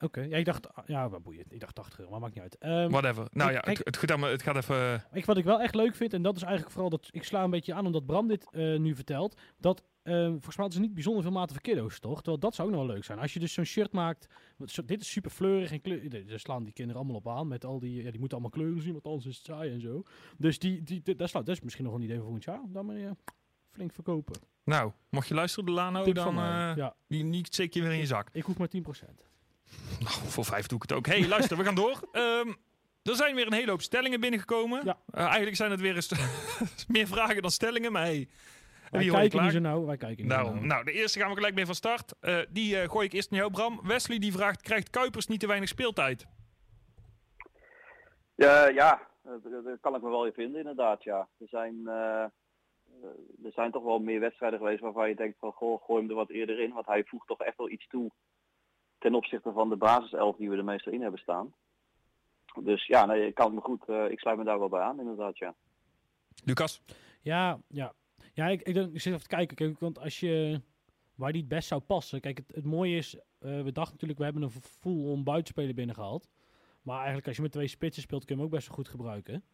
Oké, 0.00 0.20
ja, 0.20 0.36
ik 0.36 0.44
dacht, 0.44 0.66
ja, 0.86 1.08
wat 1.08 1.22
boeiend. 1.22 1.52
Ik 1.52 1.60
dacht 1.60 1.74
80 1.74 1.98
euro, 1.98 2.10
maar 2.10 2.20
maakt 2.20 2.34
niet 2.34 2.42
uit. 2.42 2.58
Ehm, 2.58 2.90
Whatever. 2.90 3.26
Nou 3.30 3.48
ik- 3.50 3.54
ja, 3.56 3.60
kijk- 3.60 3.76
het, 3.78 3.86
het, 3.86 3.96
gaat 3.96 4.10
allemaal- 4.10 4.30
het 4.30 4.42
gaat 4.42 4.56
even... 4.56 4.76
eh, 4.76 5.00
ik, 5.12 5.24
wat 5.24 5.36
ik 5.36 5.44
wel 5.44 5.60
echt 5.60 5.74
leuk 5.74 5.94
vind, 5.94 6.12
en 6.12 6.22
dat 6.22 6.36
is 6.36 6.42
eigenlijk 6.42 6.72
vooral 6.72 6.90
dat 6.90 7.08
ik 7.10 7.24
sla 7.24 7.44
een 7.44 7.50
beetje 7.50 7.74
aan 7.74 7.86
omdat 7.86 8.06
Bram 8.06 8.28
dit 8.28 8.48
eh, 8.50 8.78
nu 8.78 8.94
vertelt, 8.94 9.40
dat 9.58 9.82
ehm, 10.02 10.16
volgens 10.30 10.46
mij 10.56 10.64
hadden 10.64 10.72
ze 10.72 10.80
niet 10.80 10.94
bijzonder 10.94 11.22
veel 11.22 11.32
maten 11.32 11.54
voor 11.54 11.62
kiddo's, 11.64 11.98
toch? 11.98 12.16
Terwijl 12.16 12.38
dat 12.38 12.54
zou 12.54 12.68
ook 12.68 12.74
nog 12.74 12.86
wel 12.86 12.94
leuk 12.94 13.04
zijn. 13.04 13.18
Als 13.18 13.32
je 13.32 13.40
dus 13.40 13.52
zo'n 13.52 13.64
shirt 13.64 13.92
maakt, 13.92 14.26
zo- 14.66 14.84
dit 14.84 15.00
is 15.00 15.10
super 15.10 15.30
fleurig 15.30 15.72
en 15.72 15.80
kleur, 15.80 16.26
daar 16.26 16.38
slaan 16.38 16.64
die 16.64 16.72
kinderen 16.72 17.00
allemaal 17.02 17.18
op 17.20 17.28
aan 17.28 17.48
met 17.48 17.64
al 17.64 17.78
die, 17.78 18.02
ja, 18.02 18.10
die 18.10 18.20
moeten 18.20 18.38
allemaal 18.38 18.58
kleuren 18.58 18.82
zien, 18.82 18.92
want 18.92 19.04
anders 19.06 19.26
is 19.26 19.36
het 19.36 19.44
saai 19.46 19.70
en 19.72 19.80
zo. 19.80 20.02
Dus 20.38 20.58
die, 20.58 20.82
die, 20.82 21.00
die- 21.02 21.14
dat 21.14 21.48
is 21.48 21.60
misschien 21.60 21.84
nog 21.84 21.94
een 21.94 22.02
idee 22.02 22.14
voor 22.16 22.24
volgend 22.24 22.44
jaar, 22.44 22.60
dan 22.68 22.86
maar 22.86 22.96
eh, 22.96 23.10
flink 23.70 23.92
verkopen. 23.92 24.40
nou, 24.64 24.92
mocht 25.10 25.28
je 25.28 25.34
luisteren, 25.34 25.66
de 25.66 25.72
Lano, 25.72 26.02
Tip 26.02 26.14
dan 26.14 26.34
ja, 26.34 26.94
die 27.08 27.24
niet 27.24 27.54
je 27.56 27.68
weer 27.72 27.92
in 27.92 27.98
je 27.98 28.06
zak. 28.06 28.28
ik 28.32 28.44
hoef 28.44 28.58
maar 28.58 28.68
10%. 28.68 28.80
Nou, 30.00 30.12
voor 30.12 30.44
vijf 30.44 30.66
doe 30.66 30.76
ik 30.76 30.82
het 30.88 30.98
ook. 30.98 31.06
hey, 31.06 31.28
luister, 31.28 31.56
we 31.56 31.64
gaan 31.64 31.74
door. 31.74 32.08
Ehm, 32.12 32.48
er 33.02 33.14
zijn 33.14 33.34
weer 33.34 33.46
een 33.46 33.52
hele 33.52 33.70
hoop 33.70 33.82
stellingen 33.82 34.20
binnengekomen. 34.20 34.80
Ja. 34.84 34.98
Eh, 35.10 35.24
eigenlijk 35.24 35.56
zijn 35.56 35.70
het 35.70 35.80
weer 35.80 35.94
eens 35.94 36.12
meer 36.88 37.06
vragen 37.06 37.42
dan 37.42 37.50
stellingen, 37.50 37.92
maar 37.92 38.02
hey. 38.02 38.28
Wij 38.90 39.00
kijken 39.04 39.22
niet 39.22 39.30
klaar? 39.30 39.50
zo 39.50 39.58
nauw, 39.58 39.86
wij 39.86 39.96
kijken 39.96 40.22
niet 40.22 40.32
Daarom. 40.32 40.54
nauw. 40.54 40.64
Nou, 40.64 40.84
de 40.84 40.92
eerste 40.92 41.18
gaan 41.18 41.28
we 41.28 41.34
gelijk 41.34 41.54
mee 41.54 41.66
van 41.66 41.74
start. 41.74 42.14
Eh, 42.20 42.38
die 42.48 42.80
eh, 42.80 42.88
gooi 42.88 43.06
ik 43.06 43.12
eerst 43.12 43.30
naar 43.30 43.40
jou, 43.40 43.52
Bram. 43.52 43.80
Wesley 43.82 44.18
die 44.18 44.32
vraagt, 44.32 44.62
krijgt 44.62 44.90
Kuipers 44.90 45.26
niet 45.26 45.40
te 45.40 45.46
weinig 45.46 45.68
speeltijd? 45.68 46.26
Ja, 48.34 48.68
ja, 48.68 49.08
dat 49.22 49.42
dat 49.64 49.80
kan 49.80 49.94
ik 49.94 50.02
me 50.02 50.08
wel 50.08 50.26
in 50.26 50.32
vinden 50.32 50.60
inderdaad, 50.60 51.02
ja. 51.02 51.28
Er 51.38 51.48
zijn, 51.48 51.86
er 53.44 53.52
zijn 53.52 53.70
toch 53.70 53.84
wel 53.84 53.98
meer 53.98 54.20
wedstrijden 54.20 54.58
geweest 54.58 54.80
waarvan 54.80 55.08
je 55.08 55.14
denkt 55.14 55.38
van, 55.38 55.52
goh, 55.52 55.82
gooi 55.82 56.00
hem 56.00 56.10
er 56.10 56.16
wat 56.16 56.30
eerder 56.30 56.60
in. 56.60 56.72
Want 56.72 56.86
hij 56.86 57.04
voegt 57.04 57.26
toch 57.26 57.40
echt 57.40 57.56
wel 57.56 57.70
iets 57.70 57.86
toe 57.86 58.10
ten 59.00 59.14
opzichte 59.14 59.52
van 59.52 59.68
de 59.68 59.76
basiself 59.76 60.36
die 60.36 60.50
we 60.50 60.56
er 60.56 60.64
meestal 60.64 60.92
in 60.92 61.02
hebben 61.02 61.20
staan. 61.20 61.54
Dus 62.62 62.86
ja, 62.86 63.06
nee, 63.06 63.26
ik 63.26 63.34
kan 63.34 63.46
het 63.46 63.54
me 63.54 63.60
goed, 63.60 63.88
eh, 63.88 64.10
ik 64.10 64.18
sluit 64.18 64.38
me 64.38 64.44
daar 64.44 64.58
wel 64.58 64.68
bij 64.68 64.80
aan 64.80 65.00
inderdaad, 65.00 65.38
ja. 65.38 65.54
Lucas? 66.44 66.82
Ja, 67.20 67.60
ja. 67.68 67.92
Ja, 68.32 68.48
ik, 68.48 68.62
ik, 68.62 68.74
zit 69.00 69.06
even 69.06 69.20
te 69.20 69.26
kijken. 69.26 69.56
Kijk, 69.56 69.78
want 69.78 69.98
als 69.98 70.20
je... 70.20 70.60
Waar 71.14 71.32
die 71.32 71.40
het 71.40 71.50
best 71.50 71.68
zou 71.68 71.80
passen. 71.80 72.20
Kijk, 72.20 72.36
het, 72.38 72.52
het 72.54 72.64
mooie 72.64 72.96
is... 72.96 73.14
eh, 73.14 73.62
we 73.62 73.72
dachten 73.72 73.92
natuurlijk, 73.92 74.18
we 74.18 74.24
hebben 74.24 74.42
een 74.42 74.50
full 74.50 75.10
on 75.10 75.24
buitenspeler 75.24 75.74
binnengehaald. 75.74 76.28
Maar 76.82 76.96
eigenlijk 76.96 77.26
als 77.26 77.36
je 77.36 77.42
met 77.42 77.52
twee 77.52 77.66
spitsen 77.68 78.02
speelt, 78.02 78.24
kun 78.24 78.34
je 78.34 78.40
hem 78.40 78.50
ook 78.50 78.56
best 78.56 78.66
wel 78.66 78.76
goed 78.76 78.88
gebruiken. 78.88 79.44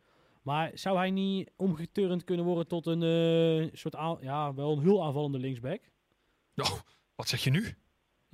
Maar 0.43 0.71
zou 0.75 0.97
hij 0.97 1.11
niet 1.11 1.51
omgeturnd 1.57 2.25
kunnen 2.25 2.45
worden 2.45 2.67
tot 2.67 2.87
een 2.87 3.03
eh, 3.03 3.69
soort... 3.73 3.97
aan- 3.97 4.19
ja, 4.21 4.55
wel 4.55 4.73
een 4.73 4.83
heel 4.83 5.05
aanvallende 5.05 5.39
linksback? 5.39 5.81
Oh, 6.57 6.81
wat 7.15 7.29
zeg 7.29 7.45
je 7.45 7.51
nu? 7.51 7.77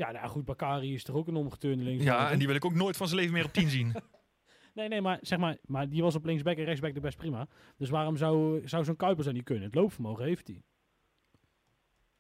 Ja, 0.03 0.11
nou 0.11 0.29
goed, 0.29 0.45
Bakari 0.45 0.95
is 0.95 1.05
toch 1.05 1.17
ook 1.17 1.29
een 1.29 1.37
omgeturende 1.37 1.85
linksback? 1.85 2.15
Ja, 2.15 2.31
en 2.31 2.39
die 2.39 2.47
wil 2.47 2.57
ik 2.57 2.65
ook 2.65 2.75
nooit 2.75 2.97
van 2.97 3.07
zijn 3.09 3.19
leven 3.21 3.35
meer 3.35 3.45
op 3.45 3.53
10 3.53 3.69
zien. 3.69 3.95
Nee, 4.75 4.89
nee, 4.89 5.01
maar 5.01 5.19
zeg 5.21 5.39
maar, 5.39 5.57
maar 5.67 5.89
die 5.89 6.03
was 6.03 6.15
op 6.15 6.25
linksback 6.25 6.57
en 6.57 6.65
rechtsback 6.65 6.95
de 6.95 7.01
best 7.01 7.17
prima. 7.17 7.47
Dus 7.77 7.91
waarom 7.91 8.17
zou, 8.17 8.63
zou 8.69 8.85
zo'n 8.85 8.97
Kuipers 8.97 9.27
dan 9.27 9.35
niet 9.35 9.45
kunnen? 9.45 9.65
Het 9.65 9.75
loopvermogen 9.75 10.25
heeft 10.25 10.47
hij. 10.47 10.63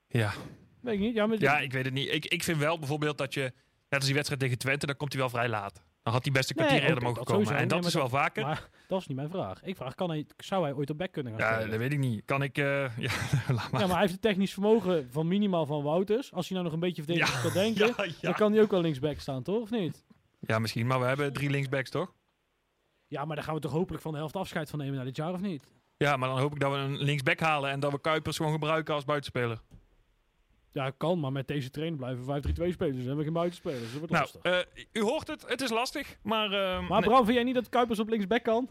ja. 0.08 0.32
Weet 0.80 0.94
ik 0.94 1.00
niet. 1.00 1.14
Ja, 1.14 1.26
maar 1.26 1.40
ja, 1.40 1.58
ik 1.58 1.72
weet 1.72 1.84
het 1.84 1.94
niet. 1.94 2.12
Ik, 2.12 2.26
ik 2.26 2.42
vind 2.42 2.58
wel 2.58 2.78
bijvoorbeeld 2.78 3.18
dat 3.18 3.34
je, 3.34 3.40
net 3.40 3.54
als 3.88 4.04
die 4.04 4.14
wedstrijd 4.14 4.40
tegen 4.42 4.58
Twente, 4.58 4.86
dan 4.86 4.96
komt 4.96 5.12
hij 5.12 5.20
wel 5.20 5.30
vrij 5.30 5.48
laat. 5.48 5.82
Dan 6.02 6.12
had 6.12 6.22
hij 6.24 6.32
best 6.32 6.50
een 6.50 6.56
Nee, 6.56 6.66
kwartier 6.66 6.88
eerder 6.88 7.04
mogen 7.04 7.24
komen. 7.24 7.56
En 7.56 7.68
dat 7.68 7.78
Nee, 7.78 7.88
is 7.88 7.94
wel 7.94 8.08
vaker. 8.08 8.42
Maar 8.44 8.68
dat 8.88 9.00
is 9.00 9.06
niet 9.06 9.16
mijn 9.16 9.30
vraag. 9.30 9.62
Ik 9.62 9.76
vraag, 9.76 9.94
kan 9.94 10.10
hij, 10.10 10.26
zou 10.36 10.62
hij 10.64 10.72
ooit 10.72 10.90
op 10.90 10.98
back 10.98 11.12
kunnen 11.12 11.32
gaan 11.32 11.40
ja, 11.40 11.52
spelen? 11.52 11.70
dat 11.70 11.78
weet 11.78 11.92
ik 11.92 11.98
niet. 11.98 12.22
Kan 12.24 12.42
ik... 12.42 12.58
eh, 12.58 12.64
ja, 13.06 13.10
laat 13.48 13.70
maar. 13.70 13.80
Ja, 13.80 13.86
maar 13.86 13.88
hij 13.88 14.00
heeft 14.00 14.12
het 14.12 14.22
technisch 14.22 14.52
vermogen 14.52 15.08
van 15.10 15.28
minimaal 15.28 15.66
van 15.66 15.82
Wouters. 15.82 16.32
Als 16.32 16.48
hij 16.48 16.52
nou 16.58 16.64
nog 16.64 16.74
een 16.74 16.88
beetje 16.88 17.02
verdedigend 17.02 17.42
kan 17.42 17.52
denken, 17.52 17.86
ja, 17.88 17.94
dan 17.96 18.08
ja. 18.20 18.32
kan 18.32 18.52
hij 18.52 18.62
ook 18.62 18.70
wel 18.70 18.80
linksback 18.80 19.18
staan, 19.18 19.42
toch? 19.42 19.60
Of 19.60 19.70
niet? 19.70 20.04
ja, 20.40 20.58
misschien. 20.58 20.86
Maar 20.86 21.00
we 21.00 21.06
hebben 21.06 21.32
drie 21.32 21.50
linksbacks, 21.50 21.90
toch? 21.90 22.12
Ja, 23.06 23.24
maar 23.24 23.36
daar 23.36 23.44
gaan 23.44 23.54
we 23.54 23.60
toch 23.60 23.72
hopelijk 23.72 24.02
van 24.02 24.12
de 24.12 24.18
helft 24.18 24.36
afscheid 24.36 24.70
van 24.70 24.78
nemen 24.78 24.96
na 24.96 25.04
dit 25.04 25.16
jaar, 25.16 25.32
of 25.32 25.40
niet? 25.40 25.64
Ja, 25.96 26.16
maar 26.16 26.28
dan 26.28 26.38
hoop 26.38 26.52
ik 26.54 26.60
dat 26.60 26.72
we 26.72 26.76
een 26.78 26.96
linksback 27.02 27.40
halen 27.40 27.70
en 27.70 27.80
dat 27.80 27.92
we 27.92 28.00
Kuipers 28.00 28.36
gewoon 28.36 28.52
gebruiken 28.52 28.94
als 28.94 29.04
buitenspeler. 29.04 29.60
Ja, 30.72 30.90
kan, 30.90 31.20
maar 31.20 31.32
met 31.32 31.48
deze 31.48 31.70
trainer 31.70 31.98
blijven 31.98 32.24
5-3-2 32.24 32.26
spelen. 32.52 32.76
Dus 32.76 32.78
dan 32.78 32.94
hebben 32.96 33.16
we 33.16 33.22
geen 33.24 33.32
buitenspelers. 33.32 33.90
Dat 33.90 33.98
wordt 33.98 34.10
Nou, 34.12 34.22
lastig. 34.32 34.42
eh, 34.42 34.84
u 34.92 35.00
hoort 35.04 35.28
het. 35.28 35.44
Het 35.48 35.60
is 35.60 35.70
lastig, 35.70 36.16
maar... 36.22 36.52
eh, 36.52 36.88
maar 36.88 37.00
nee. 37.00 37.08
Bram, 37.08 37.24
vind 37.24 37.34
jij 37.36 37.44
niet 37.44 37.54
dat 37.54 37.68
Kuipers 37.68 37.98
op 37.98 38.08
linksback 38.08 38.42
kan? 38.42 38.68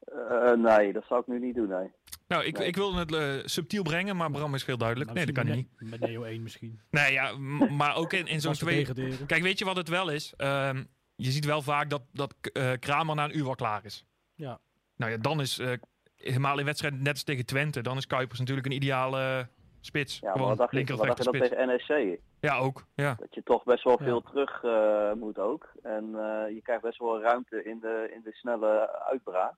Eh, 0.00 0.52
nee, 0.52 0.92
dat 0.92 1.04
zou 1.08 1.20
ik 1.20 1.26
nu 1.26 1.38
niet 1.38 1.54
doen, 1.54 1.68
nee. 1.68 1.90
nou, 2.28 2.44
ik, 2.44 2.58
nee. 2.58 2.66
ik 2.66 2.76
wilde 2.76 3.16
het 3.16 3.50
subtiel 3.50 3.82
brengen, 3.82 4.16
maar 4.16 4.30
Bram 4.30 4.54
is 4.54 4.64
heel 4.64 4.76
duidelijk. 4.78 5.12
Nee, 5.12 5.26
dat 5.26 5.34
kan 5.34 5.46
niet. 5.46 5.68
Met 5.78 6.00
Neo 6.00 6.22
1 6.22 6.42
misschien. 6.42 6.80
Nee, 6.90 7.12
ja, 7.12 7.36
maar 7.80 7.96
ook 7.96 8.12
in, 8.12 8.26
in 8.26 8.40
zo'n 8.40 8.52
twee... 8.52 8.86
Kijk, 9.26 9.42
weet 9.42 9.58
je 9.58 9.64
wat 9.64 9.76
het 9.76 9.88
wel 9.88 10.10
is? 10.10 10.34
Ehm, 10.36 10.84
je 11.16 11.30
ziet 11.30 11.44
wel 11.44 11.62
vaak 11.62 11.90
dat, 11.90 12.02
dat 12.12 12.34
eh, 12.52 12.72
Kramer 12.78 13.14
na 13.14 13.24
een 13.24 13.36
uur 13.36 13.44
wel 13.44 13.54
klaar 13.54 13.84
is. 13.84 14.06
Ja. 14.34 14.58
Nou 14.96 15.10
ja, 15.12 15.18
dan 15.18 15.40
is... 15.40 15.58
eh, 15.58 15.72
helemaal 16.16 16.58
in 16.58 16.64
wedstrijden 16.64 17.02
net 17.02 17.12
als 17.12 17.22
tegen 17.22 17.46
Twente, 17.46 17.80
dan 17.80 17.96
is 17.96 18.06
Kuipers 18.06 18.38
natuurlijk 18.38 18.66
een 18.66 18.72
ideale 18.72 19.48
Spits. 19.86 20.18
Ja, 20.18 20.32
Gewoon 20.32 20.48
wat 20.48 20.56
dacht 20.58 20.70
je, 20.70 20.76
linker 20.76 20.96
dacht 21.06 21.24
je 21.24 21.30
tegen 21.30 21.66
NEC? 21.66 22.20
Ja, 22.40 22.58
ook. 22.58 22.84
Ja. 22.94 23.14
Dat 23.18 23.34
je 23.34 23.42
toch 23.42 23.64
best 23.64 23.84
wel 23.84 23.98
Ja. 23.98 24.04
veel 24.04 24.20
terug 24.20 24.64
eh, 24.64 25.12
moet 25.12 25.38
ook. 25.38 25.72
En 25.82 26.04
eh, 26.04 26.54
je 26.54 26.60
krijgt 26.62 26.82
best 26.82 26.98
wel 26.98 27.20
ruimte 27.20 27.64
in 27.64 27.80
de, 27.80 28.10
in 28.14 28.20
de 28.24 28.32
snelle 28.32 29.00
uitbraak. 29.04 29.54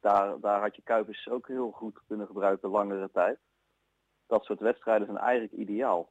Daar, 0.00 0.40
daar 0.40 0.60
had 0.60 0.76
je 0.76 0.82
Kuipers 0.82 1.28
ook 1.28 1.48
heel 1.48 1.70
goed 1.70 2.00
kunnen 2.06 2.26
gebruiken 2.26 2.68
langere 2.70 3.10
tijd. 3.12 3.38
Dat 4.26 4.44
soort 4.44 4.60
wedstrijden 4.60 5.06
zijn 5.06 5.18
eigenlijk 5.18 5.52
ideaal. 5.52 6.08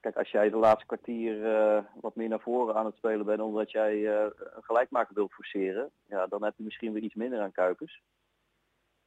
Kijk, 0.00 0.16
als 0.16 0.30
jij 0.30 0.50
de 0.50 0.56
laatste 0.56 0.86
kwartier 0.86 1.54
eh, 1.56 1.82
wat 2.00 2.16
meer 2.16 2.28
naar 2.28 2.40
voren 2.40 2.74
aan 2.74 2.86
het 2.86 2.96
spelen 2.96 3.26
bent 3.26 3.40
omdat 3.40 3.70
jij 3.70 3.92
eh, 3.92 4.24
een 4.56 4.62
gelijkmaker 4.62 5.14
wilt 5.14 5.32
forceren, 5.32 5.90
ja, 6.08 6.26
dan 6.26 6.44
heb 6.44 6.54
je 6.56 6.64
misschien 6.64 6.92
weer 6.92 7.02
iets 7.02 7.14
minder 7.14 7.40
aan 7.40 7.52
Kuipers. 7.52 8.02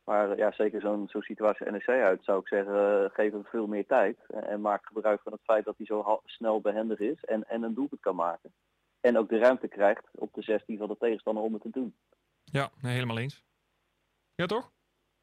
Maar 0.05 0.31
eh, 0.31 0.37
ja, 0.37 0.51
zeker 0.51 0.81
zo'n 0.81 1.07
zo'n 1.07 1.21
situatie 1.21 1.71
NEC 1.71 1.87
uit 1.87 2.23
zou 2.23 2.39
ik 2.39 2.47
zeggen, 2.47 3.03
eh, 3.03 3.09
geef 3.13 3.31
hem 3.31 3.45
veel 3.45 3.67
meer 3.67 3.85
tijd. 3.85 4.17
En, 4.27 4.47
en 4.47 4.61
maak 4.61 4.85
gebruik 4.85 5.21
van 5.21 5.31
het 5.31 5.41
feit 5.43 5.65
dat 5.65 5.77
hij 5.77 5.85
zo 5.85 6.21
snel 6.25 6.61
behendig 6.61 6.99
is 6.99 7.23
en, 7.23 7.49
en 7.49 7.63
een 7.63 7.73
doelpunt 7.73 8.01
kan 8.01 8.15
maken. 8.15 8.53
En 9.01 9.17
ook 9.17 9.29
de 9.29 9.37
ruimte 9.37 9.67
krijgt 9.67 10.07
op 10.11 10.33
de 10.33 10.41
16 10.41 10.77
van 10.77 10.87
de 10.87 10.97
tegenstander 10.99 11.43
om 11.43 11.53
het 11.53 11.61
te 11.61 11.69
doen. 11.69 11.95
Ja, 12.43 12.71
nee, 12.81 12.93
helemaal 12.93 13.17
eens. 13.17 13.43
Ja, 14.35 14.45
toch? 14.45 14.71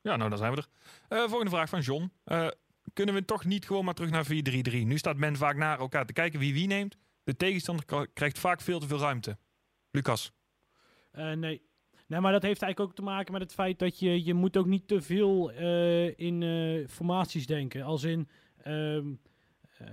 Ja, 0.01 0.17
nou, 0.17 0.31
dan 0.31 0.39
zijn 0.39 0.53
we 0.55 0.59
er. 0.59 0.69
Eh, 1.09 1.29
volgende 1.29 1.51
vraag 1.51 1.69
van 1.69 1.81
John. 1.81 2.13
Eh, 2.25 2.49
kunnen 2.93 3.15
we 3.15 3.25
toch 3.25 3.45
niet 3.45 3.67
gewoon 3.67 3.85
maar 3.85 3.95
terug 3.95 4.11
naar 4.11 4.25
4-3-3? 4.25 4.87
Nu 4.87 4.99
staat 4.99 5.17
men 5.17 5.37
vaak 5.37 5.57
naar 5.57 5.79
elkaar 5.79 6.07
te 6.07 6.13
kijken 6.13 6.39
wie 6.39 6.53
wie 6.53 6.67
neemt. 6.67 6.97
De 7.25 7.37
tegenstander 7.37 8.09
krijgt 8.13 8.39
vaak 8.39 8.61
veel 8.61 8.81
te 8.81 8.87
veel 8.87 8.99
ruimte. 8.99 9.39
Lucas. 9.91 10.33
Eh, 11.11 11.33
nee. 11.33 11.71
Nee, 12.13 12.21
maar 12.21 12.33
dat 12.33 12.43
heeft 12.43 12.63
eigenlijk 12.63 12.91
ook 12.91 12.97
te 12.97 13.11
maken 13.11 13.33
met 13.33 13.43
het 13.43 13.53
feit 13.53 13.79
dat 13.79 13.99
je, 13.99 14.25
je 14.25 14.35
moet 14.35 14.57
ook 14.57 14.67
niet 14.67 14.89
te 14.89 15.01
veel 15.01 15.53
eh, 15.53 16.19
in 16.19 16.43
eh, 16.43 16.89
formaties 16.89 17.47
denken. 17.47 17.83
Als 17.83 18.03
in, 18.03 18.29
ehm, 18.63 19.13
eh, 19.79 19.87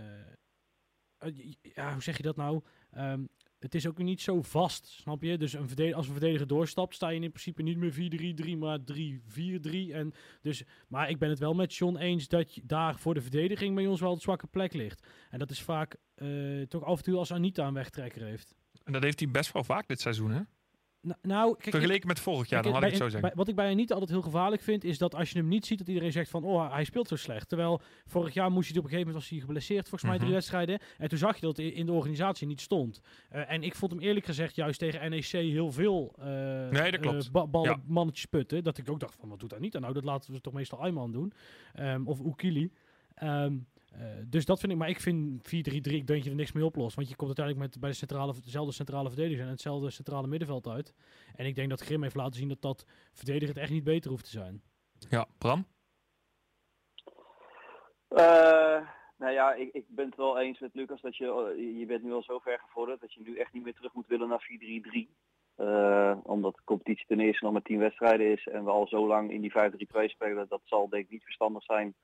ja, 1.61 1.93
hoe 1.93 2.01
zeg 2.01 2.17
je 2.17 2.23
dat 2.23 2.35
nou? 2.35 2.61
Ehm, 2.91 3.23
het 3.59 3.75
is 3.75 3.87
ook 3.87 3.97
niet 3.97 4.21
zo 4.21 4.41
vast, 4.41 4.87
snap 4.87 5.23
je? 5.23 5.37
Dus 5.37 5.53
een 5.53 5.93
als 5.93 6.07
een 6.07 6.11
verdediger 6.11 6.47
doorstapt, 6.47 6.95
sta 6.95 7.09
je 7.09 7.19
in 7.19 7.31
principe 7.31 7.61
niet 7.61 7.77
meer 7.77 7.93
4-3-3, 7.93 8.57
maar 8.57 8.79
3-4-3. 8.83 9.93
En 9.93 10.13
dus, 10.41 10.63
maar 10.87 11.09
ik 11.09 11.19
ben 11.19 11.29
het 11.29 11.39
wel 11.39 11.53
met 11.53 11.75
John 11.75 11.97
eens 11.97 12.27
dat 12.27 12.55
je 12.55 12.61
daar 12.65 12.99
voor 12.99 13.13
de 13.13 13.21
verdediging 13.21 13.75
bij 13.75 13.87
ons 13.87 13.99
wel 13.99 14.15
de 14.15 14.21
zwakke 14.21 14.47
plek 14.47 14.73
ligt. 14.73 15.07
En 15.29 15.39
dat 15.39 15.49
is 15.49 15.61
vaak 15.61 15.95
toch 16.67 16.83
af 16.83 16.97
en 16.97 17.03
toe 17.03 17.17
als 17.17 17.33
Anita 17.33 17.67
een 17.67 17.73
wegtrekker 17.73 18.23
heeft. 18.23 18.55
En 18.83 18.93
dat 18.93 19.03
heeft 19.03 19.19
hij 19.19 19.31
best 19.31 19.51
wel 19.51 19.63
vaak 19.63 19.87
dit 19.87 20.01
seizoen, 20.01 20.31
hè? 20.31 20.41
Nou, 21.21 21.55
kijk, 21.57 21.69
Vergeleken 21.69 22.07
met 22.07 22.19
vorig 22.19 22.49
jaar, 22.49 22.63
dan 22.63 22.73
had 22.73 22.83
ik 22.83 22.87
het 22.89 22.97
zo 22.97 23.03
zeggen. 23.03 23.21
bij- 23.21 23.31
wat 23.35 23.47
ik 23.47 23.55
bij 23.55 23.73
niet 23.73 23.91
altijd 23.91 24.09
heel 24.09 24.21
gevaarlijk 24.21 24.61
vind, 24.61 24.83
is 24.83 24.97
dat 24.97 25.15
als 25.15 25.31
je 25.31 25.37
hem 25.39 25.47
niet 25.47 25.65
ziet, 25.65 25.77
dat 25.77 25.87
iedereen 25.87 26.11
zegt 26.11 26.29
van, 26.29 26.43
oh, 26.43 26.73
hij 26.73 26.83
speelt 26.83 27.07
zo 27.07 27.15
slecht. 27.15 27.47
Terwijl 27.49 27.81
vorig 28.05 28.33
jaar 28.33 28.51
moest 28.51 28.69
hij 28.69 28.77
op 28.77 28.83
een 28.83 28.89
gegeven 28.89 29.07
moment, 29.11 29.23
was 29.29 29.37
hij 29.37 29.39
geblesseerd, 29.47 29.81
volgens 29.89 30.03
mij 30.03 30.11
Mhm. 30.13 30.21
drie 30.21 30.33
wedstrijden. 30.33 30.79
En 30.97 31.09
toen 31.09 31.17
zag 31.17 31.35
je 31.35 31.41
dat 31.45 31.57
hij 31.57 31.65
in 31.65 31.85
de 31.85 31.91
organisatie 31.91 32.47
niet 32.47 32.61
stond. 32.61 33.01
Eh, 33.29 33.51
en 33.51 33.63
ik 33.63 33.75
vond 33.75 33.91
hem 33.91 34.01
eerlijk 34.01 34.25
gezegd 34.25 34.55
juist 34.55 34.79
tegen 34.79 35.09
NEC 35.09 35.25
heel 35.25 35.71
veel 35.71 36.13
eh 36.19 36.25
Nee, 36.69 36.91
dat 36.91 36.99
klopt. 36.99 37.25
eh, 37.25 37.31
ba- 37.31 37.47
ballen, 37.47 37.69
Ja. 37.69 37.81
mannetjes 37.87 38.25
putten. 38.25 38.63
Dat 38.63 38.77
ik 38.77 38.89
ook 38.89 38.99
dacht 38.99 39.15
van, 39.19 39.29
wat 39.29 39.39
doet 39.39 39.51
hij 39.51 39.59
niet? 39.59 39.79
Nou, 39.79 39.93
dat 39.93 40.03
laten 40.03 40.33
we 40.33 40.41
toch 40.41 40.53
meestal 40.53 40.79
Ayman 40.81 41.11
doen. 41.11 41.33
Ehm, 41.73 42.01
of 42.07 42.19
Oekili. 42.19 42.71
Ehm, 43.15 43.53
eh, 43.91 44.01
dus 44.25 44.45
dat 44.45 44.59
vind 44.59 44.71
ik, 44.71 44.77
maar 44.77 44.89
ik 44.89 44.99
vind 44.99 45.47
4-3-3, 45.47 45.49
ik 45.51 45.83
denk 45.83 46.07
dat 46.07 46.23
je 46.23 46.29
er 46.29 46.35
niks 46.35 46.51
mee 46.51 46.65
oplost. 46.65 46.95
Want 46.95 47.09
je 47.09 47.15
komt 47.15 47.37
uiteindelijk 47.37 47.67
met 47.67 47.81
bij 47.81 47.89
de 47.89 47.95
centrale, 47.95 48.33
dezelfde 48.43 48.73
centrale 48.73 49.09
verdediger 49.09 49.43
en 49.43 49.49
hetzelfde 49.49 49.89
centrale 49.89 50.27
middenveld 50.27 50.67
uit. 50.67 50.93
En 51.35 51.45
ik 51.45 51.55
denk 51.55 51.69
dat 51.69 51.81
Grim 51.81 52.03
heeft 52.03 52.15
laten 52.15 52.39
zien 52.39 52.47
dat 52.47 52.61
dat 52.61 52.85
verdedigend 53.13 53.57
echt 53.57 53.71
niet 53.71 53.83
beter 53.83 54.09
hoeft 54.09 54.23
te 54.23 54.29
zijn. 54.29 54.61
Ja, 55.09 55.27
Bram? 55.37 55.65
Eh, 58.07 58.87
nou 59.17 59.33
ja, 59.33 59.53
ik, 59.53 59.73
ik 59.73 59.85
ben 59.87 60.05
het 60.05 60.15
wel 60.15 60.39
eens 60.39 60.59
met 60.59 60.73
Lucas 60.73 61.01
dat 61.01 61.17
je, 61.17 61.25
je 61.77 61.85
bent 61.85 62.03
nu 62.03 62.13
al 62.13 62.23
zo 62.23 62.39
ver 62.39 62.59
gevorderd 62.59 63.01
dat 63.01 63.13
je 63.13 63.21
nu 63.21 63.37
echt 63.37 63.53
niet 63.53 63.63
meer 63.63 63.73
terug 63.73 63.93
moet 63.93 64.07
willen 64.07 64.27
naar 64.27 64.47
4-3-3. 65.05 65.09
Eh, 65.55 66.17
omdat 66.23 66.55
de 66.55 66.61
competitie 66.63 67.05
ten 67.05 67.19
eerste 67.19 67.43
nog 67.43 67.53
maar 67.53 67.61
10 67.61 67.79
wedstrijden 67.79 68.31
is 68.31 68.47
en 68.47 68.63
we 68.63 68.69
al 68.69 68.87
zo 68.87 69.07
lang 69.07 69.31
in 69.31 69.41
die 69.41 69.51
5-3-2 69.51 70.09
spelen, 70.09 70.47
dat 70.49 70.61
zal 70.63 70.89
denk 70.89 71.03
ik 71.03 71.11
niet 71.11 71.23
verstandig 71.23 71.63
zijn 71.63 71.95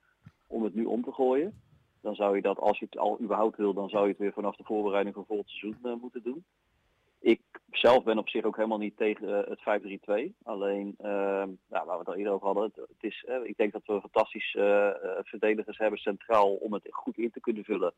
om 0.46 0.64
het 0.64 0.74
nu 0.74 0.84
om 0.84 1.02
te 1.02 1.12
gooien. 1.12 1.60
Dan 2.06 2.14
zou 2.14 2.36
je 2.36 2.42
dat, 2.42 2.58
als 2.58 2.78
je 2.78 2.84
het 2.84 2.98
al 2.98 3.20
überhaupt 3.20 3.56
wil, 3.56 3.74
dan 3.74 3.88
zou 3.88 4.02
je 4.02 4.08
het 4.10 4.18
weer 4.18 4.32
vanaf 4.32 4.56
de 4.56 4.64
voorbereiding 4.64 5.14
van 5.14 5.24
volgend 5.26 5.48
seizoen 5.48 5.78
eh, 5.82 6.00
moeten 6.00 6.22
doen. 6.22 6.44
Ik 7.20 7.40
zelf 7.70 8.04
ben 8.04 8.18
op 8.18 8.28
zich 8.28 8.44
ook 8.44 8.56
helemaal 8.56 8.78
niet 8.78 8.96
tegen 8.96 9.46
eh, 9.46 9.50
het 9.50 10.30
5-3-2. 10.30 10.32
Alleen, 10.42 10.94
nou, 10.98 11.56
waar 11.68 11.84
we 11.86 11.98
het 11.98 12.08
al 12.08 12.14
eerder 12.14 12.32
over 12.32 12.46
hadden, 12.46 12.64
het, 12.74 12.88
is, 13.00 13.24
eh, 13.28 13.36
ik 13.44 13.56
denk 13.56 13.72
dat 13.72 13.86
we 13.86 14.00
fantastisch 14.00 14.50
verdedigers 15.22 15.78
hebben 15.78 15.98
centraal 15.98 16.54
om 16.54 16.72
het 16.72 16.88
goed 16.90 17.18
in 17.18 17.30
te 17.30 17.40
kunnen 17.40 17.64
vullen. 17.64 17.92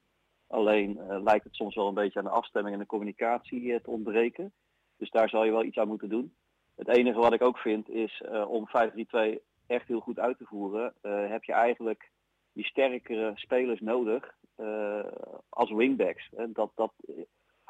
Alleen 0.46 1.00
lijkt 1.22 1.44
het 1.44 1.54
soms 1.54 1.74
wel 1.74 1.88
een 1.88 1.94
beetje 1.94 2.18
aan 2.18 2.24
de 2.24 2.30
afstemming 2.30 2.74
en 2.74 2.80
de 2.80 2.86
communicatie 2.86 3.80
te 3.80 3.90
ontbreken. 3.90 4.52
Dus 4.96 5.11
daar 5.11 5.28
zal 5.28 5.44
je 5.44 5.50
wel 5.50 5.64
iets 5.64 5.78
aan 5.78 5.88
moeten 5.88 6.09
doen. 6.09 6.34
Het 6.74 6.88
enige 6.88 7.18
wat 7.18 7.32
ik 7.32 7.42
ook 7.42 7.59
vind 7.59 7.88
is 7.88 8.22
om 8.46 8.68
5-3-2 8.68 9.40
echt 9.66 9.88
heel 9.88 10.00
goed 10.00 10.18
uit 10.18 10.38
te 10.38 10.44
voeren, 10.44 10.94
heb 11.30 11.44
je 11.44 11.52
eigenlijk 11.52 12.11
die 12.59 12.66
sterkere 12.66 13.32
spelers 13.34 13.80
nodig 13.80 14.34
eh, 14.56 15.04
als 15.48 15.70
wingbacks. 15.72 16.28
En 16.36 16.52
dat, 16.52 16.70
dat, 16.74 16.92
eh, 17.06 17.14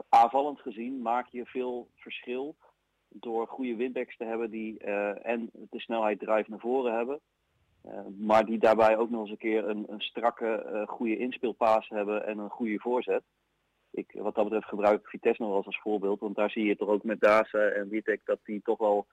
aanvallend 0.08 0.60
gezien 0.60 1.02
maak 1.02 1.26
je 1.26 1.46
veel 1.46 1.88
verschil 1.94 2.56
door 3.08 3.46
goede 3.46 3.76
wingbacks 3.76 4.16
te 4.16 4.24
hebben 4.24 4.50
die 4.50 4.78
eh, 4.78 5.26
en 5.26 5.50
de 5.52 5.80
snelheid 5.80 6.18
drive 6.18 6.50
naar 6.50 6.58
voren 6.58 6.94
hebben. 6.96 7.20
eh, 7.82 8.06
maar 8.18 8.44
die 8.44 8.58
daarbij 8.58 8.96
ook 8.96 9.10
nog 9.10 9.20
eens 9.20 9.30
een 9.30 9.36
keer 9.36 9.68
een, 9.68 9.86
strakke, 10.00 10.46
eh, 10.46 10.86
goede 10.86 11.16
inspeelpaas 11.18 11.88
hebben 11.88 12.26
en 12.26 12.38
een 12.38 12.50
goede 12.50 12.78
voorzet. 12.78 13.22
Ik, 13.90 14.12
wat 14.14 14.34
dat 14.34 14.44
betreft 14.44 14.68
gebruik 14.68 15.00
ik 15.00 15.08
Vitesse 15.08 15.42
nog 15.42 15.50
wel 15.50 15.64
als 15.64 15.80
voorbeeld. 15.80 16.20
Want 16.20 16.36
daar 16.36 16.50
zie 16.50 16.64
je 16.64 16.76
toch 16.76 16.88
ook 16.88 17.02
met 17.04 17.20
Dazen 17.20 17.74
en 17.76 17.88
Witek 17.88 18.20
dat 18.24 18.38
die 18.44 18.60
toch 18.62 18.78
wel 18.78 19.06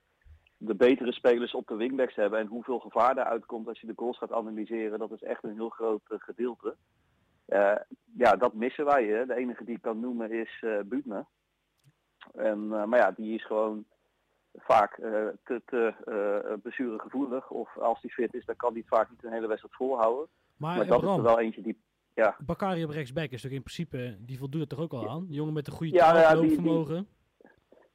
de 0.56 0.74
betere 0.74 1.12
spelers 1.12 1.54
op 1.54 1.66
de 1.66 1.74
wingbacks 1.74 2.14
hebben. 2.14 2.38
En 2.38 2.46
hoeveel 2.46 2.78
gevaar 2.78 3.14
daaruit 3.14 3.46
komt 3.46 3.68
als 3.68 3.80
je 3.80 3.86
de 3.86 3.92
goals 3.96 4.18
gaat 4.18 4.32
analyseren, 4.32 4.98
dat 4.98 5.12
is 5.12 5.22
echt 5.22 5.44
een 5.44 5.54
heel 5.54 5.68
groot 5.68 6.02
eh, 6.08 6.18
gedeelte. 6.18 6.76
Eh, 7.46 7.76
ja, 8.16 8.36
dat 8.36 8.54
missen 8.54 8.84
wij. 8.84 9.04
Hè. 9.06 9.26
De 9.26 9.34
enige 9.34 9.64
die 9.64 9.74
ik 9.76 9.82
kan 9.82 10.00
noemen 10.00 10.30
is 10.30 10.58
eh 10.60 10.80
Buutner. 10.84 11.26
En, 12.34 12.68
maar 12.68 12.96
ja, 12.98 13.10
die 13.10 13.34
is 13.34 13.46
gewoon 13.46 13.84
vaak 14.54 14.92
eh, 14.98 15.10
te, 15.44 15.62
te 15.66 16.58
blessuregevoelig. 16.62 17.50
Of 17.50 17.78
als 17.78 18.00
die 18.00 18.12
fit 18.12 18.34
is, 18.34 18.44
dan 18.44 18.56
kan 18.56 18.70
hij 18.72 18.80
het 18.80 18.88
vaak 18.88 19.10
niet 19.10 19.24
een 19.24 19.32
hele 19.32 19.46
wedstrijd 19.46 19.74
volhouden. 19.76 20.26
Maar, 20.56 20.76
Maar 20.76 20.86
dat 20.86 20.96
is 20.96 21.08
er 21.08 21.14
Bram, 21.14 21.22
wel 21.22 21.40
eentje 21.40 21.62
die... 21.62 21.80
Ja, 22.14 22.36
Bakari 22.38 22.84
op 22.84 22.90
rechtsback 22.90 23.30
is 23.30 23.42
toch 23.42 23.50
in 23.50 23.62
principe, 23.62 24.16
die 24.20 24.38
voldoet 24.38 24.60
er 24.60 24.68
toch 24.68 24.80
ook 24.80 24.92
al 24.92 25.08
aan? 25.10 25.26
Die 25.26 25.36
jongen 25.36 25.52
met 25.52 25.66
een 25.66 25.72
goede 25.72 25.92
Ja, 25.94 26.34
die- 26.34 26.62
die-. 26.62 27.06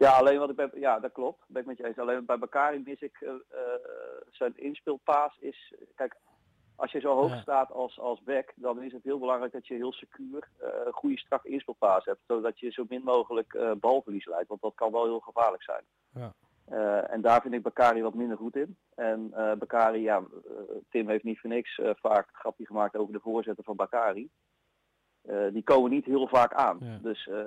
Ja, 0.01 0.11
alleen 0.11 0.39
wat 0.39 0.49
ik 0.49 0.55
ben, 0.55 0.71
ja, 0.73 0.99
dat 0.99 1.11
klopt. 1.11 1.43
Ben 1.47 1.61
ik 1.61 1.67
met 1.67 1.77
je 1.77 1.85
eens. 1.87 1.97
Alleen 1.97 2.25
bij 2.25 2.37
Bakari 2.37 2.81
mis 2.85 3.01
ik 3.01 3.17
eh, 3.21 3.29
eh, 3.29 3.59
zijn 4.31 4.53
inspeelpaas 4.57 5.37
is. 5.39 5.73
Kijk, 5.95 6.15
als 6.75 6.91
je 6.91 6.99
zo 6.99 7.15
hoog 7.15 7.31
Ja. 7.31 7.41
staat 7.41 7.71
als, 7.71 7.99
als 7.99 8.23
back, 8.23 8.51
dan 8.55 8.81
is 8.83 8.91
het 8.91 9.03
heel 9.03 9.19
belangrijk 9.19 9.51
dat 9.51 9.67
je 9.67 9.73
heel 9.73 9.91
secuur 9.93 10.49
een 10.59 10.93
goede 10.93 11.17
strakke 11.17 11.49
inspeelpaas 11.49 12.05
hebt. 12.05 12.19
Zodat 12.27 12.59
je 12.59 12.71
zo 12.71 12.85
min 12.89 13.03
mogelijk 13.03 13.57
balverlies 13.79 14.25
leidt. 14.25 14.47
Want 14.47 14.61
dat 14.61 14.75
kan 14.75 14.91
wel 14.91 15.03
heel 15.03 15.19
gevaarlijk 15.19 15.63
zijn. 15.63 15.83
Ja. 16.13 16.33
En 17.07 17.21
daar 17.21 17.41
vind 17.41 17.53
ik 17.53 17.61
Bakari 17.61 18.01
wat 18.01 18.13
minder 18.13 18.37
goed 18.37 18.55
in. 18.55 18.77
En 18.95 19.29
Bakari, 19.59 20.01
ja, 20.01 20.23
Tim 20.89 21.09
heeft 21.09 21.23
niet 21.23 21.39
voor 21.39 21.49
niks 21.49 21.79
vaak 21.83 22.29
grapje 22.31 22.65
gemaakt 22.65 22.95
over 22.95 23.13
de 23.13 23.19
voorzetten 23.19 23.63
van 23.63 23.75
Bakari. 23.75 24.29
Eh, 25.21 25.35
die 25.53 25.63
komen 25.63 25.91
niet 25.91 26.05
heel 26.05 26.27
vaak 26.27 26.53
aan. 26.53 26.77
Ja. 26.81 26.97
Dus 27.01 27.27
eh, 27.27 27.45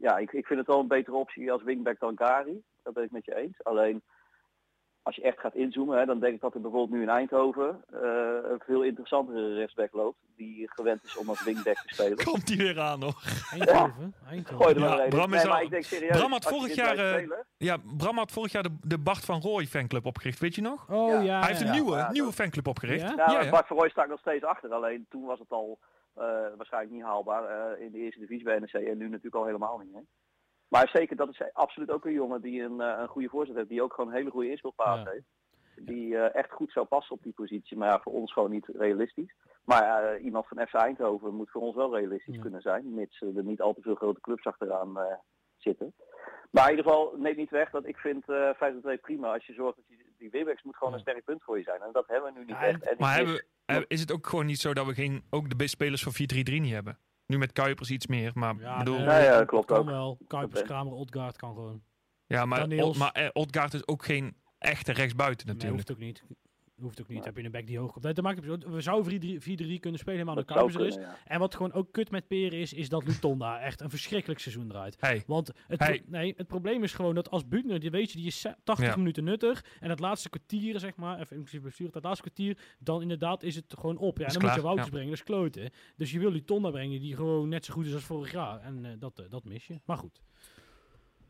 ja, 0.00 0.16
ik, 0.18 0.32
ik 0.32 0.46
vind 0.46 0.58
het 0.58 0.68
wel 0.68 0.78
een 0.80 0.88
betere 0.88 1.16
optie 1.16 1.52
als 1.52 1.62
wingback 1.62 1.98
dan 2.00 2.16
Gari. 2.18 2.62
Dat 2.82 2.94
ben 2.94 3.04
ik 3.04 3.10
met 3.10 3.24
je 3.24 3.36
eens. 3.36 3.56
Alleen 3.62 4.02
als 5.02 5.16
je 5.16 5.22
echt 5.22 5.40
gaat 5.40 5.54
inzoomen, 5.54 5.98
hè, 5.98 6.04
dan 6.06 6.20
denk 6.20 6.34
ik 6.34 6.40
dat 6.40 6.54
er 6.54 6.60
bijvoorbeeld 6.60 6.90
nu 6.98 7.02
in 7.02 7.08
Eindhoven 7.08 7.84
eh, 7.92 8.00
een 8.50 8.60
veel 8.66 8.82
interessantere 8.82 9.54
rechtsback 9.54 9.92
loopt. 9.92 10.18
Die 10.36 10.70
gewend 10.72 11.04
is 11.04 11.16
om 11.16 11.28
als 11.28 11.44
wingback 11.44 11.76
te 11.76 11.94
spelen. 11.94 12.24
Komt 12.24 12.46
die 12.46 12.56
weer 12.56 12.80
aan, 12.80 13.02
hoor. 13.02 13.22
Eindhoven. 13.52 14.14
Eindhoven. 14.28 14.80
Ja. 14.80 15.08
Bram 15.08 15.34
is 15.34 15.46
al- 15.46 15.60
ik 15.60 15.70
denk 15.70 15.82
serieus, 15.84 16.16
Bram 16.18 16.30
had 16.32 16.44
vorig 16.44 16.74
jaar, 16.74 16.96
spelen- 16.96 17.46
Ja, 17.56 17.76
Bram 17.96 18.16
had 18.16 18.32
vorig 18.32 18.52
jaar 18.52 18.62
de, 18.62 18.76
de 18.80 18.98
Bart 18.98 19.24
van 19.24 19.40
Rooij 19.40 19.66
fanclub 19.66 20.06
opgericht, 20.06 20.38
weet 20.38 20.54
je 20.54 20.62
nog? 20.62 20.90
Oh 20.90 21.08
ja, 21.08 21.20
Ja. 21.20 21.38
Hij 21.38 21.48
heeft 21.48 21.60
een 21.60 21.66
ja. 21.66 21.72
nieuwe, 21.72 21.96
ja, 21.96 22.10
nieuwe 22.12 22.32
fanclub 22.32 22.66
opgericht. 22.66 23.02
Ja? 23.16 23.32
Ja, 23.32 23.40
Ja. 23.42 23.50
Bart 23.50 23.66
van 23.66 23.76
Rooij 23.76 23.90
staat 23.90 24.08
nog 24.08 24.18
steeds 24.20 24.44
achter. 24.44 24.72
Alleen 24.72 25.06
toen 25.08 25.24
was 25.24 25.38
het 25.38 25.50
al 25.50 25.78
waarschijnlijk 26.14 26.92
niet 26.94 27.02
haalbaar 27.02 27.44
eh, 27.72 27.84
in 27.84 27.92
de 27.92 27.98
eerste 27.98 28.20
divisie 28.20 28.44
bij 28.44 28.58
NEC 28.58 28.72
en 28.72 28.98
nu 28.98 29.04
natuurlijk 29.08 29.34
al 29.34 29.44
helemaal 29.44 29.78
niet. 29.78 29.94
Hè. 29.94 30.00
Maar 30.68 30.88
zeker, 30.92 31.16
dat 31.16 31.28
is 31.28 31.42
absoluut 31.52 31.90
ook 31.90 32.04
een 32.04 32.12
jongen 32.12 32.40
die 32.40 32.62
een, 32.62 32.80
eh, 32.80 32.98
een 33.00 33.08
goede 33.08 33.28
voorzet 33.28 33.56
heeft. 33.56 33.68
Die 33.68 33.82
ook 33.82 33.92
gewoon 33.94 34.10
een 34.10 34.16
hele 34.16 34.30
goede 34.30 34.50
inspeelpaas 34.50 35.02
Ja. 35.04 35.10
heeft. 35.10 35.26
Die 35.76 36.16
eh, 36.18 36.34
echt 36.34 36.52
goed 36.52 36.72
zou 36.72 36.86
passen 36.86 37.16
op 37.16 37.22
die 37.22 37.32
positie. 37.32 37.76
Maar 37.76 37.88
ja, 37.88 38.00
voor 38.00 38.12
ons 38.12 38.32
gewoon 38.32 38.50
niet 38.50 38.66
realistisch. 38.66 39.34
Maar 39.64 40.04
eh, 40.14 40.24
iemand 40.24 40.46
van 40.48 40.66
FC 40.66 40.74
Eindhoven 40.74 41.34
moet 41.34 41.50
voor 41.50 41.62
ons 41.62 41.74
wel 41.74 41.96
realistisch 41.96 42.34
Ja. 42.34 42.40
kunnen 42.40 42.60
zijn. 42.62 42.94
Mits 42.94 43.20
eh, 43.22 43.36
er 43.36 43.44
niet 43.44 43.60
al 43.60 43.74
te 43.74 43.80
veel 43.82 43.94
grote 43.94 44.20
clubs 44.20 44.44
achteraan 44.44 44.98
eh, 45.00 45.14
zitten. 45.56 45.94
Maar 46.50 46.64
in 46.70 46.76
ieder 46.76 46.90
geval, 46.90 47.14
neem 47.16 47.36
niet 47.36 47.50
weg 47.50 47.70
dat 47.70 47.86
ik 47.86 47.96
vind 47.96 48.28
eh 48.28 48.50
5-2 48.54 49.00
prima. 49.00 49.32
Als 49.32 49.46
je 49.46 49.52
zorgt 49.52 49.76
dat 49.76 49.84
je 49.88 50.04
die 50.18 50.30
winbacks 50.30 50.62
moet 50.62 50.76
gewoon 50.76 50.92
een 50.92 51.00
sterk 51.00 51.24
punt 51.24 51.42
voor 51.42 51.58
je 51.58 51.64
zijn. 51.64 51.80
En 51.82 51.92
dat 51.92 52.06
hebben 52.06 52.32
we 52.32 52.38
nu 52.38 52.44
niet 52.44 52.56
echt. 52.60 52.82
En 52.82 52.96
Maar 52.98 53.14
hebben, 53.16 53.34
eh, 53.34 53.40
is 53.88 54.00
het 54.00 54.12
ook 54.12 54.26
gewoon 54.26 54.46
niet 54.46 54.60
zo 54.60 54.74
dat 54.74 54.86
we 54.86 54.94
geen, 54.94 55.22
ook 55.30 55.48
de 55.48 55.56
beste 55.56 55.70
spelers 55.76 56.02
van 56.02 56.12
4-3-3 56.12 56.16
niet 56.60 56.72
hebben? 56.72 56.98
Nu 57.26 57.38
met 57.38 57.52
Kuipers 57.52 57.90
iets 57.90 58.06
meer, 58.06 58.30
maar 58.34 58.54
Ja, 58.58 58.78
bedoel, 58.78 58.96
nee, 58.96 59.06
Ja, 59.06 59.18
ja, 59.18 59.38
dat 59.38 59.46
klopt 59.46 59.70
ook. 59.72 59.86
wel. 59.86 60.18
Kuipers. 60.26 60.62
Kramer, 60.62 60.92
Odgaard 60.92 61.36
kan 61.36 61.54
gewoon. 61.54 61.82
ja, 62.26 62.44
maar, 62.46 62.58
Daniels. 62.58 62.96
Maar 62.98 63.12
eh, 63.12 63.28
Odgaard 63.32 63.74
is 63.74 63.86
ook 63.86 64.04
geen 64.04 64.36
echte 64.58 64.92
rechtsbuiten 64.92 65.46
Nee, 65.46 65.54
natuurlijk. 65.54 65.88
hoeft 65.88 65.98
ook 66.00 66.04
niet. 66.06 66.22
Hoeft 66.82 67.00
ook 67.00 67.08
niet. 67.08 67.24
Heb 67.24 67.36
je 67.36 67.44
een 67.44 67.50
back 67.50 67.66
die 67.66 67.78
hoog 67.78 67.92
komt. 67.92 68.04
Dat 68.04 68.20
maakt 68.22 68.44
het- 68.44 68.64
we 68.64 68.80
zouden 68.80 69.10
4-3 69.10 69.40
4-3 69.40 69.78
kunnen 69.80 70.00
spelen, 70.00 70.18
helemaal 70.18 70.34
de 70.34 70.44
Kuipers 70.44 70.74
er 70.74 70.86
is. 70.86 70.94
ja. 70.94 71.16
En 71.24 71.38
wat 71.38 71.54
gewoon 71.54 71.72
ook 71.72 71.92
kut 71.92 72.10
met 72.10 72.26
Peren 72.26 72.58
is, 72.58 72.72
is 72.72 72.88
dat 72.88 73.06
Lutonda 73.06 73.60
echt 73.68 73.80
een 73.80 73.90
verschrikkelijk 73.90 74.40
seizoen 74.40 74.68
draait. 74.68 74.96
Hey, 75.00 75.22
Want 75.26 75.50
het, 75.66 75.78
Hey. 75.80 76.00
pro- 76.00 76.10
nee, 76.10 76.34
het 76.36 76.46
probleem 76.46 76.82
is 76.82 76.92
gewoon 76.92 77.14
dat 77.14 77.30
als 77.30 77.48
Butner, 77.48 77.80
die 77.80 77.90
weet 77.90 78.10
je, 78.12 78.16
die 78.18 78.26
is 78.26 78.40
ze- 78.40 78.54
80 78.64 78.88
Ja. 78.88 78.96
minuten 78.96 79.24
nuttig. 79.24 79.64
En 79.80 79.90
het 79.90 80.00
laatste 80.00 80.28
kwartier, 80.28 80.78
zeg 80.78 80.96
maar, 80.96 81.20
even 81.20 81.36
inclusief 81.36 81.62
bestuur, 81.62 81.90
dat 81.90 82.02
laatste 82.04 82.22
kwartier, 82.22 82.58
dan 82.78 83.02
inderdaad 83.02 83.42
is 83.42 83.56
het 83.56 83.74
gewoon 83.78 83.96
op. 83.96 84.18
Ja, 84.18 84.26
en 84.26 84.32
dan 84.32 84.42
moet 84.42 84.54
je 84.54 84.60
Wouters 84.60 84.86
ja. 84.86 84.92
brengen, 84.92 85.10
dat 85.10 85.18
is 85.18 85.24
kloten. 85.24 85.70
Dus 85.96 86.10
je 86.12 86.18
wil 86.18 86.30
Lutonda 86.30 86.70
brengen 86.70 87.00
die 87.00 87.16
gewoon 87.16 87.48
net 87.48 87.64
zo 87.64 87.74
goed 87.74 87.86
is 87.86 87.94
als 87.94 88.04
vorig 88.04 88.32
jaar. 88.32 88.60
En 88.60 88.84
eh, 88.84 88.92
dat, 88.98 89.18
eh, 89.18 89.24
dat 89.30 89.44
mis 89.44 89.66
je. 89.66 89.80
Maar 89.84 89.96
goed. 89.96 90.20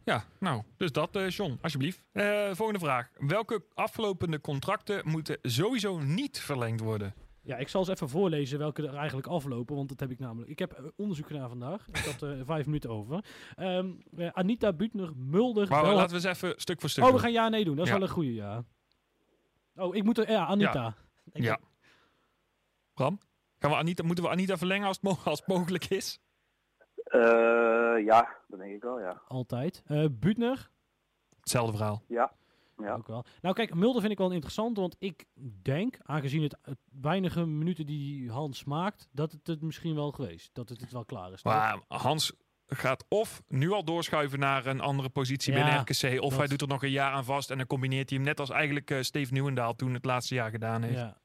Ja, 0.05 0.25
nou, 0.39 0.63
dus 0.77 0.93
dat, 0.93 1.17
eh 1.17 1.29
John, 1.29 1.59
alsjeblieft. 1.63 2.05
Eh, 2.13 2.51
volgende 2.53 2.81
vraag. 2.81 3.11
Welke 3.19 3.65
aflopende 3.75 4.41
contracten 4.41 5.09
moeten 5.09 5.39
sowieso 5.43 5.99
niet 5.99 6.41
verlengd 6.41 6.81
worden? 6.81 7.15
Ja, 7.45 7.57
ik 7.57 7.69
zal 7.69 7.81
eens 7.81 7.91
even 7.91 8.09
voorlezen 8.09 8.59
welke 8.59 8.87
er 8.89 8.95
eigenlijk 8.95 9.27
aflopen, 9.27 9.77
want 9.77 9.89
dat 9.89 10.01
heb 10.01 10.11
ik 10.11 10.19
namelijk. 10.19 10.51
Ik 10.51 10.59
heb 10.59 10.73
eh, 10.73 10.85
onderzoek 10.97 11.27
gedaan 11.27 11.49
vandaag. 11.49 11.89
Ik 11.89 11.97
had 11.97 12.23
eh 12.23 12.31
vijf 12.45 12.67
minuten 12.67 12.91
over. 12.91 13.25
Ehm, 13.57 13.91
eh, 14.17 14.29
Anita 14.33 14.73
Butner, 14.73 15.13
Mulder, 15.17 15.69
Maar 15.69 15.83
Bel- 15.83 15.95
laten 15.95 16.21
we 16.21 16.29
eens 16.29 16.37
even 16.43 16.55
stuk 16.57 16.81
voor 16.81 16.89
stuk 16.91 17.05
Oh, 17.05 17.13
we 17.13 17.19
gaan 17.19 17.33
ja 17.33 17.49
nee 17.49 17.65
doen. 17.65 17.77
Dat 17.77 17.85
is 17.87 17.93
Ja. 17.93 17.99
wel 17.99 18.09
een 18.09 18.15
goede 18.15 18.35
ja. 18.35 18.65
Oh, 19.75 19.95
ik 19.95 20.05
moet 20.05 20.19
er 20.19 20.31
ja 20.31 20.47
Anita. 20.47 20.95
Ja. 21.33 21.59
Bram? 22.95 23.19
Gaan 23.59 23.71
we 23.71 23.77
Anita, 23.77 24.03
moeten 24.05 24.25
we 24.25 24.31
Anita 24.31 24.57
verlengen 24.57 24.87
als 24.87 24.97
het, 24.97 25.05
mo- 25.05 25.19
als 25.31 25.39
het 25.39 25.49
mogelijk 25.49 25.85
is? 25.85 26.19
Eh, 27.13 28.05
ja, 28.05 28.29
dat 28.49 28.59
denk 28.59 28.75
ik 28.75 28.83
wel, 28.83 29.01
ja. 29.01 29.23
Altijd. 29.29 29.83
Eh 29.87 30.05
Butner 30.11 30.71
Hetzelfde 31.41 31.77
verhaal. 31.77 32.03
Ja. 32.09 32.33
ook 32.97 33.07
wel. 33.07 33.25
Nou 33.41 33.55
kijk, 33.55 33.75
Mulder 33.75 34.01
vind 34.01 34.13
ik 34.13 34.19
wel 34.19 34.31
interessant, 34.31 34.77
want 34.77 34.97
ik 34.99 35.25
denk, 35.63 35.99
aangezien 36.03 36.43
het, 36.43 36.57
het 36.63 36.79
weinige 37.01 37.47
minuten 37.47 37.87
die 37.87 38.31
Hans 38.31 38.65
maakt, 38.65 39.09
dat 39.13 39.33
het 39.33 39.47
het 39.47 39.63
misschien 39.63 39.95
wel 39.95 40.11
geweest. 40.13 40.51
Dat 40.55 40.69
het 40.69 40.81
het 40.81 40.93
wel 40.93 41.05
klaar 41.05 41.33
is. 41.33 41.43
toch? 41.43 41.53
Maar 41.53 41.81
Hans 41.89 42.33
gaat 42.67 43.05
of 43.09 43.43
nu 43.49 43.71
al 43.71 43.85
doorschuiven 43.85 44.39
naar 44.39 44.67
een 44.67 44.81
andere 44.81 45.09
positie 45.09 45.53
Ja, 45.53 45.59
binnen 45.59 45.81
RKC, 45.81 46.23
of 46.23 46.31
dat- 46.31 46.39
hij 46.39 46.47
doet 46.49 46.61
er 46.61 46.69
nog 46.69 46.83
een 46.83 46.91
jaar 46.91 47.13
aan 47.13 47.25
vast 47.25 47.51
en 47.51 47.57
dan 47.59 47.67
combineert 47.67 48.09
hij 48.09 48.19
hem 48.19 48.27
net 48.27 48.41
als 48.41 48.51
eigenlijk 48.51 48.91
eh, 48.91 49.01
Steve 49.01 49.33
Nieuwendaal 49.33 49.75
toen 49.75 49.95
het 49.95 50.05
laatste 50.05 50.35
jaar 50.35 50.51
gedaan 50.51 50.83
heeft. 50.83 50.99
Ja, 50.99 51.17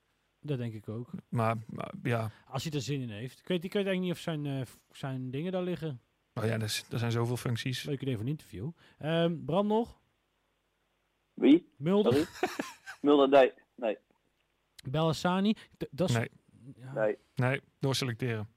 dat 0.48 0.58
denk 0.58 0.74
ik 0.74 0.90
ook. 0.90 1.10
Maar, 1.30 1.56
maar 1.68 1.92
ja, 2.04 2.32
Als 2.48 2.64
hij 2.64 2.72
er 2.72 2.82
zin 2.82 3.02
in 3.02 3.10
heeft. 3.10 3.40
Ik 3.40 3.48
weet, 3.48 3.64
ik 3.64 3.74
weet 3.74 3.86
eigenlijk 3.86 4.02
niet 4.02 4.12
of 4.12 4.20
zijn, 4.20 4.46
eh, 4.46 4.62
zijn 4.92 5.32
dingen 5.32 5.52
daar 5.52 5.64
liggen. 5.64 6.02
nou 6.34 6.48
ja, 6.48 6.54
er, 6.54 6.82
er 6.92 7.00
zijn 7.00 7.12
zoveel 7.12 7.38
functies. 7.38 7.84
Leuk 7.84 8.02
idee 8.02 8.14
voor 8.14 8.24
een 8.24 8.30
interview. 8.30 8.70
Ehm, 8.98 9.36
Bram 9.46 9.68
nog? 9.68 10.00
Wie? 11.34 11.70
Mulder? 11.78 12.30
Mulder, 13.02 13.30
nee. 13.30 13.52
Nee, 13.76 13.98
Bellassani? 14.90 15.54
Dat 15.92 16.10
is... 16.10 16.16
Nee. 16.16 16.30
Ja, 16.76 16.94
nee. 16.94 17.18
Nee, 17.36 17.62
doorselecteren. 17.80 18.48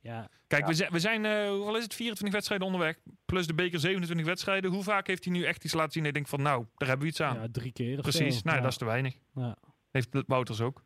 ja, 0.00 0.28
Kijk, 0.46 0.62
Ja. 0.62 0.68
we 0.68 0.74
zijn, 0.74 0.92
we 0.92 0.98
zijn 0.98 1.24
eh, 1.24 1.48
hoeveel 1.48 1.76
is 1.76 1.82
het? 1.82 1.94
24 1.94 2.32
wedstrijden 2.32 2.66
onderweg. 2.66 2.98
Plus 3.24 3.46
de 3.46 3.54
beker 3.54 3.80
27 3.80 4.26
wedstrijden. 4.26 4.70
Hoe 4.70 4.82
vaak 4.82 5.06
heeft 5.06 5.24
hij 5.24 5.32
nu 5.32 5.44
echt 5.44 5.64
iets 5.64 5.74
laten 5.74 5.92
zien? 5.92 6.02
En 6.02 6.08
ik 6.08 6.14
denk 6.14 6.28
van, 6.28 6.42
nou, 6.42 6.64
daar 6.76 6.88
hebben 6.88 7.06
we 7.06 7.12
iets 7.12 7.20
aan. 7.20 7.34
ja, 7.40 7.46
drie 7.52 7.72
keer 7.72 8.00
Precies, 8.00 8.42
nou 8.42 8.56
ja. 8.56 8.62
dat 8.62 8.70
is 8.72 8.78
te 8.78 8.84
weinig. 8.84 9.16
Ja. 9.34 9.56
Heeft 9.90 10.08
Wouters 10.26 10.60
ook. 10.60 10.84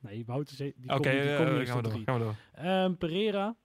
Nee, 0.00 0.24
Wouter, 0.26 0.56
ze- 0.56 0.74
die 0.76 0.90
Oké, 0.94 1.10
gaan, 1.10 1.46
we 1.46 1.82
door, 1.82 1.92
drie. 1.92 2.04
gaan 2.04 2.18
we 2.18 2.24
door. 2.24 2.34
Ehm, 2.52 2.94
Pereira. 2.94 3.56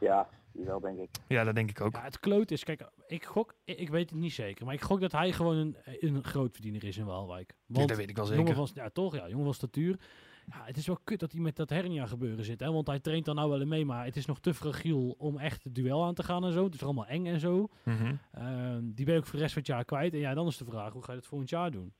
Ja, 0.00 0.28
die 0.52 0.64
wel, 0.64 0.80
denk 0.80 0.98
ik. 0.98 1.08
Ja, 1.28 1.44
dat 1.44 1.54
denk 1.54 1.70
ik 1.70 1.80
ook. 1.80 1.92
Ja, 1.92 2.02
het 2.02 2.20
kloot 2.20 2.50
is, 2.50 2.64
kijk, 2.64 2.88
ik 3.06 3.24
gok, 3.24 3.54
ik, 3.64 3.78
ik 3.78 3.88
weet 3.88 4.10
het 4.10 4.18
niet 4.18 4.32
zeker, 4.32 4.64
maar 4.64 4.74
ik 4.74 4.82
gok 4.82 5.00
dat 5.00 5.12
hij 5.12 5.32
gewoon 5.32 5.56
een, 5.56 5.76
een 5.84 6.24
grootverdiener 6.24 6.84
is 6.84 6.96
in 6.96 7.04
Waalwijk. 7.04 7.54
Ja, 7.66 7.74
Want 7.74 7.88
dat 7.88 7.96
weet 7.96 8.10
ik 8.10 8.16
wel 8.16 8.24
jongen 8.26 8.46
zeker. 8.46 8.66
van, 8.66 8.82
ja, 8.82 8.90
toch, 8.90 9.14
ja, 9.16 9.28
jongen 9.28 9.44
van 9.44 9.54
statuur. 9.54 9.98
Ja, 10.46 10.62
het 10.64 10.76
is 10.76 10.86
wel 10.86 10.98
kut 11.04 11.20
dat 11.20 11.32
hij 11.32 11.40
met 11.40 11.56
dat 11.56 11.70
hernia 11.70 12.06
gebeuren 12.06 12.44
zit, 12.44 12.60
hè, 12.60 12.72
want 12.72 12.86
hij 12.86 13.00
traint 13.00 13.24
dan 13.24 13.34
nou 13.34 13.50
wel 13.50 13.60
in 13.60 13.68
mee, 13.68 13.84
maar 13.84 14.04
het 14.04 14.16
is 14.16 14.26
nog 14.26 14.40
te 14.40 14.54
fragiel 14.54 15.14
om 15.18 15.38
echt 15.38 15.64
het 15.64 15.74
duel 15.74 16.04
aan 16.04 16.14
te 16.14 16.22
gaan 16.22 16.44
en 16.44 16.52
zo. 16.52 16.64
Het 16.64 16.74
is 16.74 16.82
allemaal 16.82 17.06
eng 17.06 17.26
en 17.26 17.40
zo. 17.40 17.68
Mhm. 17.82 18.14
Ehm, 18.32 18.80
die 18.94 19.04
ben 19.04 19.14
je 19.14 19.20
ook 19.20 19.26
voor 19.26 19.34
de 19.36 19.40
rest 19.42 19.52
van 19.52 19.62
het 19.62 19.70
jaar 19.70 19.84
kwijt. 19.84 20.12
En 20.12 20.18
ja, 20.18 20.34
dan 20.34 20.46
is 20.46 20.56
de 20.56 20.64
vraag, 20.64 20.92
hoe 20.92 21.02
ga 21.02 21.12
je 21.12 21.18
dat 21.18 21.28
volgend 21.28 21.50
jaar 21.50 21.70
doen? 21.70 21.94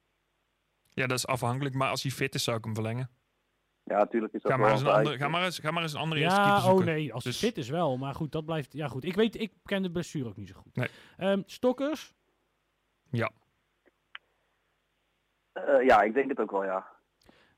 Ja, 0.95 1.07
dat 1.07 1.18
is 1.18 1.26
afhankelijk. 1.26 1.74
Maar 1.74 1.88
als 1.90 2.03
hij 2.03 2.11
fit 2.12 2.34
is, 2.34 2.45
zou 2.45 2.57
ik 2.57 2.64
hem 2.64 2.74
verlengen. 2.74 3.11
Ja, 3.84 3.97
natuurlijk 3.99 4.32
is 4.32 4.42
dat 4.42 4.51
Ga 4.53 4.59
wel 4.59 4.66
maar 4.66 4.74
eens 4.74 5.11
een, 5.11 5.18
ga 5.18 5.28
maar 5.28 5.45
eens, 5.45 5.59
ga 5.59 5.70
maar 5.70 5.82
eens 5.82 5.92
een 5.92 6.01
andere 6.01 6.20
eerste 6.20 6.40
Ja, 6.40 6.45
keeper 6.47 6.62
oh 6.62 6.68
zoeken. 6.68 6.86
nee, 6.86 7.12
als 7.12 7.24
Dus- 7.24 7.40
het 7.40 7.45
fit 7.51 7.59
is 7.59 7.68
wel. 7.68 7.97
Maar 7.97 8.14
goed, 8.14 8.32
dat 8.32 8.45
blijft... 8.45 8.72
Ja 8.72 8.88
goed, 8.88 9.05
ik 9.05 9.14
weet, 9.14 9.40
ik 9.40 9.53
ken 9.64 9.82
de 9.82 9.90
blessure 9.90 10.28
ook 10.28 10.36
niet 10.36 10.49
zo 10.49 10.55
goed. 10.61 10.76
Nee. 10.76 10.88
Ehm, 11.16 11.42
Stokkers? 11.47 12.14
Eh, 15.53 15.86
ja, 15.86 16.03
ik 16.03 16.14
denk 16.14 16.28
het 16.28 16.38
ook 16.40 16.51
wel, 16.51 16.64
ja. 16.64 16.86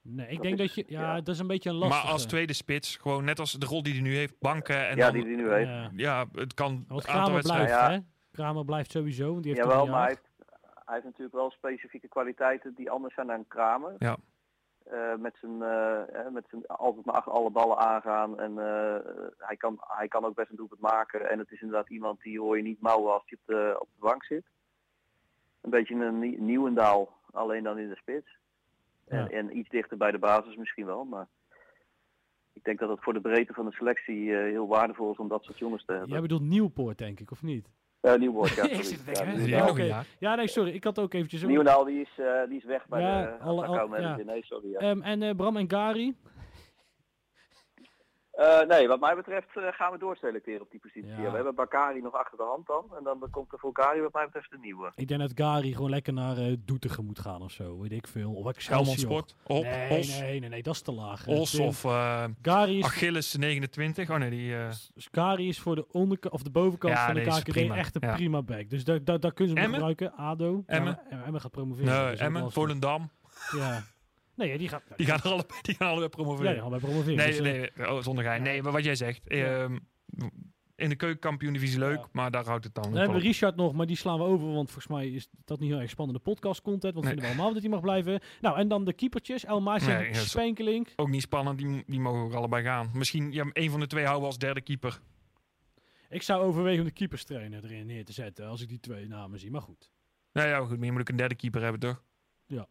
Nee, 0.03 0.27
ik 0.29 0.33
Dat 0.35 0.43
denk 0.43 0.59
is- 0.59 0.75
dat 0.75 0.87
je... 0.87 0.93
Ja, 0.93 1.01
ja. 1.01 1.15
dat 1.21 1.29
is 1.35 1.39
een 1.39 1.47
beetje 1.47 1.71
een 1.71 1.77
lastige. 1.77 2.03
Maar 2.05 2.13
als 2.13 2.27
tweede 2.27 2.53
spits, 2.53 2.97
gewoon 2.97 3.25
net 3.25 3.39
als 3.39 3.53
de 3.53 3.67
rol 3.67 3.83
die 3.83 3.93
hij 3.93 4.03
nu 4.03 4.15
heeft, 4.17 4.39
banken 4.39 4.89
en 4.89 4.97
ja, 4.97 5.05
dan, 5.05 5.15
die 5.15 5.25
die 5.25 5.37
nu 5.37 5.53
heeft. 5.53 5.69
Ja. 5.69 5.91
ja, 5.97 6.27
het 6.33 6.55
kan 6.55 6.85
Want 6.89 6.89
een 6.89 6.91
aantal 6.91 7.01
Kramer 7.15 7.33
wedstrijden. 7.33 7.67
blijft, 7.67 7.91
Ja. 7.91 7.97
hè? 7.97 8.01
Kramer 8.31 8.65
blijft 8.65 8.91
sowieso. 8.91 9.31
want 9.31 9.43
Die 9.43 9.53
heeft 9.53 9.65
Jawel, 9.67 9.87
maar 9.87 9.99
hij 10.01 10.09
heeft, 10.09 10.31
hij 10.87 10.95
heeft 10.95 11.05
natuurlijk 11.07 11.35
wel 11.37 11.51
specifieke 11.51 12.09
kwaliteiten 12.09 12.75
die 12.75 12.91
anders 12.91 13.15
zijn 13.15 13.27
dan 13.27 13.47
Kramer. 13.49 13.95
Ja. 13.99 14.17
Eh, 14.85 15.15
met 15.17 15.37
zijn, 15.41 15.63
eh, 15.63 16.29
met 16.33 16.45
zijn 16.51 16.67
altijd 16.67 17.05
maar 17.05 17.15
achter 17.15 17.33
alle 17.33 17.51
ballen 17.51 17.79
aangaan. 17.79 18.41
En 18.41 18.59
eh, 18.59 18.97
hij, 19.39 19.57
kan, 19.57 19.81
hij 19.81 20.09
kan 20.09 20.25
ook 20.25 20.35
best 20.35 20.51
een 20.51 20.57
doelpunt 20.57 20.81
maken. 20.81 21.31
En 21.31 21.39
het 21.39 21.51
is 21.51 21.61
inderdaad 21.61 21.91
iemand 21.91 22.21
die 22.23 22.41
hoor 22.41 22.57
je 22.57 22.63
niet 22.63 22.81
mouwen 22.81 23.13
als 23.13 23.23
hij 23.27 23.39
op 23.41 23.47
de, 23.47 23.77
op 23.81 23.89
de 23.95 24.01
bank 24.07 24.25
zit. 24.25 24.45
Een 25.61 25.71
beetje 25.71 25.95
een 25.95 26.19
nie- 26.19 26.41
Nieuwendaal, 26.41 27.13
alleen 27.33 27.63
dan 27.63 27.79
in 27.79 27.89
de 27.89 27.97
spits. 27.97 28.39
En, 29.09 29.19
Ja. 29.19 29.29
en 29.29 29.57
iets 29.57 29.69
dichter 29.69 29.97
bij 29.97 30.11
de 30.11 30.19
basis 30.19 30.57
misschien 30.57 30.87
wel. 30.87 31.05
Maar 31.05 31.27
ik 32.53 32.65
denk 32.65 32.79
dat 32.79 32.89
het 32.89 33.03
voor 33.03 33.13
de 33.13 33.21
breedte 33.21 33.53
van 33.53 33.65
de 33.65 33.73
selectie 33.73 34.33
eh, 34.37 34.39
heel 34.43 34.67
waardevol 34.67 35.11
is 35.13 35.17
om 35.19 35.29
dat 35.29 35.45
soort 35.45 35.59
jongens 35.59 35.85
te 35.85 35.93
hebben. 35.93 36.11
Jij 36.11 36.21
bedoelt 36.21 36.43
Nieuwpoort, 36.43 36.99
denk 36.99 37.21
ik, 37.21 37.31
of 37.31 37.43
niet? 37.43 37.69
Eh, 38.01 38.15
Nieuwwoord, 38.15 38.55
ja. 38.55 38.63
Ik 38.69 38.69
sorry. 38.71 38.83
zit 38.85 39.05
te 39.05 39.11
Ja, 39.49 39.65
denken, 39.65 39.87
jaar. 39.87 40.07
Ja, 40.19 40.35
nee, 40.35 40.49
sorry. 40.49 40.71
Ik 40.71 40.85
had 40.85 40.99
ook 40.99 41.15
eventjes... 41.15 41.43
Nieuwendaal 41.43 41.85
die 41.85 42.01
is, 42.01 42.11
eh, 42.17 42.27
die 42.49 42.57
is 42.59 42.65
weg 42.65 42.87
bij 42.89 43.01
Ja, 43.01 43.23
de 43.23 43.29
alle- 43.45 43.63
Atacao 43.63 43.83
al- 43.83 43.89
Manager. 43.89 44.19
ja. 44.27 44.33
Nee, 44.33 44.45
sorry. 44.45 44.71
Ja. 44.71 44.79
Ehm, 44.79 45.03
en 45.03 45.23
eh, 45.23 45.35
Bram 45.37 45.57
en 45.57 45.71
Gari? 45.71 46.15
Eh, 48.37 48.61
nee, 48.69 48.89
wat 48.89 49.01
mij 49.01 49.15
betreft 49.17 49.47
eh, 49.57 49.63
gaan 49.71 49.93
we 49.93 49.99
doorselecteren 49.99 50.61
op 50.61 50.71
die 50.71 50.81
positie. 50.81 51.11
Ja. 51.23 51.31
We 51.31 51.37
hebben 51.37 51.55
Bakari 51.55 52.01
nog 52.01 52.13
achter 52.15 52.37
de 52.39 52.45
hand 52.45 52.67
dan. 52.67 52.85
En 52.99 53.05
dan 53.05 53.29
komt 53.31 53.53
er 53.53 53.59
voor 53.59 53.71
Gari 53.73 54.01
wat 54.01 54.13
mij 54.13 54.25
betreft 54.25 54.51
de 54.51 54.59
nieuwe. 54.61 54.93
Ik 54.95 55.09
denk 55.09 55.21
dat 55.21 55.31
Gari 55.35 55.75
gewoon 55.75 55.91
lekker 55.91 56.13
naar 56.13 56.37
eh 56.37 56.53
Doetinchem 56.59 57.05
moet 57.05 57.19
gaan 57.19 57.43
of 57.43 57.51
zo. 57.53 57.79
Weet 57.81 57.93
ik 57.93 58.07
veel. 58.07 58.33
Of 58.33 58.47
Excelsior. 58.47 58.99
Sport, 58.99 59.35
Op, 59.47 59.63
Nee, 59.63 59.99
Os, 59.99 60.21
nee, 60.21 60.41
nee, 60.41 60.49
nee, 60.49 60.63
dat 60.63 60.75
is 60.75 60.81
te 60.83 60.93
laag. 60.93 61.27
Os 61.27 61.59
of 61.61 61.85
eh, 61.85 62.25
Gari 62.43 62.79
is, 62.79 62.85
Achilles 62.85 63.35
29. 63.37 64.11
Oh 64.11 64.17
nee, 64.17 64.31
die... 64.31 64.57
eh, 64.57 64.71
Gari 65.13 65.49
is 65.49 65.61
voor 65.61 65.75
de 65.75 65.87
onderkant 65.93 66.35
of 66.35 66.43
de 66.43 66.51
bovenkant 66.51 66.93
Ja, 66.95 67.07
van 67.07 67.15
de 67.15 67.21
KKD 67.23 67.57
echt 67.57 67.95
een 67.95 68.09
Ja. 68.09 68.15
prima 68.15 68.43
back. 68.43 68.71
Dus 68.71 68.85
daar, 68.85 69.05
daar, 69.05 69.21
daar 69.21 69.33
kunnen 69.33 69.55
ze 69.57 69.61
hem 69.63 69.73
gebruiken. 69.73 70.13
ADO. 70.17 70.63
Emmen? 70.67 71.01
Emmen 71.25 71.41
gaat 71.41 71.51
promoveren. 71.51 71.93
nee, 71.93 72.11
dus 72.11 72.19
wel 72.19 72.27
Emmen, 72.29 72.53
Volendam. 72.53 73.11
Ja. 73.57 73.83
Nee, 74.37 74.59
die 74.59 74.69
gaat... 74.69 74.83
Die 74.97 75.07
gaan 75.07 75.21
allebei, 75.23 75.59
die 75.63 75.75
gaan 75.75 75.89
allebei 75.89 76.11
Ja, 76.11 76.17
promoveren. 76.17 76.71
bij 76.71 76.79
promoveren. 76.79 77.17
nee, 77.17 77.27
dus, 77.27 77.37
eh, 77.39 77.43
nee, 77.77 77.91
oh, 77.91 78.03
zonder 78.03 78.25
gein. 78.25 78.43
Nee, 78.43 78.63
maar 78.63 78.73
wat 78.73 78.85
jij 78.85 78.95
zegt. 78.95 79.29
ehm, 79.29 79.79
in 80.77 80.89
de 80.89 80.97
keukenkampioen 80.97 81.53
divisie 81.53 81.79
leuk, 81.79 81.97
Ja. 81.99 82.07
maar 82.13 82.31
daar 82.31 82.45
houdt 82.45 82.65
het 82.65 82.75
dan 82.75 82.85
hebben 82.85 83.09
we 83.11 83.17
op. 83.17 83.23
Richard 83.23 83.57
nog, 83.57 83.73
maar 83.73 83.87
die 83.87 83.97
slaan 83.97 84.19
we 84.19 84.25
over, 84.25 84.47
want 84.53 84.71
volgens 84.71 84.87
mij 84.87 85.09
is 85.11 85.29
dat 85.45 85.61
niet 85.61 85.71
heel 85.71 85.81
erg 85.81 85.91
spannende 85.91 86.21
podcast 86.21 86.63
content. 86.63 86.95
Want 86.95 86.95
we 86.95 87.01
Nee. 87.03 87.13
vinden 87.13 87.25
we 87.25 87.35
allemaal 87.37 87.53
dat 87.53 87.63
hij 87.63 87.71
mag 87.71 87.81
blijven. 87.81 88.21
Nou, 88.41 88.59
en 88.59 88.69
dan 88.69 88.85
de 88.85 88.93
keepertjes. 88.93 89.45
El 89.45 89.61
Maasje 89.61 89.91
Nee, 89.93 90.09
ja, 90.09 90.15
Spenkelink. 90.15 90.93
Ook 90.97 91.09
niet 91.09 91.23
spannend, 91.23 91.59
die, 91.59 91.83
die 91.87 92.01
mogen 92.01 92.21
ook 92.21 92.33
allebei 92.35 92.63
gaan. 92.65 92.91
Misschien 92.95 93.33
ja, 93.33 93.45
een 93.53 93.71
van 93.71 93.81
de 93.81 93.87
twee 93.87 94.05
houden 94.05 94.27
als 94.27 94.39
derde 94.39 94.61
keeper. 94.61 95.01
Ik 96.09 96.23
zou 96.23 96.43
overwegen 96.45 96.81
om 96.81 96.87
de 96.87 96.93
keeperstrainer 96.93 97.65
erin 97.65 97.87
neer 97.87 98.05
te 98.05 98.13
zetten, 98.13 98.47
als 98.47 98.61
ik 98.61 98.69
die 98.69 98.81
twee 98.81 99.07
namen 99.09 99.39
zie. 99.39 99.51
Maar 99.51 99.63
goed. 99.63 99.91
Nou 100.33 100.49
ja, 100.49 100.59
goed, 100.59 100.77
maar 100.77 100.87
je 100.87 100.93
moet 100.93 101.01
ook 101.01 101.09
een 101.09 101.17
derde 101.17 101.35
keeper 101.35 101.63
hebben, 101.63 101.81
toch? 101.81 102.03
Ja. 102.47 102.67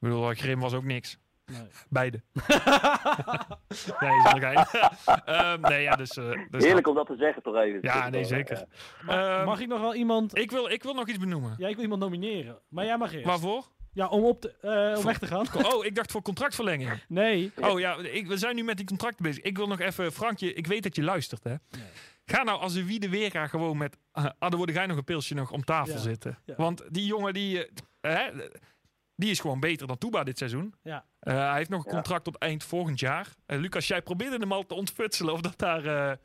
Ik 0.00 0.08
bedoel, 0.08 0.34
Grim 0.34 0.60
was 0.60 0.72
ook 0.74 0.84
niks. 0.84 1.18
Nee. 1.46 1.66
Beide. 1.88 2.22
nee, 4.00 4.20
zonder 4.22 4.40
gein. 4.40 4.66
Ehm, 5.24 5.60
nee, 5.60 5.82
ja, 5.82 5.96
dus... 5.96 6.16
eh, 6.16 6.30
dus 6.50 6.64
Heerlijk 6.64 6.88
om 6.88 6.94
dat 6.94 7.06
te 7.06 7.16
zeggen 7.16 7.42
toch 7.42 7.56
even. 7.56 7.78
Ja, 7.82 8.08
nee, 8.08 8.20
Eh, 8.20 8.26
zeker. 8.26 8.64
eh, 9.06 9.36
Ehm, 9.36 9.44
mag 9.44 9.60
ik 9.60 9.68
nog 9.68 9.80
wel 9.80 9.94
iemand... 9.94 10.38
Ik 10.38 10.50
wil, 10.50 10.68
ik 10.70 10.82
wil 10.82 10.94
nog 10.94 11.08
iets 11.08 11.18
benoemen. 11.18 11.54
Ja, 11.58 11.68
ik 11.68 11.74
wil 11.74 11.82
iemand 11.82 12.00
nomineren. 12.00 12.58
Maar 12.68 12.84
jij 12.84 12.96
mag 12.98 13.12
eerst. 13.12 13.26
Waarvoor? 13.26 13.64
Ja, 13.92 14.06
om, 14.08 14.24
op 14.24 14.40
te, 14.40 14.54
eh, 14.60 14.88
om 14.88 14.94
Voor- 14.94 15.04
weg 15.04 15.18
te 15.18 15.26
gaan. 15.26 15.46
Oh, 15.64 15.84
ik 15.84 15.94
dacht 15.94 16.10
voor 16.12 16.22
contractverlenging. 16.22 17.02
Nee. 17.08 17.52
Oh 17.60 17.78
ja, 17.80 17.96
ik, 17.96 18.26
we 18.26 18.36
zijn 18.36 18.54
nu 18.56 18.62
met 18.64 18.76
die 18.76 18.86
contracten 18.86 19.22
bezig. 19.22 19.42
Ik 19.42 19.56
wil 19.56 19.66
nog 19.66 19.80
even, 19.80 20.12
Frankje, 20.12 20.52
ik 20.54 20.66
weet 20.66 20.82
dat 20.82 20.96
je 20.96 21.02
luistert, 21.02 21.44
hè? 21.44 21.54
Ga 22.24 22.42
nou 22.42 22.60
als 22.60 22.74
een 22.74 22.86
wie 22.86 23.00
de 23.00 23.08
weer 23.08 23.30
gewoon 23.48 23.76
met. 23.76 23.96
Uh, 24.14 24.24
ah, 24.38 24.50
dan 24.50 24.56
word 24.58 24.70
jij 24.74 24.86
nog 24.86 24.96
een 24.96 25.04
pilsje 25.04 25.34
nog 25.34 25.50
om 25.50 25.64
tafel 25.64 25.94
Ja, 25.94 25.98
zitten. 26.00 26.38
ja. 26.44 26.54
Want 26.56 26.82
die 26.88 27.06
jongen 27.06 27.34
die. 27.34 27.66
eh, 28.00 28.14
hè, 28.14 28.30
die 29.16 29.30
is 29.30 29.40
gewoon 29.40 29.60
beter 29.60 29.86
dan 29.86 29.98
Touba 29.98 30.24
dit 30.24 30.38
seizoen. 30.38 30.74
Ja. 30.82 31.04
Eh, 31.20 31.34
hij 31.48 31.56
heeft 31.56 31.70
nog 31.70 31.80
een 31.84 31.90
Ja. 31.90 31.94
contract 31.94 32.24
tot 32.24 32.38
eind 32.38 32.64
volgend 32.64 33.00
jaar. 33.00 33.28
Eh, 33.46 33.58
Lucas, 33.58 33.86
jij 33.88 34.02
probeerde 34.02 34.36
hem 34.36 34.52
al 34.52 34.66
te 34.66 34.74
ontfutselen 34.74 35.32
of 35.32 35.40
dat 35.40 35.58
daar 35.58 35.84
eh, 35.84 36.16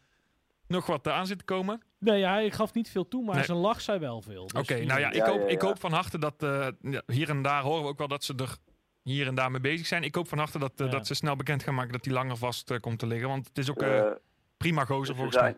nog 0.68 0.86
wat 0.86 1.08
aan 1.08 1.28
zit 1.28 1.38
te 1.38 1.44
komen. 1.46 1.82
Nee, 2.00 2.20
ja, 2.20 2.32
hij 2.34 2.52
gaf 2.52 2.74
niet 2.74 2.90
veel 2.90 3.08
toe, 3.08 3.24
maar 3.26 3.36
Nee. 3.36 3.44
zijn 3.44 3.58
lach 3.58 3.82
zei 3.82 4.00
wel 4.00 4.22
veel. 4.22 4.48
Dus 4.48 4.62
Oké, 4.62 4.84
nou 4.86 5.00
ja, 5.00 5.08
ik, 5.10 5.16
Ja, 5.16 5.30
hoop, 5.30 5.40
ja, 5.42 5.48
ik 5.48 5.62
hoop 5.62 5.80
van 5.80 5.92
harte 5.92 6.18
dat 6.20 6.44
eh, 6.44 6.68
hier 7.06 7.30
en 7.30 7.42
daar 7.42 7.62
horen 7.64 7.84
we 7.84 7.90
ook 7.90 7.98
wel 7.98 8.08
dat 8.08 8.24
ze 8.24 8.34
er 8.36 8.58
hier 9.02 9.28
en 9.28 9.36
daar 9.36 9.52
mee 9.52 9.62
bezig 9.62 9.86
zijn. 9.88 10.04
Ik 10.04 10.16
hoop 10.16 10.28
van 10.28 10.38
harte 10.38 10.60
dat, 10.60 10.72
Ja. 10.76 10.88
dat 10.88 11.08
ze 11.08 11.14
snel 11.14 11.36
bekend 11.36 11.64
gaan 11.64 11.76
maken 11.76 11.92
dat 11.92 12.06
hij 12.06 12.14
langer 12.14 12.38
vast 12.38 12.80
komt 12.80 13.00
te 13.00 13.08
liggen. 13.08 13.30
Want 13.30 13.48
het 13.48 13.58
is 13.58 13.70
ook 13.70 13.84
prima 14.58 14.86
gozer 14.86 15.06
ze 15.06 15.16
volgens 15.16 15.38
mij. 15.42 15.58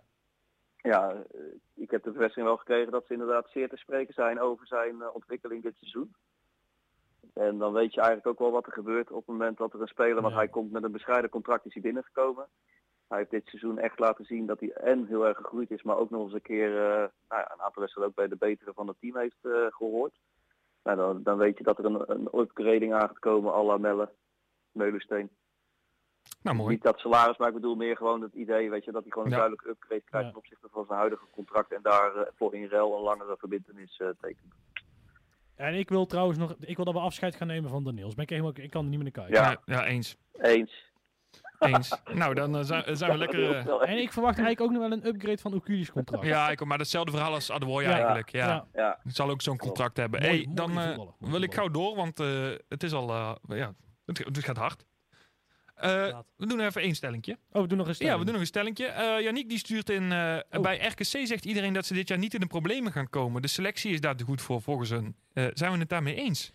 ja, 0.77 1.23
ik 1.75 1.91
heb 1.91 2.03
de 2.03 2.11
bevestiging 2.11 2.45
wel 2.45 2.57
gekregen 2.57 2.91
dat 2.91 3.03
ze 3.07 3.13
inderdaad 3.13 3.49
zeer 3.53 3.69
te 3.69 3.77
spreken 3.77 4.13
zijn 4.13 4.39
over 4.41 4.67
zijn 4.67 5.09
ontwikkeling 5.13 5.63
dit 5.63 5.75
seizoen. 5.77 6.15
En 7.33 7.57
dan 7.57 7.73
weet 7.73 7.93
je 7.93 7.99
eigenlijk 7.99 8.27
ook 8.27 8.39
wel 8.39 8.51
wat 8.51 8.65
er 8.65 8.71
gebeurt 8.73 9.11
op 9.11 9.17
het 9.17 9.27
moment 9.27 9.57
dat 9.57 9.73
er 9.73 9.81
een 9.81 9.87
speler, 9.87 10.21
want 10.21 10.33
Ja. 10.33 10.39
hij 10.39 10.47
komt 10.47 10.71
met 10.71 10.83
een 10.83 10.91
bescheiden 10.91 11.29
contract, 11.29 11.65
is 11.65 11.73
hij 11.73 11.81
binnengekomen. 11.81 12.47
Hij 13.07 13.17
heeft 13.17 13.31
dit 13.31 13.45
seizoen 13.47 13.77
echt 13.77 13.99
laten 13.99 14.25
zien 14.25 14.45
dat 14.45 14.59
hij 14.59 14.71
en 14.71 15.05
heel 15.05 15.27
erg 15.27 15.37
gegroeid 15.37 15.71
is, 15.71 15.83
maar 15.83 15.97
ook 15.97 16.09
nog 16.09 16.23
eens 16.23 16.33
een 16.33 16.41
keer 16.41 16.77
eh, 16.77 16.89
nou 16.97 17.09
ja, 17.27 17.51
een 17.51 17.61
aantal 17.61 17.81
wedstrijden 17.81 18.05
ook 18.05 18.15
bij 18.15 18.27
de 18.27 18.35
betere 18.35 18.73
van 18.73 18.87
het 18.87 18.99
team 18.99 19.17
heeft 19.17 19.37
eh, 19.41 19.51
gehoord. 19.69 20.19
Nou, 20.83 20.97
dan, 20.97 21.23
dan 21.23 21.37
weet 21.37 21.57
je 21.57 21.63
dat 21.63 21.77
er 21.77 21.85
een, 21.85 22.03
een 22.11 22.39
upgrading 22.39 22.93
aan 22.93 22.99
gaat 23.07 23.19
komen, 23.19 23.53
à 23.53 23.63
la 23.63 23.77
Melle, 23.77 24.09
Meulensteen. 24.71 25.29
Nou, 26.41 26.55
mooi. 26.55 26.69
Niet 26.69 26.83
dat 26.83 26.99
salaris, 26.99 27.37
maar 27.37 27.47
ik 27.47 27.53
bedoel 27.53 27.75
meer 27.75 27.97
gewoon 27.97 28.21
het 28.21 28.33
idee, 28.33 28.69
weet 28.69 28.83
je, 28.85 28.91
dat 28.91 29.01
hij 29.01 29.11
gewoon 29.11 29.25
een 29.27 29.33
Ja. 29.33 29.37
duidelijke 29.39 29.69
upgrade 29.69 30.01
krijgt 30.05 30.27
ten 30.27 30.37
opzichte 30.37 30.67
van 30.71 30.85
zijn 30.85 30.99
huidige 30.99 31.25
contract 31.31 31.71
en 31.71 31.81
daarvoor 31.81 32.31
voor 32.35 32.55
in 32.55 32.67
ruil 32.67 32.95
een 32.95 33.01
langere 33.03 33.35
verbindenis 33.37 33.97
eh 33.99 34.07
tekent. 34.21 34.53
En 35.55 35.73
ik 35.73 35.89
wil 35.89 36.05
trouwens 36.05 36.37
nog, 36.39 36.55
ik 36.59 36.75
wil 36.75 36.85
dat 36.85 36.93
we 36.93 36.99
afscheid 36.99 37.35
gaan 37.35 37.47
nemen 37.47 37.69
van 37.69 37.83
Daniels. 37.83 38.13
Ben 38.15 38.23
ik, 38.23 38.29
helemaal, 38.29 38.51
ik 38.55 38.69
kan 38.69 38.83
er 38.83 38.89
niet 38.89 39.03
meer 39.03 39.11
naar 39.13 39.25
kijken. 39.27 39.43
Ja. 39.43 39.49
Ja, 39.65 39.75
ja 39.75 39.85
eens. 39.85 40.17
Eens. 40.41 40.91
eens. 41.59 42.01
nou, 42.13 42.33
dan 42.33 42.57
eh, 42.57 42.63
zijn, 42.63 42.97
zijn 42.97 43.11
we 43.11 43.17
lekker... 43.17 43.55
eh, 43.55 43.89
En 43.89 43.97
ik 43.97 44.11
verwacht 44.13 44.37
eigenlijk 44.39 44.61
ook 44.61 44.71
nog 44.79 44.89
wel 44.89 44.97
een 44.97 45.07
upgrade 45.07 45.37
van 45.37 45.53
Okuli's 45.53 45.91
contract. 45.91 46.25
ja, 46.25 46.49
ik, 46.49 46.65
maar 46.65 46.77
datzelfde 46.77 47.11
verhaal 47.11 47.33
als 47.33 47.51
Adewoye 47.51 47.87
Ja. 47.87 47.93
eigenlijk. 47.93 48.31
Ja. 48.31 48.65
Ja. 48.73 48.99
Zal 49.03 49.29
ook 49.29 49.41
zo'n 49.41 49.57
contract 49.57 49.97
hebben. 49.97 50.21
Mooi- 50.21 50.33
hey, 50.33 50.43
mooi 50.45 50.55
dan 50.55 50.79
eh, 50.79 50.97
wil 51.31 51.41
ik 51.41 51.53
gauw 51.53 51.69
door, 51.69 51.95
want 51.95 52.19
eh, 52.19 52.49
het 52.69 52.83
is 52.83 52.93
al... 52.93 53.09
eh, 53.09 53.31
ja, 53.57 53.73
het, 54.05 54.17
het 54.17 54.43
gaat 54.43 54.57
hard. 54.57 54.85
Eh, 55.83 56.19
we 56.35 56.45
doen 56.47 56.59
even 56.59 56.81
één 56.81 56.95
stellingje. 56.95 57.37
Oh, 57.51 57.61
we 57.61 57.67
doen 57.67 57.77
nog 57.77 57.87
een 57.87 57.93
Ja, 57.93 57.97
stelling. 57.97 58.17
we 58.19 58.23
doen 58.23 58.33
nog 58.33 58.41
een 58.41 58.47
stellingje. 58.47 59.19
Yannick 59.23 59.49
die 59.49 59.57
stuurt 59.57 59.89
in... 59.89 60.03
Oh. 60.03 60.61
Bij 60.61 60.77
RKC 60.77 61.03
zegt 61.27 61.45
iedereen 61.45 61.73
dat 61.73 61.85
ze 61.85 61.93
dit 61.93 62.07
jaar 62.07 62.17
niet 62.17 62.33
in 62.33 62.39
de 62.39 62.47
problemen 62.47 62.91
gaan 62.91 63.09
komen. 63.09 63.41
De 63.41 63.47
selectie 63.47 63.91
is 63.91 64.01
daar 64.01 64.15
te 64.15 64.23
goed 64.23 64.41
voor, 64.41 64.61
volgens 64.61 64.89
hun. 64.89 65.15
Zijn 65.33 65.71
we 65.71 65.77
het 65.77 65.89
daarmee 65.89 66.15
eens? 66.15 66.51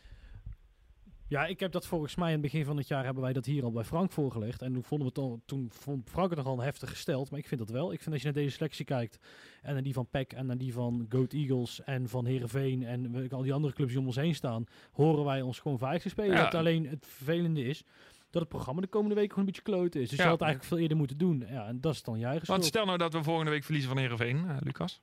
Ja, 1.29 1.47
ik 1.47 1.61
heb 1.61 1.73
dat 1.73 1.87
volgens 1.87 2.15
mij 2.15 2.27
in 2.27 2.33
het 2.33 2.43
begin 2.43 2.65
van 2.65 2.77
het 2.77 2.89
jaar 2.89 3.05
hebben 3.05 3.23
wij 3.23 3.33
dat 3.33 3.45
hier 3.47 3.65
al 3.65 3.73
bij 3.73 3.85
Frank 3.85 4.13
voorgelegd. 4.13 4.63
En 4.63 4.73
toen 4.73 4.83
vonden 4.83 5.07
we 5.07 5.21
het 5.21 5.31
al, 5.31 5.41
toen 5.47 5.71
vond 5.73 6.11
Frank 6.11 6.29
het 6.29 6.39
nogal 6.39 6.61
heftig 6.61 6.89
gesteld. 6.89 7.31
Maar 7.31 7.39
ik 7.39 7.47
vind 7.49 7.61
dat 7.61 7.71
wel. 7.71 7.93
Ik 7.93 8.01
vind 8.01 8.13
als 8.13 8.23
je 8.23 8.33
naar 8.33 8.43
deze 8.43 8.55
selectie 8.57 8.85
kijkt 8.85 9.19
en 9.63 9.73
naar 9.73 9.83
die 9.83 9.93
van 9.93 10.07
PEC 10.11 10.33
en 10.33 10.47
naar 10.47 10.59
die 10.59 10.73
van 10.73 11.07
Goat 11.09 11.33
Eagles 11.33 11.81
en 11.85 12.09
van 12.09 12.27
Herenveen 12.27 12.83
en 12.83 13.31
al 13.31 13.43
die 13.43 13.53
andere 13.53 13.75
clubs 13.75 13.91
die 13.91 14.01
om 14.01 14.07
ons 14.07 14.17
heen 14.17 14.35
staan, 14.35 14.65
horen 14.93 15.25
wij 15.25 15.43
ons 15.43 15.59
gewoon 15.59 15.79
veilig 15.79 16.03
te 16.03 16.09
spelen. 16.09 16.37
Ja. 16.37 16.45
Het 16.45 16.55
alleen 16.55 16.89
het 16.89 17.07
vervelende 17.09 17.65
is 17.65 17.85
dat 18.31 18.43
het 18.43 18.51
programma 18.51 18.81
de 18.81 18.87
komende 18.87 19.15
week 19.15 19.29
gewoon 19.29 19.41
een 19.47 19.53
beetje 19.53 19.63
kloten 19.73 20.01
is. 20.01 20.09
Dus 20.09 20.19
Ja. 20.19 20.25
je 20.25 20.31
had 20.31 20.39
het 20.39 20.49
eigenlijk 20.49 20.75
veel 20.75 20.83
eerder 20.83 20.97
moeten 20.97 21.19
doen. 21.19 21.45
Ja, 21.51 21.67
en 21.67 21.81
dat 21.81 21.95
is 21.95 22.03
dan 22.03 22.23
eigen 22.25 22.47
Want 22.47 22.65
stel 22.65 22.85
nou 22.85 22.99
dat 22.99 23.13
we 23.13 23.23
volgende 23.23 23.51
week 23.51 23.65
verliezen 23.65 23.91
van 23.91 23.99
Heerenveen, 23.99 24.49
eh, 24.49 24.57
Lucas. 24.61 25.01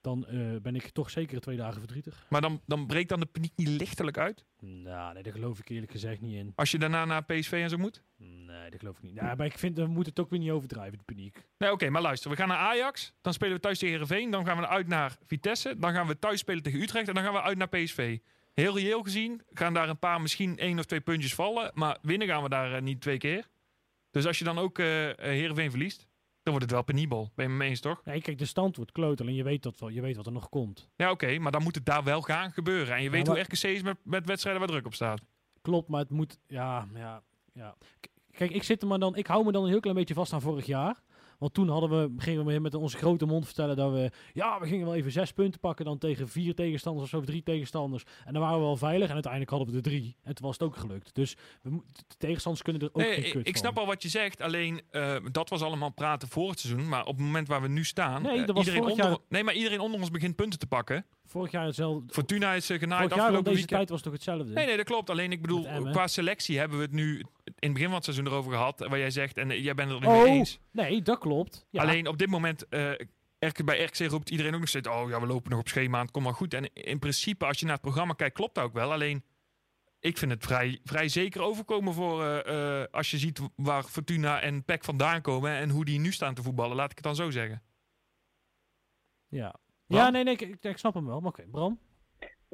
Dan 0.00 0.26
eh, 0.26 0.56
ben 0.62 0.74
ik 0.74 0.88
toch 0.88 1.10
zeker 1.10 1.40
twee 1.40 1.56
dagen 1.56 1.78
verdrietig. 1.78 2.26
Maar 2.28 2.40
dan, 2.40 2.60
dan 2.66 2.86
breekt 2.86 3.08
dan 3.08 3.20
de 3.20 3.26
paniek 3.26 3.52
niet 3.56 3.68
lichtelijk 3.68 4.18
uit? 4.18 4.44
Nou, 4.60 5.14
nee, 5.14 5.22
daar 5.22 5.32
geloof 5.32 5.58
ik 5.58 5.68
eerlijk 5.68 5.92
gezegd 5.92 6.20
niet 6.20 6.34
in. 6.34 6.52
Als 6.54 6.70
je 6.70 6.78
daarna 6.78 7.04
naar 7.04 7.24
PSV 7.24 7.52
en 7.52 7.68
zo 7.70 7.76
moet? 7.76 8.02
Nee, 8.16 8.70
dat 8.70 8.78
geloof 8.78 8.96
ik 8.96 9.02
niet. 9.02 9.14
Ja, 9.14 9.34
maar 9.34 9.46
ik 9.46 9.58
vind, 9.58 9.76
we 9.76 9.86
moeten 9.86 10.12
het 10.12 10.20
ook 10.20 10.30
weer 10.30 10.38
niet 10.38 10.50
overdrijven, 10.50 10.98
de 10.98 11.04
paniek. 11.14 11.46
Nee, 11.58 11.72
oké, 11.72 11.90
maar 11.90 12.02
luister. 12.02 12.30
We 12.30 12.36
gaan 12.36 12.48
naar 12.48 12.56
Ajax. 12.56 13.12
Dan 13.20 13.32
spelen 13.32 13.54
we 13.54 13.60
thuis 13.60 13.78
tegen 13.78 13.94
Heerenveen. 13.94 14.30
Dan 14.30 14.46
gaan 14.46 14.56
we 14.58 14.68
uit 14.68 14.86
naar 14.88 15.16
Vitesse. 15.26 15.74
Dan 15.78 15.92
gaan 15.92 16.06
we 16.06 16.18
thuis 16.18 16.40
spelen 16.40 16.62
tegen 16.62 16.80
Utrecht. 16.80 17.08
En 17.08 17.14
dan 17.14 17.24
gaan 17.24 17.32
we 17.32 17.42
uit 17.42 17.58
naar 17.58 17.68
PSV. 17.68 18.18
Heel 18.54 18.78
reëel 18.78 19.02
gezien 19.02 19.42
gaan 19.52 19.74
daar 19.74 19.88
een 19.88 19.98
paar, 19.98 20.20
misschien 20.20 20.58
één 20.58 20.78
of 20.78 20.84
twee 20.84 21.00
puntjes 21.00 21.34
vallen. 21.34 21.70
Maar 21.74 21.98
winnen 22.02 22.28
gaan 22.28 22.42
we 22.42 22.48
daar 22.48 22.74
eh, 22.74 22.82
niet 22.82 23.00
twee 23.00 23.18
keer. 23.18 23.48
Dus 24.10 24.26
als 24.26 24.38
je 24.38 24.44
dan 24.44 24.58
ook 24.58 24.78
eh, 24.78 24.86
Heerenveen 25.16 25.70
verliest, 25.70 25.98
dan 26.42 26.52
wordt 26.52 26.62
het 26.62 26.70
wel 26.70 26.82
penibel. 26.82 27.30
Ben 27.34 27.46
je 27.48 27.52
me 27.52 27.64
eens, 27.64 27.80
toch? 27.80 28.04
Nee, 28.04 28.22
kijk, 28.22 28.38
de 28.38 28.44
stand 28.44 28.76
wordt 28.76 28.92
kloot, 28.92 29.20
alleen 29.20 29.34
je 29.34 29.42
weet, 29.42 29.62
dat 29.62 29.78
wel, 29.78 29.88
je 29.88 30.00
weet 30.00 30.16
wat 30.16 30.26
er 30.26 30.32
nog 30.32 30.48
komt. 30.48 30.88
Ja, 30.96 31.10
oké. 31.10 31.38
maar 31.38 31.52
dan 31.52 31.62
moet 31.62 31.74
het 31.74 31.86
daar 31.86 32.04
wel 32.04 32.20
gaan 32.22 32.52
gebeuren. 32.52 32.94
En 32.96 33.02
je 33.02 33.10
weet 33.10 33.26
maar- 33.26 33.36
hoe 33.36 33.44
RKC 33.44 33.62
is 33.62 33.82
met, 33.82 33.96
met 34.02 34.26
wedstrijden 34.26 34.60
waar 34.60 34.70
druk 34.70 34.86
op 34.86 34.94
staat. 34.94 35.20
Klopt, 35.62 35.88
maar 35.88 36.00
het 36.00 36.10
moet, 36.10 36.38
ja, 36.46 36.88
ja, 36.94 37.22
ja. 37.52 37.76
Kijk, 38.30 38.50
ik 38.50 38.62
zit 38.62 38.82
er 38.82 38.88
maar 38.88 38.98
dan, 38.98 39.16
ik 39.16 39.26
hou 39.26 39.44
me 39.44 39.52
dan 39.52 39.62
een 39.62 39.70
heel 39.70 39.80
klein 39.80 39.96
beetje 39.96 40.14
vast 40.14 40.32
aan 40.32 40.40
vorig 40.40 40.66
jaar. 40.66 41.02
Want 41.40 41.54
toen 41.54 41.68
hadden 41.68 41.90
we, 41.90 42.22
gingen 42.22 42.44
we 42.44 42.58
met 42.58 42.74
onze 42.74 42.96
grote 42.96 43.26
mond 43.26 43.44
vertellen 43.44 43.76
dat 43.76 43.92
we, 43.92 44.10
ja, 44.32 44.60
we 44.60 44.66
gingen 44.66 44.86
wel 44.86 44.94
even 44.94 45.12
zes 45.12 45.32
punten 45.32 45.60
pakken 45.60 45.84
dan 45.84 45.98
tegen 45.98 46.28
vier 46.28 46.54
tegenstanders 46.54 47.04
of 47.04 47.10
zo, 47.10 47.18
of 47.18 47.24
drie 47.24 47.42
tegenstanders. 47.42 48.04
En 48.24 48.32
dan 48.32 48.42
waren 48.42 48.58
we 48.58 48.64
wel 48.64 48.76
veilig 48.76 49.06
en 49.08 49.12
uiteindelijk 49.14 49.50
hadden 49.52 49.68
we 49.70 49.76
er 49.76 49.82
drie. 49.82 50.16
En 50.22 50.34
toen 50.34 50.46
was 50.46 50.58
het 50.58 50.68
ook 50.68 50.76
gelukt. 50.76 51.14
Dus 51.14 51.36
we, 51.62 51.70
de 52.06 52.16
tegenstanders 52.18 52.64
kunnen 52.64 52.82
er 52.82 52.88
ook 52.92 52.96
Nee, 53.02 53.14
geen 53.14 53.24
ik, 53.24 53.30
kut 53.32 53.46
ik 53.46 53.56
van. 53.56 53.56
snap 53.56 53.78
al 53.78 53.86
wat 53.86 54.02
je 54.02 54.08
zegt. 54.08 54.40
Alleen, 54.40 54.80
eh, 54.90 55.16
dat 55.32 55.48
was 55.48 55.62
allemaal 55.62 55.90
praten 55.92 56.28
voor 56.28 56.50
het 56.50 56.60
seizoen. 56.60 56.88
Maar 56.88 57.00
op 57.06 57.16
het 57.16 57.24
moment 57.24 57.48
waar 57.48 57.62
we 57.62 57.68
nu 57.68 57.84
staan... 57.84 58.22
Nee, 58.22 58.40
eh, 58.40 58.46
dat 58.46 58.56
was 58.56 58.58
iedereen 58.66 58.80
vorig 58.82 58.96
onder, 58.96 59.10
jaar- 59.10 59.24
Nee, 59.28 59.44
maar 59.44 59.54
iedereen 59.54 59.80
onder 59.80 60.00
ons 60.00 60.10
begint 60.10 60.36
punten 60.36 60.58
te 60.58 60.66
pakken. 60.66 61.06
Vorig 61.30 61.50
jaar 61.50 61.64
hetzelfde. 61.64 62.12
Fortuna 62.12 62.52
is 62.52 62.70
uh, 62.70 62.78
genaaid 62.78 63.00
Vorig 63.00 63.16
jaar 63.16 63.20
afgelopen 63.24 63.44
deze 63.52 63.56
weekend. 63.56 63.78
tijd 63.78 63.88
was 63.90 64.02
toch 64.02 64.12
hetzelfde? 64.12 64.52
Nee, 64.52 64.66
nee, 64.66 64.76
dat 64.76 64.86
klopt. 64.86 65.10
Alleen 65.10 65.32
ik 65.32 65.40
bedoel, 65.40 65.90
qua 65.90 66.06
selectie 66.06 66.58
hebben 66.58 66.78
we 66.78 66.84
het 66.84 66.92
nu 66.92 67.18
in 67.18 67.24
het 67.54 67.72
begin 67.72 67.86
van 67.86 67.94
het 67.94 68.04
seizoen 68.04 68.26
erover 68.26 68.52
gehad. 68.52 68.78
Waar 68.88 68.98
jij 68.98 69.10
zegt, 69.10 69.36
en 69.36 69.50
eh, 69.50 69.64
jij 69.64 69.74
bent 69.74 69.90
het 69.90 70.02
er 70.02 70.08
Oh, 70.08 70.22
mee 70.22 70.32
eens. 70.32 70.58
nee, 70.70 71.02
dat 71.02 71.18
klopt. 71.18 71.66
Ja. 71.70 71.82
Alleen 71.82 72.06
op 72.06 72.18
dit 72.18 72.28
moment, 72.28 72.68
eh, 72.68 72.90
RK 73.38 73.64
bij 73.64 73.84
RKC 73.84 73.98
roept 73.98 74.30
iedereen 74.30 74.54
ook 74.54 74.60
nog 74.60 74.68
steeds... 74.68 74.88
Oh 74.88 75.08
ja, 75.08 75.20
we 75.20 75.26
lopen 75.26 75.50
nog 75.50 75.60
op 75.60 75.68
schema, 75.68 76.00
het 76.00 76.10
komt 76.10 76.24
maar 76.24 76.34
goed. 76.34 76.54
En 76.54 76.72
in 76.74 76.98
principe, 76.98 77.46
als 77.46 77.58
je 77.58 77.64
naar 77.64 77.74
het 77.74 77.82
programma 77.82 78.12
kijkt, 78.14 78.34
klopt 78.34 78.54
dat 78.54 78.64
ook 78.64 78.72
wel. 78.72 78.92
Alleen, 78.92 79.24
ik 80.00 80.18
vind 80.18 80.30
het 80.30 80.44
vrij, 80.44 80.78
vrij 80.84 81.08
zeker 81.08 81.42
overkomen 81.42 81.94
voor... 81.94 82.24
eh, 82.24 82.80
eh, 82.82 82.86
als 82.90 83.10
je 83.10 83.18
ziet 83.18 83.40
waar 83.56 83.82
Fortuna 83.82 84.40
en 84.40 84.64
PEC 84.64 84.84
vandaan 84.84 85.20
komen... 85.20 85.50
en 85.52 85.70
hoe 85.70 85.84
die 85.84 85.98
nu 85.98 86.12
staan 86.12 86.34
te 86.34 86.42
voetballen, 86.42 86.76
laat 86.76 86.90
ik 86.90 86.96
het 86.96 87.04
dan 87.04 87.14
zo 87.16 87.30
zeggen. 87.30 87.62
Ja, 89.28 89.54
Bram? 89.90 90.02
ja 90.02 90.10
nee, 90.10 90.24
nee, 90.24 90.34
ik, 90.34 90.40
ik, 90.40 90.64
ik 90.64 90.76
snap 90.78 90.94
hem 90.94 91.06
wel. 91.06 91.20
Maar 91.20 91.30
oké, 91.30 91.42
Bram? 91.50 91.78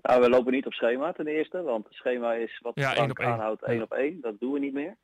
Nou, 0.02 0.20
we 0.20 0.28
lopen 0.28 0.52
niet 0.52 0.66
op 0.66 0.72
schema 0.72 1.12
ten 1.12 1.26
eerste, 1.26 1.62
want 1.62 1.84
het 1.84 1.94
schema 1.94 2.34
is 2.34 2.58
wat 2.62 2.72
Ja, 2.74 2.90
Frank 2.90 3.20
aanhoudt 3.20 3.62
één 3.62 3.76
Ja. 3.76 3.82
op 3.82 3.92
één. 3.92 4.20
Dat 4.20 4.40
doen 4.40 4.52
we 4.52 4.58
niet 4.58 4.72
meer. 4.72 4.96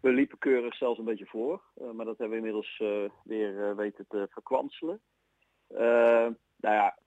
We 0.00 0.10
liepen 0.12 0.38
keurig 0.38 0.74
zelfs 0.76 0.98
een 0.98 1.04
beetje 1.04 1.26
voor, 1.26 1.62
eh, 1.76 1.90
maar 1.90 2.04
dat 2.04 2.18
hebben 2.18 2.30
we 2.40 2.46
inmiddels 2.46 2.78
eh, 2.80 3.10
weer 3.24 3.68
eh, 3.68 3.76
weten 3.76 4.04
te 4.08 4.26
verkwanselen. 4.30 5.00
Eh, 5.68 5.78
nou 6.56 6.74
ja, 6.74 6.98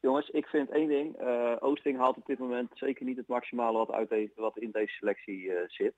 jongens, 0.00 0.28
ik 0.28 0.46
vind 0.46 0.70
één 0.70 0.88
ding. 0.88 1.16
eh, 1.16 1.56
Oosting 1.58 1.98
haalt 1.98 2.16
op 2.16 2.26
dit 2.26 2.38
moment 2.38 2.70
zeker 2.74 3.04
niet 3.04 3.16
het 3.16 3.28
maximale 3.28 3.78
wat, 3.78 3.90
uit 3.90 4.08
deze, 4.08 4.32
wat 4.36 4.58
in 4.58 4.70
deze 4.70 4.92
selectie 4.94 5.52
eh, 5.54 5.68
zit. 5.68 5.94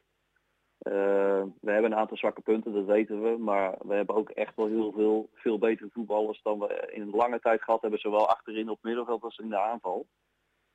Eh, 0.79 1.43
we 1.61 1.71
hebben 1.71 1.93
een 1.93 1.99
aantal 1.99 2.17
zwakke 2.17 2.41
punten, 2.41 2.73
dat 2.73 2.85
weten 2.85 3.23
we. 3.23 3.39
Maar 3.39 3.75
we 3.83 3.95
hebben 3.95 4.15
ook 4.15 4.31
echt 4.31 4.57
wel 4.57 4.67
heel 4.67 4.93
veel, 4.93 5.29
veel 5.35 5.59
betere 5.59 5.89
voetballers 5.93 6.43
dan 6.43 6.59
we 6.59 6.91
in 6.93 7.11
lange 7.11 7.41
tijd 7.41 7.63
gehad 7.63 7.81
hebben. 7.81 8.01
Zowel 8.01 8.29
achterin 8.29 8.69
op 8.69 8.83
middenveld 8.83 9.23
als 9.23 9.39
in 9.39 9.49
de 9.49 9.59
aanval. 9.59 10.07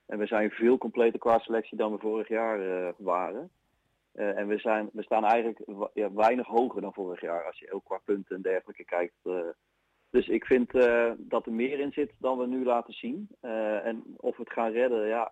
En 0.06 0.18
we 0.18 0.26
zijn 0.26 0.52
veel 0.52 0.78
completer 0.78 1.20
qua 1.20 1.40
selectie 1.40 1.78
dan 1.78 1.92
we 1.92 1.98
vorig 1.98 2.28
jaar 2.28 2.60
eh, 2.60 2.94
waren. 2.98 3.52
Eh, 4.12 4.38
en 4.38 4.48
we, 4.48 4.58
zijn, 4.58 4.90
we 4.94 5.04
staan 5.04 5.26
eigenlijk 5.26 5.90
weinig 6.14 6.48
hoger 6.48 6.82
dan 6.82 6.94
vorig 6.94 7.22
jaar 7.22 7.46
als 7.46 7.60
je 7.60 7.72
ook 7.72 7.86
qua 7.86 8.00
punten 8.06 8.36
en 8.36 8.42
dergelijke 8.42 8.86
kijkt. 8.86 9.16
dus 10.10 10.28
ik 10.28 10.46
vind 10.46 10.72
dat 11.18 11.46
er 11.46 11.54
meer 11.54 11.80
in 11.80 11.92
zit 11.92 12.12
dan 12.18 12.38
we 12.38 12.48
nu 12.48 12.64
laten 12.64 12.94
zien. 12.94 13.30
En 13.84 14.04
of 14.18 14.38
we 14.38 14.44
het 14.44 14.54
gaan 14.54 14.72
redden, 14.72 15.08
ja. 15.08 15.32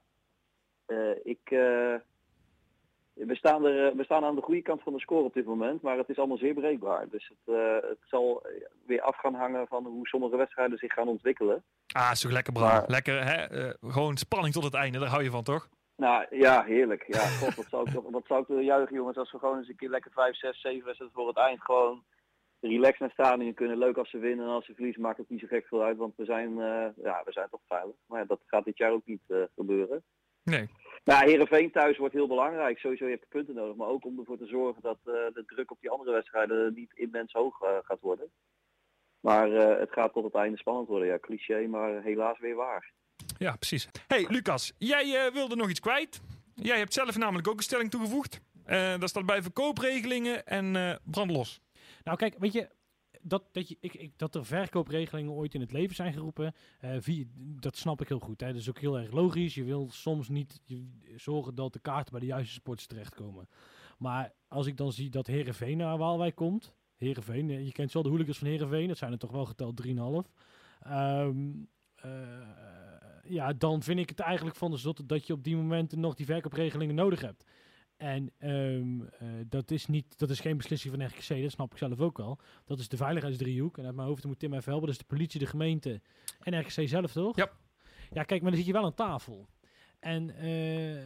ik, 1.24 1.50
we, 3.28 3.36
staan 3.36 3.66
er, 3.66 3.88
eh, 3.88 3.96
we 3.96 4.04
staan 4.04 4.24
aan 4.24 4.36
de 4.36 4.42
goede 4.42 4.62
kant 4.62 4.82
van 4.84 4.94
de 4.94 5.00
score 5.00 5.24
op 5.24 5.34
dit 5.34 5.46
moment, 5.46 5.82
maar 5.82 5.98
het 5.98 6.10
is 6.10 6.18
allemaal 6.18 6.38
zeer 6.38 6.54
breekbaar. 6.54 7.10
Dus 7.10 7.28
het, 7.28 7.56
eh, 7.56 7.90
het 7.90 7.98
zal 8.06 8.46
weer 8.86 9.02
af 9.02 9.16
gaan 9.20 9.34
hangen 9.34 9.68
van 9.68 9.86
hoe 9.86 10.08
sommige 10.08 10.38
wedstrijden 10.38 10.78
zich 10.78 10.94
gaan 10.94 11.08
ontwikkelen. 11.08 11.64
Ah, 11.88 12.10
is 12.12 12.22
toch 12.22 12.32
lekker. 12.32 12.54
Maar- 12.54 12.84
Lekker, 12.88 13.26
hè? 13.26 13.36
Eh, 13.36 13.74
gewoon 13.94 14.18
spanning 14.18 14.54
tot 14.54 14.64
het 14.64 14.74
einde, 14.74 15.00
daar 15.00 15.08
hou 15.10 15.24
je 15.24 15.30
van, 15.30 15.44
toch? 15.44 15.70
Nou 15.96 16.26
ja, 16.30 16.64
heerlijk. 16.64 17.04
Ja, 17.08 17.20
god, 17.20 17.56
wat 17.56 17.66
zou 17.70 17.88
ik 17.88 17.94
toch 17.94 18.04
wat 18.10 18.26
zou 18.28 18.42
ik 18.42 18.48
toch 18.48 18.62
juichen 18.62 18.96
jongens 18.96 19.18
als 19.18 19.32
we 19.32 19.40
gewoon 19.40 19.58
eens 19.58 19.68
een 19.68 19.76
keer 19.76 19.90
lekker 19.90 20.12
5, 20.12 20.36
6, 20.36 20.62
7 20.62 20.86
wedstrijden 20.86 21.18
voor 21.18 21.28
het 21.28 21.38
eind 21.38 21.62
gewoon 21.62 22.04
relaxed 22.60 23.00
naar 23.00 23.12
stadion 23.12 23.54
kunnen. 23.54 23.78
Leuk 23.78 23.98
als 23.98 24.10
ze 24.10 24.18
winnen 24.18 24.46
en 24.46 24.52
als 24.52 24.66
ze 24.66 24.74
verliezen 24.74 25.02
maakt 25.02 25.18
het 25.18 25.30
niet 25.30 25.40
zo 25.40 25.48
gek 25.48 25.68
veel 25.68 25.84
uit, 25.84 25.98
want 25.98 26.14
we 26.16 26.26
zijn, 26.26 26.56
ja, 27.04 27.22
we 27.26 27.32
zijn 27.32 27.50
toch 27.50 27.62
veilig. 27.68 27.96
Maar 28.06 28.20
ja, 28.20 28.26
dat 28.26 28.40
gaat 28.46 28.66
dit 28.66 28.78
jaar 28.78 28.92
ook 28.92 29.06
niet 29.06 29.22
gebeuren. 29.56 30.04
Nee. 30.44 30.70
Nou, 31.04 31.26
Heerenveen 31.26 31.72
thuis 31.72 31.98
wordt 31.98 32.14
heel 32.14 32.28
belangrijk. 32.28 32.80
Sowieso 32.80 33.06
je 33.06 33.12
hebt 33.12 33.24
de 33.24 33.38
punten 33.38 33.56
nodig, 33.56 33.76
maar 33.76 33.88
ook 33.88 34.06
om 34.06 34.20
ervoor 34.20 34.38
te 34.38 34.46
zorgen 34.46 34.82
dat 34.82 34.98
eh, 35.06 35.14
de 35.14 35.44
druk 35.46 35.72
op 35.72 35.78
die 35.80 35.90
andere 35.90 36.12
wedstrijden 36.12 36.74
niet 36.74 36.92
immens 36.94 37.34
hoog 37.34 37.62
eh, 37.62 37.78
gaat 37.82 38.02
worden. 38.02 38.32
Maar 39.20 39.52
eh, 39.54 39.80
het 39.80 39.92
gaat 39.92 40.14
tot 40.14 40.24
het 40.24 40.36
einde 40.36 40.58
spannend 40.58 40.88
worden. 40.88 41.08
Ja, 41.08 41.20
cliché, 41.20 41.68
maar 41.68 42.02
helaas 42.02 42.40
weer 42.40 42.56
waar. 42.56 42.92
Ja, 43.38 43.56
precies. 43.56 43.88
Hey, 44.08 44.26
Lucas, 44.30 44.74
jij 44.78 45.26
eh, 45.26 45.34
wilde 45.34 45.56
nog 45.56 45.70
iets 45.70 45.80
kwijt. 45.80 46.22
Jij 46.56 46.78
hebt 46.78 46.94
zelf 46.94 47.18
namelijk 47.18 47.48
ook 47.48 47.58
een 47.58 47.64
stelling 47.64 47.92
toegevoegd. 47.92 48.42
Uh, 48.66 48.74
daar 48.76 49.10
staat 49.10 49.26
bij 49.26 49.42
verkoopregelingen 49.42 50.46
en 50.46 50.76
uh, 50.76 50.96
brandlos. 51.04 51.62
Nou 52.04 52.18
kijk, 52.18 52.36
weet 52.38 52.54
je, 52.54 52.70
dat, 53.22 53.44
dat, 53.52 53.70
je, 53.70 53.78
ik, 53.80 53.94
ik, 53.94 54.12
dat 54.18 54.36
er 54.36 54.46
verkoopregelingen 54.46 55.32
ooit 55.32 55.54
in 55.54 55.62
het 55.62 55.72
leven 55.72 55.96
zijn 55.96 56.14
geroepen, 56.14 56.54
via, 57.00 57.26
dat 57.36 57.78
snap 57.78 58.02
ik 58.02 58.08
heel 58.08 58.20
goed. 58.20 58.42
Hè. 58.42 58.48
Dat 58.48 58.62
is 58.62 58.70
ook 58.70 58.80
heel 58.80 59.00
erg 59.00 59.12
logisch. 59.12 59.56
Je 59.56 59.64
wil 59.64 59.90
soms 59.92 60.30
niet 60.30 60.62
zorgen 61.16 61.56
dat 61.56 61.74
de 61.74 61.80
kaarten 61.80 62.12
bij 62.12 62.20
de 62.22 62.26
juiste 62.26 62.54
sports 62.54 62.86
terechtkomen. 62.86 63.48
Maar 63.98 64.34
als 64.48 64.68
ik 64.68 64.78
dan 64.78 64.92
zie 64.92 65.10
dat 65.10 65.28
Herenveen 65.28 65.78
naar 65.78 65.98
Waalwijk 65.98 66.36
komt, 66.36 66.76
Herenveen, 66.96 67.66
je 67.66 67.72
kent 67.72 67.94
wel 67.94 68.04
de 68.04 68.10
hooligans 68.10 68.38
van 68.38 68.48
Herenveen, 68.48 68.88
dat 68.88 68.98
zijn 68.98 69.12
er 69.12 69.18
toch 69.18 69.32
wel 69.32 69.46
geteld 69.46 69.88
3,5. 69.88 69.92
Um, 70.88 71.70
uh, 72.06 72.12
ja, 73.24 73.54
dan 73.54 73.84
vind 73.84 74.00
ik 74.00 74.10
het 74.10 74.20
eigenlijk 74.20 74.56
van 74.56 74.72
de 74.72 74.78
zotte 74.78 75.06
dat 75.06 75.28
je 75.28 75.34
op 75.34 75.44
die 75.44 75.56
momenten 75.56 76.00
nog 76.00 76.16
die 76.16 76.26
verkoopregelingen 76.26 76.96
nodig 76.96 77.22
hebt. 77.22 77.44
En 78.00 78.32
um, 78.40 79.02
uh, 79.02 79.08
dat, 79.50 79.72
is 79.72 79.86
niet, 79.86 80.18
dat 80.18 80.30
is 80.30 80.40
geen 80.40 80.58
beslissing 80.58 80.94
van 80.94 81.06
RGC, 81.06 81.42
dat 81.42 81.52
snap 81.52 81.72
ik 81.72 81.78
zelf 81.78 82.00
ook 82.00 82.20
al. 82.20 82.40
Dat 82.66 82.80
is 82.80 82.88
de 82.88 82.98
veiligheidsdriehoek. 82.98 83.78
En 83.78 83.86
uit 83.86 83.96
mijn 83.96 84.08
hoofd 84.08 84.26
moet 84.26 84.40
Tim 84.40 84.54
even 84.54 84.70
helpen. 84.70 84.88
Dat 84.88 84.96
is 84.96 85.02
de 85.02 85.16
politie, 85.16 85.40
de 85.40 85.46
gemeente 85.46 86.02
en 86.40 86.60
RGC 86.60 86.88
zelf, 86.88 87.12
toch? 87.12 87.36
Ja. 87.36 87.52
Ja, 88.12 88.24
kijk, 88.24 88.42
maar 88.42 88.50
dan 88.50 88.60
zit 88.60 88.68
je 88.68 88.74
wel 88.74 88.86
aan 88.86 88.94
tafel. 88.94 89.48
En 90.00 90.46
uh, 90.46 91.02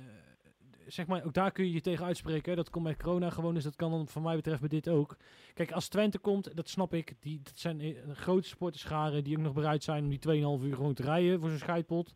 zeg 0.88 1.08
maar, 1.08 1.24
ook 1.24 1.34
daar 1.34 1.52
kun 1.52 1.66
je 1.66 1.72
je 1.72 1.82
tegen 1.82 2.06
uitspreken. 2.06 2.56
Dat 2.56 2.70
komt 2.70 2.84
bij 2.84 2.96
corona 2.96 3.30
gewoon, 3.30 3.54
dus 3.54 3.64
dat 3.64 3.76
kan 3.76 3.92
dan 3.92 4.08
van 4.08 4.22
mij 4.22 4.36
betreft 4.36 4.60
bij 4.60 4.70
dit 4.70 4.90
ook. 4.90 5.18
Kijk, 5.54 5.72
als 5.72 5.88
Twente 5.88 6.18
komt, 6.18 6.56
dat 6.56 6.70
snap 6.70 6.94
ik. 6.94 7.16
Die, 7.20 7.40
dat 7.44 7.60
zijn 7.60 7.80
een 7.80 8.16
grote 8.16 8.48
sporterscharen 8.48 9.24
die 9.24 9.38
ook 9.38 9.44
nog 9.44 9.54
bereid 9.54 9.84
zijn 9.84 10.04
om 10.04 10.10
die 10.10 10.60
2,5 10.60 10.66
uur 10.66 10.76
gewoon 10.76 10.94
te 10.94 11.04
rijden 11.04 11.40
voor 11.40 11.50
zo'n 11.50 11.58
scheidpot. 11.58 12.14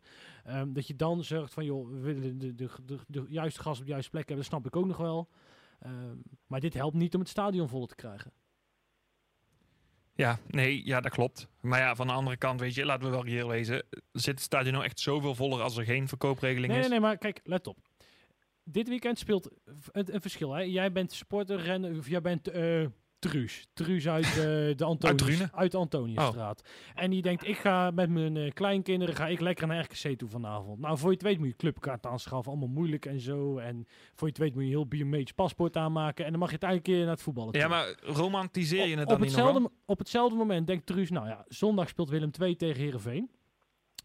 Um, 0.48 0.72
dat 0.72 0.86
je 0.86 0.96
dan 0.96 1.24
zorgt 1.24 1.54
van, 1.54 1.64
joh, 1.64 1.88
we 1.88 1.98
willen 2.00 2.38
de, 2.38 2.54
de, 2.54 2.68
de, 2.86 2.98
de, 3.06 3.24
juiste 3.28 3.60
gas 3.60 3.78
op 3.78 3.84
de 3.84 3.90
juiste 3.90 4.10
plek 4.10 4.28
hebben. 4.28 4.44
Dat 4.44 4.54
snap 4.54 4.66
ik 4.66 4.76
ook 4.76 4.86
nog 4.86 4.96
wel. 4.96 5.28
Um, 5.86 6.22
maar 6.46 6.60
dit 6.60 6.74
helpt 6.74 6.96
niet 6.96 7.14
om 7.14 7.20
het 7.20 7.28
stadion 7.28 7.68
vol 7.68 7.86
te 7.86 7.94
krijgen. 7.94 8.32
Ja, 10.14 10.38
nee, 10.46 10.86
ja, 10.86 11.00
dat 11.00 11.12
klopt. 11.12 11.48
Maar 11.60 11.80
ja, 11.80 11.94
van 11.94 12.06
de 12.06 12.12
andere 12.12 12.36
kant, 12.36 12.60
weet 12.60 12.74
je, 12.74 12.84
laten 12.84 13.04
we 13.04 13.10
wel 13.10 13.24
hier 13.24 13.46
wezen. 13.46 13.84
Zit 14.12 14.34
het 14.34 14.40
stadion 14.40 14.72
nou 14.72 14.84
echt 14.84 15.00
zoveel 15.00 15.34
voller 15.34 15.62
als 15.62 15.76
er 15.76 15.84
geen 15.84 16.08
verkoopregeling 16.08 16.72
nee, 16.72 16.76
is? 16.76 16.88
Nee, 16.88 16.98
nee, 16.98 17.08
maar 17.08 17.18
kijk, 17.18 17.40
let 17.44 17.66
op 17.66 17.87
dit 18.70 18.88
weekend 18.88 19.18
speelt 19.18 19.50
een, 19.92 20.14
een 20.14 20.20
verschil. 20.20 20.52
Hè? 20.52 20.62
Jij 20.62 20.92
bent 20.92 21.12
supporter, 21.12 21.60
rennen, 21.60 21.98
of 21.98 22.08
jij 22.08 22.20
bent 22.20 22.54
uh, 22.54 22.86
Truus. 23.18 23.66
Truus 23.72 24.08
uit 24.08 24.26
uh, 24.26 24.34
de 24.76 24.84
Antonius, 24.84 25.40
uit, 25.40 25.52
uit 25.52 25.70
de 25.70 25.76
Antoniusstraat. 25.76 26.62
Oh. 26.64 27.02
En 27.02 27.10
die 27.10 27.22
denkt, 27.22 27.46
ik 27.46 27.56
ga 27.56 27.90
met 27.90 28.10
mijn 28.10 28.36
uh, 28.36 28.50
kleinkinderen 28.50 29.14
ga 29.14 29.26
ik 29.26 29.40
lekker 29.40 29.66
naar 29.66 29.84
RKC 29.84 30.18
toe 30.18 30.28
vanavond. 30.28 30.80
Nou, 30.80 30.98
voor 30.98 31.08
je 31.08 31.14
het 31.14 31.22
weet 31.22 31.38
moet 31.38 31.48
je 31.48 31.56
clubkaart 31.56 32.06
aanschaffen. 32.06 32.52
Allemaal 32.52 32.68
moeilijk 32.68 33.06
en 33.06 33.20
zo. 33.20 33.58
En 33.58 33.86
voor 34.14 34.28
je 34.28 34.32
het 34.32 34.38
weet 34.38 34.54
moet 34.54 34.62
je 34.62 34.68
heel 34.68 34.86
biometrisch 34.86 35.32
paspoort 35.32 35.76
aanmaken. 35.76 36.24
En 36.24 36.30
dan 36.30 36.40
mag 36.40 36.50
je 36.50 36.56
het 36.60 36.82
keer 36.82 37.00
naar 37.00 37.10
het 37.10 37.22
voetballen 37.22 37.52
toe. 37.52 37.62
Ja, 37.62 37.68
maar 37.68 37.94
romantiseer 38.02 38.86
je 38.86 38.96
het 38.96 39.00
op, 39.00 39.06
dan 39.06 39.16
op 39.16 39.22
niet 39.22 39.30
hetzelfde, 39.30 39.70
Op 39.86 39.98
hetzelfde 39.98 40.36
moment 40.36 40.66
denkt 40.66 40.86
Truus, 40.86 41.10
nou 41.10 41.28
ja, 41.28 41.44
zondag 41.48 41.88
speelt 41.88 42.08
Willem 42.08 42.30
2 42.30 42.56
tegen 42.56 42.82
Heerenveen. 42.82 43.30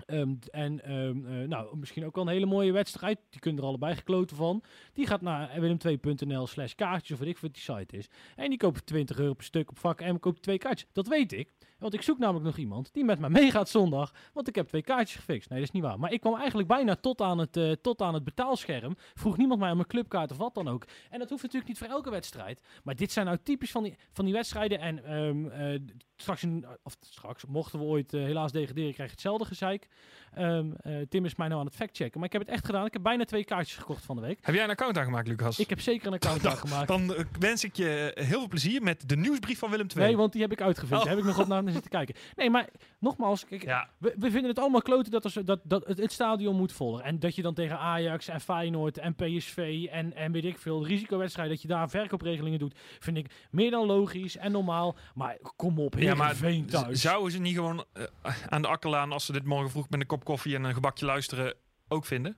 Um, 0.08 0.40
en 0.52 0.92
um, 0.92 1.26
uh, 1.26 1.48
nou, 1.48 1.78
misschien 1.78 2.06
ook 2.06 2.16
wel 2.16 2.24
een 2.24 2.32
hele 2.32 2.46
mooie 2.46 2.72
wedstrijd. 2.72 3.20
Die 3.30 3.40
kunnen 3.40 3.62
er 3.62 3.68
allebei 3.68 3.96
gekloten 3.96 4.36
van. 4.36 4.64
Die 4.94 5.08
gaat 5.08 5.22
naar 5.22 5.60
willem2.nl 5.60 6.48
slash 6.48 6.74
kaartjes 6.74 7.12
of 7.12 7.20
weet 7.20 7.36
ik 7.36 7.42
wat 7.42 7.54
die 7.54 7.62
site 7.62 7.98
is. 7.98 8.08
En 8.36 8.50
die 8.50 8.58
koopt 8.58 8.86
20 8.86 9.20
euro 9.20 9.34
per 9.34 9.46
stuk 9.46 9.70
op 9.70 9.80
vak 9.80 10.02
en 10.02 10.20
koopt 10.20 10.42
twee 10.42 10.58
kaartjes. 10.58 10.90
Dat 10.92 11.08
weet 11.08 11.32
ik. 11.32 11.52
Want 11.84 11.96
ik 11.96 12.02
zoek 12.02 12.18
namelijk 12.18 12.46
nog 12.46 12.58
iemand 12.58 12.94
die 12.94 13.04
met 13.04 13.20
mij 13.20 13.30
meegaat 13.42 13.70
zondag. 13.70 14.14
Want 14.34 14.48
ik 14.48 14.56
heb 14.56 14.68
twee 14.68 14.82
kaartjes 14.82 15.16
gefixt. 15.16 15.50
Nee, 15.50 15.60
dat 15.60 15.68
is 15.68 15.74
niet 15.74 15.84
waar. 15.84 16.00
Maar 16.00 16.12
ik 16.12 16.20
kwam 16.20 16.36
eigenlijk 16.36 16.68
bijna 16.68 16.96
tot 16.96 17.22
aan 17.22 17.38
het, 17.38 17.58
uh, 17.58 17.72
tot 17.72 18.02
aan 18.02 18.14
het 18.14 18.24
betaalscherm. 18.24 18.96
Vroeg 19.14 19.38
niemand 19.38 19.60
mij 19.60 19.72
om 19.72 19.80
een 19.80 19.88
clubkaart 19.88 20.32
of 20.32 20.38
wat 20.38 20.54
dan 20.54 20.68
ook. 20.68 20.86
En 21.10 21.20
dat 21.20 21.30
hoeft 21.30 21.44
natuurlijk 21.44 21.70
niet 21.70 21.78
voor 21.78 21.88
elke 21.88 22.10
wedstrijd. 22.10 22.62
Maar 22.84 22.96
dit 22.96 23.12
zijn 23.12 23.26
nou 23.26 23.38
typisch 23.44 23.72
van 23.72 23.84
die, 23.84 23.98
van 24.12 24.26
die 24.26 24.34
wedstrijden. 24.34 24.80
En 24.80 25.14
um, 25.14 25.46
uh, 25.46 25.80
straks, 26.16 26.46
of 26.84 26.98
straks, 27.00 27.46
mochten 27.46 27.80
we 27.80 27.86
ooit 27.86 28.14
uh, 28.14 28.24
helaas 28.24 28.52
degraderen, 28.52 28.94
krijg 28.94 29.10
je 29.10 29.16
hetzelfde 29.16 29.46
gezeik. 29.46 29.88
Um, 30.38 30.74
uh, 30.84 31.02
Tim 31.10 31.26
is 31.26 31.36
mij 31.36 31.48
nou 31.48 31.60
aan 31.60 31.66
het 31.66 31.76
factchecken. 31.76 32.20
Maar 32.20 32.28
ik 32.28 32.34
heb 32.34 32.42
het 32.42 32.52
echt 32.52 32.66
gedaan. 32.66 32.86
Ik 32.86 32.94
heb 32.94 33.04
bijna 33.04 33.26
twee 33.26 33.44
kaartjes 33.44 33.78
gekocht 33.78 34.06
van 34.06 34.16
de 34.16 34.22
week. 34.22 34.38
Heb 34.42 34.56
jij 34.56 34.64
een 34.64 34.70
account 34.70 34.98
aangemaakt, 34.98 35.28
Lucas? 35.28 35.60
Ik 35.60 35.70
heb 35.70 35.80
zeker 35.82 36.08
een 36.08 36.14
account 36.14 36.46
aangemaakt. 36.54 36.88
Dan 36.88 37.16
wens 37.40 37.64
ik 37.64 37.76
je 37.76 38.12
heel 38.16 38.40
veel 38.40 38.48
plezier 38.48 38.84
met 38.84 39.10
de 39.10 39.16
nieuwsbrief 39.16 39.60
van 39.60 39.70
Willem 39.70 39.88
II. 39.96 40.06
Nee, 40.06 40.18
want 40.18 40.32
die 40.32 40.42
heb 40.42 40.52
ik 40.52 40.62
uitgevindt. 40.62 41.04
Oh. 41.04 41.10
Heb 41.10 41.18
ik 41.18 41.24
nog 41.24 41.40
op 41.40 41.48
naar 41.54 41.64
zitten 41.74 41.92
kijken. 41.92 42.16
Nee, 42.36 42.50
maar 42.50 42.70
nogmaals, 43.00 43.46
kijk, 43.46 43.64
ja. 43.64 43.90
we, 43.98 44.14
we, 44.18 44.32
vinden 44.32 44.50
het 44.50 44.60
allemaal 44.60 44.82
kloten 44.82 45.12
dat, 45.12 45.26
er, 45.26 45.46
dat, 45.46 45.60
dat 45.64 45.86
het, 45.86 45.98
het, 45.98 46.12
stadion 46.12 46.56
moet 46.56 46.72
volgen. 46.74 47.04
En 47.04 47.20
dat 47.20 47.36
je 47.36 47.42
dan 47.42 47.54
tegen 47.54 47.80
Ajax 47.80 48.28
en 48.28 48.42
Feyenoord 48.42 48.98
en 48.98 49.16
PSV 49.16 49.88
en, 49.92 50.14
en 50.16 50.32
weet 50.32 50.46
ik 50.46 50.58
veel, 50.58 50.88
risicowedstrijden, 50.88 51.54
dat 51.54 51.62
je 51.62 51.68
daar 51.68 51.90
verkoopregelingen 51.90 52.60
doet, 52.60 52.80
vind 53.00 53.18
ik 53.18 53.48
meer 53.52 53.72
dan 53.72 53.86
logisch 53.86 54.38
en 54.38 54.52
normaal. 54.52 54.96
Maar 55.14 55.38
kom 55.56 55.80
op, 55.80 55.96
ja, 55.98 56.16
maar 56.16 56.36
Veen 56.36 56.66
thuis. 56.66 57.02
Zouden 57.02 57.32
ze 57.32 57.40
niet 57.40 57.56
gewoon 57.56 57.86
uh, 57.94 58.04
aan 58.50 58.62
de 58.62 58.68
akkerlaan, 58.68 59.12
als 59.12 59.26
ze 59.26 59.32
dit 59.32 59.46
morgen 59.46 59.70
vroeg 59.70 59.90
met 59.90 60.00
een 60.00 60.06
kop 60.08 60.24
koffie 60.24 60.56
en 60.56 60.64
een 60.64 60.74
gebakje 60.74 61.06
luisteren, 61.06 61.54
ook 61.88 62.06
vinden? 62.06 62.38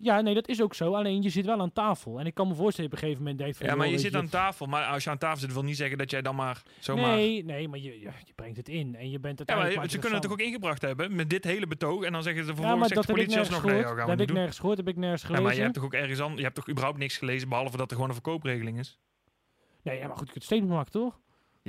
Ja, 0.00 0.20
nee, 0.20 0.34
dat 0.34 0.48
is 0.48 0.62
ook 0.62 0.74
zo. 0.74 0.94
Alleen 0.94 1.22
je 1.22 1.28
zit 1.28 1.46
wel 1.46 1.60
aan 1.60 1.72
tafel. 1.72 2.20
En 2.20 2.26
ik 2.26 2.34
kan 2.34 2.48
me 2.48 2.54
voorstellen 2.54 2.90
op 2.90 2.96
een 2.96 3.02
gegeven 3.02 3.22
moment... 3.22 3.38
Denkt 3.40 3.56
van, 3.56 3.66
ja, 3.66 3.74
maar 3.74 3.88
je 3.88 3.98
zit 3.98 4.14
aan 4.14 4.28
tafel. 4.28 4.66
Maar 4.66 4.84
als 4.84 5.04
je 5.04 5.10
aan 5.10 5.18
tafel 5.18 5.38
zit, 5.40 5.52
wil 5.52 5.62
niet 5.62 5.76
zeggen 5.76 5.98
dat 5.98 6.10
jij 6.10 6.22
dan 6.22 6.34
maar 6.34 6.62
zomaar... 6.80 7.16
Nee, 7.16 7.44
nee, 7.44 7.68
maar 7.68 7.78
je, 7.78 8.00
je, 8.00 8.10
je 8.24 8.32
brengt 8.34 8.56
het 8.56 8.68
in. 8.68 8.94
En 8.94 9.10
je 9.10 9.18
bent 9.18 9.42
Ja, 9.46 9.56
maar 9.56 9.90
ze 9.90 9.98
kunnen 9.98 10.12
het 10.18 10.22
toch 10.22 10.32
ook 10.32 10.40
ingebracht 10.40 10.82
hebben 10.82 11.14
met 11.16 11.30
dit 11.30 11.44
hele 11.44 11.66
betoog. 11.66 12.04
En 12.04 12.12
dan 12.12 12.22
zeggen 12.22 12.42
ze 12.44 12.48
Ja, 12.50 12.56
vervolgens 12.56 12.80
maar 12.80 12.88
zegt 12.88 13.06
dat 13.06 13.16
de 13.16 13.22
ik 13.22 13.28
politie 13.28 13.54
alsnog... 13.54 13.72
Nee, 13.72 13.96
Dat 13.96 14.08
heb 14.08 14.20
ik 14.20 14.26
doen. 14.26 14.36
nergens 14.36 14.58
gehoord, 14.58 14.76
heb 14.76 14.88
ik 14.88 14.96
nergens 14.96 15.20
Ja, 15.22 15.26
gelezen. 15.26 15.46
maar 15.46 15.56
je 15.56 15.62
hebt 15.62 15.74
toch 15.74 15.84
ook 15.84 15.94
ergens 15.94 16.20
aan, 16.20 16.36
je 16.36 16.42
hebt 16.42 16.54
toch 16.54 16.68
überhaupt 16.68 16.98
niks 16.98 17.16
gelezen, 17.16 17.48
behalve 17.48 17.76
dat 17.76 17.86
er 17.88 17.94
gewoon 17.94 18.08
een 18.08 18.14
verkoopregeling 18.14 18.78
is? 18.78 18.98
Nee, 19.82 19.98
ja, 19.98 20.06
maar 20.06 20.16
goed, 20.16 20.26
je 20.26 20.32
kunt 20.32 20.34
het 20.34 20.44
statement 20.44 20.72
maken, 20.72 20.92
toch? 20.92 21.18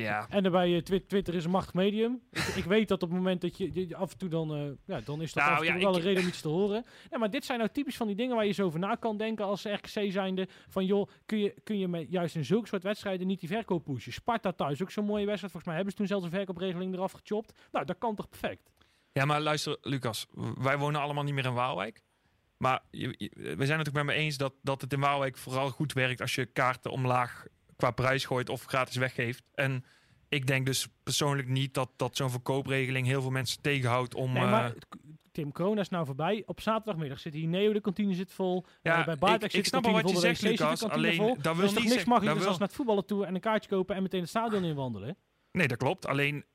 Ja. 0.02 0.26
En 0.30 0.44
daarbij, 0.44 0.70
uh, 0.70 0.82
Twitter, 0.82 1.36
is 1.36 1.46
een 1.46 1.52
machtig 1.52 1.74
medium. 1.74 2.22
ik, 2.32 2.42
ik 2.44 2.64
weet 2.64 2.88
dat 2.88 3.04
op 3.04 3.10
het 3.10 3.18
moment 3.18 3.42
dat 3.42 3.58
je, 3.58 3.88
je 3.88 3.96
af 3.96 4.12
en 4.12 4.18
toe 4.18 4.30
dan... 4.30 4.56
Uh, 4.58 4.72
ja, 4.86 5.00
dan 5.06 5.22
is 5.22 5.34
dat 5.34 5.44
Nou, 5.44 5.56
af 5.56 5.62
en 5.62 5.66
toe 5.72 5.76
ja, 5.80 5.84
wel 5.86 5.92
ik- 5.92 5.98
een 5.98 6.04
reden 6.08 6.22
om 6.24 6.28
iets 6.30 6.42
te 6.42 6.48
horen. 6.48 6.86
Ja, 7.10 7.18
maar 7.18 7.30
dit 7.30 7.46
zijn 7.46 7.58
nou 7.60 7.70
typisch 7.72 7.98
van 7.98 8.08
die 8.08 8.16
dingen 8.16 8.36
waar 8.36 8.46
je 8.46 8.52
zo 8.52 8.66
over 8.66 8.80
na 8.80 8.96
kan 8.96 9.18
denken 9.18 9.46
als 9.46 9.64
RKC 9.64 10.12
zijnde. 10.12 10.48
Van 10.68 10.86
joh, 10.86 11.10
kun 11.26 11.38
je, 11.40 11.54
kun 11.64 11.78
je 11.80 11.88
met 11.88 12.06
juist 12.10 12.36
in 12.36 12.46
zulke 12.46 12.68
soort 12.68 12.84
wedstrijden 12.84 13.28
niet 13.28 13.40
die 13.40 13.50
verkoop 13.50 13.84
pushen? 13.84 14.14
Sparta 14.14 14.52
thuis, 14.52 14.82
ook 14.82 14.92
zo'n 14.92 15.06
mooie 15.06 15.26
wedstrijd. 15.26 15.52
Volgens 15.52 15.66
mij 15.66 15.76
hebben 15.76 15.92
ze 15.92 15.98
toen 15.98 16.08
zelfs 16.08 16.26
een 16.26 16.32
verkoopregeling 16.32 16.94
eraf 16.94 17.12
gechopt. 17.12 17.60
Nou, 17.72 17.86
dat 17.86 17.98
kan 17.98 18.16
toch 18.16 18.30
perfect? 18.30 18.70
ja, 19.12 19.26
maar 19.26 19.42
luister, 19.42 19.78
Lucas. 19.82 20.28
Wij 20.58 20.78
wonen 20.78 21.02
allemaal 21.02 21.24
niet 21.24 21.34
meer 21.34 21.46
in 21.46 21.54
Waalwijk. 21.54 22.02
Maar 22.58 22.82
je, 22.92 23.14
je- 23.18 23.56
we 23.58 23.66
zijn 23.66 23.80
het 23.80 23.88
ook 23.88 23.94
met 23.94 24.06
me 24.06 24.14
eens 24.14 24.38
dat, 24.38 24.54
dat 24.62 24.82
het 24.82 24.94
in 24.94 25.00
Waalwijk 25.00 25.38
vooral 25.38 25.70
goed 25.70 25.94
werkt 25.94 26.22
als 26.22 26.36
je 26.36 26.46
kaarten 26.46 26.92
omlaag 26.92 27.46
qua 27.80 27.92
prijs 27.92 28.26
gooit 28.26 28.50
of 28.50 28.66
gratis 28.66 28.96
weggeeft. 28.96 29.44
En 29.54 29.86
ik 30.30 30.48
denk 30.48 30.66
dus 30.66 30.88
persoonlijk 31.04 31.48
niet 31.48 31.74
dat, 31.74 31.90
dat 31.96 32.16
zo'n 32.16 32.30
verkoopregeling 32.30 33.08
heel 33.08 33.22
veel 33.22 33.32
mensen 33.32 33.62
tegenhoudt 33.62 34.16
om... 34.16 34.34
Nee, 34.34 34.44
eh, 34.44 34.52
maar 34.52 34.74
Tim, 35.32 35.52
corona 35.52 35.82
is 35.82 35.90
nou 35.90 36.06
voorbij. 36.06 36.44
Op 36.46 36.62
zaterdagmiddag 36.62 37.20
zit 37.20 37.34
hier 37.34 37.48
Neo, 37.48 37.74
de 37.74 37.82
kantine 37.82 38.14
zit 38.14 38.32
vol. 38.32 38.66
Ja, 38.82 39.18
bij 39.18 39.34
ik 39.34 39.42
zit 39.42 39.52
de 39.52 39.64
snap 39.64 39.84
wel 39.84 39.94
wat 39.94 40.02
vol, 40.02 40.12
je 40.12 40.18
zegt, 40.18 40.42
Lucas, 40.42 40.84
alleen 40.84 41.16
vol. 41.16 41.38
dat 41.42 41.56
wil 41.56 41.66
dus 41.70 41.78
niet 41.78 41.90
niks 41.90 42.04
mag 42.04 42.22
je 42.24 42.30
dus 42.30 42.38
wil- 42.38 42.48
als 42.48 42.58
naar 42.58 42.68
het 42.68 42.76
voetballen 42.76 43.06
toe 43.06 43.26
en 43.26 43.36
een 43.36 43.42
kaartje 43.42 43.70
kopen 43.70 43.96
en 43.96 44.02
meteen 44.02 44.20
het 44.20 44.30
stadion 44.30 44.64
inwandelen. 44.64 45.18
Nee, 45.52 45.68
dat 45.68 45.78
klopt. 45.78 46.08
Alleen, 46.08 46.46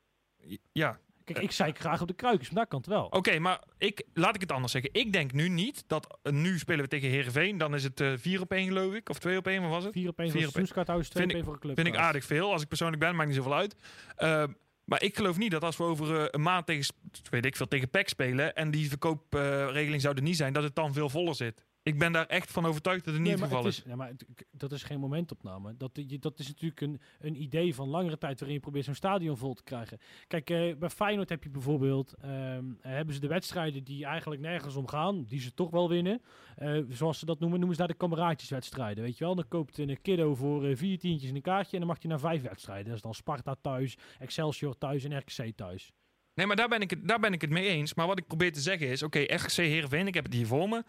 ja, 0.72 0.98
Kijk, 1.24 1.38
ik 1.38 1.50
zei 1.50 1.72
graag 1.72 2.00
op 2.00 2.08
de 2.08 2.14
kruikjes, 2.14 2.46
maar 2.48 2.56
daar 2.56 2.66
kan 2.66 2.78
het 2.78 2.88
wel. 2.88 3.04
Oké, 3.06 3.38
maar 3.38 3.62
ik, 3.78 4.02
laat 4.14 4.34
ik 4.34 4.40
het 4.40 4.52
anders 4.52 4.72
zeggen. 4.72 4.90
Ik 4.92 5.12
denk 5.12 5.32
nu 5.32 5.48
niet 5.48 5.84
dat 5.86 6.18
eh, 6.22 6.32
nu 6.32 6.58
spelen 6.58 6.82
we 6.82 6.88
tegen 6.88 7.08
Herenveen. 7.08 7.58
Dan 7.58 7.74
is 7.74 7.84
het 7.84 8.00
eh 8.00 8.12
4 8.16 8.40
op 8.40 8.52
1 8.52 8.66
geloof 8.66 8.94
ik. 8.94 9.08
Of 9.08 9.18
2 9.18 9.36
op 9.36 9.46
1, 9.46 9.62
wat 9.62 9.70
was 9.70 9.84
het? 9.84 9.92
Vier 9.92 10.08
op 10.08 10.18
één 10.18 10.30
Vier 10.30 10.40
voor 10.40 10.48
op 10.48 10.54
het 10.54 10.56
één. 10.56 10.66
seizoenskaarthuis, 10.66 11.08
twee 11.08 11.24
op 11.24 11.30
Vind 11.30 11.34
één 11.34 11.44
voor 11.44 11.54
een 11.54 11.60
club. 11.60 11.74
Vind 11.74 11.86
ik 11.86 11.96
aardig 11.96 12.24
veel. 12.24 12.52
Als 12.52 12.62
ik 12.62 12.68
persoonlijk 12.68 13.00
ben, 13.00 13.16
maakt 13.16 13.28
niet 13.28 13.36
zoveel 13.36 13.54
uit. 13.54 13.76
Eh, 14.16 14.44
maar 14.84 15.02
ik 15.02 15.16
geloof 15.16 15.36
niet 15.36 15.50
dat 15.50 15.64
als 15.64 15.76
we 15.76 15.84
over 15.84 16.20
eh, 16.20 16.26
een 16.30 16.42
maand 16.42 16.66
tegen, 16.66 16.94
weet 17.30 17.44
ik 17.44 17.56
veel, 17.56 17.68
tegen 17.68 17.90
PEC 17.90 18.08
spelen... 18.08 18.54
en 18.54 18.70
die 18.70 18.88
verkoopregeling 18.88 20.00
zou 20.00 20.14
er 20.16 20.22
niet 20.22 20.36
zijn, 20.36 20.52
dat 20.52 20.62
het 20.62 20.74
dan 20.74 20.92
veel 20.92 21.08
voller 21.08 21.34
zit. 21.34 21.64
Ik 21.84 21.98
ben 21.98 22.12
daar 22.12 22.26
echt 22.26 22.50
van 22.50 22.66
overtuigd 22.66 23.04
dat 23.04 23.14
het 23.14 23.22
niet 23.22 23.32
Nee, 23.32 23.40
het 23.40 23.48
geval 23.50 23.66
is. 23.66 23.78
is, 23.78 23.84
ja, 23.86 23.96
maar 23.96 24.08
het- 24.08 24.24
dat 24.50 24.72
is 24.72 24.82
geen 24.82 25.00
momentopname. 25.00 25.74
Dat, 25.76 26.00
dat 26.20 26.38
is 26.38 26.46
natuurlijk 26.48 26.80
een, 26.80 27.00
een 27.20 27.42
idee 27.42 27.74
van 27.74 27.88
langere 27.88 28.18
tijd 28.18 28.38
waarin 28.38 28.56
je 28.56 28.62
probeert 28.62 28.84
zo'n 28.84 28.94
stadion 28.94 29.36
vol 29.36 29.54
te 29.54 29.62
krijgen. 29.62 29.98
Kijk, 30.26 30.50
eh, 30.50 30.74
bij 30.76 30.90
Feyenoord 30.90 31.28
heb 31.28 31.42
je 31.44 31.50
bijvoorbeeld, 31.50 32.14
ehm, 32.20 32.64
hebben 32.80 33.14
ze 33.14 33.20
de 33.20 33.26
wedstrijden 33.26 33.84
die 33.84 34.04
eigenlijk 34.04 34.40
nergens 34.40 34.74
om 34.76 34.88
gaan, 34.88 35.24
die 35.24 35.40
ze 35.40 35.54
toch 35.54 35.70
wel 35.70 35.88
winnen. 35.88 36.22
Eh, 36.56 36.78
zoals 36.88 37.18
ze 37.18 37.24
dat 37.26 37.38
noemen, 37.40 37.58
noemen 37.58 37.76
ze 37.76 37.82
daar 37.82 37.92
de 37.92 37.98
kameraadjeswedstrijden. 37.98 39.04
Weet 39.04 39.18
je 39.18 39.24
wel, 39.24 39.34
dan 39.34 39.48
koopt 39.48 39.78
een 39.78 39.98
kiddo 40.02 40.34
voor 40.34 40.64
eh, 40.66 40.76
vier 40.76 40.98
tientjes 40.98 41.30
een 41.30 41.40
kaartje 41.42 41.72
en 41.72 41.78
dan 41.78 41.88
mag 41.88 41.98
hij 42.00 42.10
naar 42.10 42.20
vijf 42.20 42.42
wedstrijden. 42.42 42.84
Dat 42.86 42.94
is 42.96 43.02
dan 43.02 43.14
Sparta 43.14 43.54
thuis, 43.60 43.96
Excelsior 44.18 44.78
thuis 44.78 45.04
en 45.04 45.18
RKC 45.18 45.56
thuis. 45.56 45.92
Nee, 46.34 46.46
maar 46.46 46.56
daar 46.56 46.68
ben, 46.68 46.80
ik 46.80 46.90
het, 46.90 47.08
daar 47.08 47.20
ben 47.20 47.32
ik 47.32 47.40
het 47.40 47.50
mee 47.50 47.66
eens. 47.68 47.94
Maar 47.94 48.06
wat 48.06 48.18
ik 48.18 48.26
probeer 48.26 48.52
te 48.52 48.60
zeggen 48.60 48.88
is... 48.88 49.02
Oké, 49.02 49.18
RGC 49.18 49.56
Heerenveen, 49.56 50.06
ik 50.06 50.14
heb 50.14 50.24
het 50.24 50.32
hier 50.34 50.46
voor 50.46 50.68
me. 50.68 50.82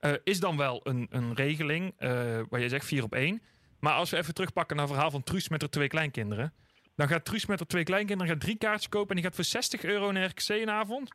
Eh, 0.00 0.12
is 0.24 0.40
dan 0.40 0.56
wel 0.56 0.80
een, 0.82 1.06
een 1.10 1.34
regeling 1.34 1.94
eh, 1.96 2.40
waar 2.48 2.60
je 2.60 2.68
zegt 2.68 2.86
4 2.86 3.02
op 3.02 3.14
1. 3.14 3.42
Maar 3.80 3.92
als 3.92 4.10
we 4.10 4.16
even 4.16 4.34
terugpakken 4.34 4.76
naar 4.76 4.84
het 4.84 4.94
verhaal 4.94 5.10
van 5.10 5.22
Truus 5.22 5.48
met 5.48 5.60
haar 5.60 5.70
twee 5.70 5.88
kleinkinderen. 5.88 6.52
Dan 6.96 7.08
gaat 7.08 7.24
Truus 7.24 7.46
met 7.46 7.58
haar 7.58 7.68
twee 7.68 7.84
kleinkinderen 7.84 8.32
gaat 8.32 8.40
drie 8.42 8.56
kaartjes 8.56 8.88
kopen... 8.88 9.08
en 9.08 9.14
die 9.16 9.24
gaat 9.24 9.34
voor 9.34 9.44
60 9.44 9.84
euro 9.84 10.12
naar 10.12 10.24
RKC 10.24 10.48
een 10.48 10.70
avond. 10.70 11.10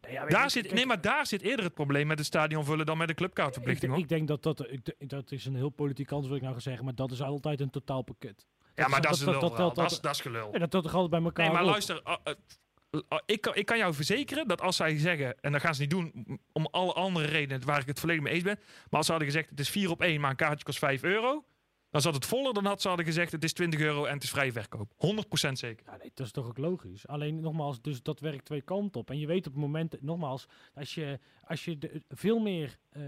Nee, 0.00 0.12
ja, 0.12 0.26
Daar 0.26 0.50
zit, 0.50 0.72
nee, 0.72 0.86
maar 0.86 1.00
daar 1.00 1.26
zit 1.26 1.42
eerder 1.42 1.64
het 1.64 1.74
probleem 1.74 2.06
met 2.06 2.18
het 2.18 2.26
stadion 2.26 2.64
vullen 2.64 2.86
dan 2.86 2.96
met 2.98 3.06
de 3.06 3.12
ik, 3.12 3.18
clubkaartverplichting. 3.18 3.92
ik 3.92 3.98
hoor. 3.98 4.06
denk 4.08 4.28
dat 4.28 4.42
dat, 4.42 4.72
ik, 4.72 4.94
dat 4.98 5.30
is 5.32 5.44
een 5.44 5.54
heel 5.54 5.68
politiek 5.70 6.06
antwoord, 6.10 6.26
wil 6.28 6.36
ik 6.36 6.42
nou 6.42 6.52
gaan 6.52 6.62
zeggen, 6.62 6.84
maar 6.84 6.94
dat 6.94 7.10
is 7.10 7.22
altijd 7.22 7.60
een 7.60 7.70
totaalpakket. 7.70 8.46
Ja, 8.74 8.88
maar 8.88 9.00
dat 9.00 9.12
is 9.14 9.22
gelul. 9.22 9.40
dat- 9.40 9.74
dat- 9.76 10.04
is- 10.10 10.20
gelul. 10.20 10.52
En 10.52 10.60
dat 10.60 10.70
dat 10.70 10.82
toch 10.82 10.92
altijd 10.94 11.10
bij 11.10 11.22
elkaar 11.22 11.44
Nee, 11.44 11.54
maar 11.54 11.64
luister. 11.64 12.02
Ah, 13.08 13.18
ik, 13.26 13.40
kan, 13.40 13.54
ik 13.54 13.66
kan 13.66 13.78
jou 13.78 13.94
verzekeren 13.94 14.48
dat 14.48 14.60
als 14.60 14.76
zij 14.76 14.98
zeggen, 14.98 15.40
en 15.40 15.52
dat 15.52 15.60
gaan 15.60 15.74
ze 15.74 15.80
niet 15.80 15.90
doen 15.90 16.38
om 16.52 16.68
alle 16.70 16.92
andere 16.92 17.26
redenen 17.26 17.66
waar 17.66 17.80
ik 17.80 17.86
het 17.86 18.00
volledig 18.00 18.22
mee 18.22 18.32
eens 18.32 18.42
ben. 18.42 18.58
Maar 18.58 18.98
als 18.98 19.06
ze 19.06 19.12
hadden 19.12 19.30
gezegd 19.30 19.50
het 19.50 19.60
is 19.60 19.70
4 19.70 19.90
op 19.90 20.02
1, 20.02 20.20
maar 20.20 20.30
een 20.30 20.36
kaartje 20.36 20.64
kost 20.64 20.78
5 20.78 21.02
euro. 21.02 21.44
Dan 21.92 22.00
zat 22.00 22.14
het 22.14 22.26
voller 22.26 22.54
dan 22.54 22.64
had 22.64 22.82
ze 22.82 22.88
hadden 22.88 23.06
gezegd 23.06 23.32
het 23.32 23.44
is 23.44 23.52
20 23.52 23.80
euro 23.80 24.04
en 24.04 24.14
het 24.14 24.22
is 24.22 24.30
vrije 24.30 24.52
verkoop. 24.52 24.92
100% 24.92 25.52
zeker. 25.52 25.86
Ja, 25.86 25.96
nee, 25.96 26.10
dat 26.14 26.26
is 26.26 26.32
toch 26.32 26.46
ook 26.46 26.58
logisch. 26.58 27.06
Alleen 27.06 27.40
nogmaals, 27.40 27.82
dus 27.82 28.02
dat 28.02 28.20
werkt 28.20 28.44
twee 28.44 28.62
kanten 28.62 29.00
op. 29.00 29.10
En 29.10 29.18
je 29.18 29.26
weet 29.26 29.46
op 29.46 29.52
het 29.52 29.62
moment, 29.62 30.02
nogmaals, 30.02 30.46
als 30.74 30.94
je, 30.94 31.18
als 31.44 31.64
je 31.64 31.78
de, 31.78 32.02
veel 32.08 32.38
meer 32.38 32.78
eh, 32.88 33.02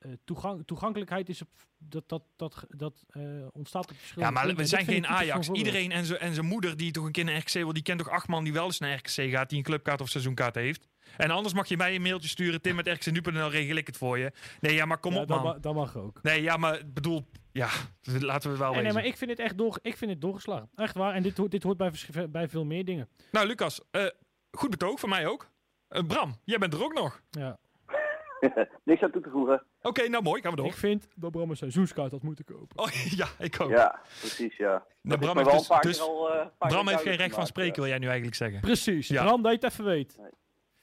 eh, 0.00 0.10
toegang, 0.24 0.62
toegankelijkheid 0.66 1.28
is, 1.28 1.42
op, 1.42 1.48
dat, 1.78 2.08
dat, 2.08 2.22
dat, 2.36 2.64
dat 2.68 3.04
eh, 3.08 3.22
ontstaat 3.52 3.90
op 3.90 3.96
verschillende 3.96 4.34
Ja, 4.38 4.44
maar 4.44 4.54
we 4.54 4.64
zijn 4.66 4.84
geen 4.84 5.06
Ajax. 5.06 5.48
Iedereen 5.48 5.92
en 5.92 6.04
zijn 6.04 6.18
en 6.18 6.34
zijn 6.34 6.46
moeder 6.46 6.76
die 6.76 6.90
toch 6.90 7.04
een 7.04 7.12
keer 7.12 7.24
naar 7.24 7.36
RKC 7.36 7.52
wil, 7.52 7.72
die 7.72 7.82
kent 7.82 7.98
toch 7.98 8.08
acht 8.10 8.28
man 8.28 8.44
die 8.44 8.52
wel 8.52 8.64
eens 8.64 8.78
naar 8.78 8.94
RKC 8.96 9.30
gaat, 9.30 9.48
die 9.48 9.58
een 9.58 9.64
clubkaart 9.64 10.00
of 10.00 10.08
seizoenkaart 10.08 10.54
heeft. 10.54 10.88
En 11.16 11.30
anders 11.30 11.54
mag 11.54 11.66
je 11.68 11.76
mij 11.76 11.94
een 11.94 12.02
mailtje 12.02 12.28
sturen, 12.28 12.60
Tim 12.60 12.74
met 12.76 12.88
RKC.nl 12.88 13.50
regel 13.50 13.76
ik 13.76 13.86
het 13.86 13.96
voor 13.96 14.18
je. 14.18 14.32
Nee, 14.60 14.74
ja, 14.74 14.84
maar 14.84 14.98
kom 14.98 15.12
Ja, 15.14 15.20
op 15.20 15.28
man. 15.28 15.42
ma- 15.42 15.58
dat 15.58 15.74
mag 15.74 15.96
ook. 15.96 16.22
Nee, 16.22 16.42
ja, 16.42 16.56
maar 16.56 16.80
bedoel, 16.86 17.26
ja, 17.52 17.68
laten 18.02 18.42
we 18.42 18.48
het 18.48 18.58
wel 18.58 18.72
Nee, 18.72 18.82
nee, 18.82 18.92
maar 18.92 19.04
ik 19.04 19.16
vind 19.16 19.30
het 19.30 19.38
echt 19.40 19.58
door, 19.58 19.78
ik 19.82 19.96
vind 19.96 20.10
het 20.10 20.20
doorgeslagen. 20.20 20.68
Echt 20.74 20.94
waar. 20.94 21.14
En 21.14 21.22
dit, 21.22 21.36
hoort- 21.36 21.50
dit 21.50 21.62
hoort 21.62 21.76
bij, 21.76 21.92
bij 22.30 22.48
veel 22.48 22.64
meer 22.64 22.84
dingen. 22.84 23.08
Nou, 23.32 23.46
Lucas, 23.46 23.80
eh, 23.90 24.04
goed 24.50 24.70
betoog 24.70 25.00
van 25.00 25.08
mij 25.08 25.26
ook. 25.26 25.50
Bram, 26.06 26.36
jij 26.44 26.58
bent 26.58 26.74
er 26.74 26.82
ook 26.84 26.94
nog. 26.94 27.22
Ja. 27.30 27.58
Niks 28.84 29.02
aan 29.02 29.10
toe 29.10 29.22
te 29.22 29.30
voegen. 29.30 29.62
Oké, 29.82 30.08
nou 30.08 30.22
mooi, 30.22 30.42
gaan 30.42 30.50
we 30.50 30.56
door. 30.56 30.66
Ik 30.66 30.74
vind 30.74 31.08
dat 31.14 31.30
Bram 31.30 31.50
een 31.50 31.56
seizoenskaart 31.56 32.10
had 32.10 32.22
moeten 32.22 32.44
kopen. 32.44 32.78
Oh, 32.78 32.88
ja, 33.20 33.26
ik 33.38 33.60
ook. 33.60 33.70
Ja, 33.70 34.00
precies, 34.18 34.56
ja. 34.56 34.84
Nee, 35.02 35.18
Bram 35.18 35.36
heeft 35.36 35.50
wel 35.50 35.80
dus, 35.80 35.80
dus- 35.80 36.00
al, 36.00 36.30
eh, 36.32 36.40
een 36.40 36.50
paar 36.58 36.68
Bram 36.68 36.84
keer 36.84 36.92
heeft 36.94 37.06
geen 37.08 37.16
recht 37.16 37.34
van 37.34 37.46
spreken, 37.46 37.80
wil 37.80 37.90
jij 37.90 37.98
nu 37.98 38.06
eigenlijk 38.06 38.36
zeggen. 38.36 38.60
Precies. 38.60 39.08
Ja. 39.08 39.24
Bram, 39.24 39.42
dat 39.42 39.52
je 39.52 39.58
het 39.66 39.72
even 39.72 39.84
weet. 39.84 40.14
ja. 40.18 40.30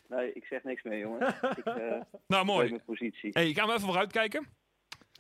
Nee, 0.08 0.34
ik 0.34 0.46
zeg 0.46 0.64
niks 0.64 0.84
meer, 0.84 0.98
jongen. 1.00 1.28
ik 1.58 1.66
eh 1.66 2.02
Nou, 2.28 2.46
mooi. 2.46 2.70
mijn 2.70 2.84
positie. 2.86 3.30
Hey, 3.34 3.54
gaan 3.54 3.68
we 3.68 3.74
even 3.74 3.86
vooruit 3.86 4.12
kijken. 4.12 4.48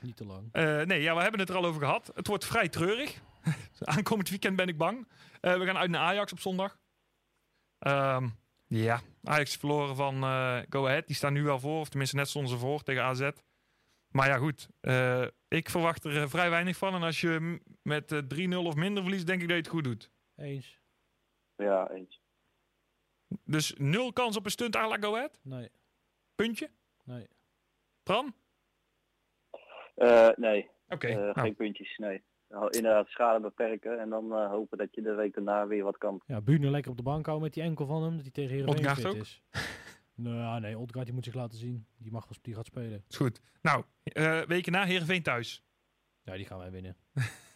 Niet 0.01 0.15
te 0.17 0.25
lang. 0.25 0.49
Eh, 0.51 0.81
nee, 0.81 1.01
ja, 1.01 1.15
we 1.15 1.21
hebben 1.21 1.39
het 1.39 1.49
er 1.49 1.55
al 1.55 1.65
over 1.65 1.81
gehad. 1.81 2.11
Het 2.15 2.27
wordt 2.27 2.45
vrij 2.45 2.69
treurig. 2.69 3.21
Aankomend 3.79 4.29
weekend 4.29 4.55
ben 4.55 4.67
ik 4.67 4.77
bang. 4.77 5.07
Eh, 5.41 5.57
we 5.57 5.65
gaan 5.65 5.77
uit 5.77 5.89
naar 5.89 6.01
Ajax 6.01 6.31
op 6.31 6.39
zondag. 6.39 6.77
Ehm, 7.79 8.27
ja, 8.67 9.01
Ajax 9.23 9.49
is 9.49 9.55
verloren 9.57 9.95
van 9.95 10.23
eh, 10.23 10.59
Go 10.69 10.85
Ahead. 10.87 11.07
Die 11.07 11.15
staan 11.15 11.33
nu 11.33 11.43
wel 11.43 11.59
voor, 11.59 11.79
of 11.79 11.89
tenminste 11.89 12.15
net 12.15 12.29
stonden 12.29 12.51
ze 12.51 12.57
voor 12.57 12.83
tegen 12.83 13.03
AZ. 13.03 13.29
Maar 14.09 14.27
ja, 14.27 14.37
goed. 14.37 14.69
eh, 14.81 15.27
ik 15.47 15.69
verwacht 15.69 16.03
er 16.03 16.21
eh, 16.21 16.27
vrij 16.29 16.49
weinig 16.49 16.77
van. 16.77 16.93
En 16.93 17.01
als 17.01 17.21
je 17.21 17.61
met 17.81 18.11
eh, 18.11 18.19
3-0 18.61 18.65
of 18.65 18.75
minder 18.75 19.03
verliest, 19.03 19.27
denk 19.27 19.41
ik 19.41 19.47
dat 19.47 19.57
je 19.57 19.61
het 19.63 19.71
goed 19.71 19.83
doet. 19.83 20.11
Eens. 20.35 20.79
Ja, 21.55 21.89
eens. 21.89 22.21
Dus 23.43 23.73
nul 23.77 24.13
kans 24.13 24.37
op 24.37 24.45
een 24.45 24.51
stunt 24.51 24.75
à 24.75 24.87
la 24.87 24.97
Go 24.99 25.15
Ahead? 25.15 25.39
Nee. 25.43 25.69
Puntje? 26.35 26.69
Nee. 27.03 27.27
Bram? 28.03 28.35
Eh, 29.95 30.29
nee, 30.35 30.69
Oké. 30.87 31.13
nou, 31.13 31.39
geen 31.39 31.55
puntjes, 31.55 31.97
nee. 31.97 32.23
Nou, 32.49 32.69
inderdaad, 32.69 33.07
schade 33.07 33.39
beperken 33.39 33.99
en 33.99 34.09
dan 34.09 34.33
eh, 34.33 34.49
hopen 34.49 34.77
dat 34.77 34.95
je 34.95 35.01
de 35.01 35.13
week 35.13 35.33
daarna 35.33 35.67
weer 35.67 35.83
wat 35.83 35.97
kan. 35.97 36.21
Ja, 36.25 36.41
Buurne 36.41 36.69
lekker 36.69 36.91
op 36.91 36.97
de 36.97 37.03
bank 37.03 37.25
houden 37.25 37.45
met 37.45 37.53
die 37.55 37.63
enkel 37.63 37.85
van 37.85 38.03
hem. 38.03 38.13
Dat 38.13 38.21
hij 38.21 38.31
tegen 38.31 38.55
Heerenveen 38.55 38.95
fit 38.95 39.05
ook? 39.05 39.15
is. 39.15 39.41
nou, 40.15 40.59
nee, 40.59 40.77
Odgaard 40.77 41.05
die 41.05 41.15
moet 41.15 41.25
zich 41.25 41.33
laten 41.33 41.57
zien. 41.57 41.87
Die, 41.97 42.11
mag, 42.11 42.27
die 42.41 42.55
gaat 42.55 42.65
spelen. 42.65 43.03
is 43.07 43.17
goed. 43.17 43.41
Nou, 43.61 43.83
eh, 44.03 44.41
weken 44.41 44.71
na 44.71 44.83
Heerenveen 44.83 45.23
thuis. 45.23 45.65
Ja, 46.23 46.35
die 46.35 46.45
gaan 46.45 46.59
wij 46.59 46.71
winnen. 46.71 46.95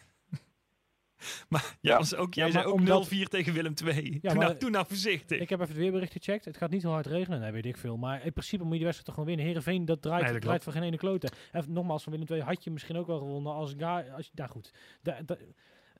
Maar 1.48 1.76
jij, 1.80 1.92
Ja. 1.92 1.98
was 1.98 2.14
ook, 2.14 2.34
jij 2.34 2.46
Ja, 2.46 2.52
zei 2.52 2.64
ook 2.64 2.72
omdat- 2.74 3.04
0-4 3.10 3.28
tegen 3.28 3.52
Willem 3.52 3.74
II. 3.84 3.94
Ja, 3.94 4.10
doe, 4.10 4.20
maar- 4.22 4.36
nou, 4.46 4.58
doe 4.58 4.70
nou 4.70 4.86
voorzichtig. 4.88 5.40
Ik 5.40 5.48
heb 5.50 5.60
even 5.60 5.72
het 5.72 5.82
weerbericht 5.82 6.12
gecheckt. 6.12 6.44
Het 6.44 6.56
gaat 6.56 6.70
niet 6.70 6.82
heel 6.82 6.90
hard 6.90 7.06
regenen. 7.06 7.40
Nee, 7.40 7.50
weet 7.52 7.66
ik 7.66 7.76
veel. 7.76 7.96
Maar 7.96 8.24
in 8.24 8.32
principe 8.32 8.62
moet 8.64 8.72
je 8.72 8.78
de 8.78 8.84
wedstrijd 8.84 9.04
toch 9.04 9.14
gewoon 9.14 9.28
winnen. 9.28 9.46
Heerenveen, 9.46 9.84
dat 9.84 10.02
draait, 10.02 10.22
Nee, 10.24 10.32
dat 10.32 10.42
draait 10.42 10.62
voor 10.62 10.72
geen 10.72 10.82
ene 10.82 10.96
klote. 10.96 11.28
En 11.52 11.64
nogmaals, 11.68 12.02
van 12.02 12.12
Willem 12.12 12.26
II 12.30 12.40
had 12.42 12.64
je 12.64 12.70
misschien 12.70 12.96
ook 12.96 13.06
wel 13.06 13.18
gewonnen. 13.18 13.52
Als, 13.52 13.74
ga, 13.78 14.00
als 14.16 14.26
je, 14.26 14.32
nou 14.34 14.50
goed. 14.50 14.70
Da, 15.02 15.18
da- 15.26 15.36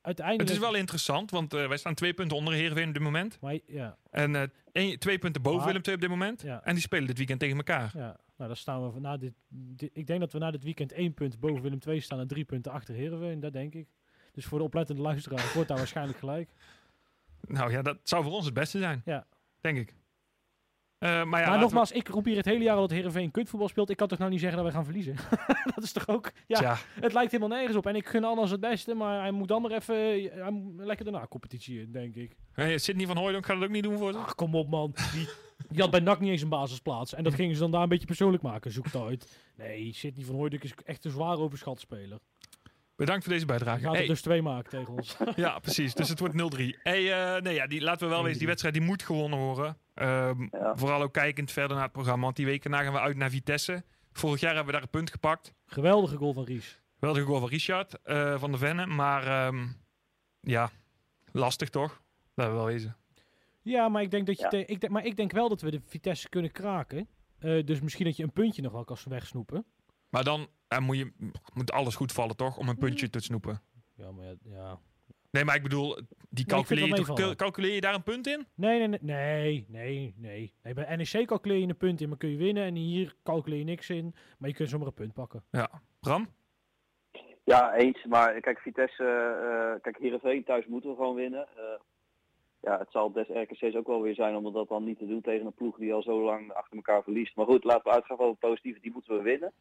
uiteindelijk... 0.01 0.49
Het 0.49 0.57
is 0.57 0.63
wel 0.65 0.75
interessant, 0.75 1.31
want 1.31 1.53
eh, 1.53 1.67
wij 1.67 1.77
staan 1.77 1.93
twee 1.93 2.13
punten 2.13 2.37
onder 2.37 2.53
Heerenveen 2.53 2.87
op 2.87 2.93
dit 2.93 3.03
moment. 3.03 3.37
Maar, 3.41 3.57
ja, 3.65 3.97
En 4.11 4.51
eh, 4.71 4.97
twee 4.97 5.17
punten 5.19 5.41
boven 5.41 5.57
Maar- 5.57 5.67
Willem 5.67 5.81
II 5.85 5.95
op 5.95 6.01
dit 6.01 6.09
moment. 6.09 6.41
ja, 6.41 6.63
En 6.63 6.73
die 6.73 6.83
spelen 6.83 7.07
dit 7.07 7.17
weekend 7.17 7.39
tegen 7.39 7.57
elkaar. 7.57 7.91
ja. 7.95 8.17
Nou, 8.37 8.47
dan 8.49 8.55
staan 8.57 8.93
we 8.93 8.99
na 8.99 9.17
dit, 9.17 9.33
dit- 9.49 9.89
Ik 9.93 10.07
denk 10.07 10.19
dat 10.19 10.31
we 10.33 10.39
na 10.39 10.51
dit 10.51 10.63
weekend 10.63 10.91
één 10.91 11.13
punt 11.13 11.39
boven 11.39 11.61
Willem 11.61 11.79
II 11.87 11.99
staan 12.01 12.19
en 12.19 12.27
drie 12.27 12.43
punten 12.45 12.71
achter 12.71 12.95
Heerenveen. 12.95 13.39
Dat 13.39 13.53
denk 13.53 13.73
ik. 13.73 13.87
Dus 14.33 14.45
voor 14.45 14.57
de 14.59 14.65
oplettende 14.65 15.01
luisteraar 15.01 15.51
wordt 15.53 15.69
daar 15.69 15.77
waarschijnlijk 15.77 16.17
gelijk. 16.19 16.49
Nou 17.47 17.71
ja, 17.71 17.81
dat 17.81 17.97
zou 18.03 18.23
voor 18.23 18.33
ons 18.33 18.45
het 18.45 18.53
beste 18.53 18.77
zijn. 18.79 19.01
Ja. 19.05 19.25
Denk 19.61 19.77
ik. 19.77 19.95
Eh, 20.97 21.09
maar 21.09 21.41
ja, 21.41 21.47
maar 21.47 21.57
we- 21.57 21.63
nogmaals, 21.63 21.91
ik 21.91 22.07
roep 22.07 22.25
hier 22.25 22.35
het 22.35 22.45
hele 22.45 22.63
jaar 22.63 22.75
al 22.75 22.81
dat 22.81 22.89
Heerenveen 22.91 23.31
kutvoetbal 23.31 23.69
speelt. 23.69 23.89
Ik 23.89 23.97
kan 23.97 24.07
toch 24.07 24.17
nou 24.17 24.31
niet 24.31 24.39
zeggen 24.39 24.57
dat 24.57 24.65
wij 24.65 24.75
gaan 24.75 24.85
verliezen? 24.85 25.15
dat 25.75 25.83
is 25.83 25.91
toch 25.91 26.07
ook... 26.07 26.31
Ja, 26.47 26.57
Tja, 26.57 26.77
het 27.01 27.13
lijkt 27.13 27.31
helemaal 27.31 27.57
nergens 27.57 27.77
op. 27.77 27.85
En 27.85 27.95
ik 27.95 28.07
gun 28.07 28.23
anders 28.23 28.51
het 28.51 28.59
beste, 28.59 28.93
maar 28.93 29.21
hij 29.21 29.31
moet 29.31 29.47
dan 29.47 29.61
maar 29.61 29.71
even... 29.71 29.95
Hij 30.41 30.51
moet 30.51 30.85
lekker 30.85 31.05
daarna 31.05 31.27
competitie 31.27 31.81
in, 31.81 31.91
denk 31.91 32.15
ik. 32.15 32.35
hey, 32.51 32.77
Sidney 32.77 33.05
van 33.05 33.17
Hooydonk 33.17 33.45
gaat 33.45 33.55
het 33.55 33.65
ook 33.65 33.71
niet 33.71 33.83
doen 33.83 33.97
voor 33.97 34.11
ze. 34.11 34.17
Ach, 34.17 34.35
kom 34.35 34.55
op 34.55 34.69
man. 34.69 34.95
Die, 35.13 35.27
die 35.69 35.81
had 35.81 35.91
bij 35.91 35.99
NAC 35.99 36.19
niet 36.19 36.29
eens 36.31 36.41
een 36.41 36.49
basisplaats. 36.49 37.13
En 37.13 37.23
dat 37.23 37.33
gingen 37.33 37.53
ze 37.55 37.61
dan 37.61 37.71
daar 37.71 37.81
een 37.81 37.89
beetje 37.89 38.05
persoonlijk 38.07 38.43
maken. 38.43 38.71
Zoek 38.71 38.85
het 38.85 38.95
uit. 38.95 39.39
Nee, 39.55 39.93
Sidney 39.93 40.25
van 40.25 40.35
Hooydonk 40.35 40.63
is 40.63 40.73
echt 40.85 41.05
een 41.05 41.11
zwaar 41.11 41.37
overschat 41.37 41.79
speler. 41.79 42.19
Bedankt 42.95 43.23
voor 43.23 43.33
deze 43.33 43.45
bijdrage. 43.45 43.79
gaat 43.79 43.91
er 43.91 43.97
Hey, 43.97 44.07
dus 44.07 44.21
twee 44.21 44.41
maken 44.41 44.69
tegen 44.69 44.93
ons. 44.93 45.17
Ja, 45.35 45.59
precies. 45.59 45.93
Dus 45.93 46.09
het 46.09 46.19
wordt 46.19 46.33
0-3. 46.35 46.37
Hey, 46.83 47.35
eh, 47.35 47.41
nee, 47.41 47.53
ja, 47.53 47.67
die, 47.67 47.81
laten 47.81 48.07
we 48.07 48.13
wel 48.13 48.23
wezen, 48.23 48.37
die 48.37 48.43
1-3. 48.47 48.49
wedstrijd 48.49 48.73
die 48.75 48.83
moet 48.83 49.03
gewonnen 49.03 49.39
worden. 49.39 49.77
Ehm, 49.93 50.41
Ja. 50.51 50.75
Vooral 50.75 51.01
ook 51.01 51.13
kijkend 51.13 51.51
verder 51.51 51.73
naar 51.75 51.83
het 51.83 51.93
programma. 51.93 52.23
Want 52.23 52.35
die 52.35 52.45
weken 52.45 52.71
na 52.71 52.83
gaan 52.83 52.93
we 52.93 52.99
uit 52.99 53.17
naar 53.17 53.29
Vitesse. 53.29 53.83
Vorig 54.11 54.39
jaar 54.39 54.49
hebben 54.55 54.65
we 54.67 54.73
daar 54.73 54.81
een 54.81 54.89
punt 54.99 55.11
gepakt. 55.11 55.53
Geweldige 55.65 56.15
goal 56.17 56.33
van 56.33 56.43
Ries. 56.43 56.81
Wel 56.99 57.13
de 57.13 57.21
goal 57.21 57.39
van 57.39 57.49
Richard 57.49 58.01
eh, 58.03 58.39
van 58.39 58.51
de 58.51 58.57
Venne. 58.57 58.85
Maar 58.85 59.27
ehm, 59.27 59.65
ja, 60.41 60.69
lastig 61.31 61.69
toch? 61.69 62.01
Dat 62.35 62.47
we 62.47 62.53
wel 62.53 62.65
wezen. 62.65 62.97
Ja, 63.61 63.89
maar 63.89 64.01
ik 64.01 64.11
denk, 64.11 64.25
dat 64.27 64.37
je 64.37 64.43
Ja. 64.43 64.49
te- 64.49 64.65
ik 64.65 64.79
denk, 64.81 64.93
maar 64.93 65.05
ik 65.05 65.15
denk 65.15 65.31
wel 65.31 65.49
dat 65.49 65.61
we 65.61 65.71
de 65.71 65.81
Vitesse 65.87 66.29
kunnen 66.29 66.51
kraken. 66.51 67.07
Eh, 67.39 67.65
dus 67.65 67.81
misschien 67.81 68.05
dat 68.05 68.15
je 68.17 68.23
een 68.23 68.31
puntje 68.33 68.61
nog 68.61 68.71
wel 68.71 68.83
kan 68.83 68.97
wegsnoepen. 69.09 69.65
Maar 70.13 70.23
dan 70.23 70.47
eh, 70.67 70.79
moet, 70.79 70.97
je, 70.97 71.11
moet 71.53 71.71
alles 71.71 71.95
goed 71.95 72.11
vallen 72.11 72.35
toch? 72.35 72.57
Om 72.57 72.69
een 72.69 72.77
puntje 72.77 73.09
te 73.09 73.19
snoepen. 73.19 73.61
Ja, 73.95 74.11
maar 74.11 74.25
ja... 74.25 74.35
ja. 74.43 74.79
Nee, 75.31 75.45
maar 75.45 75.55
ik 75.55 75.63
bedoel, 75.63 75.97
die 76.29 76.45
calculeer, 76.45 76.87
je 76.87 76.93
toch, 76.93 77.35
calculeer 77.35 77.73
je 77.73 77.81
daar 77.81 77.93
een 77.93 78.03
punt 78.03 78.27
in? 78.27 78.47
Nee, 78.55 78.79
nee, 78.79 78.87
nee, 78.87 78.99
nee, 79.01 79.65
nee, 79.67 80.13
nee. 80.17 80.53
nee. 80.63 80.73
Bij 80.73 80.95
NEC 80.95 81.27
calculeer 81.27 81.59
je 81.59 81.67
een 81.67 81.77
punt 81.77 82.01
in, 82.01 82.09
maar 82.09 82.17
kun 82.17 82.29
je 82.29 82.37
winnen. 82.37 82.63
En 82.63 82.75
hier 82.75 83.15
calculeer 83.23 83.59
je 83.59 83.65
niks 83.65 83.89
in, 83.89 84.15
maar 84.37 84.49
je 84.49 84.55
kunt 84.55 84.69
zomaar 84.69 84.87
een 84.87 84.93
punt 84.93 85.13
pakken. 85.13 85.43
Ja. 85.51 85.81
Bram? 85.99 86.27
Ja, 87.43 87.73
eens. 87.73 88.05
Maar 88.05 88.41
kijk, 88.41 88.59
Vitesse, 88.59 89.03
eh 89.03 89.81
kijk, 89.81 89.97
Heerenveen 89.97 90.43
thuis 90.43 90.65
moeten 90.65 90.89
we 90.89 90.95
gewoon 90.95 91.15
winnen. 91.15 91.47
Eh, 91.55 91.79
ja, 92.59 92.77
het 92.79 92.91
zal 92.91 93.11
des 93.11 93.27
RKC's 93.27 93.75
ook 93.75 93.87
wel 93.87 94.01
weer 94.01 94.15
zijn 94.15 94.35
om 94.35 94.53
dat 94.53 94.67
dan 94.67 94.83
niet 94.83 94.97
te 94.97 95.07
doen 95.07 95.21
tegen 95.21 95.45
een 95.45 95.53
ploeg 95.53 95.77
die 95.77 95.93
al 95.93 96.01
zo 96.01 96.23
lang 96.23 96.51
achter 96.51 96.75
elkaar 96.75 97.03
verliest. 97.03 97.35
Maar 97.35 97.45
goed, 97.45 97.63
laten 97.63 97.83
we 97.83 97.91
uitgaan 97.91 98.17
van 98.17 98.29
het 98.29 98.39
positieve, 98.39 98.79
die 98.79 98.91
moeten 98.91 99.17
we 99.17 99.21
winnen. 99.21 99.53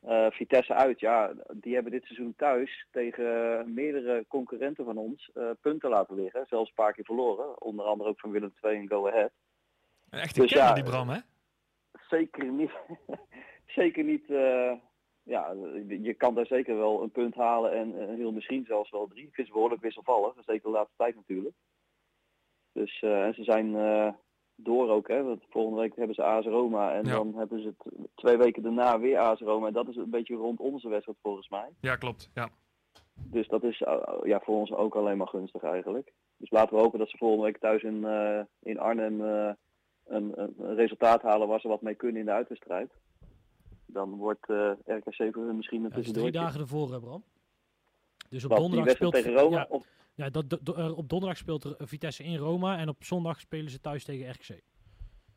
Eh, 0.00 0.26
Vitesse 0.30 0.74
uit, 0.74 1.00
ja, 1.00 1.32
die 1.52 1.74
hebben 1.74 1.92
dit 1.92 2.04
seizoen 2.04 2.34
thuis 2.36 2.86
tegen 2.90 3.74
meerdere 3.74 4.24
concurrenten 4.28 4.84
van 4.84 4.96
ons 4.96 5.30
eh, 5.34 5.50
punten 5.60 5.90
laten 5.90 6.14
liggen. 6.14 6.46
Zelfs 6.46 6.68
een 6.68 6.74
paar 6.74 6.92
keer 6.92 7.04
verloren, 7.04 7.62
onder 7.62 7.84
andere 7.84 8.08
ook 8.08 8.20
van 8.20 8.30
Willem 8.30 8.52
II 8.62 8.76
en 8.76 8.88
Go 8.88 9.08
Ahead. 9.08 9.30
Een 10.10 10.18
echte 10.18 10.40
Dus 10.40 10.52
kenner 10.52 10.68
ja, 10.68 10.74
die 10.74 10.84
Bram, 10.84 11.08
hè? 11.08 11.18
Zeker 12.08 12.44
niet, 12.44 12.70
zeker 13.78 14.04
niet, 14.04 14.30
eh, 14.30 14.72
ja, 15.22 15.54
je 15.88 16.14
kan 16.14 16.34
daar 16.34 16.46
zeker 16.46 16.76
wel 16.76 17.02
een 17.02 17.10
punt 17.10 17.34
halen 17.34 17.72
en 17.72 18.14
heel 18.14 18.32
misschien 18.32 18.64
zelfs 18.64 18.90
wel 18.90 19.06
drie. 19.06 19.30
Ze 19.32 19.46
behoorlijk 19.52 19.82
wisselvallig, 19.82 20.34
zeker 20.46 20.62
de 20.62 20.76
laatste 20.76 20.96
tijd 20.96 21.14
natuurlijk. 21.14 21.56
Dus 22.72 23.02
en 23.02 23.34
ze 23.34 23.44
zijn 23.44 23.74
door 24.60 24.90
ook, 24.90 25.08
hè. 25.08 25.22
Want 25.22 25.42
volgende 25.50 25.80
week 25.80 25.96
hebben 25.96 26.14
ze 26.14 26.22
AS 26.22 26.44
Roma 26.44 26.92
en 26.94 27.04
Ja. 27.04 27.12
dan 27.12 27.34
hebben 27.36 27.62
ze 27.62 27.66
het 27.66 28.08
twee 28.14 28.36
weken 28.36 28.62
daarna 28.62 28.98
weer 29.00 29.18
AS 29.18 29.40
Roma. 29.40 29.66
En 29.66 29.72
dat 29.72 29.88
is 29.88 29.96
een 29.96 30.10
beetje 30.10 30.34
rond 30.34 30.60
onze 30.60 30.88
wedstrijd 30.88 31.18
volgens 31.22 31.48
mij. 31.48 31.68
Ja, 31.80 31.96
klopt. 31.96 32.30
Ja. 32.34 32.48
Dus 33.14 33.48
dat 33.48 33.62
is 33.62 33.80
eh, 33.82 33.96
ja, 34.22 34.40
voor 34.40 34.56
ons 34.56 34.72
ook 34.72 34.94
alleen 34.94 35.16
maar 35.16 35.28
gunstig 35.28 35.62
eigenlijk. 35.62 36.12
Dus 36.36 36.50
laten 36.50 36.74
we 36.76 36.82
hopen 36.82 36.98
dat 36.98 37.08
ze 37.10 37.16
volgende 37.16 37.44
week 37.44 37.58
thuis 37.58 37.82
in, 37.82 38.04
eh, 38.04 38.40
in 38.62 38.78
Arnhem 38.78 39.24
eh, 39.24 39.50
een, 40.06 40.32
een, 40.36 40.74
resultaat 40.74 41.22
halen 41.22 41.48
waar 41.48 41.60
ze 41.60 41.68
wat 41.68 41.82
mee 41.82 41.94
kunnen 41.94 42.20
in 42.20 42.26
de 42.26 42.32
uitwedstrijd. 42.32 42.90
Dan 43.86 44.16
wordt 44.16 44.48
eh, 44.50 44.70
RKC 44.84 45.34
voor 45.34 45.44
hun 45.44 45.56
misschien 45.56 45.78
een 45.84 45.88
Ja, 45.88 45.94
dat 45.96 46.04
is 46.04 46.12
drie 46.12 46.30
dagen 46.30 46.60
ervoor, 46.60 46.92
hè 46.92 47.00
Bram? 47.00 47.22
Dus 48.28 48.44
op 48.44 48.50
Wat, 48.50 48.58
donderdag 48.58 48.94
speelt... 48.94 49.12
tegen 49.12 49.32
Roma? 49.32 49.56
Ja, 49.56 49.66
Of, 49.68 49.86
ja 50.18 50.30
dat, 50.30 50.76
eh, 50.76 50.98
op 50.98 51.08
donderdag 51.08 51.38
speelt 51.38 51.64
er 51.64 51.76
Vitesse 51.78 52.24
in 52.24 52.36
Roma 52.36 52.78
en 52.78 52.88
op 52.88 53.04
zondag 53.04 53.40
spelen 53.40 53.70
ze 53.70 53.80
thuis 53.80 54.04
tegen 54.04 54.30
RKC. 54.30 54.60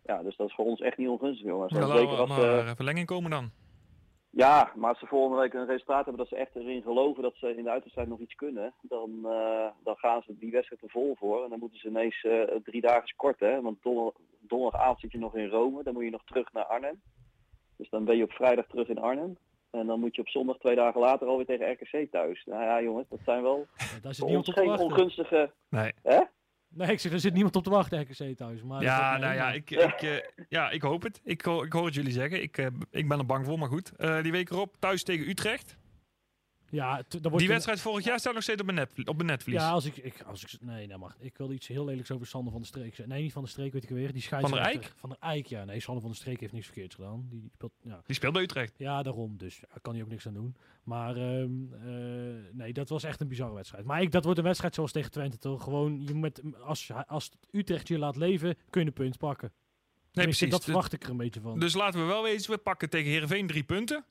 Ja, 0.04 0.24
dus 0.24 0.36
dat 0.36 0.48
is 0.48 0.56
voor 0.56 0.66
ons 0.66 0.82
echt 0.82 0.98
niet 0.98 1.08
ongunstig, 1.08 1.48
jongens. 1.48 1.74
Ja, 1.74 1.86
zeker 1.86 2.18
als, 2.18 2.30
maar 2.30 2.68
eh, 2.68 2.76
verlenging 2.76 3.06
komen 3.06 3.32
dan. 3.32 3.52
Ja, 4.30 4.72
maar 4.76 4.90
als 4.90 5.00
ze 5.00 5.06
volgende 5.06 5.42
week 5.42 5.54
een 5.54 5.66
resultaat 5.66 6.06
hebben 6.06 6.18
dat 6.18 6.28
ze 6.28 6.36
echt 6.36 6.56
erin 6.56 6.82
geloven 6.82 7.24
dat 7.24 7.36
ze 7.36 7.56
in 7.58 7.64
de 7.64 7.70
uitwedstrijd 7.70 8.08
nog 8.08 8.20
iets 8.20 8.36
kunnen, 8.36 8.74
dan, 8.82 9.10
eh, 9.24 9.68
dan 9.84 9.96
gaan 9.96 10.22
ze 10.22 10.38
die 10.38 10.52
wedstrijd 10.52 10.82
er 10.82 10.90
vol 10.90 11.16
voor. 11.16 11.44
En 11.44 11.50
dan 11.50 11.60
moeten 11.60 11.80
ze 11.80 11.88
ineens 11.88 12.24
eh, 12.24 12.42
drie 12.64 12.82
dagen 12.82 13.16
korten. 13.16 13.52
Hè? 13.52 13.62
Want 13.62 13.82
donder, 13.82 14.14
donderdagavond 14.40 15.00
zit 15.00 15.12
je 15.12 15.18
nog 15.18 15.36
in 15.36 15.48
Rome, 15.48 15.84
dan 15.84 15.94
moet 15.94 16.04
je 16.04 16.10
nog 16.10 16.24
terug 16.24 16.54
naar 16.54 16.66
Arnhem. 16.66 17.02
Dus 17.78 17.90
dan 17.90 18.06
ben 18.06 18.18
je 18.18 18.24
op 18.24 18.32
vrijdag 18.32 18.68
terug 18.68 18.88
in 18.88 19.00
Arnhem. 19.00 19.38
En 19.72 19.86
dan 19.88 20.00
moet 20.00 20.16
je 20.16 20.22
op 20.22 20.28
zondag 20.28 20.58
twee 20.58 20.76
dagen 20.76 21.02
later 21.02 21.28
alweer 21.28 21.46
tegen 21.46 21.72
RKC 21.72 22.12
thuis. 22.12 22.44
Nou 22.46 22.64
ja, 22.64 22.82
jongens, 22.82 23.10
dat 23.10 23.20
zijn 23.26 23.42
wel 23.42 23.68
Ja, 23.78 23.86
daar 24.02 24.14
zit 24.14 24.26
niemand 24.26 24.48
op 24.48 24.54
te 24.54 24.60
geen 24.60 24.70
wachten. 24.70 24.86
ongunstige... 24.88 25.52
Nee. 25.70 25.92
Nee, 26.74 26.92
ik 26.92 27.00
zeg, 27.00 27.12
er 27.12 27.20
zit 27.20 27.34
niemand 27.34 27.56
op 27.56 27.64
te 27.64 27.70
wachten, 27.70 28.02
RKC 28.02 28.38
thuis. 28.38 28.64
Maar 28.64 28.82
Ja, 28.82 29.18
nou 29.18 29.34
ja, 29.36 29.52
ik, 29.52 29.72
ik, 29.72 30.02
eh, 30.02 30.18
ja, 30.50 30.70
ik 30.70 30.82
hoop 30.82 31.02
het. 31.04 31.22
Ik, 31.24 31.42
ho- 31.42 31.64
ik 31.64 31.74
hoor 31.74 31.86
het 31.86 31.94
jullie 31.94 32.12
zeggen. 32.12 32.42
Ik, 32.42 32.58
eh, 32.58 32.66
ik 32.92 33.08
ben 33.08 33.20
er 33.20 33.26
bang 33.26 33.46
voor, 33.46 33.60
maar 33.60 33.68
goed. 33.68 33.96
Eh, 33.96 34.22
die 34.22 34.32
week 34.32 34.50
erop, 34.50 34.76
thuis 34.80 35.04
tegen 35.04 35.30
Utrecht. 35.30 35.78
Ja, 36.72 37.04
dan 37.08 37.22
wordt 37.22 37.38
Die 37.38 37.48
wedstrijd 37.48 37.82
vorig 37.82 38.06
jaar 38.06 38.20
staat 38.20 38.34
nog 38.34 38.44
steeds 38.44 38.60
op 38.62 38.66
mijn, 38.66 38.78
net, 38.78 39.08
op 39.08 39.16
mijn 39.16 39.28
netvlies. 39.28 39.56
Ja, 39.56 39.70
als 39.70 39.86
ik, 39.86 39.98
ik, 39.98 40.22
als 40.22 40.44
ik, 40.44 40.62
nee, 40.62 40.88
dat 40.88 41.00
mag. 41.00 41.16
Ik 41.20 41.38
wil 41.38 41.52
iets 41.52 41.68
heel 41.68 41.86
lelijks 41.86 42.12
over 42.12 42.28
Sander 42.28 42.52
van 42.52 42.62
der 42.62 42.70
Streek 42.70 42.96
zeggen. 42.96 43.10
Nee, 43.10 43.22
niet 43.22 43.32
van 43.32 43.42
der 43.42 43.52
Streek, 43.52 43.74
weet 43.74 43.84
ik 43.84 43.90
weer. 43.90 44.04
Die 44.04 44.12
der 44.12 44.22
scheidsrechter. 44.22 44.72
Eijk? 44.72 44.94
Van 44.96 45.10
der 45.10 45.18
Eijk, 45.20 45.46
ja. 45.46 45.64
Nee, 45.64 45.80
Sander 45.80 46.02
van 46.02 46.12
der 46.12 46.20
Streek 46.20 46.40
heeft 46.40 46.54
niks 46.54 46.66
verkeerds 46.66 46.96
gedaan. 46.96 47.28
Die 47.30 47.50
speelt, 47.54 47.72
ja. 47.82 48.02
Die 48.06 48.16
speelt 48.16 48.34
bij 48.34 48.42
Utrecht. 48.42 48.74
ja, 48.78 49.04
daarom. 49.04 49.38
Dus 49.38 49.60
daar 49.60 49.80
kan 49.82 49.94
hij 49.94 50.04
ook 50.04 50.10
niks 50.10 50.28
aan 50.28 50.34
doen. 50.34 50.56
Maar 50.84 51.16
ehm, 51.16 51.74
eh, 51.74 52.52
nee, 52.52 52.74
dat 52.74 52.90
was 52.90 53.04
echt 53.04 53.22
een 53.22 53.28
bizarre 53.28 53.54
wedstrijd. 53.54 53.86
Maar 53.86 54.02
ik, 54.02 54.12
dat 54.12 54.24
wordt 54.24 54.40
een 54.40 54.46
wedstrijd 54.46 54.76
zoals 54.76 54.92
tegen 54.92 55.12
Twente 55.12 55.38
toch. 55.38 55.64
Gewoon, 55.64 56.02
je 56.06 56.16
met, 56.16 56.42
als, 56.64 56.92
als 57.08 57.30
Utrecht 57.52 57.88
je 57.88 57.98
laat 57.98 58.16
leven, 58.16 58.56
kun 58.70 58.82
je 58.82 58.88
een 58.88 58.94
punt 58.94 59.18
pakken. 59.18 59.52
Nee, 60.14 60.26
precies. 60.26 60.50
Dat 60.50 60.64
verwacht 60.64 60.94
ik 60.94 61.04
er 61.04 61.10
een 61.10 61.18
beetje 61.18 61.42
van. 61.42 61.60
Dus 61.60 61.74
laten 61.74 62.00
we 62.00 62.06
wel 62.06 62.24
wezen, 62.24 62.52
we 62.52 62.58
pakken 62.58 62.90
tegen 62.90 63.12
Heerenveen 63.12 63.48
drie 63.48 63.64
punten. 63.64 64.06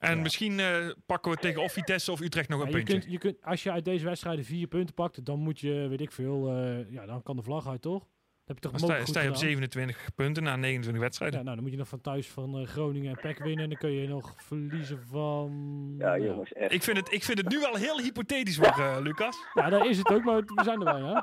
En 0.00 0.16
Ja. 0.16 0.22
misschien 0.22 0.60
eh, 0.60 0.90
pakken 1.06 1.30
we 1.32 1.38
tegen 1.38 1.62
of 1.62 1.72
Vitesse 1.72 2.12
of 2.12 2.20
Utrecht 2.20 2.48
nog 2.48 2.58
Ja, 2.60 2.64
een 2.66 2.70
je 2.70 2.76
puntje. 2.76 2.98
kunt, 2.98 3.12
je 3.12 3.18
kunt, 3.18 3.42
als 3.42 3.62
je 3.62 3.70
uit 3.72 3.84
deze 3.84 4.04
wedstrijden 4.04 4.44
vier 4.44 4.66
punten 4.66 4.94
pakt, 4.94 5.24
dan 5.24 5.38
moet 5.38 5.60
je, 5.60 5.86
weet 5.88 6.00
ik 6.00 6.12
veel, 6.12 6.48
eh, 6.52 6.90
ja, 6.92 7.06
dan 7.06 7.22
kan 7.22 7.36
de 7.36 7.42
vlag 7.42 7.68
uit, 7.68 7.82
toch? 7.82 8.06
Heb 8.50 8.58
je 8.62 8.68
toch 8.70 8.80
Dan 8.80 9.06
sta, 9.06 9.20
je 9.20 9.28
op 9.28 9.34
gedaan. 9.34 9.36
27 9.36 10.10
punten 10.14 10.42
na 10.42 10.56
29 10.56 11.02
wedstrijden. 11.02 11.38
Ja, 11.38 11.44
nou, 11.44 11.54
dan 11.56 11.64
moet 11.64 11.72
je 11.72 11.78
nog 11.80 11.88
van 11.88 12.00
thuis 12.00 12.28
van 12.28 12.58
eh, 12.58 12.66
Groningen 12.66 13.10
en 13.10 13.20
PEC 13.20 13.38
winnen. 13.38 13.62
En 13.64 13.68
dan 13.70 13.78
kun 13.78 13.90
je 13.92 14.08
nog 14.08 14.34
verliezen 14.36 15.02
van... 15.10 15.50
Ja, 15.98 16.18
jongens, 16.18 16.52
echt. 16.52 16.72
Ik, 16.72 16.82
vind 16.82 16.96
het, 16.96 17.12
ik 17.12 17.24
vind 17.24 17.38
het 17.38 17.48
nu 17.48 17.58
wel 17.58 17.74
heel 17.74 18.00
hypothetisch 18.00 18.56
worden, 18.56 18.90
eh, 18.92 19.00
Lucas. 19.02 19.36
Ja, 19.54 19.68
daar 19.70 19.86
is 19.86 19.98
het 19.98 20.08
ook, 20.12 20.24
maar 20.24 20.36
we 20.36 20.62
zijn 20.64 20.78
erbij, 20.78 21.00
hè? 21.00 21.20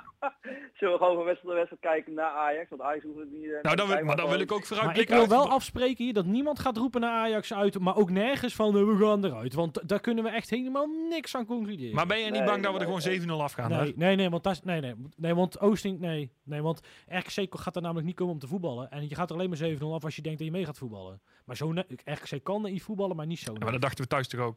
Zullen 0.74 0.94
we 0.94 1.00
gewoon 1.00 1.16
van 1.16 1.26
wedstrijd 1.26 1.44
naar 1.44 1.56
wedstrijd 1.56 1.82
kijken 1.82 2.14
naar 2.14 2.32
Ajax? 2.32 2.70
Want 2.70 2.82
Ajax 2.82 3.04
hoeft 3.04 3.20
het 3.20 3.32
niet... 3.32 3.44
eh, 3.52 3.62
Nou, 3.62 3.76
dan 3.76 3.88
wil, 3.88 4.04
maar 4.04 4.16
dan 4.16 4.30
wil 4.30 4.40
ik 4.40 4.52
ook 4.52 4.70
Maar 4.70 5.00
ik 5.00 5.08
wil 5.10 5.20
uit- 5.20 5.30
wel 5.30 5.50
afspreken 5.50 6.04
hier 6.04 6.14
dat 6.14 6.26
niemand 6.26 6.60
gaat 6.60 6.78
roepen 6.78 7.02
naar 7.02 7.12
Ajax 7.12 7.54
uit, 7.54 7.80
maar 7.80 7.96
ook 7.96 8.10
nergens 8.10 8.56
van 8.56 8.72
we 8.74 8.98
gaan 9.06 9.26
eruit. 9.26 9.54
Want 9.54 9.88
daar 9.90 10.00
kunnen 10.02 10.24
we 10.24 10.30
echt 10.30 10.50
helemaal 10.50 10.88
niks 11.10 11.36
aan 11.36 11.46
concluderen. 11.46 11.96
Maar 11.96 12.08
ben 12.08 12.18
je 12.18 12.24
niet 12.24 12.32
Nee, 12.34 12.44
bang 12.44 12.64
dat 12.64 12.74
we 12.74 12.80
er 12.80 12.88
nee, 13.08 13.20
gewoon 13.20 13.40
7-0 13.40 13.44
afgaan? 13.44 13.70
Nee, 13.70 13.80
hè? 13.80 13.92
nee, 13.96 14.16
nee, 14.16 14.30
want 14.30 14.44
dat 14.44 14.54
is, 14.54 14.62
nee, 14.62 14.82
nee, 14.82 14.94
nee, 15.16 15.36
want 15.36 15.60
Oosting, 15.60 16.00
nee, 16.00 16.32
nee, 16.44 16.62
want 16.62 16.82
RKC 17.20 17.60
gaat 17.60 17.76
er 17.76 17.82
namelijk 17.82 18.08
niet 18.08 18.16
komen 18.16 18.34
om 18.34 18.40
te 18.40 18.48
voetballen. 18.48 18.92
En 18.92 19.10
je 19.10 19.16
gaat 19.16 19.30
er 19.30 19.36
alleen 19.36 19.50
maar 19.50 19.78
7-0 19.78 19.82
af 19.82 20.04
als 20.04 20.16
je 20.16 20.22
denkt 20.22 20.38
dat 20.38 20.48
je 20.48 20.54
mee 20.54 20.66
gaat 20.66 20.78
voetballen. 20.78 21.22
Maar 21.46 21.56
zo, 21.56 21.74
RKC 22.04 22.44
kan 22.44 22.62
niet 22.62 22.84
voetballen, 22.84 23.16
maar 23.16 23.26
niet 23.26 23.40
zo. 23.40 23.54
Ja, 23.54 23.60
maar 23.60 23.72
dat 23.72 23.82
dachten 23.82 24.04
we 24.04 24.10
thuis 24.10 24.28
toch 24.28 24.42
ook? 24.42 24.56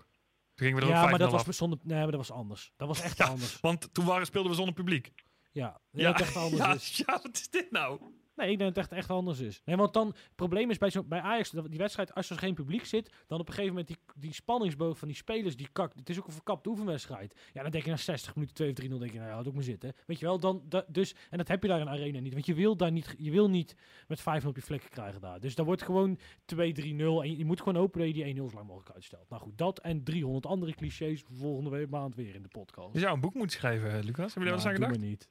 Toen 0.55 0.67
gingen 0.69 0.77
we 0.77 0.83
er 0.83 0.93
ja, 0.93 1.01
ook 1.03 1.07
5-0 1.07 1.11
maar 1.11 1.19
dat 1.19 1.33
af. 1.33 1.47
was 1.47 1.57
zonder, 1.57 1.79
nee, 1.83 1.99
maar 1.99 2.07
dat 2.11 2.17
was 2.17 2.31
anders. 2.31 2.73
Dat 2.77 2.89
was 2.89 3.01
echt 3.01 3.17
Ja, 3.19 3.27
anders. 3.27 3.61
Want 3.61 3.95
toen 3.95 4.05
waren, 4.05 4.27
speelden 4.27 4.51
we 4.51 4.57
zonder 4.57 4.75
publiek. 4.75 5.13
Ja, 5.53 5.81
Ja, 5.91 6.03
ja. 6.03 6.13
dat 6.13 6.21
echt 6.21 6.37
anders 6.37 6.63
ja, 6.67 6.75
is. 6.75 6.97
ja, 7.07 7.21
wat 7.23 7.31
is 7.33 7.51
dit 7.51 7.71
nou? 7.71 8.01
Nee, 8.41 8.51
ik 8.53 8.59
denk 8.59 8.75
dat 8.75 8.85
het 8.85 8.93
echt, 8.93 9.03
echt 9.03 9.11
anders 9.11 9.39
is. 9.41 9.63
Nee, 9.65 9.77
want 9.77 9.93
dan, 9.93 10.07
het 10.07 10.35
probleem 10.35 10.71
is 10.71 10.79
bij, 10.79 10.91
zo, 10.91 11.03
bij 11.03 11.21
Ajax, 11.21 11.51
dat 11.51 11.69
die 11.71 11.79
wedstrijd, 11.79 12.15
als 12.15 12.31
er 12.31 12.39
geen 12.39 12.55
publiek 12.55 12.85
zit, 12.85 13.13
dan 13.27 13.41
op 13.41 13.47
een 13.49 13.55
gegeven 13.55 13.75
moment 13.77 13.87
die, 13.89 13.97
die 14.17 14.33
spanningsboog 14.35 14.99
van 14.99 15.09
die 15.09 15.17
spelers, 15.17 15.57
die 15.57 15.69
kakt. 15.73 15.99
Het 15.99 16.09
is 16.11 16.19
ook 16.19 16.27
een 16.27 16.33
verkapte 16.33 16.69
oefenwedstrijd. 16.69 17.35
Ja, 17.53 17.63
dan 17.63 17.71
denk 17.71 17.85
je 17.85 17.91
na 17.91 17.97
60 17.97 18.35
minuten, 18.35 18.55
2 18.55 18.71
of 18.91 18.97
3-0, 18.97 18.99
denk 18.99 19.13
je, 19.13 19.19
nou 19.19 19.31
ja, 19.31 19.37
laat 19.37 19.49
ook 19.49 19.55
maar 19.55 19.63
zitten. 19.63 19.93
Weet 20.07 20.19
je 20.19 20.27
wel, 20.27 20.39
dan, 20.39 20.63
da- 20.69 20.85
dus, 20.89 21.15
en 21.31 21.39
dat 21.39 21.49
heb 21.49 21.63
je 21.63 21.69
daar 21.69 21.81
in 21.81 21.89
arena 21.89 22.19
niet. 22.21 22.33
Want 22.33 22.47
je 22.47 22.55
wil 22.55 22.77
daar 22.77 22.93
niet, 22.93 23.15
je 23.19 23.31
wil 23.31 23.51
niet 23.51 23.75
met 24.09 24.21
5 24.21 24.47
op 24.47 24.57
je 24.57 24.63
vlekken 24.63 24.91
krijgen 24.91 25.21
daar. 25.21 25.41
Dus 25.41 25.55
daar 25.55 25.67
wordt 25.67 25.83
gewoon 25.83 26.19
2-3-0 26.19 26.57
en 26.57 27.31
je, 27.31 27.37
je 27.37 27.45
moet 27.45 27.59
gewoon 27.59 27.77
hopen 27.77 27.99
dat 28.01 28.09
je 28.17 28.25
die 28.25 28.35
1-0 28.35 28.37
zo 28.37 28.55
lang 28.55 28.67
mogelijk 28.67 28.95
uitstelt. 28.95 29.29
Nou 29.31 29.43
goed, 29.43 29.59
dat 29.59 29.79
en 29.79 30.05
300 30.05 30.47
andere 30.47 30.75
clichés 30.75 31.25
volgende 31.33 31.71
week 31.71 31.91
maand 31.91 32.15
weer 32.15 32.35
in 32.35 32.43
de 32.43 32.49
podcast. 32.49 32.93
Je 32.95 33.01
zou 33.01 33.15
een 33.15 33.21
boek 33.21 33.35
moeten 33.35 33.57
schrijven, 33.59 33.93
eh, 33.99 34.03
Lucas. 34.05 34.35
Heb 34.35 34.43
je 34.43 34.49
daar 34.49 34.59
aan 34.59 34.65
Nou, 34.65 34.77
doe 34.77 34.85
gedacht? 34.85 35.01
niet. 35.09 35.29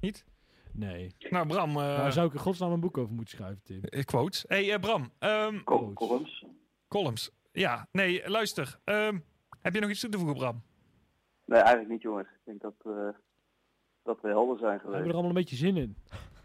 Niet? 0.00 0.24
Nee. 0.72 1.14
Nou, 1.30 1.46
Bram. 1.46 1.68
eh 1.70 1.74
Waar 1.76 2.12
zou 2.12 2.26
ik 2.26 2.32
in 2.32 2.38
godsnaam 2.38 2.72
een 2.72 2.80
boek 2.80 2.98
over 2.98 3.14
moeten 3.14 3.36
schrijven, 3.36 3.60
Tim? 3.64 3.82
eh, 3.82 4.04
quotes. 4.04 4.44
hey, 4.48 4.72
eh, 4.72 4.80
Bram. 4.80 5.12
ehm, 5.18 5.62
Col- 5.64 5.92
Columns. 5.92 6.44
columns. 6.88 7.30
Ja, 7.52 7.88
nee, 7.92 8.28
luister. 8.30 8.78
Ehm, 8.84 9.18
heb 9.60 9.74
je 9.74 9.80
nog 9.80 9.90
iets 9.90 10.00
toe 10.00 10.10
te 10.10 10.18
voegen, 10.18 10.36
Bram? 10.36 10.62
Nee, 11.46 11.58
eigenlijk 11.60 11.90
niet, 11.90 12.02
jongens. 12.02 12.28
Ik 12.28 12.40
denk 12.44 12.60
dat, 12.60 12.74
eh, 12.84 13.08
dat 14.02 14.20
we 14.20 14.28
helder 14.28 14.58
zijn 14.58 14.70
We 14.70 14.76
hebben 14.76 14.80
geweest. 14.90 15.04
er 15.06 15.12
allemaal 15.12 15.28
een 15.30 15.34
beetje 15.42 15.56
zin 15.56 15.76
in. 15.76 15.96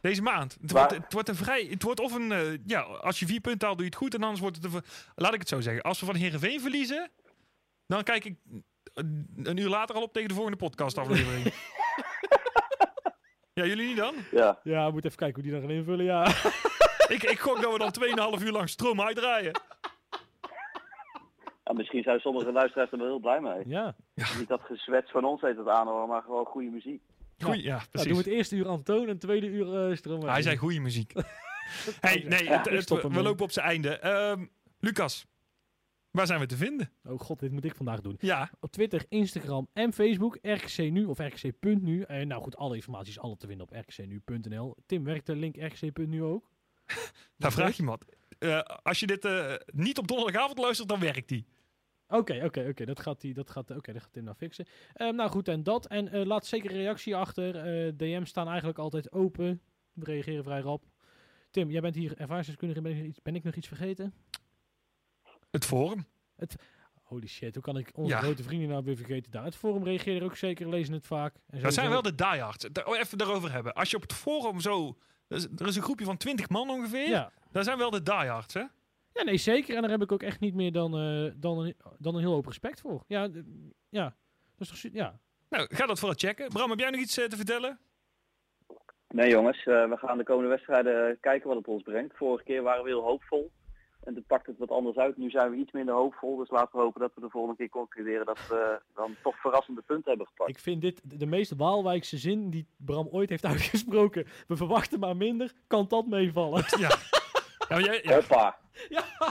Deze 0.01 0.21
maand. 0.21 0.57
Het, 0.61 0.71
Maar- 0.73 0.87
wordt, 0.87 1.03
het 1.03 1.13
wordt 1.13 1.29
een 1.29 1.35
vrij. 1.35 1.63
Het 1.69 1.83
wordt 1.83 1.99
of 1.99 2.13
een. 2.13 2.61
ja, 2.65 2.81
als 2.81 3.19
je 3.19 3.25
vier 3.25 3.41
punten 3.41 3.65
haalt, 3.67 3.77
doe 3.77 3.87
je 3.87 3.91
het 3.93 4.01
goed. 4.01 4.13
En 4.13 4.21
anders 4.23 4.39
wordt 4.41 4.55
het. 4.55 4.73
Een, 4.73 4.81
laat 5.15 5.33
ik 5.33 5.39
het 5.39 5.47
zo 5.49 5.61
zeggen. 5.61 5.83
Als 5.83 5.99
we 5.99 6.05
van 6.05 6.15
Herenveen 6.15 6.61
verliezen. 6.61 7.09
Dan 7.87 8.03
kijk 8.03 8.25
ik 8.25 8.35
een, 8.93 9.27
een 9.43 9.57
uur 9.57 9.69
later 9.69 9.95
al 9.95 10.01
op 10.01 10.13
tegen 10.13 10.27
de 10.27 10.33
volgende 10.35 10.57
podcastaflevering. 10.57 11.43
ja, 13.55 13.65
jullie 13.65 13.87
niet 13.87 13.97
dan? 13.97 14.15
Ja, 14.31 14.59
Ja, 14.63 14.85
we 14.85 14.91
moeten 14.91 15.09
even 15.11 15.17
kijken 15.23 15.33
hoe 15.35 15.43
die 15.43 15.51
dan 15.51 15.61
gaan 15.61 15.77
invullen, 15.77 16.05
ja. 16.05 16.27
Ik, 17.15 17.23
ik 17.23 17.39
gok 17.39 17.61
dat 17.61 17.71
we 17.71 17.77
dan 18.15 18.37
2,5 18.39 18.43
uur 18.45 18.51
lang 18.51 18.69
stroom 18.69 19.01
uitdraaien. 19.01 19.51
Ja, 21.63 21.73
misschien 21.73 22.03
zijn 22.03 22.19
sommige 22.19 22.51
luisteraars 22.51 22.91
er 22.91 22.97
wel 22.97 23.07
heel 23.07 23.19
blij 23.19 23.41
mee. 23.41 23.63
Ja. 23.67 23.95
Niet 24.37 24.47
dat 24.47 24.61
gezwets 24.61 25.11
van 25.11 25.23
ons 25.25 25.41
heet 25.41 25.57
het 25.57 25.67
aanhoren, 25.67 26.07
maar 26.07 26.21
gewoon 26.21 26.45
goede 26.45 26.69
muziek. 26.69 27.01
Goeie, 27.39 27.63
ja, 27.63 27.75
Nou, 27.75 27.87
precies. 27.91 28.07
doen 28.09 28.17
we 28.17 28.23
het 28.23 28.33
eerste 28.33 28.55
uur 28.55 28.67
Antoon 28.67 29.01
en 29.01 29.07
het 29.07 29.19
tweede 29.21 29.47
uur 29.47 29.89
uh, 29.89 29.95
Stroom. 29.95 30.23
Hij 30.27 30.41
zei 30.41 30.57
goede 30.57 30.79
muziek. 30.79 31.13
hey, 32.01 32.23
nee, 32.27 32.43
Ja, 32.43 32.57
het- 32.57 32.67
ik 32.67 32.73
het- 32.73 32.81
stop 32.83 33.01
we, 33.01 33.21
lopen 33.21 33.43
op 33.43 33.51
zijn 33.51 33.65
einde. 33.65 33.89
Ehm, 33.99 34.45
Lucas, 34.79 35.25
waar 36.15 36.27
zijn 36.27 36.39
we 36.39 36.45
te 36.45 36.57
vinden? 36.57 36.91
Oh 37.03 37.19
god, 37.19 37.39
dit 37.39 37.51
moet 37.51 37.65
ik 37.65 37.75
vandaag 37.75 38.01
doen. 38.01 38.17
Ja, 38.19 38.51
Op 38.59 38.71
Twitter, 38.71 39.05
Instagram 39.09 39.67
en 39.73 39.93
Facebook, 39.93 40.37
RKC 40.41 40.77
Nu 40.77 41.05
of 41.05 41.19
RKC.nu. 41.19 42.01
En 42.01 42.27
nou 42.27 42.41
goed, 42.41 42.55
alle 42.55 42.75
informatie 42.75 43.09
is 43.09 43.19
alle 43.19 43.37
te 43.37 43.47
vinden 43.47 43.67
op 43.67 43.75
rkcnu.nl. 43.75 44.75
Tim, 44.85 45.03
werkt 45.03 45.25
de 45.25 45.35
link 45.35 45.55
rkc.nu 45.57 46.23
ook? 46.23 46.49
daar 47.37 47.51
vraag 47.51 47.77
je 47.77 47.83
me 47.83 47.89
wat. 47.89 48.05
Eh, 48.39 48.59
als 48.59 48.99
je 48.99 49.07
dit 49.07 49.25
eh, 49.25 49.53
niet 49.65 49.97
op 49.97 50.07
donderdagavond 50.07 50.57
luistert, 50.59 50.89
dan 50.89 50.99
werkt 50.99 51.27
die. 51.27 51.45
Oké, 52.07 52.41
oké, 52.43 52.67
oké. 52.69 52.85
Dat 52.85 52.99
gaat 52.99 53.21
hij, 53.21 53.33
dat 53.33 53.49
gaat, 53.49 53.71
oké, 53.71 53.93
dat 53.93 54.01
gaat 54.01 54.13
Tim 54.13 54.23
nou 54.23 54.35
fixen. 54.35 54.65
Ehm, 54.93 55.15
nou 55.15 55.29
goed, 55.29 55.47
en 55.47 55.63
dat. 55.63 55.87
En 55.87 56.07
eh, 56.07 56.25
laat 56.25 56.45
zeker 56.45 56.71
een 56.71 56.77
reactie 56.77 57.15
achter. 57.15 57.55
Eh, 57.55 57.91
DM's 57.97 58.29
staan 58.29 58.47
eigenlijk 58.47 58.77
altijd 58.77 59.11
open. 59.11 59.61
We 59.93 60.05
reageren 60.05 60.43
vrij 60.43 60.61
rap. 60.61 60.83
Tim, 61.51 61.71
jij 61.71 61.81
bent 61.81 61.95
hier 61.95 62.17
ervaringsdeskundige. 62.17 62.81
Ben 63.23 63.35
ik 63.35 63.43
nog 63.43 63.55
iets 63.55 63.67
vergeten? 63.67 64.13
Het 65.55 65.65
forum. 65.65 66.05
Holy 67.03 67.27
shit, 67.27 67.53
hoe 67.53 67.63
kan 67.63 67.77
ik 67.77 67.89
onze 67.93 68.13
Ja. 68.13 68.19
grote 68.19 68.43
vrienden 68.43 68.69
nou 68.69 68.83
weer 68.83 68.95
vergeten 68.95 69.31
daar? 69.31 69.43
Het 69.43 69.55
forum 69.55 69.83
reageren 69.83 70.21
ook 70.23 70.35
zeker, 70.35 70.69
lezen 70.69 70.93
het 70.93 71.07
vaak. 71.07 71.33
En 71.35 71.41
Dat 71.47 71.59
zijn 71.59 71.71
sowieso- 71.73 71.91
wel 71.91 72.01
de 72.01 72.15
diehards. 72.15 72.67
Oh, 72.83 72.97
even 72.97 73.17
daarover 73.17 73.51
hebben. 73.51 73.73
Als 73.73 73.89
je 73.89 73.95
op 73.95 74.01
het 74.01 74.13
forum 74.13 74.59
zo... 74.59 74.97
Er 75.27 75.37
is, 75.37 75.47
er 75.57 75.67
is 75.67 75.75
een 75.75 75.81
groepje 75.81 76.05
van 76.05 76.17
20 76.17 76.49
man 76.49 76.69
ongeveer. 76.69 77.09
Ja. 77.09 77.31
Daar 77.51 77.63
zijn 77.63 77.77
wel 77.77 77.89
de 77.89 78.03
diehards, 78.03 78.53
hè? 78.53 78.63
ja, 79.13 79.23
nee, 79.23 79.37
zeker. 79.37 79.75
En 79.75 79.81
daar 79.81 79.91
heb 79.91 80.01
ik 80.01 80.11
ook 80.11 80.23
echt 80.23 80.39
niet 80.39 80.53
meer 80.53 80.71
dan, 80.71 80.97
eh, 80.97 81.31
dan, 81.35 81.59
een, 81.59 81.75
dan 81.97 82.15
een 82.15 82.21
heel 82.21 82.31
hoop 82.31 82.45
respect 82.45 82.81
voor. 82.81 83.03
Ja, 83.07 83.29
ja. 83.89 84.15
Dat 84.57 84.67
is 84.73 84.81
toch, 84.81 84.91
ja. 84.93 85.19
Nou, 85.49 85.67
ga 85.75 85.85
dat 85.85 85.99
vooral 85.99 86.17
checken. 86.17 86.49
Bram, 86.49 86.69
heb 86.69 86.79
jij 86.79 86.89
nog 86.89 86.99
iets 87.01 87.17
eh, 87.17 87.25
te 87.25 87.35
vertellen? 87.35 87.79
Nee 89.07 89.29
jongens, 89.29 89.57
eh, 89.57 89.89
we 89.89 89.97
gaan 89.97 90.17
de 90.17 90.23
komende 90.23 90.49
wedstrijden 90.49 91.17
kijken 91.19 91.47
wat 91.47 91.57
het 91.57 91.67
ons 91.67 91.83
brengt. 91.83 92.17
Vorige 92.17 92.43
keer 92.43 92.61
waren 92.63 92.83
we 92.83 92.89
heel 92.89 93.03
hoopvol. 93.03 93.51
En 94.05 94.13
toen 94.13 94.23
pakt 94.27 94.45
het 94.45 94.57
wat 94.57 94.69
anders 94.71 94.97
uit. 94.97 95.17
Nu 95.17 95.29
zijn 95.29 95.51
we 95.51 95.57
iets 95.57 95.71
minder 95.71 95.95
hoopvol. 95.95 96.37
Dus 96.37 96.49
laten 96.49 96.75
we 96.75 96.83
hopen 96.83 97.01
dat 97.01 97.11
we 97.15 97.21
de 97.21 97.29
volgende 97.29 97.57
keer 97.57 97.69
concluderen 97.69 98.25
dat 98.25 98.47
we 98.47 98.81
dan 98.95 99.15
toch 99.23 99.35
verrassende 99.35 99.81
punten 99.81 100.09
hebben 100.09 100.27
gepakt. 100.27 100.49
Ik 100.49 100.59
vind 100.59 100.81
dit 100.81 101.01
de 101.03 101.25
meest 101.25 101.55
Waalwijkse 101.55 102.17
zin 102.17 102.49
die 102.49 102.67
Bram 102.77 103.07
ooit 103.11 103.29
heeft 103.29 103.45
uitgesproken. 103.53 104.27
We 104.47 104.55
verwachten 104.55 104.99
maar 104.99 105.17
minder. 105.17 105.53
Kan 105.67 105.85
dat 105.87 106.07
meevallen? 106.07 106.63
Ja. 106.77 107.77
ja, 107.77 107.79
jij, 107.79 107.99
ja. 108.03 108.13
Hoppa! 108.15 108.57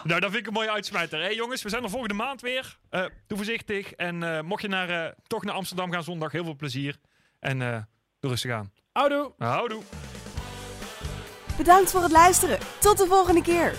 Nou, 0.05 0.21
dat 0.21 0.31
vind 0.31 0.37
ik 0.37 0.47
een 0.47 0.53
mooie 0.53 0.71
uitsmijter. 0.71 1.21
Hé 1.21 1.29
jongens, 1.29 1.63
we 1.63 1.69
zijn 1.69 1.83
er 1.83 1.91
volgende 1.91 2.15
maand 2.15 2.41
weer. 2.41 2.79
Eh, 2.91 3.05
doe 3.27 3.37
voorzichtig. 3.37 3.93
En 3.93 4.23
eh, 4.23 4.43
mocht 4.43 4.63
je 4.63 4.69
naar, 4.69 4.89
eh, 4.89 5.13
toch 5.27 5.45
naar 5.45 5.55
Amsterdam 5.55 5.93
gaan 5.93 6.03
zondag, 6.03 6.33
heel 6.33 6.45
veel 6.45 6.57
plezier. 6.57 6.99
En 7.41 7.63
eh 7.63 7.83
doe 8.21 8.31
rustig 8.31 8.53
aan. 8.53 8.73
Houdoe! 8.93 9.33
Houdoe. 9.39 9.83
Bedankt 11.57 11.91
voor 11.91 12.03
het 12.03 12.13
luisteren. 12.13 12.59
Tot 12.81 12.99
de 12.99 13.07
volgende 13.07 13.43
keer. 13.43 13.75